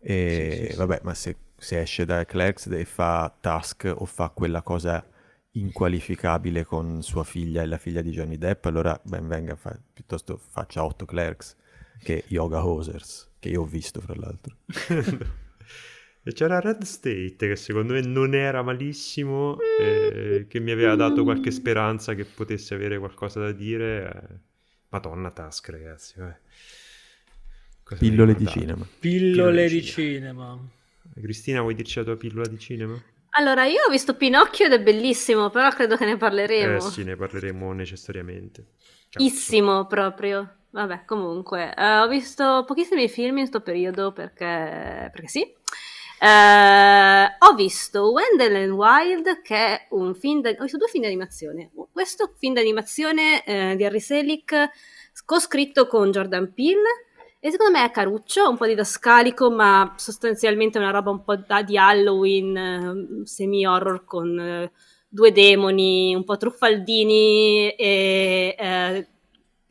E 0.00 0.68
sì, 0.70 0.76
vabbè, 0.76 1.00
ma 1.02 1.12
se, 1.12 1.36
se, 1.58 1.80
esce 1.80 2.06
da 2.06 2.24
Clerks 2.24 2.66
e 2.68 2.86
fa 2.86 3.36
Task 3.38 3.92
o 3.94 4.06
fa 4.06 4.30
quella 4.30 4.62
cosa 4.62 5.06
inqualificabile 5.50 6.64
con 6.64 7.02
sua 7.02 7.22
figlia 7.22 7.60
e 7.60 7.66
la 7.66 7.78
figlia 7.78 8.00
di 8.00 8.12
Johnny 8.12 8.38
Depp, 8.38 8.64
allora 8.64 8.98
ben 9.04 9.28
venga, 9.28 9.56
fa, 9.56 9.78
piuttosto 9.92 10.38
faccia 10.38 10.82
8 10.82 11.04
Clerks 11.04 11.54
che 12.02 12.24
Yoga 12.28 12.66
Hosers 12.66 13.32
che 13.44 13.50
io 13.50 13.60
ho 13.60 13.66
visto 13.66 14.00
fra 14.00 14.14
l'altro. 14.14 14.56
e 16.24 16.32
c'era 16.32 16.60
Red 16.60 16.82
State 16.82 17.36
che 17.36 17.56
secondo 17.56 17.92
me 17.92 18.00
non 18.00 18.34
era 18.34 18.62
malissimo, 18.62 19.58
eh, 19.78 20.46
che 20.48 20.60
mi 20.60 20.70
aveva 20.70 20.94
dato 20.94 21.24
qualche 21.24 21.50
speranza 21.50 22.14
che 22.14 22.24
potesse 22.24 22.74
avere 22.74 22.98
qualcosa 22.98 23.40
da 23.40 23.52
dire. 23.52 24.10
Eh. 24.10 24.36
Madonna 24.88 25.30
Task, 25.30 25.68
ragazzi. 25.68 26.14
Eh. 26.20 26.36
Pillole 27.98 28.34
di 28.34 28.46
cinema. 28.46 28.86
Pillole, 28.98 29.32
Pillole 29.32 29.68
di 29.68 29.82
cinema. 29.82 30.52
cinema. 30.54 30.70
Cristina, 31.20 31.60
vuoi 31.60 31.74
dirci 31.74 31.98
la 31.98 32.04
tua 32.04 32.16
pillola 32.16 32.48
di 32.48 32.58
cinema? 32.58 33.02
Allora, 33.36 33.66
io 33.66 33.82
ho 33.86 33.90
visto 33.90 34.14
Pinocchio 34.14 34.66
ed 34.66 34.72
è 34.72 34.80
bellissimo, 34.80 35.50
però 35.50 35.68
credo 35.68 35.96
che 35.96 36.06
ne 36.06 36.16
parleremo. 36.16 36.76
Eh 36.76 36.80
sì, 36.80 37.04
ne 37.04 37.14
parleremo 37.14 37.72
necessariamente. 37.74 38.68
Issimo 39.18 39.86
proprio. 39.86 40.63
Vabbè, 40.74 41.04
comunque, 41.04 41.72
uh, 41.76 42.02
ho 42.02 42.08
visto 42.08 42.64
pochissimi 42.66 43.08
film 43.08 43.36
in 43.36 43.48
questo 43.48 43.60
periodo 43.60 44.10
perché, 44.10 45.08
perché 45.12 45.28
sì. 45.28 45.54
Uh, 46.18 47.46
ho 47.46 47.54
visto 47.54 48.10
Wendell 48.10 48.56
and 48.56 48.72
Wild, 48.72 49.42
che 49.42 49.54
è 49.54 49.86
un 49.90 50.16
film. 50.16 50.40
Da, 50.40 50.50
ho 50.50 50.62
visto 50.62 50.76
due 50.76 50.88
film 50.88 51.04
di 51.04 51.10
animazione. 51.10 51.70
Questo 51.92 52.32
film 52.36 52.54
di 52.54 52.60
animazione 52.60 53.44
uh, 53.46 53.76
di 53.76 53.84
Harry 53.84 54.00
Selick, 54.00 54.70
co-scritto 55.24 55.86
con 55.86 56.10
Jordan 56.10 56.52
Peele. 56.52 57.04
E 57.38 57.52
secondo 57.52 57.78
me 57.78 57.84
è 57.84 57.92
caruccio, 57.92 58.48
un 58.48 58.56
po' 58.56 58.66
didascalico, 58.66 59.52
ma 59.52 59.94
sostanzialmente 59.96 60.78
una 60.78 60.90
roba 60.90 61.10
un 61.10 61.22
po' 61.22 61.36
da, 61.36 61.62
di 61.62 61.78
Halloween, 61.78 63.22
semi-horror 63.22 64.04
con 64.04 64.68
due 65.06 65.30
demoni, 65.30 66.16
un 66.16 66.24
po' 66.24 66.36
truffaldini 66.36 67.70
e 67.76 69.08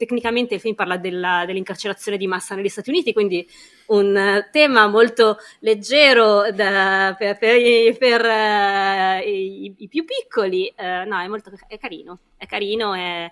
tecnicamente 0.03 0.55
il 0.55 0.59
film 0.59 0.75
parla 0.75 0.97
della, 0.97 1.43
dell'incarcerazione 1.45 2.17
di 2.17 2.27
massa 2.27 2.55
negli 2.55 2.67
Stati 2.67 2.89
Uniti, 2.89 3.13
quindi 3.13 3.47
un 3.88 4.15
uh, 4.15 4.49
tema 4.51 4.88
molto 4.88 5.38
leggero 5.59 6.51
da, 6.51 7.15
per, 7.17 7.38
per, 7.38 7.97
per 7.97 8.21
uh, 8.21 9.27
i, 9.27 9.73
i, 9.77 9.88
più 9.88 10.03
piccoli. 10.03 10.73
Uh, 10.77 11.07
no, 11.07 11.19
è 11.19 11.27
molto 11.27 11.51
è 11.67 11.77
carino, 11.77 12.19
è 12.38 12.45
carino 12.45 12.93
e 12.93 13.31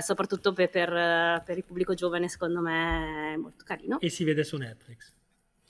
soprattutto 0.00 0.52
per, 0.52 0.68
per, 0.68 1.56
il 1.56 1.64
pubblico 1.64 1.94
giovane 1.94 2.28
secondo 2.28 2.60
me 2.60 3.34
è 3.34 3.36
molto 3.36 3.64
carino. 3.64 4.00
E 4.00 4.08
si 4.08 4.24
vede 4.24 4.42
su 4.42 4.56
Netflix. 4.56 5.12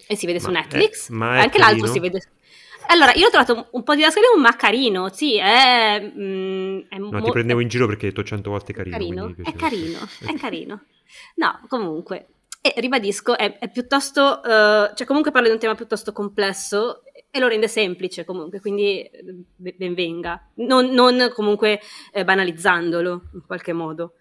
E 0.06 0.16
si 0.16 0.24
vede 0.24 0.38
ma 0.38 0.44
su 0.44 0.50
Netflix. 0.50 1.10
È, 1.10 1.14
Anche 1.14 1.58
carino? 1.58 1.58
l'altro 1.58 1.86
si 1.86 2.00
vede 2.00 2.20
su 2.20 2.28
allora, 2.90 3.12
io 3.14 3.26
ho 3.26 3.30
trovato 3.30 3.68
un 3.72 3.82
po' 3.82 3.94
di 3.94 4.02
un 4.02 4.40
ma 4.40 4.56
carino, 4.56 5.08
sì, 5.10 5.36
è... 5.36 6.00
Mm, 6.00 6.80
è 6.88 6.98
no, 6.98 7.10
mo- 7.10 7.22
ti 7.22 7.30
prendevo 7.30 7.60
in 7.60 7.68
giro 7.68 7.86
perché 7.86 8.06
hai 8.06 8.12
detto 8.12 8.26
cento 8.26 8.50
volte 8.50 8.72
carino. 8.72 8.96
carino 8.96 9.34
è 9.42 9.52
carino, 9.52 9.98
è 10.26 10.34
carino. 10.40 10.84
No, 11.36 11.60
comunque, 11.68 12.28
e 12.60 12.74
ribadisco, 12.78 13.36
è, 13.36 13.58
è 13.58 13.70
piuttosto... 13.70 14.40
Uh, 14.42 14.94
cioè 14.94 15.06
comunque 15.06 15.30
parla 15.30 15.48
di 15.48 15.54
un 15.54 15.60
tema 15.60 15.74
piuttosto 15.74 16.12
complesso 16.12 17.02
e 17.30 17.38
lo 17.38 17.48
rende 17.48 17.68
semplice 17.68 18.24
comunque, 18.24 18.60
quindi 18.60 19.02
eh, 19.02 19.44
ben 19.76 19.94
venga. 19.94 20.50
Non, 20.54 20.86
non 20.86 21.30
comunque 21.34 21.80
eh, 22.12 22.24
banalizzandolo 22.24 23.22
in 23.34 23.42
qualche 23.46 23.74
modo. 23.74 24.14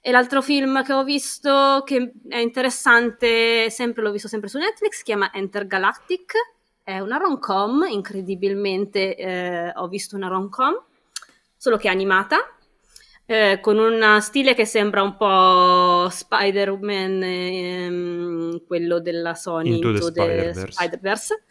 E 0.00 0.10
l'altro 0.10 0.42
film 0.42 0.82
che 0.82 0.92
ho 0.92 1.04
visto 1.04 1.82
che 1.84 2.12
è 2.28 2.38
interessante, 2.38 3.70
sempre 3.70 4.02
l'ho 4.02 4.12
visto 4.12 4.28
sempre 4.28 4.48
su 4.48 4.58
Netflix, 4.58 4.98
si 4.98 5.02
chiama 5.02 5.30
Enter 5.32 5.66
Galactic 5.66 6.32
è 6.84 7.00
una 7.00 7.16
rom-com, 7.16 7.86
incredibilmente 7.88 9.16
eh, 9.16 9.72
ho 9.74 9.88
visto 9.88 10.16
una 10.16 10.28
rom-com, 10.28 10.74
solo 11.56 11.78
che 11.78 11.88
animata, 11.88 12.36
eh, 13.24 13.58
con 13.62 13.78
un 13.78 14.18
stile 14.20 14.54
che 14.54 14.66
sembra 14.66 15.02
un 15.02 15.16
po' 15.16 16.08
Spider-Man, 16.10 17.22
ehm, 17.22 18.66
quello 18.66 19.00
della 19.00 19.34
Sony, 19.34 19.76
Into, 19.76 19.88
Into 19.88 20.12
the, 20.12 20.20
Spider-Verse. 20.20 20.72
Spider-Verse 20.72 21.42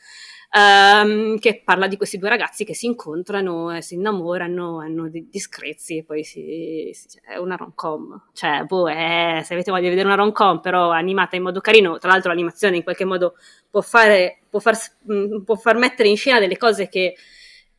ehm, 0.53 1.39
che 1.39 1.61
parla 1.63 1.87
di 1.87 1.97
questi 1.97 2.17
due 2.17 2.29
ragazzi 2.29 2.63
che 2.63 2.75
si 2.75 2.85
incontrano 2.85 3.75
e 3.75 3.81
si 3.81 3.95
innamorano, 3.95 4.79
hanno 4.79 5.09
dei 5.09 5.27
discrezi 5.29 5.97
e 5.97 6.03
poi 6.03 6.23
si, 6.23 6.91
si, 6.93 7.19
è 7.25 7.37
una 7.37 7.55
rom-com. 7.55 8.29
Cioè, 8.33 8.63
boh, 8.63 8.89
è, 8.89 9.41
se 9.43 9.53
avete 9.53 9.71
voglia 9.71 9.83
di 9.83 9.89
vedere 9.89 10.07
una 10.07 10.15
rom-com 10.15 10.59
però 10.59 10.91
animata 10.91 11.35
in 11.35 11.43
modo 11.43 11.59
carino, 11.59 11.97
tra 11.97 12.11
l'altro 12.11 12.29
l'animazione 12.29 12.77
in 12.77 12.83
qualche 12.83 13.05
modo 13.05 13.35
può, 13.69 13.81
fare, 13.81 14.41
può, 14.49 14.59
far, 14.59 14.77
mm, 15.11 15.41
può 15.43 15.55
far 15.55 15.77
mettere 15.77 16.09
in 16.09 16.17
scena 16.17 16.39
delle 16.39 16.57
cose 16.57 16.87
che 16.87 17.15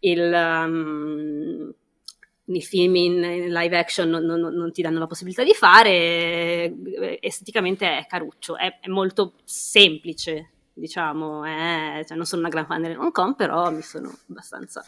il... 0.00 0.32
Um, 0.32 1.74
i 2.46 2.60
film 2.60 2.94
in 2.96 3.20
live 3.22 3.78
action 3.78 4.06
non, 4.10 4.22
non, 4.22 4.38
non, 4.38 4.70
ti 4.70 4.82
danno 4.82 4.98
la 4.98 5.06
possibilità 5.06 5.42
di 5.42 5.54
fare, 5.54 6.70
esteticamente 7.20 7.86
è 7.86 8.04
caruccio, 8.06 8.58
è, 8.58 8.80
è 8.80 8.88
molto 8.88 9.32
semplice 9.44 10.53
diciamo, 10.74 11.44
eh, 11.44 12.04
cioè 12.06 12.16
non 12.16 12.26
sono 12.26 12.42
una 12.42 12.50
gran 12.50 12.66
fan 12.66 12.82
delle 12.82 12.94
rom-com, 12.94 13.34
però 13.34 13.70
mi 13.70 13.82
sono 13.82 14.12
abbastanza... 14.28 14.84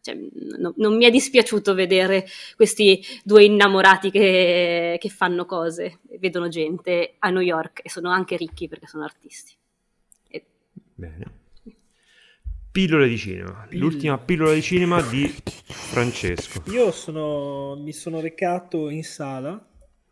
Cioè, 0.00 0.16
no, 0.58 0.72
non 0.76 0.96
mi 0.96 1.04
è 1.04 1.10
dispiaciuto 1.10 1.74
vedere 1.74 2.26
questi 2.54 3.04
due 3.24 3.42
innamorati 3.42 4.12
che, 4.12 4.98
che 5.00 5.08
fanno 5.08 5.44
cose, 5.46 5.98
vedono 6.20 6.46
gente 6.46 7.16
a 7.18 7.30
New 7.30 7.40
York 7.40 7.80
e 7.82 7.90
sono 7.90 8.10
anche 8.10 8.36
ricchi 8.36 8.68
perché 8.68 8.86
sono 8.86 9.02
artisti. 9.02 9.52
E... 10.28 10.44
Bene. 10.94 11.44
Pillole 12.70 13.08
di 13.08 13.18
cinema, 13.18 13.66
Pill- 13.68 13.80
l'ultima 13.80 14.18
pillola 14.18 14.52
di 14.52 14.62
cinema 14.62 15.02
di 15.02 15.34
Francesco. 15.64 16.62
Io 16.70 16.92
sono, 16.92 17.74
mi 17.74 17.92
sono 17.92 18.20
recato 18.20 18.90
in 18.90 19.02
sala, 19.02 19.58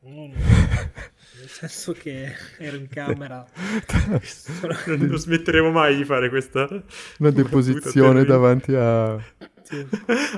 nel 1.39 1.49
senso 1.49 1.93
che 1.93 2.33
ero 2.59 2.77
in 2.77 2.89
camera. 2.89 3.47
non 4.87 5.17
smetteremo 5.17 5.71
mai 5.71 5.97
di 5.97 6.05
fare 6.05 6.29
questa 6.29 6.69
una 7.19 7.31
deposizione 7.31 8.25
davanti 8.25 8.75
a... 8.75 9.19
Sì. 9.63 9.87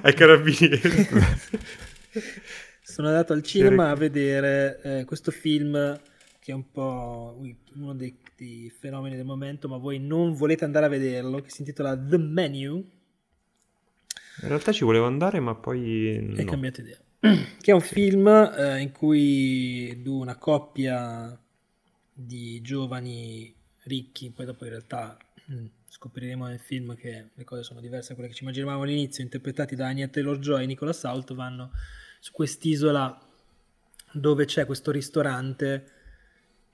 ai 0.03 0.15
carabinieri. 0.15 1.09
Sono 2.83 3.09
andato 3.09 3.33
al 3.33 3.43
cinema 3.43 3.91
a 3.91 3.95
vedere 3.95 4.81
eh, 4.83 5.05
questo 5.05 5.31
film 5.31 6.01
che 6.47 6.53
è 6.53 6.55
un 6.55 6.71
po' 6.71 7.37
uno 7.75 7.93
dei, 7.95 8.17
dei, 8.37 8.71
fenomeni 8.71 9.17
del 9.17 9.25
momento, 9.25 9.69
ma 9.69 9.79
voi 9.79 9.99
non 9.99 10.33
volete 10.33 10.65
andare 10.65 10.87
a 10.87 10.89
vederlo, 10.89 11.41
che 11.41 11.51
si 11.51 11.63
intitola 11.63 11.99
The 11.99 12.19
Menu. 12.19 12.77
In 14.43 14.49
realtà 14.49 14.71
ci 14.71 14.85
volevo 14.85 15.07
andare, 15.07 15.41
ma 15.41 15.57
poi... 15.57 16.17
Hai 16.17 16.45
no. 16.45 16.51
cambiato 16.51 16.83
idea. 16.83 16.99
che 17.61 17.71
è 17.71 17.75
un 17.75 17.81
film 17.81 18.27
eh, 18.27 18.81
in 18.81 18.93
cui 18.93 20.03
una 20.05 20.37
coppia 20.37 21.39
di 22.13 22.61
giovani 22.63 23.55
ricchi, 23.83 24.31
poi 24.31 24.47
dopo 24.47 24.65
in 24.65 24.71
realtà 24.71 25.17
mm, 25.51 25.67
scopriremo 25.89 26.47
nel 26.47 26.59
film 26.59 26.97
che 26.97 27.29
le 27.35 27.45
cose 27.45 27.63
sono 27.63 27.81
diverse 27.81 28.09
da 28.09 28.15
quelle 28.15 28.29
che 28.31 28.37
ci 28.37 28.43
immaginavamo 28.43 28.83
all'inizio, 28.83 29.23
interpretati 29.23 29.75
da 29.75 29.87
Anya 29.87 30.09
Taylor-Joy 30.09 30.63
e 30.63 30.67
Nicola 30.67 30.93
Salt, 30.93 31.35
vanno 31.35 31.71
su 32.21 32.33
quest'isola 32.33 33.21
dove 34.13 34.45
c'è 34.45 34.65
questo 34.65 34.91
ristorante 34.91 35.93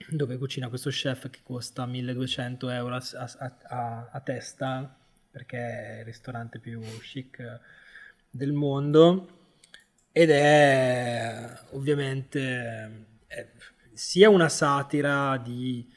dove 0.08 0.36
cucina 0.36 0.68
questo 0.68 0.90
chef 0.90 1.30
che 1.30 1.40
costa 1.42 1.86
1200 1.86 2.68
euro 2.70 2.96
a, 2.96 3.02
a, 3.14 3.56
a, 3.62 4.08
a 4.10 4.20
testa 4.20 4.96
perché 5.30 5.58
è 5.58 5.98
il 6.00 6.04
ristorante 6.04 6.58
più 6.58 6.80
chic 7.00 7.60
del 8.28 8.52
mondo 8.52 9.41
ed 10.12 10.30
è 10.30 11.60
ovviamente 11.70 13.06
è 13.26 13.48
sia 13.94 14.28
una 14.28 14.48
satira 14.48 15.38
di, 15.38 15.90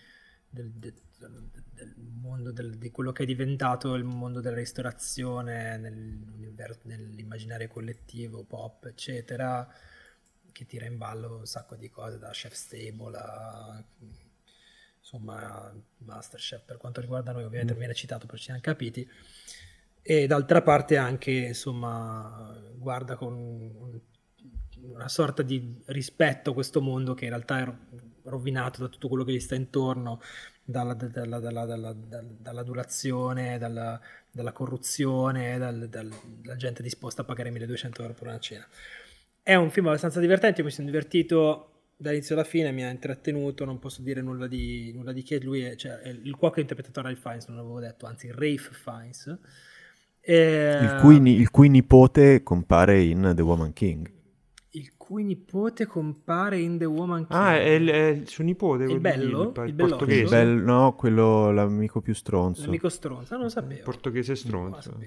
del, 0.50 0.72
del, 0.72 0.94
del 1.74 1.94
mondo 1.98 2.52
del, 2.52 2.78
di 2.78 2.92
quello 2.92 3.12
che 3.12 3.24
è 3.24 3.26
diventato 3.26 3.94
il 3.96 4.04
mondo 4.04 4.42
della 4.42 4.56
ristorazione 4.56 5.78
nell'immaginario 5.78 7.68
collettivo, 7.68 8.44
pop, 8.44 8.86
eccetera, 8.86 9.68
che 10.52 10.66
tira 10.66 10.86
in 10.86 10.98
ballo 10.98 11.38
un 11.38 11.46
sacco 11.46 11.76
di 11.76 11.90
cose 11.90 12.18
da 12.18 12.30
Chef 12.30 12.54
Stable 12.54 13.18
a 13.18 13.84
insomma 15.06 15.72
Masterchef 15.98 16.64
per 16.64 16.78
quanto 16.78 17.00
riguarda 17.00 17.32
noi 17.32 17.44
ovviamente 17.44 17.76
mm. 17.76 17.78
viene 17.78 17.94
citato 17.94 18.26
per 18.26 18.40
ci 18.40 18.46
siamo 18.46 18.60
capiti 18.60 19.08
e 20.07 20.27
d'altra 20.27 20.61
parte 20.61 20.98
anche 20.98 21.32
insomma 21.32 22.56
guarda 22.76 23.15
con 23.15 24.03
una 24.80 25.07
sorta 25.07 25.41
di 25.41 25.82
rispetto 25.86 26.52
a 26.52 26.53
questo 26.53 26.80
mondo 26.80 27.15
che 27.15 27.23
in 27.23 27.32
realtà 27.32 27.76
rovinato 28.26 28.82
da 28.82 28.88
tutto 28.88 29.07
quello 29.07 29.23
che 29.23 29.34
gli 29.34 29.40
sta 29.40 29.56
intorno, 29.56 30.22
dalla, 30.64 30.94
dalla, 30.94 31.40
dalla, 31.40 31.65
dalla, 31.65 31.94
dall'adulazione, 31.94 33.57
dalla, 33.57 33.99
corruzione, 34.52 35.57
dal, 35.57 35.88
dalla 35.90 36.56
gente 36.56 36.84
disposta 36.84 37.23
a 37.23 37.26
pagare 37.26 37.49
1200 37.49 38.02
euro 38.02 38.14
per 38.14 38.27
una 38.27 38.40
cena. 38.40 38.68
È 39.41 39.56
un 39.56 39.72
film 39.72 39.88
abbastanza 39.88 40.19
divertente, 40.19 40.61
mi 40.61 40.69
sono 40.69 40.86
divertito 40.86 41.72
dall'inizio 41.98 42.36
alla 42.36 42.44
fine, 42.44 42.72
mi 42.72 42.84
ha 42.84 42.90
intrattenuto, 42.90 43.65
non 43.65 43.80
posso 43.80 44.03
dire 44.03 44.22
nulla 44.22 44.48
di, 44.48 44.91
nulla 44.94 45.11
di 45.11 45.23
che, 45.23 45.40
lui 45.40 45.64
è, 45.64 45.76
cioè, 45.76 45.99
è 45.99 46.10
il 46.10 46.36
cuoco 46.36 46.60
interpretato 46.60 47.02
Ralph 47.02 47.19
Fiennes, 47.19 47.48
non 47.48 47.57
l'avevo 47.57 47.80
detto, 47.80 48.06
anzi 48.06 48.30
Rafe 48.32 48.72
Fiennes. 48.72 49.40
E... 50.26 50.80
Il, 50.81 50.97
cui, 51.02 51.39
il 51.39 51.52
cui 51.52 51.69
nipote 51.69 52.41
compare 52.41 53.02
in 53.02 53.34
The 53.35 53.41
Woman 53.41 53.73
King 53.73 54.14
il 54.76 54.95
cui 54.97 55.23
nipote 55.23 55.85
compare 55.85 56.60
in 56.60 56.77
The 56.77 56.85
Woman 56.85 57.27
King. 57.27 57.39
Ah, 57.39 57.57
è 57.57 57.69
il, 57.69 57.88
è 57.88 58.07
il 58.07 58.27
suo 58.27 58.43
nipote. 58.43 58.84
Il 58.84 58.99
bello? 58.99 59.53
Il, 59.56 59.69
il 59.69 59.73
portoghese. 59.73 60.22
Il 60.22 60.30
bel, 60.30 60.49
no, 60.49 60.95
quello, 60.95 61.52
l'amico 61.52 62.02
più 62.02 62.14
stronzo. 62.14 62.65
L'amico 62.65 62.89
stronzo, 62.89 63.34
non 63.35 63.43
lo 63.43 63.49
sapevo. 63.49 63.73
Il 63.73 63.84
portoghese 63.84 64.35
stronzo. 64.35 64.97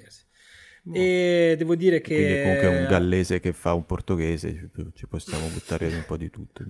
E 0.91 1.55
devo 1.59 1.75
dire 1.75 2.01
che... 2.01 2.15
Quindi 2.15 2.43
comunque 2.43 2.69
è 2.69 2.81
un 2.81 2.89
gallese 2.89 3.41
che 3.41 3.53
fa 3.53 3.75
un 3.75 3.85
portoghese, 3.85 4.71
ci 4.95 5.07
possiamo 5.07 5.47
buttare 5.49 5.87
un 5.89 6.05
po' 6.07 6.17
di 6.17 6.31
tutto. 6.31 6.65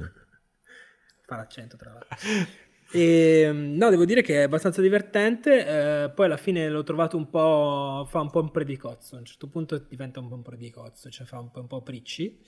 Fa 1.24 1.36
l'accento 1.36 1.76
tra 1.76 1.92
l'altro. 1.92 2.16
E, 2.90 3.40
ehm, 3.42 3.76
no, 3.76 3.90
devo 3.90 4.04
dire 4.04 4.22
che 4.22 4.40
è 4.40 4.42
abbastanza 4.42 4.80
divertente. 4.80 6.04
Eh, 6.04 6.10
poi 6.10 6.26
alla 6.26 6.36
fine 6.36 6.68
l'ho 6.68 6.82
trovato 6.82 7.16
un 7.16 7.28
po'. 7.28 8.06
fa 8.08 8.20
un 8.20 8.30
po' 8.30 8.40
un 8.40 8.50
predicozzo. 8.50 9.16
A 9.16 9.18
un 9.18 9.24
certo 9.24 9.48
punto 9.48 9.78
diventa 9.88 10.20
un 10.20 10.28
po' 10.28 10.34
un 10.36 10.42
predicozzo, 10.42 11.10
cioè 11.10 11.26
fa 11.26 11.38
un 11.38 11.50
po', 11.50 11.60
un 11.60 11.66
po 11.66 11.82
pricci. 11.82 12.40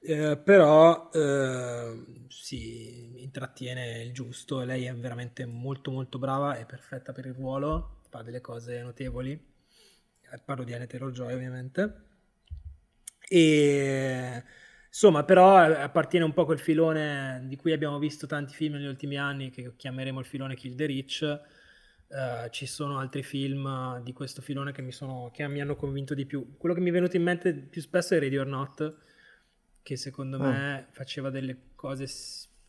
Eh, 0.00 0.36
però 0.38 1.10
eh, 1.12 2.04
si 2.28 3.20
intrattiene 3.20 4.02
il 4.02 4.12
giusto 4.12 4.62
lei 4.62 4.84
è 4.84 4.94
veramente 4.94 5.44
molto 5.44 5.90
molto 5.90 6.18
brava 6.18 6.56
e 6.56 6.66
perfetta 6.66 7.12
per 7.12 7.26
il 7.26 7.34
ruolo, 7.34 8.02
fa 8.08 8.22
delle 8.22 8.40
cose 8.40 8.80
notevoli. 8.80 9.32
Eh, 9.32 10.38
parlo 10.44 10.64
di 10.64 10.72
Anne 10.74 10.86
Taylor-Joy 10.86 11.32
ovviamente. 11.34 12.06
E 13.28 14.42
insomma, 14.98 15.22
però 15.22 15.64
eh, 15.64 15.80
appartiene 15.80 16.24
un 16.24 16.32
po' 16.32 16.42
a 16.42 16.46
quel 16.46 16.58
filone 16.58 17.44
di 17.44 17.54
cui 17.54 17.70
abbiamo 17.72 18.00
visto 18.00 18.26
tanti 18.26 18.52
film 18.52 18.74
negli 18.74 18.86
ultimi 18.86 19.16
anni, 19.16 19.50
che 19.50 19.74
chiameremo 19.76 20.18
il 20.18 20.26
filone 20.26 20.56
Kill 20.56 20.74
the 20.74 20.86
Rich. 20.86 21.40
Uh, 22.08 22.48
ci 22.48 22.64
sono 22.64 22.98
altri 22.98 23.22
film 23.22 24.00
di 24.00 24.14
questo 24.14 24.40
filone 24.40 24.72
che 24.72 24.80
mi, 24.80 24.92
sono, 24.92 25.30
che 25.30 25.46
mi 25.46 25.60
hanno 25.60 25.76
convinto 25.76 26.14
di 26.14 26.26
più. 26.26 26.56
Quello 26.56 26.74
che 26.74 26.80
mi 26.80 26.88
è 26.88 26.92
venuto 26.92 27.16
in 27.16 27.22
mente 27.22 27.52
più 27.54 27.80
spesso 27.80 28.14
è 28.14 28.18
Ready 28.18 28.38
or 28.38 28.46
Not, 28.46 28.96
che 29.82 29.96
secondo 29.96 30.38
oh. 30.38 30.42
me 30.42 30.86
faceva 30.90 31.30
delle 31.30 31.56
cose 31.76 32.06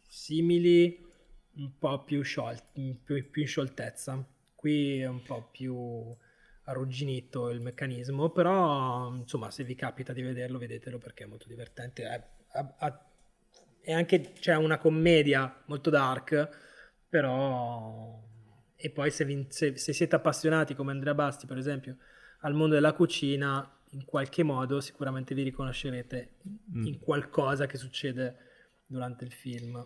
simili, 0.07 1.03
un 1.55 1.77
po' 1.79 2.03
più, 2.03 2.21
sciolt- 2.21 2.65
più, 3.03 3.29
più 3.31 3.41
in 3.41 3.47
scioltezza. 3.47 4.23
Qui 4.53 4.99
è 4.99 5.07
un 5.07 5.23
po' 5.23 5.47
più 5.51 6.15
arrugginito 6.69 7.49
il 7.49 7.61
meccanismo, 7.61 8.29
però 8.29 9.11
insomma 9.13 9.49
se 9.51 9.63
vi 9.63 9.75
capita 9.75 10.13
di 10.13 10.21
vederlo 10.21 10.57
vedetelo 10.57 10.97
perché 10.99 11.23
è 11.23 11.27
molto 11.27 11.47
divertente. 11.47 12.03
È, 12.03 12.23
è, 12.51 12.93
è 13.81 13.93
anche 13.93 14.33
c'è 14.33 14.55
una 14.55 14.77
commedia 14.77 15.63
molto 15.65 15.89
dark, 15.89 16.49
però... 17.09 18.27
E 18.81 18.91
poi 18.91 19.11
se, 19.11 19.25
vi, 19.25 19.45
se, 19.49 19.75
se 19.77 19.91
siete 19.91 20.15
appassionati 20.15 20.73
come 20.73 20.91
Andrea 20.91 21.13
Basti 21.13 21.45
per 21.45 21.57
esempio 21.57 21.97
al 22.41 22.53
mondo 22.53 22.75
della 22.75 22.93
cucina, 22.93 23.77
in 23.89 24.05
qualche 24.05 24.43
modo 24.43 24.79
sicuramente 24.79 25.35
vi 25.35 25.43
riconoscerete 25.43 26.35
mm. 26.77 26.85
in 26.85 26.99
qualcosa 26.99 27.65
che 27.65 27.75
succede 27.75 28.37
durante 28.85 29.25
il 29.25 29.33
film 29.33 29.85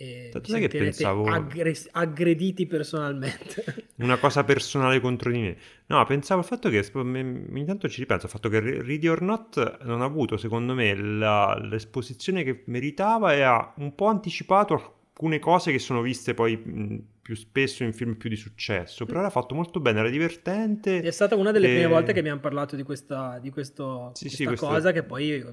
e 0.00 0.28
Tanto 0.30 0.54
vi 0.54 0.60
che 0.60 0.68
pensavo... 0.68 1.24
aggre- 1.24 1.74
aggrediti 1.90 2.66
personalmente. 2.66 3.88
Una 3.98 4.16
cosa 4.16 4.44
personale 4.44 5.00
contro 5.00 5.32
di 5.32 5.40
me. 5.40 5.56
No, 5.86 6.04
pensavo 6.06 6.40
al 6.40 6.46
fatto 6.46 6.68
che, 6.68 6.88
ogni 6.94 7.64
tanto 7.64 7.88
ci 7.88 7.98
ripenso, 7.98 8.26
al 8.26 8.30
fatto 8.30 8.48
che 8.48 8.60
Ready 8.60 9.08
or 9.08 9.22
Not 9.22 9.82
non 9.82 10.00
ha 10.00 10.04
avuto, 10.04 10.36
secondo 10.36 10.72
me, 10.72 10.94
la, 10.94 11.58
l'esposizione 11.60 12.44
che 12.44 12.62
meritava 12.66 13.34
e 13.34 13.40
ha 13.40 13.74
un 13.78 13.92
po' 13.96 14.06
anticipato 14.06 14.74
alcune 14.74 15.40
cose 15.40 15.72
che 15.72 15.80
sono 15.80 16.00
viste 16.00 16.32
poi 16.32 17.04
più 17.20 17.34
spesso 17.34 17.82
in 17.82 17.92
film 17.92 18.14
più 18.14 18.30
di 18.30 18.36
successo, 18.36 19.04
però 19.04 19.20
l'ha 19.20 19.30
fatto 19.30 19.56
molto 19.56 19.80
bene, 19.80 19.98
era 19.98 20.10
divertente. 20.10 21.00
È 21.00 21.10
stata 21.10 21.34
una 21.34 21.50
delle 21.50 21.66
e... 21.66 21.72
prime 21.72 21.88
volte 21.88 22.12
che 22.12 22.20
abbiamo 22.20 22.38
parlato 22.38 22.76
di 22.76 22.84
questa, 22.84 23.40
di 23.40 23.50
questo, 23.50 24.12
sì, 24.14 24.26
questa 24.26 24.50
sì, 24.50 24.56
cosa 24.56 24.92
che 24.92 25.02
poi 25.02 25.44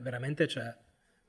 veramente 0.00 0.46
c'è 0.46 0.74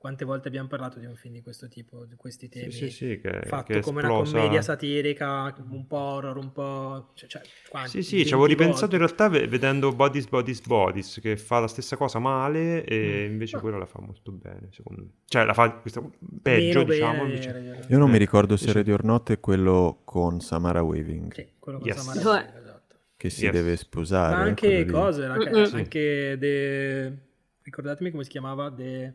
quante 0.02 0.26
volte 0.26 0.48
abbiamo 0.48 0.68
parlato 0.68 0.98
di 0.98 1.06
un 1.06 1.16
film 1.16 1.36
di 1.36 1.44
questo 1.44 1.68
tipo, 1.68 2.06
di 2.06 2.16
questi 2.16 2.50
temi, 2.50 2.72
sì, 2.72 2.90
sì, 2.90 2.90
sì, 2.90 3.20
che, 3.22 3.44
fatto 3.46 3.72
che 3.72 3.82
come 3.82 4.02
una 4.04 4.24
commedia 4.24 4.64
satirica, 4.64 5.54
un 5.70 5.86
po' 5.86 5.96
horror, 5.96 6.38
un 6.38 6.52
po'... 6.52 7.12
Cioè, 7.14 7.30
cioè, 7.30 7.44
sì, 7.86 8.02
sì, 8.02 8.26
ci 8.26 8.34
avevo 8.34 8.48
ripensato 8.48 8.96
in 8.96 9.02
realtà 9.02 9.30
vedendo 9.30 9.94
Bodies, 9.94 10.28
Bodies, 10.28 10.62
Bodies, 10.62 11.20
che 11.22 11.38
fa 11.38 11.60
la 11.60 11.68
stessa 11.68 11.98
cosa 11.98 12.18
male 12.18 12.84
e 12.84 13.28
mm. 13.28 13.32
invece 13.32 13.58
no. 13.58 13.62
quello 13.62 13.78
la 13.78 13.86
fa 13.86 14.02
molto 14.02 14.32
bene, 14.32 14.70
secondo 14.72 15.04
me. 15.04 15.10
Cioè, 15.26 15.46
la 15.46 15.54
fa 15.54 15.72
questa, 15.72 16.02
peggio, 16.42 16.80
Meno 16.80 16.92
diciamo. 16.92 17.12
Bene, 17.12 17.30
invece... 17.30 17.52
bene, 17.52 17.86
Io 17.88 17.98
non 18.00 18.10
mi 18.10 18.18
ricordo 18.18 18.58
se 18.58 18.74
Ready 18.74 18.92
or 18.92 19.04
Not 19.04 19.30
è 19.30 19.40
quello 19.40 20.02
con 20.04 20.40
Samara 20.40 20.82
Weaving. 20.82 21.32
Sì, 21.32 21.48
quello 21.60 21.78
con 21.78 21.88
yes. 21.88 21.98
Samara 21.98 22.28
Weaving, 22.28 22.58
esatto. 22.60 22.96
Che 23.16 23.30
si 23.30 23.44
yes. 23.44 23.54
deve 23.54 23.78
sposare. 23.78 24.36
Ma 24.36 24.42
anche 24.42 24.84
cose, 24.86 25.26
anche, 25.26 25.50
anche 25.50 26.38
de... 26.40 27.18
ricordatemi 27.62 28.10
come 28.10 28.24
si 28.24 28.32
chiamava, 28.32 28.72
The... 28.72 29.14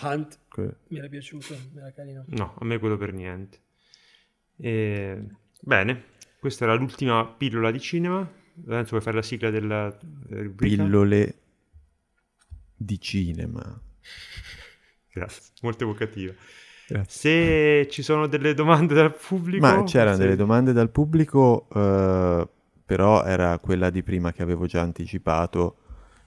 Hunt 0.00 0.38
que... 0.48 0.76
mi 0.88 0.98
era 0.98 1.08
piaciuto, 1.08 1.54
era 1.76 1.92
carino. 1.92 2.24
No, 2.28 2.54
a 2.58 2.64
me 2.64 2.78
quello 2.78 2.96
per 2.96 3.12
niente. 3.12 3.58
E... 4.56 5.24
Bene, 5.60 6.04
questa 6.38 6.64
era 6.64 6.74
l'ultima 6.74 7.26
pillola 7.26 7.70
di 7.70 7.80
cinema. 7.80 8.30
Lorenzo, 8.64 8.90
vuoi 8.90 9.02
fare 9.02 9.16
la 9.16 9.22
sigla 9.22 9.50
della 9.50 9.96
rubrica? 10.28 10.82
Pillole 10.82 11.38
di 12.74 13.00
cinema. 13.00 13.80
Grazie, 15.12 15.52
molto 15.62 15.84
evocativa. 15.84 16.32
Grazie. 16.88 17.82
Se 17.82 17.88
ci 17.90 18.02
sono 18.02 18.26
delle 18.28 18.54
domande 18.54 18.94
dal 18.94 19.14
pubblico... 19.14 19.66
Ma 19.66 19.82
c'erano 19.82 20.16
se... 20.16 20.22
delle 20.22 20.36
domande 20.36 20.72
dal 20.72 20.90
pubblico, 20.90 21.66
uh, 21.70 22.48
però 22.84 23.24
era 23.24 23.58
quella 23.58 23.90
di 23.90 24.02
prima 24.02 24.32
che 24.32 24.42
avevo 24.42 24.66
già 24.66 24.82
anticipato 24.82 25.78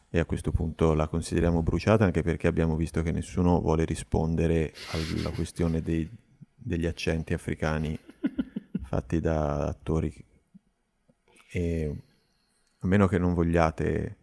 e 0.10 0.20
a 0.20 0.26
questo 0.26 0.52
punto 0.52 0.94
la 0.94 1.08
consideriamo 1.08 1.62
bruciata 1.62 2.04
anche 2.04 2.24
perché 2.24 2.48
abbiamo 2.48 2.76
visto 2.76 3.02
che 3.04 3.12
nessuno 3.12 3.62
vuole 3.62 3.86
rispondere 3.86 4.74
alla 4.92 5.30
questione 5.30 5.82
dei, 5.82 6.10
degli 6.56 6.86
accenti 6.86 7.34
africani 7.34 7.98
fatti 8.84 9.20
da 9.20 9.68
attori 9.68 10.14
e 11.52 11.96
a 12.80 12.88
meno 12.88 13.08
che 13.08 13.18
non 13.20 13.34
vogliate 13.34 14.18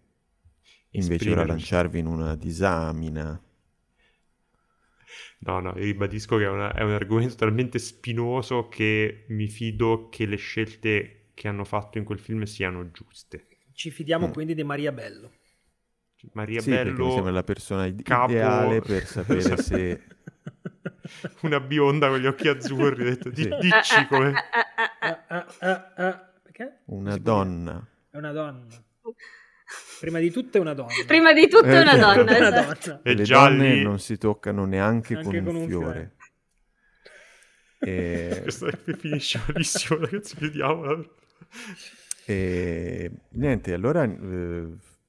invece 0.91 1.31
ora 1.31 1.47
lanciarvi 1.47 1.99
in 1.99 2.07
una 2.07 2.35
disamina 2.35 3.41
No, 5.39 5.61
no, 5.61 5.73
ribadisco 5.75 6.39
che 6.39 6.45
è, 6.45 6.49
una, 6.49 6.73
è, 6.73 6.83
un 6.83 6.93
argomento 6.93 7.37
talmente 7.37 7.79
spinoso 7.79 8.69
che 8.69 9.27
mi 9.29 9.47
fido 9.47 10.09
che 10.09 10.27
le 10.27 10.37
scelte 10.37 11.29
che 11.35 11.49
hanno 11.49 11.65
fatto 11.65 11.99
in 11.99 12.05
quel 12.05 12.19
film 12.19 12.43
siano 12.45 12.91
giuste. 12.91 13.47
Ci 13.73 13.91
fidiamo 13.91 14.29
mm. 14.29 14.33
quindi 14.33 14.55
di 14.55 14.65
Maria 14.65 14.91
Bello. 14.91 15.31
Maria 16.33 16.61
sì, 16.61 16.71
Bello 16.71 17.07
mi 17.07 17.13
sembra 17.13 17.33
la 17.33 17.43
persona 17.43 17.93
capo... 18.03 18.33
ideale 18.33 18.81
per 18.81 19.07
sapere 19.07 19.39
esatto. 19.39 19.63
se 19.63 20.03
una 21.43 21.61
bionda 21.61 22.09
con 22.09 22.19
gli 22.19 22.27
occhi 22.27 22.49
azzurri 22.49 23.05
detto, 23.05 23.35
sì. 23.35 23.49
dici 23.61 24.07
come 24.09 24.33
perché? 26.43 26.79
una 26.87 27.17
donna 27.17 27.87
è 28.11 28.17
una 28.17 28.33
donna 28.33 28.67
prima 30.01 30.19
di 30.19 30.31
tutto 30.31 30.59
è 30.59 30.61
una 30.61 30.75
donna 30.75 30.93
prima 31.07 31.33
di 31.33 31.49
tutto 31.49 31.65
è 31.65 31.81
una 31.81 31.95
eh, 31.95 31.99
donna, 31.99 32.37
una 32.37 32.51
donna. 32.51 33.01
e 33.03 33.15
le 33.15 33.25
donne 33.25 33.75
lì... 33.75 33.83
non 33.83 33.99
si 33.99 34.19
toccano 34.19 34.65
neanche, 34.65 35.15
neanche 35.15 35.43
con, 35.43 35.45
con, 35.45 35.57
un 35.57 35.67
fiore, 35.67 35.85
fiore. 35.93 36.15
E... 37.79 38.41
Questo 38.43 38.71
finisce 38.97 39.39
malissimo, 39.47 40.01
ragazzi, 40.01 40.35
chiudiamola. 40.35 40.99
E 42.25 43.11
niente, 43.33 43.73
allora 43.75 44.03
eh, 44.05 44.67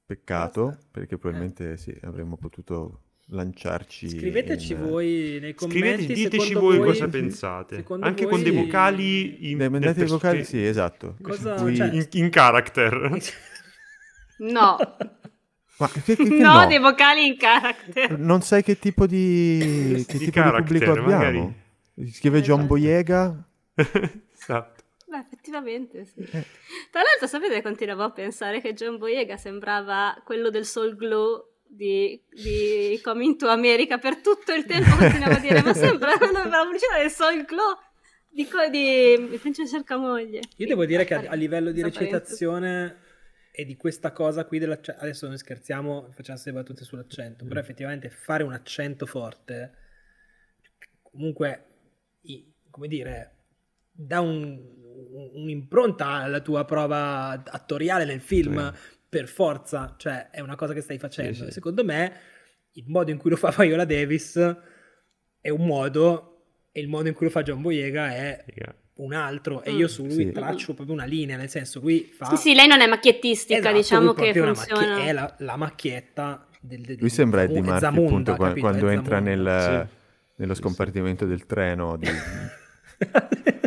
Peccato, 0.08 0.68
Basta. 0.68 0.86
perché 0.90 1.18
probabilmente 1.18 1.76
sì, 1.76 1.94
avremmo 2.00 2.38
potuto 2.38 3.02
lanciarci. 3.26 4.08
Scriveteci 4.08 4.72
in... 4.72 4.80
voi 4.80 5.38
nei 5.38 5.52
commenti. 5.52 5.80
Scrivete, 5.80 6.14
diteci 6.14 6.54
voi, 6.54 6.78
voi 6.78 6.86
cosa 6.86 7.08
pensate. 7.08 7.84
Anche 8.00 8.22
voi... 8.22 8.32
con 8.32 8.42
dei 8.42 8.52
vocali 8.52 9.50
in. 9.50 9.58
Dei, 9.58 9.92
dei 9.92 10.06
vocali, 10.06 10.44
sì, 10.44 10.64
esatto. 10.64 11.16
Cosa... 11.20 11.56
Cui... 11.56 11.76
Cioè... 11.76 11.90
In, 11.92 12.08
in 12.12 12.30
character. 12.30 13.18
No. 14.38 14.76
Ma 15.78 15.88
che, 15.88 16.00
che, 16.00 16.16
che 16.16 16.22
no, 16.38 16.60
no, 16.60 16.66
dei 16.66 16.78
vocali 16.78 17.26
in 17.26 17.36
character. 17.36 18.18
Non 18.18 18.40
sai 18.42 18.62
che 18.62 18.78
tipo 18.78 19.04
di, 19.04 20.04
che 20.06 20.16
di 20.16 20.24
tipo 20.26 20.40
character, 20.40 20.62
di 20.62 20.84
pubblico 20.84 20.90
abbiamo? 20.92 21.54
Magari. 21.94 22.10
Scrive 22.12 22.40
John 22.40 22.60
esatto. 22.60 22.66
Boyega. 22.66 23.48
esatto. 24.38 24.77
Beh, 25.08 25.18
effettivamente 25.18 26.04
sì. 26.04 26.20
Eh. 26.20 26.44
Tra 26.90 27.02
l'altro, 27.02 27.26
sapete, 27.26 27.62
continuavo 27.62 28.02
a 28.02 28.12
pensare 28.12 28.60
che 28.60 28.74
John 28.74 28.98
Boyega 28.98 29.36
sembrava 29.36 30.20
quello 30.24 30.50
del 30.50 30.66
Soul 30.66 30.96
Glow 30.96 31.48
di, 31.66 32.22
di 32.30 33.00
Coming 33.02 33.36
to 33.36 33.48
America 33.48 33.98
per 33.98 34.20
tutto 34.20 34.52
il 34.52 34.64
tempo 34.64 34.96
continuava 34.96 35.36
a 35.36 35.40
dire 35.40 35.62
ma 35.62 35.74
sembra 35.74 36.10
la 36.10 36.18
pubblicità 36.64 36.98
del 36.98 37.10
Soul 37.10 37.44
Glow 37.44 37.76
di, 38.30 38.46
di, 38.70 39.28
di 39.28 39.38
Francesco 39.38 39.76
Cercamoglie. 39.76 40.40
Io 40.56 40.66
devo 40.66 40.84
dire 40.84 41.04
che 41.04 41.14
a, 41.14 41.30
a 41.30 41.34
livello 41.34 41.72
di 41.72 41.82
recitazione 41.82 43.06
e 43.50 43.64
di 43.64 43.76
questa 43.76 44.12
cosa 44.12 44.44
qui 44.44 44.58
dell'accento, 44.58 45.02
adesso 45.02 45.26
noi 45.26 45.38
scherziamo, 45.38 46.10
facciamo 46.12 46.38
le 46.44 46.52
battute 46.52 46.84
sull'accento, 46.84 47.44
mm. 47.44 47.48
però 47.48 47.60
effettivamente 47.60 48.10
fare 48.10 48.44
un 48.44 48.52
accento 48.52 49.06
forte, 49.06 49.72
comunque, 51.02 51.64
come 52.70 52.86
dire, 52.86 53.34
dà 53.90 54.20
un, 54.20 54.77
un'impronta 55.34 56.06
alla 56.06 56.40
tua 56.40 56.64
prova 56.64 57.42
attoriale 57.44 58.04
nel 58.04 58.20
film, 58.20 58.72
sì. 58.72 58.78
per 59.08 59.28
forza, 59.28 59.94
cioè 59.96 60.30
è 60.30 60.40
una 60.40 60.56
cosa 60.56 60.72
che 60.72 60.80
stai 60.80 60.98
facendo. 60.98 61.34
Sì, 61.34 61.44
sì. 61.44 61.50
Secondo 61.52 61.84
me, 61.84 62.12
il 62.72 62.84
modo 62.88 63.10
in 63.10 63.18
cui 63.18 63.30
lo 63.30 63.36
fa 63.36 63.50
Viola 63.56 63.84
Davis 63.84 64.56
è 65.40 65.50
un 65.50 65.66
modo, 65.66 66.42
e 66.72 66.80
il 66.80 66.88
modo 66.88 67.08
in 67.08 67.14
cui 67.14 67.26
lo 67.26 67.32
fa 67.32 67.42
John 67.42 67.62
Boyega 67.62 68.14
è... 68.14 68.44
Yeah 68.54 68.74
un 68.98 69.12
altro 69.12 69.62
e 69.62 69.72
io 69.72 69.86
su 69.86 70.04
lui 70.04 70.14
sì. 70.14 70.32
traccio 70.32 70.74
proprio 70.74 70.94
una 70.94 71.04
linea, 71.04 71.36
nel 71.36 71.48
senso 71.48 71.80
lui 71.80 72.12
fa... 72.12 72.26
Sì, 72.30 72.36
sì, 72.36 72.54
lei 72.54 72.66
non 72.66 72.80
è 72.80 72.86
macchiettistica, 72.86 73.58
esatto, 73.58 73.76
diciamo 73.76 74.12
che 74.12 74.32
funziona. 74.34 74.88
Macchie... 74.88 75.08
è 75.08 75.12
la, 75.12 75.34
la, 75.38 75.56
macchietta 75.56 76.46
del, 76.60 76.80
del 76.80 76.96
Lui 76.98 77.08
sembra 77.08 77.42
Eddie 77.42 77.62
Murphy 77.62 77.86
appunto 77.86 78.34
quando, 78.34 78.60
quando 78.60 78.88
entra 78.88 79.20
nel, 79.20 79.86
sì. 79.86 79.96
nello 80.36 80.54
scompartimento 80.54 81.26
del 81.26 81.46
treno 81.46 81.96
di... 81.96 82.08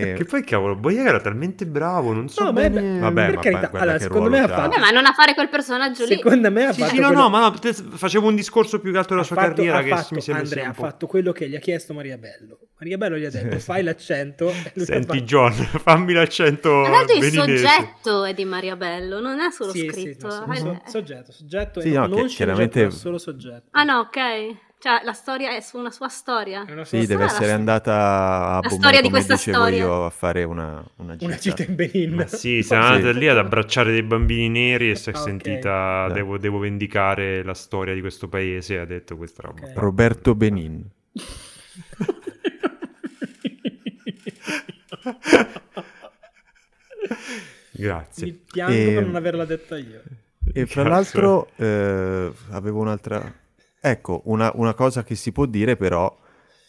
E... 0.00 0.12
Che 0.14 0.24
poi 0.24 0.44
cavolo, 0.44 0.74
Boyega 0.76 1.08
era 1.08 1.20
talmente 1.20 1.66
bravo, 1.66 2.12
non 2.12 2.28
so 2.28 2.44
no, 2.44 2.52
bene... 2.52 2.80
Beh, 2.80 2.98
Vabbè, 2.98 3.26
per 3.26 3.38
carità, 3.38 3.70
allora, 3.72 3.98
secondo 3.98 4.30
me 4.30 4.40
ha 4.40 4.48
fatto... 4.48 4.68
Vabbè, 4.70 4.78
ma 4.78 4.90
non 4.90 5.06
a 5.06 5.12
fare 5.12 5.34
quel 5.34 5.48
personaggio 5.48 6.04
lì. 6.04 6.16
Secondo 6.16 6.50
me 6.50 6.66
ha 6.66 6.72
sì, 6.72 6.80
fatto... 6.80 6.94
Sì, 6.94 7.00
no, 7.00 7.06
quello... 7.08 7.22
no, 7.22 7.28
ma 7.28 7.40
no, 7.40 7.72
facevo 7.96 8.28
un 8.28 8.34
discorso 8.34 8.80
più 8.80 8.92
che 8.92 8.98
altro 8.98 9.14
della 9.14 9.26
sua 9.26 9.36
fatto, 9.36 9.48
carriera 9.54 9.82
che 9.82 9.88
fatto, 9.88 10.14
mi 10.14 10.20
sembra 10.20 10.42
Andrea 10.44 10.68
ha 10.68 10.72
fatto 10.72 11.06
quello 11.06 11.32
che 11.32 11.48
gli 11.48 11.54
ha 11.54 11.60
chiesto 11.60 11.94
Maria 11.94 12.18
Bello. 12.18 12.58
Maria 12.78 12.96
Bello 12.98 13.16
gli 13.16 13.24
ha 13.24 13.30
detto 13.30 13.58
fai 13.60 13.82
l'accento. 13.82 14.52
Senti 14.74 15.22
John, 15.22 15.52
fammi 15.54 16.12
l'accento 16.12 16.70
Ma 16.70 16.90
tanto 16.90 17.12
il 17.14 17.24
soggetto 17.24 18.24
è 18.24 18.34
di 18.34 18.44
Maria 18.44 18.76
Bello, 18.76 19.20
non 19.20 19.40
è 19.40 19.50
solo 19.50 19.70
sì, 19.70 19.88
scritto. 19.88 20.30
Sì, 20.30 20.38
no, 20.46 20.54
so, 20.54 20.90
soggetto, 20.90 21.32
soggetto 21.32 21.80
sì, 21.80 21.92
no, 21.92 22.06
non 22.06 22.26
chiaramente... 22.26 22.90
solo 22.90 23.18
soggetto. 23.18 23.68
Ah 23.70 23.84
no, 23.84 23.98
ok. 24.00 24.63
Cioè, 24.84 25.00
la 25.02 25.14
storia 25.14 25.56
è 25.56 25.62
su 25.62 25.78
una 25.78 25.90
sua 25.90 26.08
storia. 26.08 26.66
Una 26.68 26.84
sua 26.84 26.98
sì, 26.98 27.04
storia. 27.04 27.06
deve 27.06 27.24
essere 27.24 27.52
andata 27.52 28.58
a 28.58 28.60
la 28.62 28.68
storia 28.68 29.00
di 29.00 29.08
questa 29.08 29.38
storia. 29.38 29.78
io 29.78 30.04
a 30.04 30.10
fare 30.10 30.44
una, 30.44 30.84
una 30.96 31.12
gita. 31.12 31.24
Una 31.24 31.36
gita 31.36 31.62
in 31.62 31.74
Benin. 31.74 32.12
Ma 32.12 32.26
sì, 32.26 32.62
si 32.62 32.74
è 32.74 32.76
andata 32.76 33.10
lì 33.12 33.26
ad 33.26 33.38
abbracciare 33.38 33.92
dei 33.92 34.02
bambini 34.02 34.50
neri 34.50 34.90
e 34.90 34.96
si 34.96 35.08
è 35.08 35.12
okay. 35.12 35.24
sentita, 35.24 36.10
devo, 36.10 36.36
devo, 36.36 36.58
vendicare 36.58 37.42
la 37.42 37.54
storia 37.54 37.94
di 37.94 38.02
questo 38.02 38.28
paese 38.28 38.78
ha 38.78 38.84
detto 38.84 39.16
questa 39.16 39.40
roba. 39.40 39.62
Okay. 39.62 39.74
Roberto 39.74 40.34
Benin. 40.34 40.86
Grazie. 47.72 48.26
Mi 48.26 48.38
piango 48.52 48.74
e... 48.74 48.92
per 48.92 49.06
non 49.06 49.16
averla 49.16 49.46
detta 49.46 49.78
io. 49.78 50.02
E 50.52 50.66
fra 50.66 50.86
l'altro 50.86 51.48
eh, 51.56 52.30
avevo 52.50 52.80
un'altra 52.80 53.43
Ecco, 53.86 54.22
una, 54.24 54.50
una, 54.54 54.72
cosa 54.72 55.02
che 55.02 55.14
si 55.14 55.30
può 55.30 55.44
dire 55.44 55.76
però, 55.76 56.10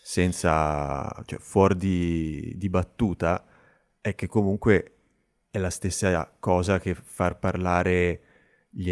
senza, 0.04 1.10
cioè, 1.26 1.40
fuori 1.40 1.78
di, 1.78 2.54
di 2.58 2.68
battuta, 2.68 3.46
è 4.02 4.14
che 4.16 4.28
comunque 4.28 4.96
è 5.50 5.58
la 5.58 5.70
stessa 5.70 6.30
cosa 6.38 6.78
che 6.78 6.94
far 6.94 7.40
parlare 7.40 8.20
gli, 8.70 8.92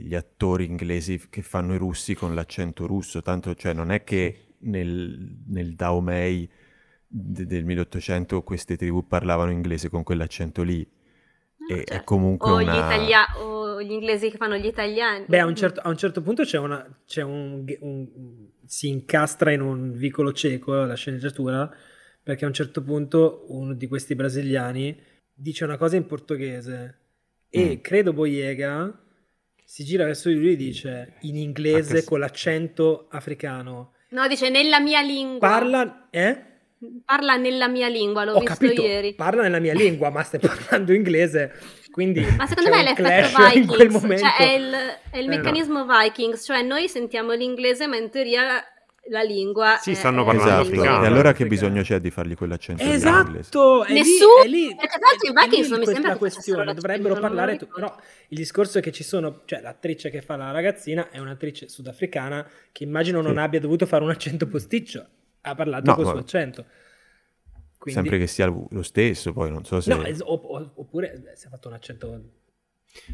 gli, 0.00 0.16
attori 0.16 0.64
inglesi 0.64 1.28
che 1.30 1.42
fanno 1.42 1.72
i 1.74 1.78
russi 1.78 2.14
con 2.16 2.34
l'accento 2.34 2.88
russo, 2.88 3.22
tanto 3.22 3.54
cioè 3.54 3.72
non 3.72 3.92
è 3.92 4.02
che 4.02 4.56
nel, 4.62 5.38
nel 5.46 5.76
Daomei 5.76 6.50
de, 7.06 7.46
del 7.46 7.64
1800 7.64 8.42
queste 8.42 8.76
tribù 8.76 9.06
parlavano 9.06 9.52
inglese 9.52 9.88
con 9.88 10.02
quell'accento 10.02 10.64
lì. 10.64 10.84
E 11.72 11.76
certo. 11.76 11.92
è 11.92 12.04
comunque 12.04 12.50
o 12.50 12.54
una... 12.56 12.72
Gli 12.72 12.76
italia- 12.76 13.26
o 13.38 13.82
gli 13.82 13.92
inglesi 13.92 14.30
che 14.30 14.36
fanno 14.36 14.56
gli 14.56 14.66
italiani. 14.66 15.24
Beh, 15.26 15.38
a 15.38 15.46
un 15.46 15.54
certo, 15.54 15.80
a 15.80 15.88
un 15.88 15.96
certo 15.96 16.20
punto 16.20 16.42
c'è, 16.42 16.58
una, 16.58 16.84
c'è 17.06 17.22
un, 17.22 17.64
un, 17.80 18.08
si 18.66 18.88
incastra 18.88 19.52
in 19.52 19.60
un 19.60 19.92
vicolo 19.92 20.32
cieco 20.32 20.74
la 20.74 20.94
sceneggiatura, 20.94 21.72
perché 22.22 22.44
a 22.44 22.48
un 22.48 22.54
certo 22.54 22.82
punto 22.82 23.44
uno 23.48 23.74
di 23.74 23.86
questi 23.86 24.14
brasiliani 24.14 25.00
dice 25.32 25.64
una 25.64 25.76
cosa 25.76 25.96
in 25.96 26.06
portoghese 26.06 26.98
e 27.48 27.76
mm. 27.76 27.80
credo 27.80 28.12
Boyega 28.12 29.04
si 29.64 29.84
gira 29.84 30.04
verso 30.04 30.28
di 30.28 30.34
lui 30.34 30.52
e 30.52 30.56
dice 30.56 31.14
in 31.20 31.36
inglese 31.36 32.04
con 32.04 32.18
l'accento 32.18 33.06
africano. 33.08 33.92
No, 34.10 34.26
dice 34.26 34.50
nella 34.50 34.80
mia 34.80 35.00
lingua. 35.00 35.48
Parla, 35.48 36.08
eh? 36.10 36.49
Parla 37.04 37.36
nella 37.36 37.68
mia 37.68 37.88
lingua, 37.88 38.24
l'ho 38.24 38.32
Ho 38.32 38.40
visto 38.40 38.54
capito, 38.54 38.82
ieri. 38.82 39.14
Parla 39.14 39.42
nella 39.42 39.58
mia 39.58 39.74
lingua, 39.74 40.08
ma 40.10 40.22
stai 40.22 40.40
parlando 40.40 40.92
inglese. 40.92 41.52
Quindi 41.90 42.20
ma 42.36 42.46
secondo 42.46 42.70
me 42.70 42.80
è 42.80 43.02
l'effetto 43.02 43.74
Vikings, 43.76 44.20
cioè 44.20 44.36
è 44.36 44.54
il, 44.54 44.74
è 45.10 45.18
il 45.18 45.24
eh, 45.24 45.28
meccanismo 45.28 45.84
no. 45.84 45.86
Vikings, 45.86 46.44
cioè 46.44 46.62
noi 46.62 46.88
sentiamo 46.88 47.32
l'inglese 47.32 47.86
ma 47.86 47.96
in 47.96 48.10
teoria 48.10 48.64
la 49.08 49.22
lingua 49.22 49.78
sì, 49.80 49.94
stanno 49.94 50.24
parlando 50.24 50.50
esatto. 50.50 50.68
africano. 50.68 51.04
E 51.04 51.06
allora 51.06 51.32
che 51.32 51.46
bisogno 51.46 51.82
c'è 51.82 51.98
di 52.00 52.10
fargli 52.10 52.34
quell'accento 52.34 52.82
Esatto, 52.82 53.84
è 53.84 53.92
Nessuno, 53.92 54.42
lì, 54.44 54.44
è 54.44 54.48
lì, 54.48 54.76
perché 54.76 54.98
tanto 54.98 55.26
i 55.26 55.32
Vikings 55.34 55.68
non 55.68 55.78
mi 55.80 55.86
sembra 55.86 56.10
la 56.10 56.16
questione, 56.16 56.74
dovrebbero 56.74 57.16
parlare 57.18 57.56
tu, 57.56 57.66
però 57.66 57.94
il 58.28 58.36
discorso 58.36 58.78
è 58.78 58.80
che 58.80 58.92
ci 58.92 59.02
sono, 59.02 59.40
cioè 59.44 59.60
l'attrice 59.60 60.10
che 60.10 60.22
fa 60.22 60.36
la 60.36 60.50
ragazzina 60.50 61.10
è 61.10 61.18
un'attrice 61.18 61.68
sudafricana 61.68 62.46
che 62.72 62.84
immagino 62.84 63.20
non 63.20 63.34
sì. 63.34 63.38
abbia 63.40 63.60
dovuto 63.60 63.84
fare 63.86 64.04
un 64.04 64.10
accento 64.10 64.46
posticcio, 64.46 65.06
ha 65.42 65.54
parlato 65.54 65.90
no, 65.90 65.96
col 65.96 66.06
suo 66.06 66.18
accento. 66.18 66.64
Quindi... 67.78 68.00
Sempre 68.00 68.18
che 68.18 68.26
sia 68.26 68.46
lo 68.46 68.82
stesso, 68.82 69.32
poi 69.32 69.50
non 69.50 69.64
so 69.64 69.80
se... 69.80 69.94
No, 69.94 70.02
oppure 70.24 71.32
si 71.34 71.46
è 71.46 71.48
fatto 71.48 71.68
un 71.68 71.74
accento... 71.74 72.20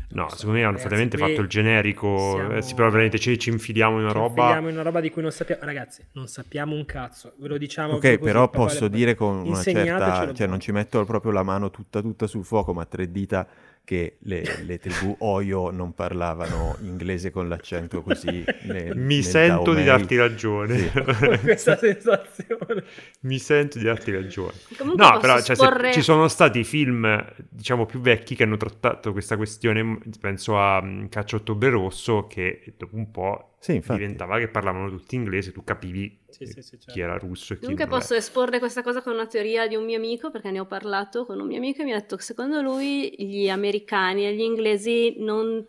No, 0.08 0.28
so, 0.30 0.36
secondo 0.36 0.58
me 0.58 0.64
hanno 0.64 0.78
veramente 0.78 1.18
fatto 1.18 1.40
il 1.42 1.48
generico, 1.48 2.32
siamo... 2.34 2.56
eh, 2.56 2.62
sì, 2.62 2.74
però 2.74 2.88
veramente 2.88 3.18
ci, 3.18 3.38
ci, 3.38 3.50
infiliamo 3.50 3.98
in 3.98 4.04
una 4.04 4.12
ci 4.12 4.18
roba... 4.18 4.42
infiliamo 4.42 4.68
in 4.68 4.74
una 4.74 4.82
roba 4.82 5.00
di 5.00 5.10
cui 5.10 5.22
non 5.22 5.30
sappiamo... 5.30 5.64
Ragazzi, 5.64 6.04
non 6.12 6.26
sappiamo 6.26 6.74
un 6.74 6.84
cazzo, 6.84 7.34
ve 7.36 7.48
lo 7.48 7.58
diciamo... 7.58 7.94
Ok, 7.94 8.18
però 8.18 8.48
posso 8.48 8.88
dire 8.88 9.14
con 9.14 9.36
una 9.46 9.62
certa... 9.62 10.32
Cioè 10.32 10.46
non 10.46 10.58
ci 10.58 10.72
metto 10.72 11.04
proprio 11.04 11.30
la 11.30 11.42
mano 11.42 11.70
tutta 11.70 12.00
tutta 12.00 12.26
sul 12.26 12.44
fuoco, 12.44 12.72
ma 12.72 12.86
tre 12.86 13.10
dita 13.12 13.46
che 13.86 14.16
le, 14.22 14.42
le 14.64 14.78
tribù 14.80 15.14
Oyo 15.20 15.70
non 15.70 15.94
parlavano 15.94 16.76
inglese 16.80 17.30
con 17.30 17.48
l'accento 17.48 18.02
così. 18.02 18.44
Nel, 18.66 18.96
Mi 18.96 19.14
nel 19.14 19.24
sento 19.24 19.72
Daomei. 19.72 19.82
di 19.82 19.88
darti 19.88 20.16
ragione. 20.16 20.76
Sì. 20.76 20.90
questa 21.40 21.76
sensazione. 21.76 22.82
Mi 23.20 23.38
sento 23.38 23.78
di 23.78 23.84
darti 23.84 24.10
ragione. 24.10 24.54
Comunque 24.76 25.04
no, 25.04 25.18
però 25.20 25.40
cioè, 25.40 25.54
sporre... 25.54 25.92
ci 25.92 26.02
sono 26.02 26.26
stati 26.26 26.64
film, 26.64 27.24
diciamo, 27.48 27.86
più 27.86 28.00
vecchi 28.00 28.34
che 28.34 28.42
hanno 28.42 28.56
trattato 28.56 29.12
questa 29.12 29.36
questione. 29.36 30.00
Penso 30.20 30.58
a 30.58 30.78
um, 30.78 31.08
Caccia 31.08 31.36
Ottobre 31.36 31.70
Rosso, 31.70 32.26
che 32.26 32.74
dopo 32.76 32.96
un 32.96 33.12
po' 33.12 33.52
sì, 33.60 33.80
diventava 33.86 34.38
che 34.38 34.48
parlavano 34.48 34.90
tutti 34.90 35.14
inglese, 35.14 35.52
tu 35.52 35.62
capivi 35.62 36.18
sì, 36.44 36.46
sì, 36.46 36.62
sì, 36.62 36.70
certo. 36.70 36.92
chi 36.92 37.00
era 37.00 37.16
russo 37.16 37.52
e 37.52 37.56
chi 37.56 37.62
Comunque 37.62 37.86
posso 37.86 38.14
esporre 38.14 38.58
questa 38.58 38.82
cosa 38.82 39.02
con 39.02 39.14
una 39.14 39.26
teoria 39.26 39.66
di 39.66 39.74
un 39.74 39.84
mio 39.84 39.96
amico, 39.96 40.30
perché 40.30 40.50
ne 40.50 40.60
ho 40.60 40.66
parlato 40.66 41.24
con 41.24 41.40
un 41.40 41.46
mio 41.46 41.56
amico 41.56 41.82
e 41.82 41.84
mi 41.84 41.92
ha 41.92 41.98
detto 41.98 42.16
che 42.16 42.22
secondo 42.22 42.60
lui 42.60 43.14
gli 43.16 43.48
americani 43.48 44.26
e 44.26 44.34
gli 44.34 44.40
inglesi 44.40 45.16
non, 45.18 45.64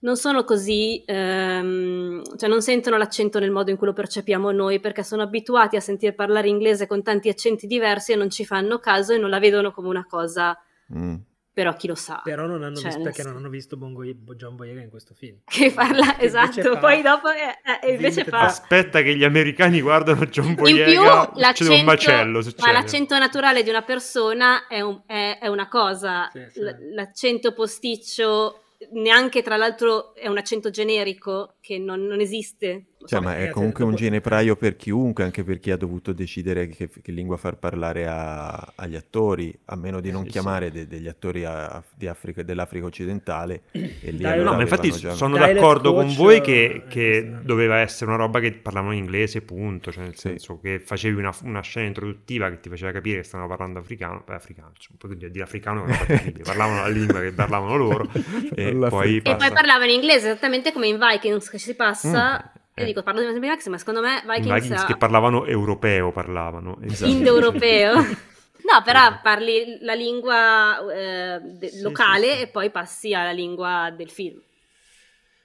non 0.00 0.16
sono 0.16 0.44
così, 0.44 1.02
ehm, 1.06 2.36
cioè 2.36 2.48
non 2.48 2.62
sentono 2.62 2.96
l'accento 2.96 3.38
nel 3.38 3.50
modo 3.50 3.70
in 3.70 3.76
cui 3.76 3.86
lo 3.86 3.92
percepiamo 3.92 4.50
noi, 4.50 4.80
perché 4.80 5.02
sono 5.02 5.22
abituati 5.22 5.76
a 5.76 5.80
sentire 5.80 6.12
parlare 6.12 6.48
inglese 6.48 6.86
con 6.86 7.02
tanti 7.02 7.28
accenti 7.28 7.66
diversi 7.66 8.12
e 8.12 8.16
non 8.16 8.30
ci 8.30 8.44
fanno 8.44 8.78
caso 8.78 9.12
e 9.12 9.18
non 9.18 9.30
la 9.30 9.38
vedono 9.38 9.72
come 9.72 9.88
una 9.88 10.06
cosa... 10.06 10.58
Mm 10.94 11.14
però 11.54 11.72
chi 11.74 11.86
lo 11.86 11.94
sa. 11.94 12.20
Però 12.24 12.46
non 12.46 12.64
hanno 12.64 12.74
cioè, 12.74 12.86
visto, 12.86 13.02
perché 13.02 13.22
non 13.22 13.36
hanno 13.36 13.48
visto 13.48 13.76
Bongo, 13.76 14.02
John 14.04 14.56
Boyega 14.56 14.82
in 14.82 14.90
questo 14.90 15.14
film. 15.14 15.38
Che 15.54 15.70
parla, 15.70 16.16
che 16.16 16.24
esatto, 16.24 16.60
fa, 16.60 16.78
poi 16.78 17.00
dopo 17.00 17.28
eh, 17.30 17.86
eh, 17.86 17.92
invece 17.92 18.24
fa... 18.24 18.40
Aspetta 18.40 19.02
che 19.02 19.14
gli 19.16 19.22
americani 19.22 19.80
guardano 19.80 20.26
John 20.26 20.54
Boyega, 20.54 20.90
in 20.90 21.28
più, 21.30 21.40
l'accento, 21.40 21.74
un 21.74 21.84
macello. 21.84 22.42
Succede. 22.42 22.62
Ma 22.66 22.72
l'accento 22.72 23.16
naturale 23.16 23.62
di 23.62 23.70
una 23.70 23.82
persona 23.82 24.66
è, 24.66 24.80
un, 24.80 25.00
è, 25.06 25.38
è 25.40 25.46
una 25.46 25.68
cosa, 25.68 26.28
sì, 26.32 26.44
sì. 26.50 26.60
l'accento 26.92 27.52
posticcio 27.52 28.58
neanche 28.92 29.42
tra 29.42 29.56
l'altro 29.56 30.14
è 30.14 30.28
un 30.28 30.36
accento 30.36 30.70
generico 30.70 31.56
che 31.60 31.78
non, 31.78 32.04
non 32.04 32.20
esiste, 32.20 32.93
Cioè, 33.06 33.20
ma 33.20 33.36
è 33.36 33.50
comunque 33.50 33.84
un 33.84 33.94
ginepraio 33.94 34.56
per 34.56 34.76
chiunque, 34.76 35.24
anche 35.24 35.44
per 35.44 35.60
chi 35.60 35.70
ha 35.70 35.76
dovuto 35.76 36.12
decidere 36.12 36.68
che, 36.68 36.88
che 36.88 37.12
lingua 37.12 37.36
far 37.36 37.56
parlare 37.56 38.06
a, 38.06 38.72
agli 38.74 38.96
attori, 38.96 39.56
a 39.66 39.76
meno 39.76 40.00
di 40.00 40.10
non 40.10 40.24
sì, 40.24 40.30
chiamare 40.30 40.66
sì. 40.66 40.72
De, 40.72 40.86
degli 40.86 41.08
attori 41.08 41.44
a, 41.44 41.82
Africa, 42.06 42.42
dell'Africa 42.42 42.86
occidentale. 42.86 43.62
E 44.04 44.10
lì 44.10 44.22
Dai, 44.22 44.42
no, 44.42 44.52
ma 44.54 44.60
infatti 44.60 44.90
già... 44.90 45.12
sono 45.12 45.38
d'accordo 45.38 45.92
coach, 45.94 46.06
con 46.06 46.14
voi 46.14 46.40
che, 46.40 46.84
che 46.88 47.32
doveva 47.42 47.78
essere 47.78 48.10
una 48.10 48.18
roba 48.18 48.40
che 48.40 48.52
parlavano 48.52 48.92
inglese, 48.92 49.40
punto. 49.40 49.92
Cioè, 49.92 50.02
nel 50.02 50.14
sì. 50.14 50.28
senso 50.28 50.58
che 50.60 50.78
facevi 50.78 51.16
una, 51.16 51.34
una, 51.44 51.62
scena 51.62 51.86
introduttiva 51.86 52.50
che 52.50 52.60
ti 52.60 52.68
faceva 52.68 52.92
capire 52.92 53.18
che 53.18 53.22
stavano 53.22 53.48
parlando 53.48 53.78
africano, 53.78 54.22
beh, 54.26 54.34
africano, 54.34 54.72
cioè, 54.76 54.92
un 54.92 54.98
po' 54.98 55.08
di 55.08 55.30
dire 55.30 55.44
africano, 55.44 55.84
parlavano 56.42 56.80
la 56.80 56.88
lingua 56.88 57.20
che 57.20 57.32
parlavano 57.32 57.76
loro. 57.76 58.10
e, 58.54 58.74
poi, 58.74 59.18
e 59.18 59.36
poi 59.36 59.50
parlavano 59.50 59.90
in 59.90 60.00
inglese, 60.00 60.28
esattamente 60.28 60.72
come 60.72 60.88
in 60.88 60.98
Vikings 60.98 61.48
che 61.48 61.58
si 61.58 61.74
passa. 61.74 62.52
Mm 62.58 62.62
io 62.76 62.82
eh. 62.82 62.86
dico, 62.86 63.04
parlo 63.04 63.20
di 63.20 63.38
Vikings, 63.38 63.66
ma 63.68 63.78
secondo 63.78 64.00
me 64.00 64.20
Vikings... 64.26 64.52
Vikings 64.52 64.82
ha... 64.82 64.86
che 64.86 64.96
parlavano 64.96 65.46
europeo, 65.46 66.10
parlavano. 66.10 66.80
Esatto. 66.82 67.08
Indo-europeo. 67.08 67.94
no, 68.02 68.82
però 68.84 69.20
parli 69.22 69.78
la 69.80 69.94
lingua 69.94 70.78
eh, 70.92 71.40
de- 71.40 71.68
sì, 71.68 71.82
locale 71.82 72.30
sì, 72.30 72.36
sì. 72.36 72.42
e 72.42 72.46
poi 72.48 72.70
passi 72.70 73.14
alla 73.14 73.30
lingua 73.30 73.94
del 73.96 74.10
film. 74.10 74.40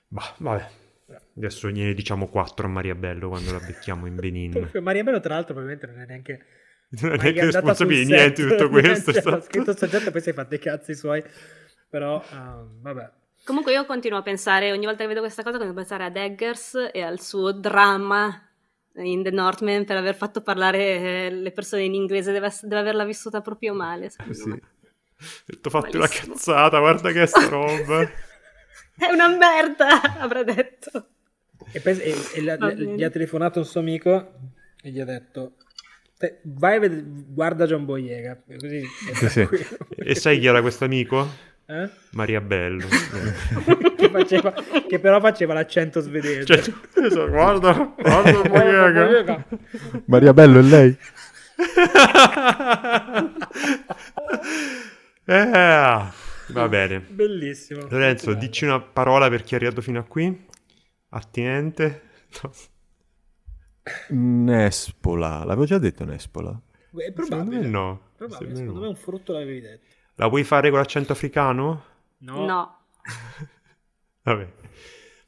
Bah, 0.07 0.33
vabbè. 0.37 0.67
Adesso 1.37 1.69
gliene 1.69 1.93
diciamo 1.93 2.27
quattro 2.27 2.65
a 2.65 2.69
Maria 2.69 2.95
Bello 2.95 3.29
quando 3.29 3.51
la 3.51 3.59
becchiamo 3.59 4.07
in 4.07 4.15
Benin. 4.15 4.71
Maria 4.81 5.03
Bello, 5.03 5.19
tra 5.19 5.35
l'altro, 5.35 5.53
probabilmente 5.53 5.85
non 5.85 6.01
è 6.01 6.05
neanche... 6.07 6.45
Non 7.01 7.13
è 7.13 7.17
neanche 7.17 7.45
responsabile 7.45 7.99
di 7.99 8.05
niente 8.07 8.43
di 8.43 8.49
tutto 8.49 8.69
questo. 8.73 9.11
Niente, 9.11 9.29
ha 9.29 9.41
scritto 9.41 9.69
il 9.69 9.77
soggetto 9.77 10.07
e 10.07 10.11
poi 10.11 10.21
si 10.21 10.29
è 10.31 10.33
fatto 10.33 10.55
i 10.55 10.59
cazzi 10.59 10.95
suoi. 10.95 11.23
Però, 11.87 12.23
um, 12.31 12.81
vabbè. 12.81 13.11
Comunque 13.49 13.73
io 13.73 13.83
continuo 13.87 14.19
a 14.19 14.21
pensare, 14.21 14.71
ogni 14.71 14.85
volta 14.85 15.01
che 15.01 15.07
vedo 15.07 15.21
questa 15.21 15.41
cosa, 15.41 15.57
continuo 15.57 15.73
a 15.73 15.83
pensare 15.83 16.03
ad 16.03 16.15
Eggers 16.15 16.91
e 16.93 17.01
al 17.01 17.19
suo 17.19 17.51
dramma 17.51 18.47
in 18.97 19.23
The 19.23 19.31
Northman 19.31 19.85
per 19.85 19.97
aver 19.97 20.13
fatto 20.13 20.43
parlare 20.43 20.77
eh, 20.77 21.29
le 21.31 21.51
persone 21.51 21.81
in 21.81 21.95
inglese, 21.95 22.31
deve, 22.31 22.53
deve 22.61 22.79
averla 22.79 23.05
vissuta 23.05 23.41
proprio 23.41 23.73
male. 23.73 24.11
Sì. 24.11 24.49
Me. 24.49 24.59
Detto 25.45 25.71
fatti 25.71 25.97
una 25.97 26.07
cazzata, 26.07 26.77
guarda 26.77 27.11
che 27.11 27.23
è 27.23 27.25
sta 27.25 27.47
roba. 27.47 28.01
è 28.95 29.11
una 29.11 29.35
merda, 29.35 29.99
avrà 30.21 30.43
detto. 30.43 31.07
E, 31.71 31.79
poi, 31.79 31.99
e, 31.99 32.15
e 32.35 32.43
la, 32.43 32.55
la, 32.55 32.71
gli 32.71 33.03
ha 33.03 33.09
telefonato 33.09 33.57
un 33.57 33.65
suo 33.65 33.79
amico 33.79 34.31
e 34.79 34.91
gli 34.91 34.99
ha 34.99 35.05
detto 35.05 35.55
vai 36.43 36.75
a 36.75 36.79
vedere, 36.79 37.03
guarda 37.03 37.65
John 37.65 37.85
Boyega. 37.85 38.43
Così 38.45 38.85
sì, 39.15 39.27
sì. 39.27 39.47
E 39.95 40.13
sai 40.13 40.37
chi 40.37 40.45
era 40.45 40.61
questo 40.61 40.85
amico? 40.85 41.27
Eh? 41.69 41.89
Maria 42.11 42.41
Bello. 42.41 42.87
Che, 43.99 44.09
faceva, 44.09 44.53
che, 44.87 44.97
però 44.97 45.19
faceva 45.19 45.53
l'accento 45.53 45.99
svedese. 45.99 46.45
Cioè, 46.45 47.29
guarda, 47.29 47.93
guarda 47.95 48.49
Maria, 48.49 49.45
Maria 50.05 50.33
Bello 50.33 50.59
è 50.59 50.61
lei? 50.61 50.97
Eh, 55.29 56.03
va 56.47 56.67
bene. 56.67 57.01
Bellissimo. 57.01 57.85
Lorenzo 57.87 58.33
dici 58.33 58.65
una 58.65 58.79
parola 58.79 59.29
per 59.29 59.43
chi 59.43 59.53
è 59.53 59.57
arrivato 59.57 59.81
fino 59.81 59.99
a 59.99 60.03
qui? 60.03 60.47
Attinente? 61.09 62.01
Nespola. 64.09 65.43
L'avevo 65.43 65.65
già 65.65 65.77
detto 65.77 66.03
Nespola? 66.03 66.59
È 66.95 67.11
probabile. 67.11 67.67
No. 67.67 68.09
Probabile, 68.15 68.55
secondo 68.55 68.79
me 68.79 68.87
un 68.87 68.95
frutto 68.95 69.33
l'avevi 69.33 69.61
detto 69.61 69.97
la 70.19 70.27
vuoi 70.27 70.43
fare 70.43 70.69
con 70.69 70.79
l'accento 70.79 71.13
africano? 71.13 71.83
No. 72.19 72.45
No. 72.45 72.77
Vabbè. 74.23 74.47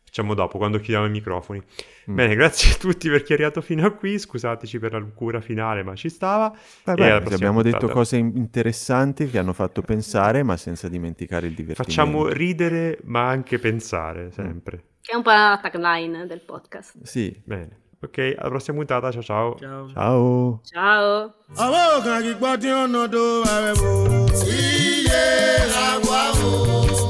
Facciamo 0.03 0.33
dopo, 0.33 0.57
quando 0.57 0.79
chiudiamo 0.79 1.05
i 1.05 1.09
microfoni. 1.09 1.61
Mm. 2.09 2.15
Bene, 2.15 2.35
grazie 2.35 2.73
a 2.73 2.75
tutti 2.75 3.09
per 3.09 3.23
chi 3.23 3.31
è 3.31 3.35
arrivato 3.35 3.61
fino 3.61 3.85
a 3.87 3.91
qui. 3.91 4.19
Scusateci 4.19 4.79
per 4.79 4.91
la 4.91 5.01
cura 5.15 5.39
finale, 5.39 5.83
ma 5.83 5.95
ci 5.95 6.09
stava. 6.09 6.53
Vabbè, 6.83 7.09
abbiamo 7.09 7.61
puntata. 7.61 7.77
detto 7.79 7.87
cose 7.87 8.17
interessanti 8.17 9.29
che 9.29 9.39
hanno 9.39 9.53
fatto 9.53 9.81
pensare, 9.81 10.43
ma 10.43 10.57
senza 10.57 10.89
dimenticare 10.89 11.47
il 11.47 11.53
divertimento. 11.53 12.01
Facciamo 12.01 12.27
ridere, 12.27 12.99
ma 13.05 13.29
anche 13.29 13.59
pensare, 13.59 14.29
sempre. 14.31 14.75
Mm. 14.75 14.99
Che 15.01 15.11
è 15.13 15.15
un 15.15 15.21
po' 15.21 15.29
la 15.29 15.57
tagline 15.61 16.27
del 16.27 16.41
podcast. 16.41 17.01
Sì. 17.03 17.41
Bene. 17.45 17.79
Ok, 18.03 18.35
alla 18.37 18.49
prossima 18.49 18.75
puntata, 18.75 19.09
ciao 19.11 19.21
ciao. 19.21 19.57
Ciao. 19.57 20.61
Ciao. 20.65 21.33
Ciao. 21.53 22.01
Iye 25.11 25.77
agwa 25.87 26.21
o. 26.45 26.49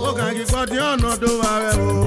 Ó 0.08 0.10
kàn 0.18 0.32
kí 0.38 0.44
gbọ́dí 0.50 0.78
ọ̀nà 0.92 1.10
tó 1.22 1.30
wà 1.42 1.52
rẹ̀ 1.64 1.76
o. 1.98 2.01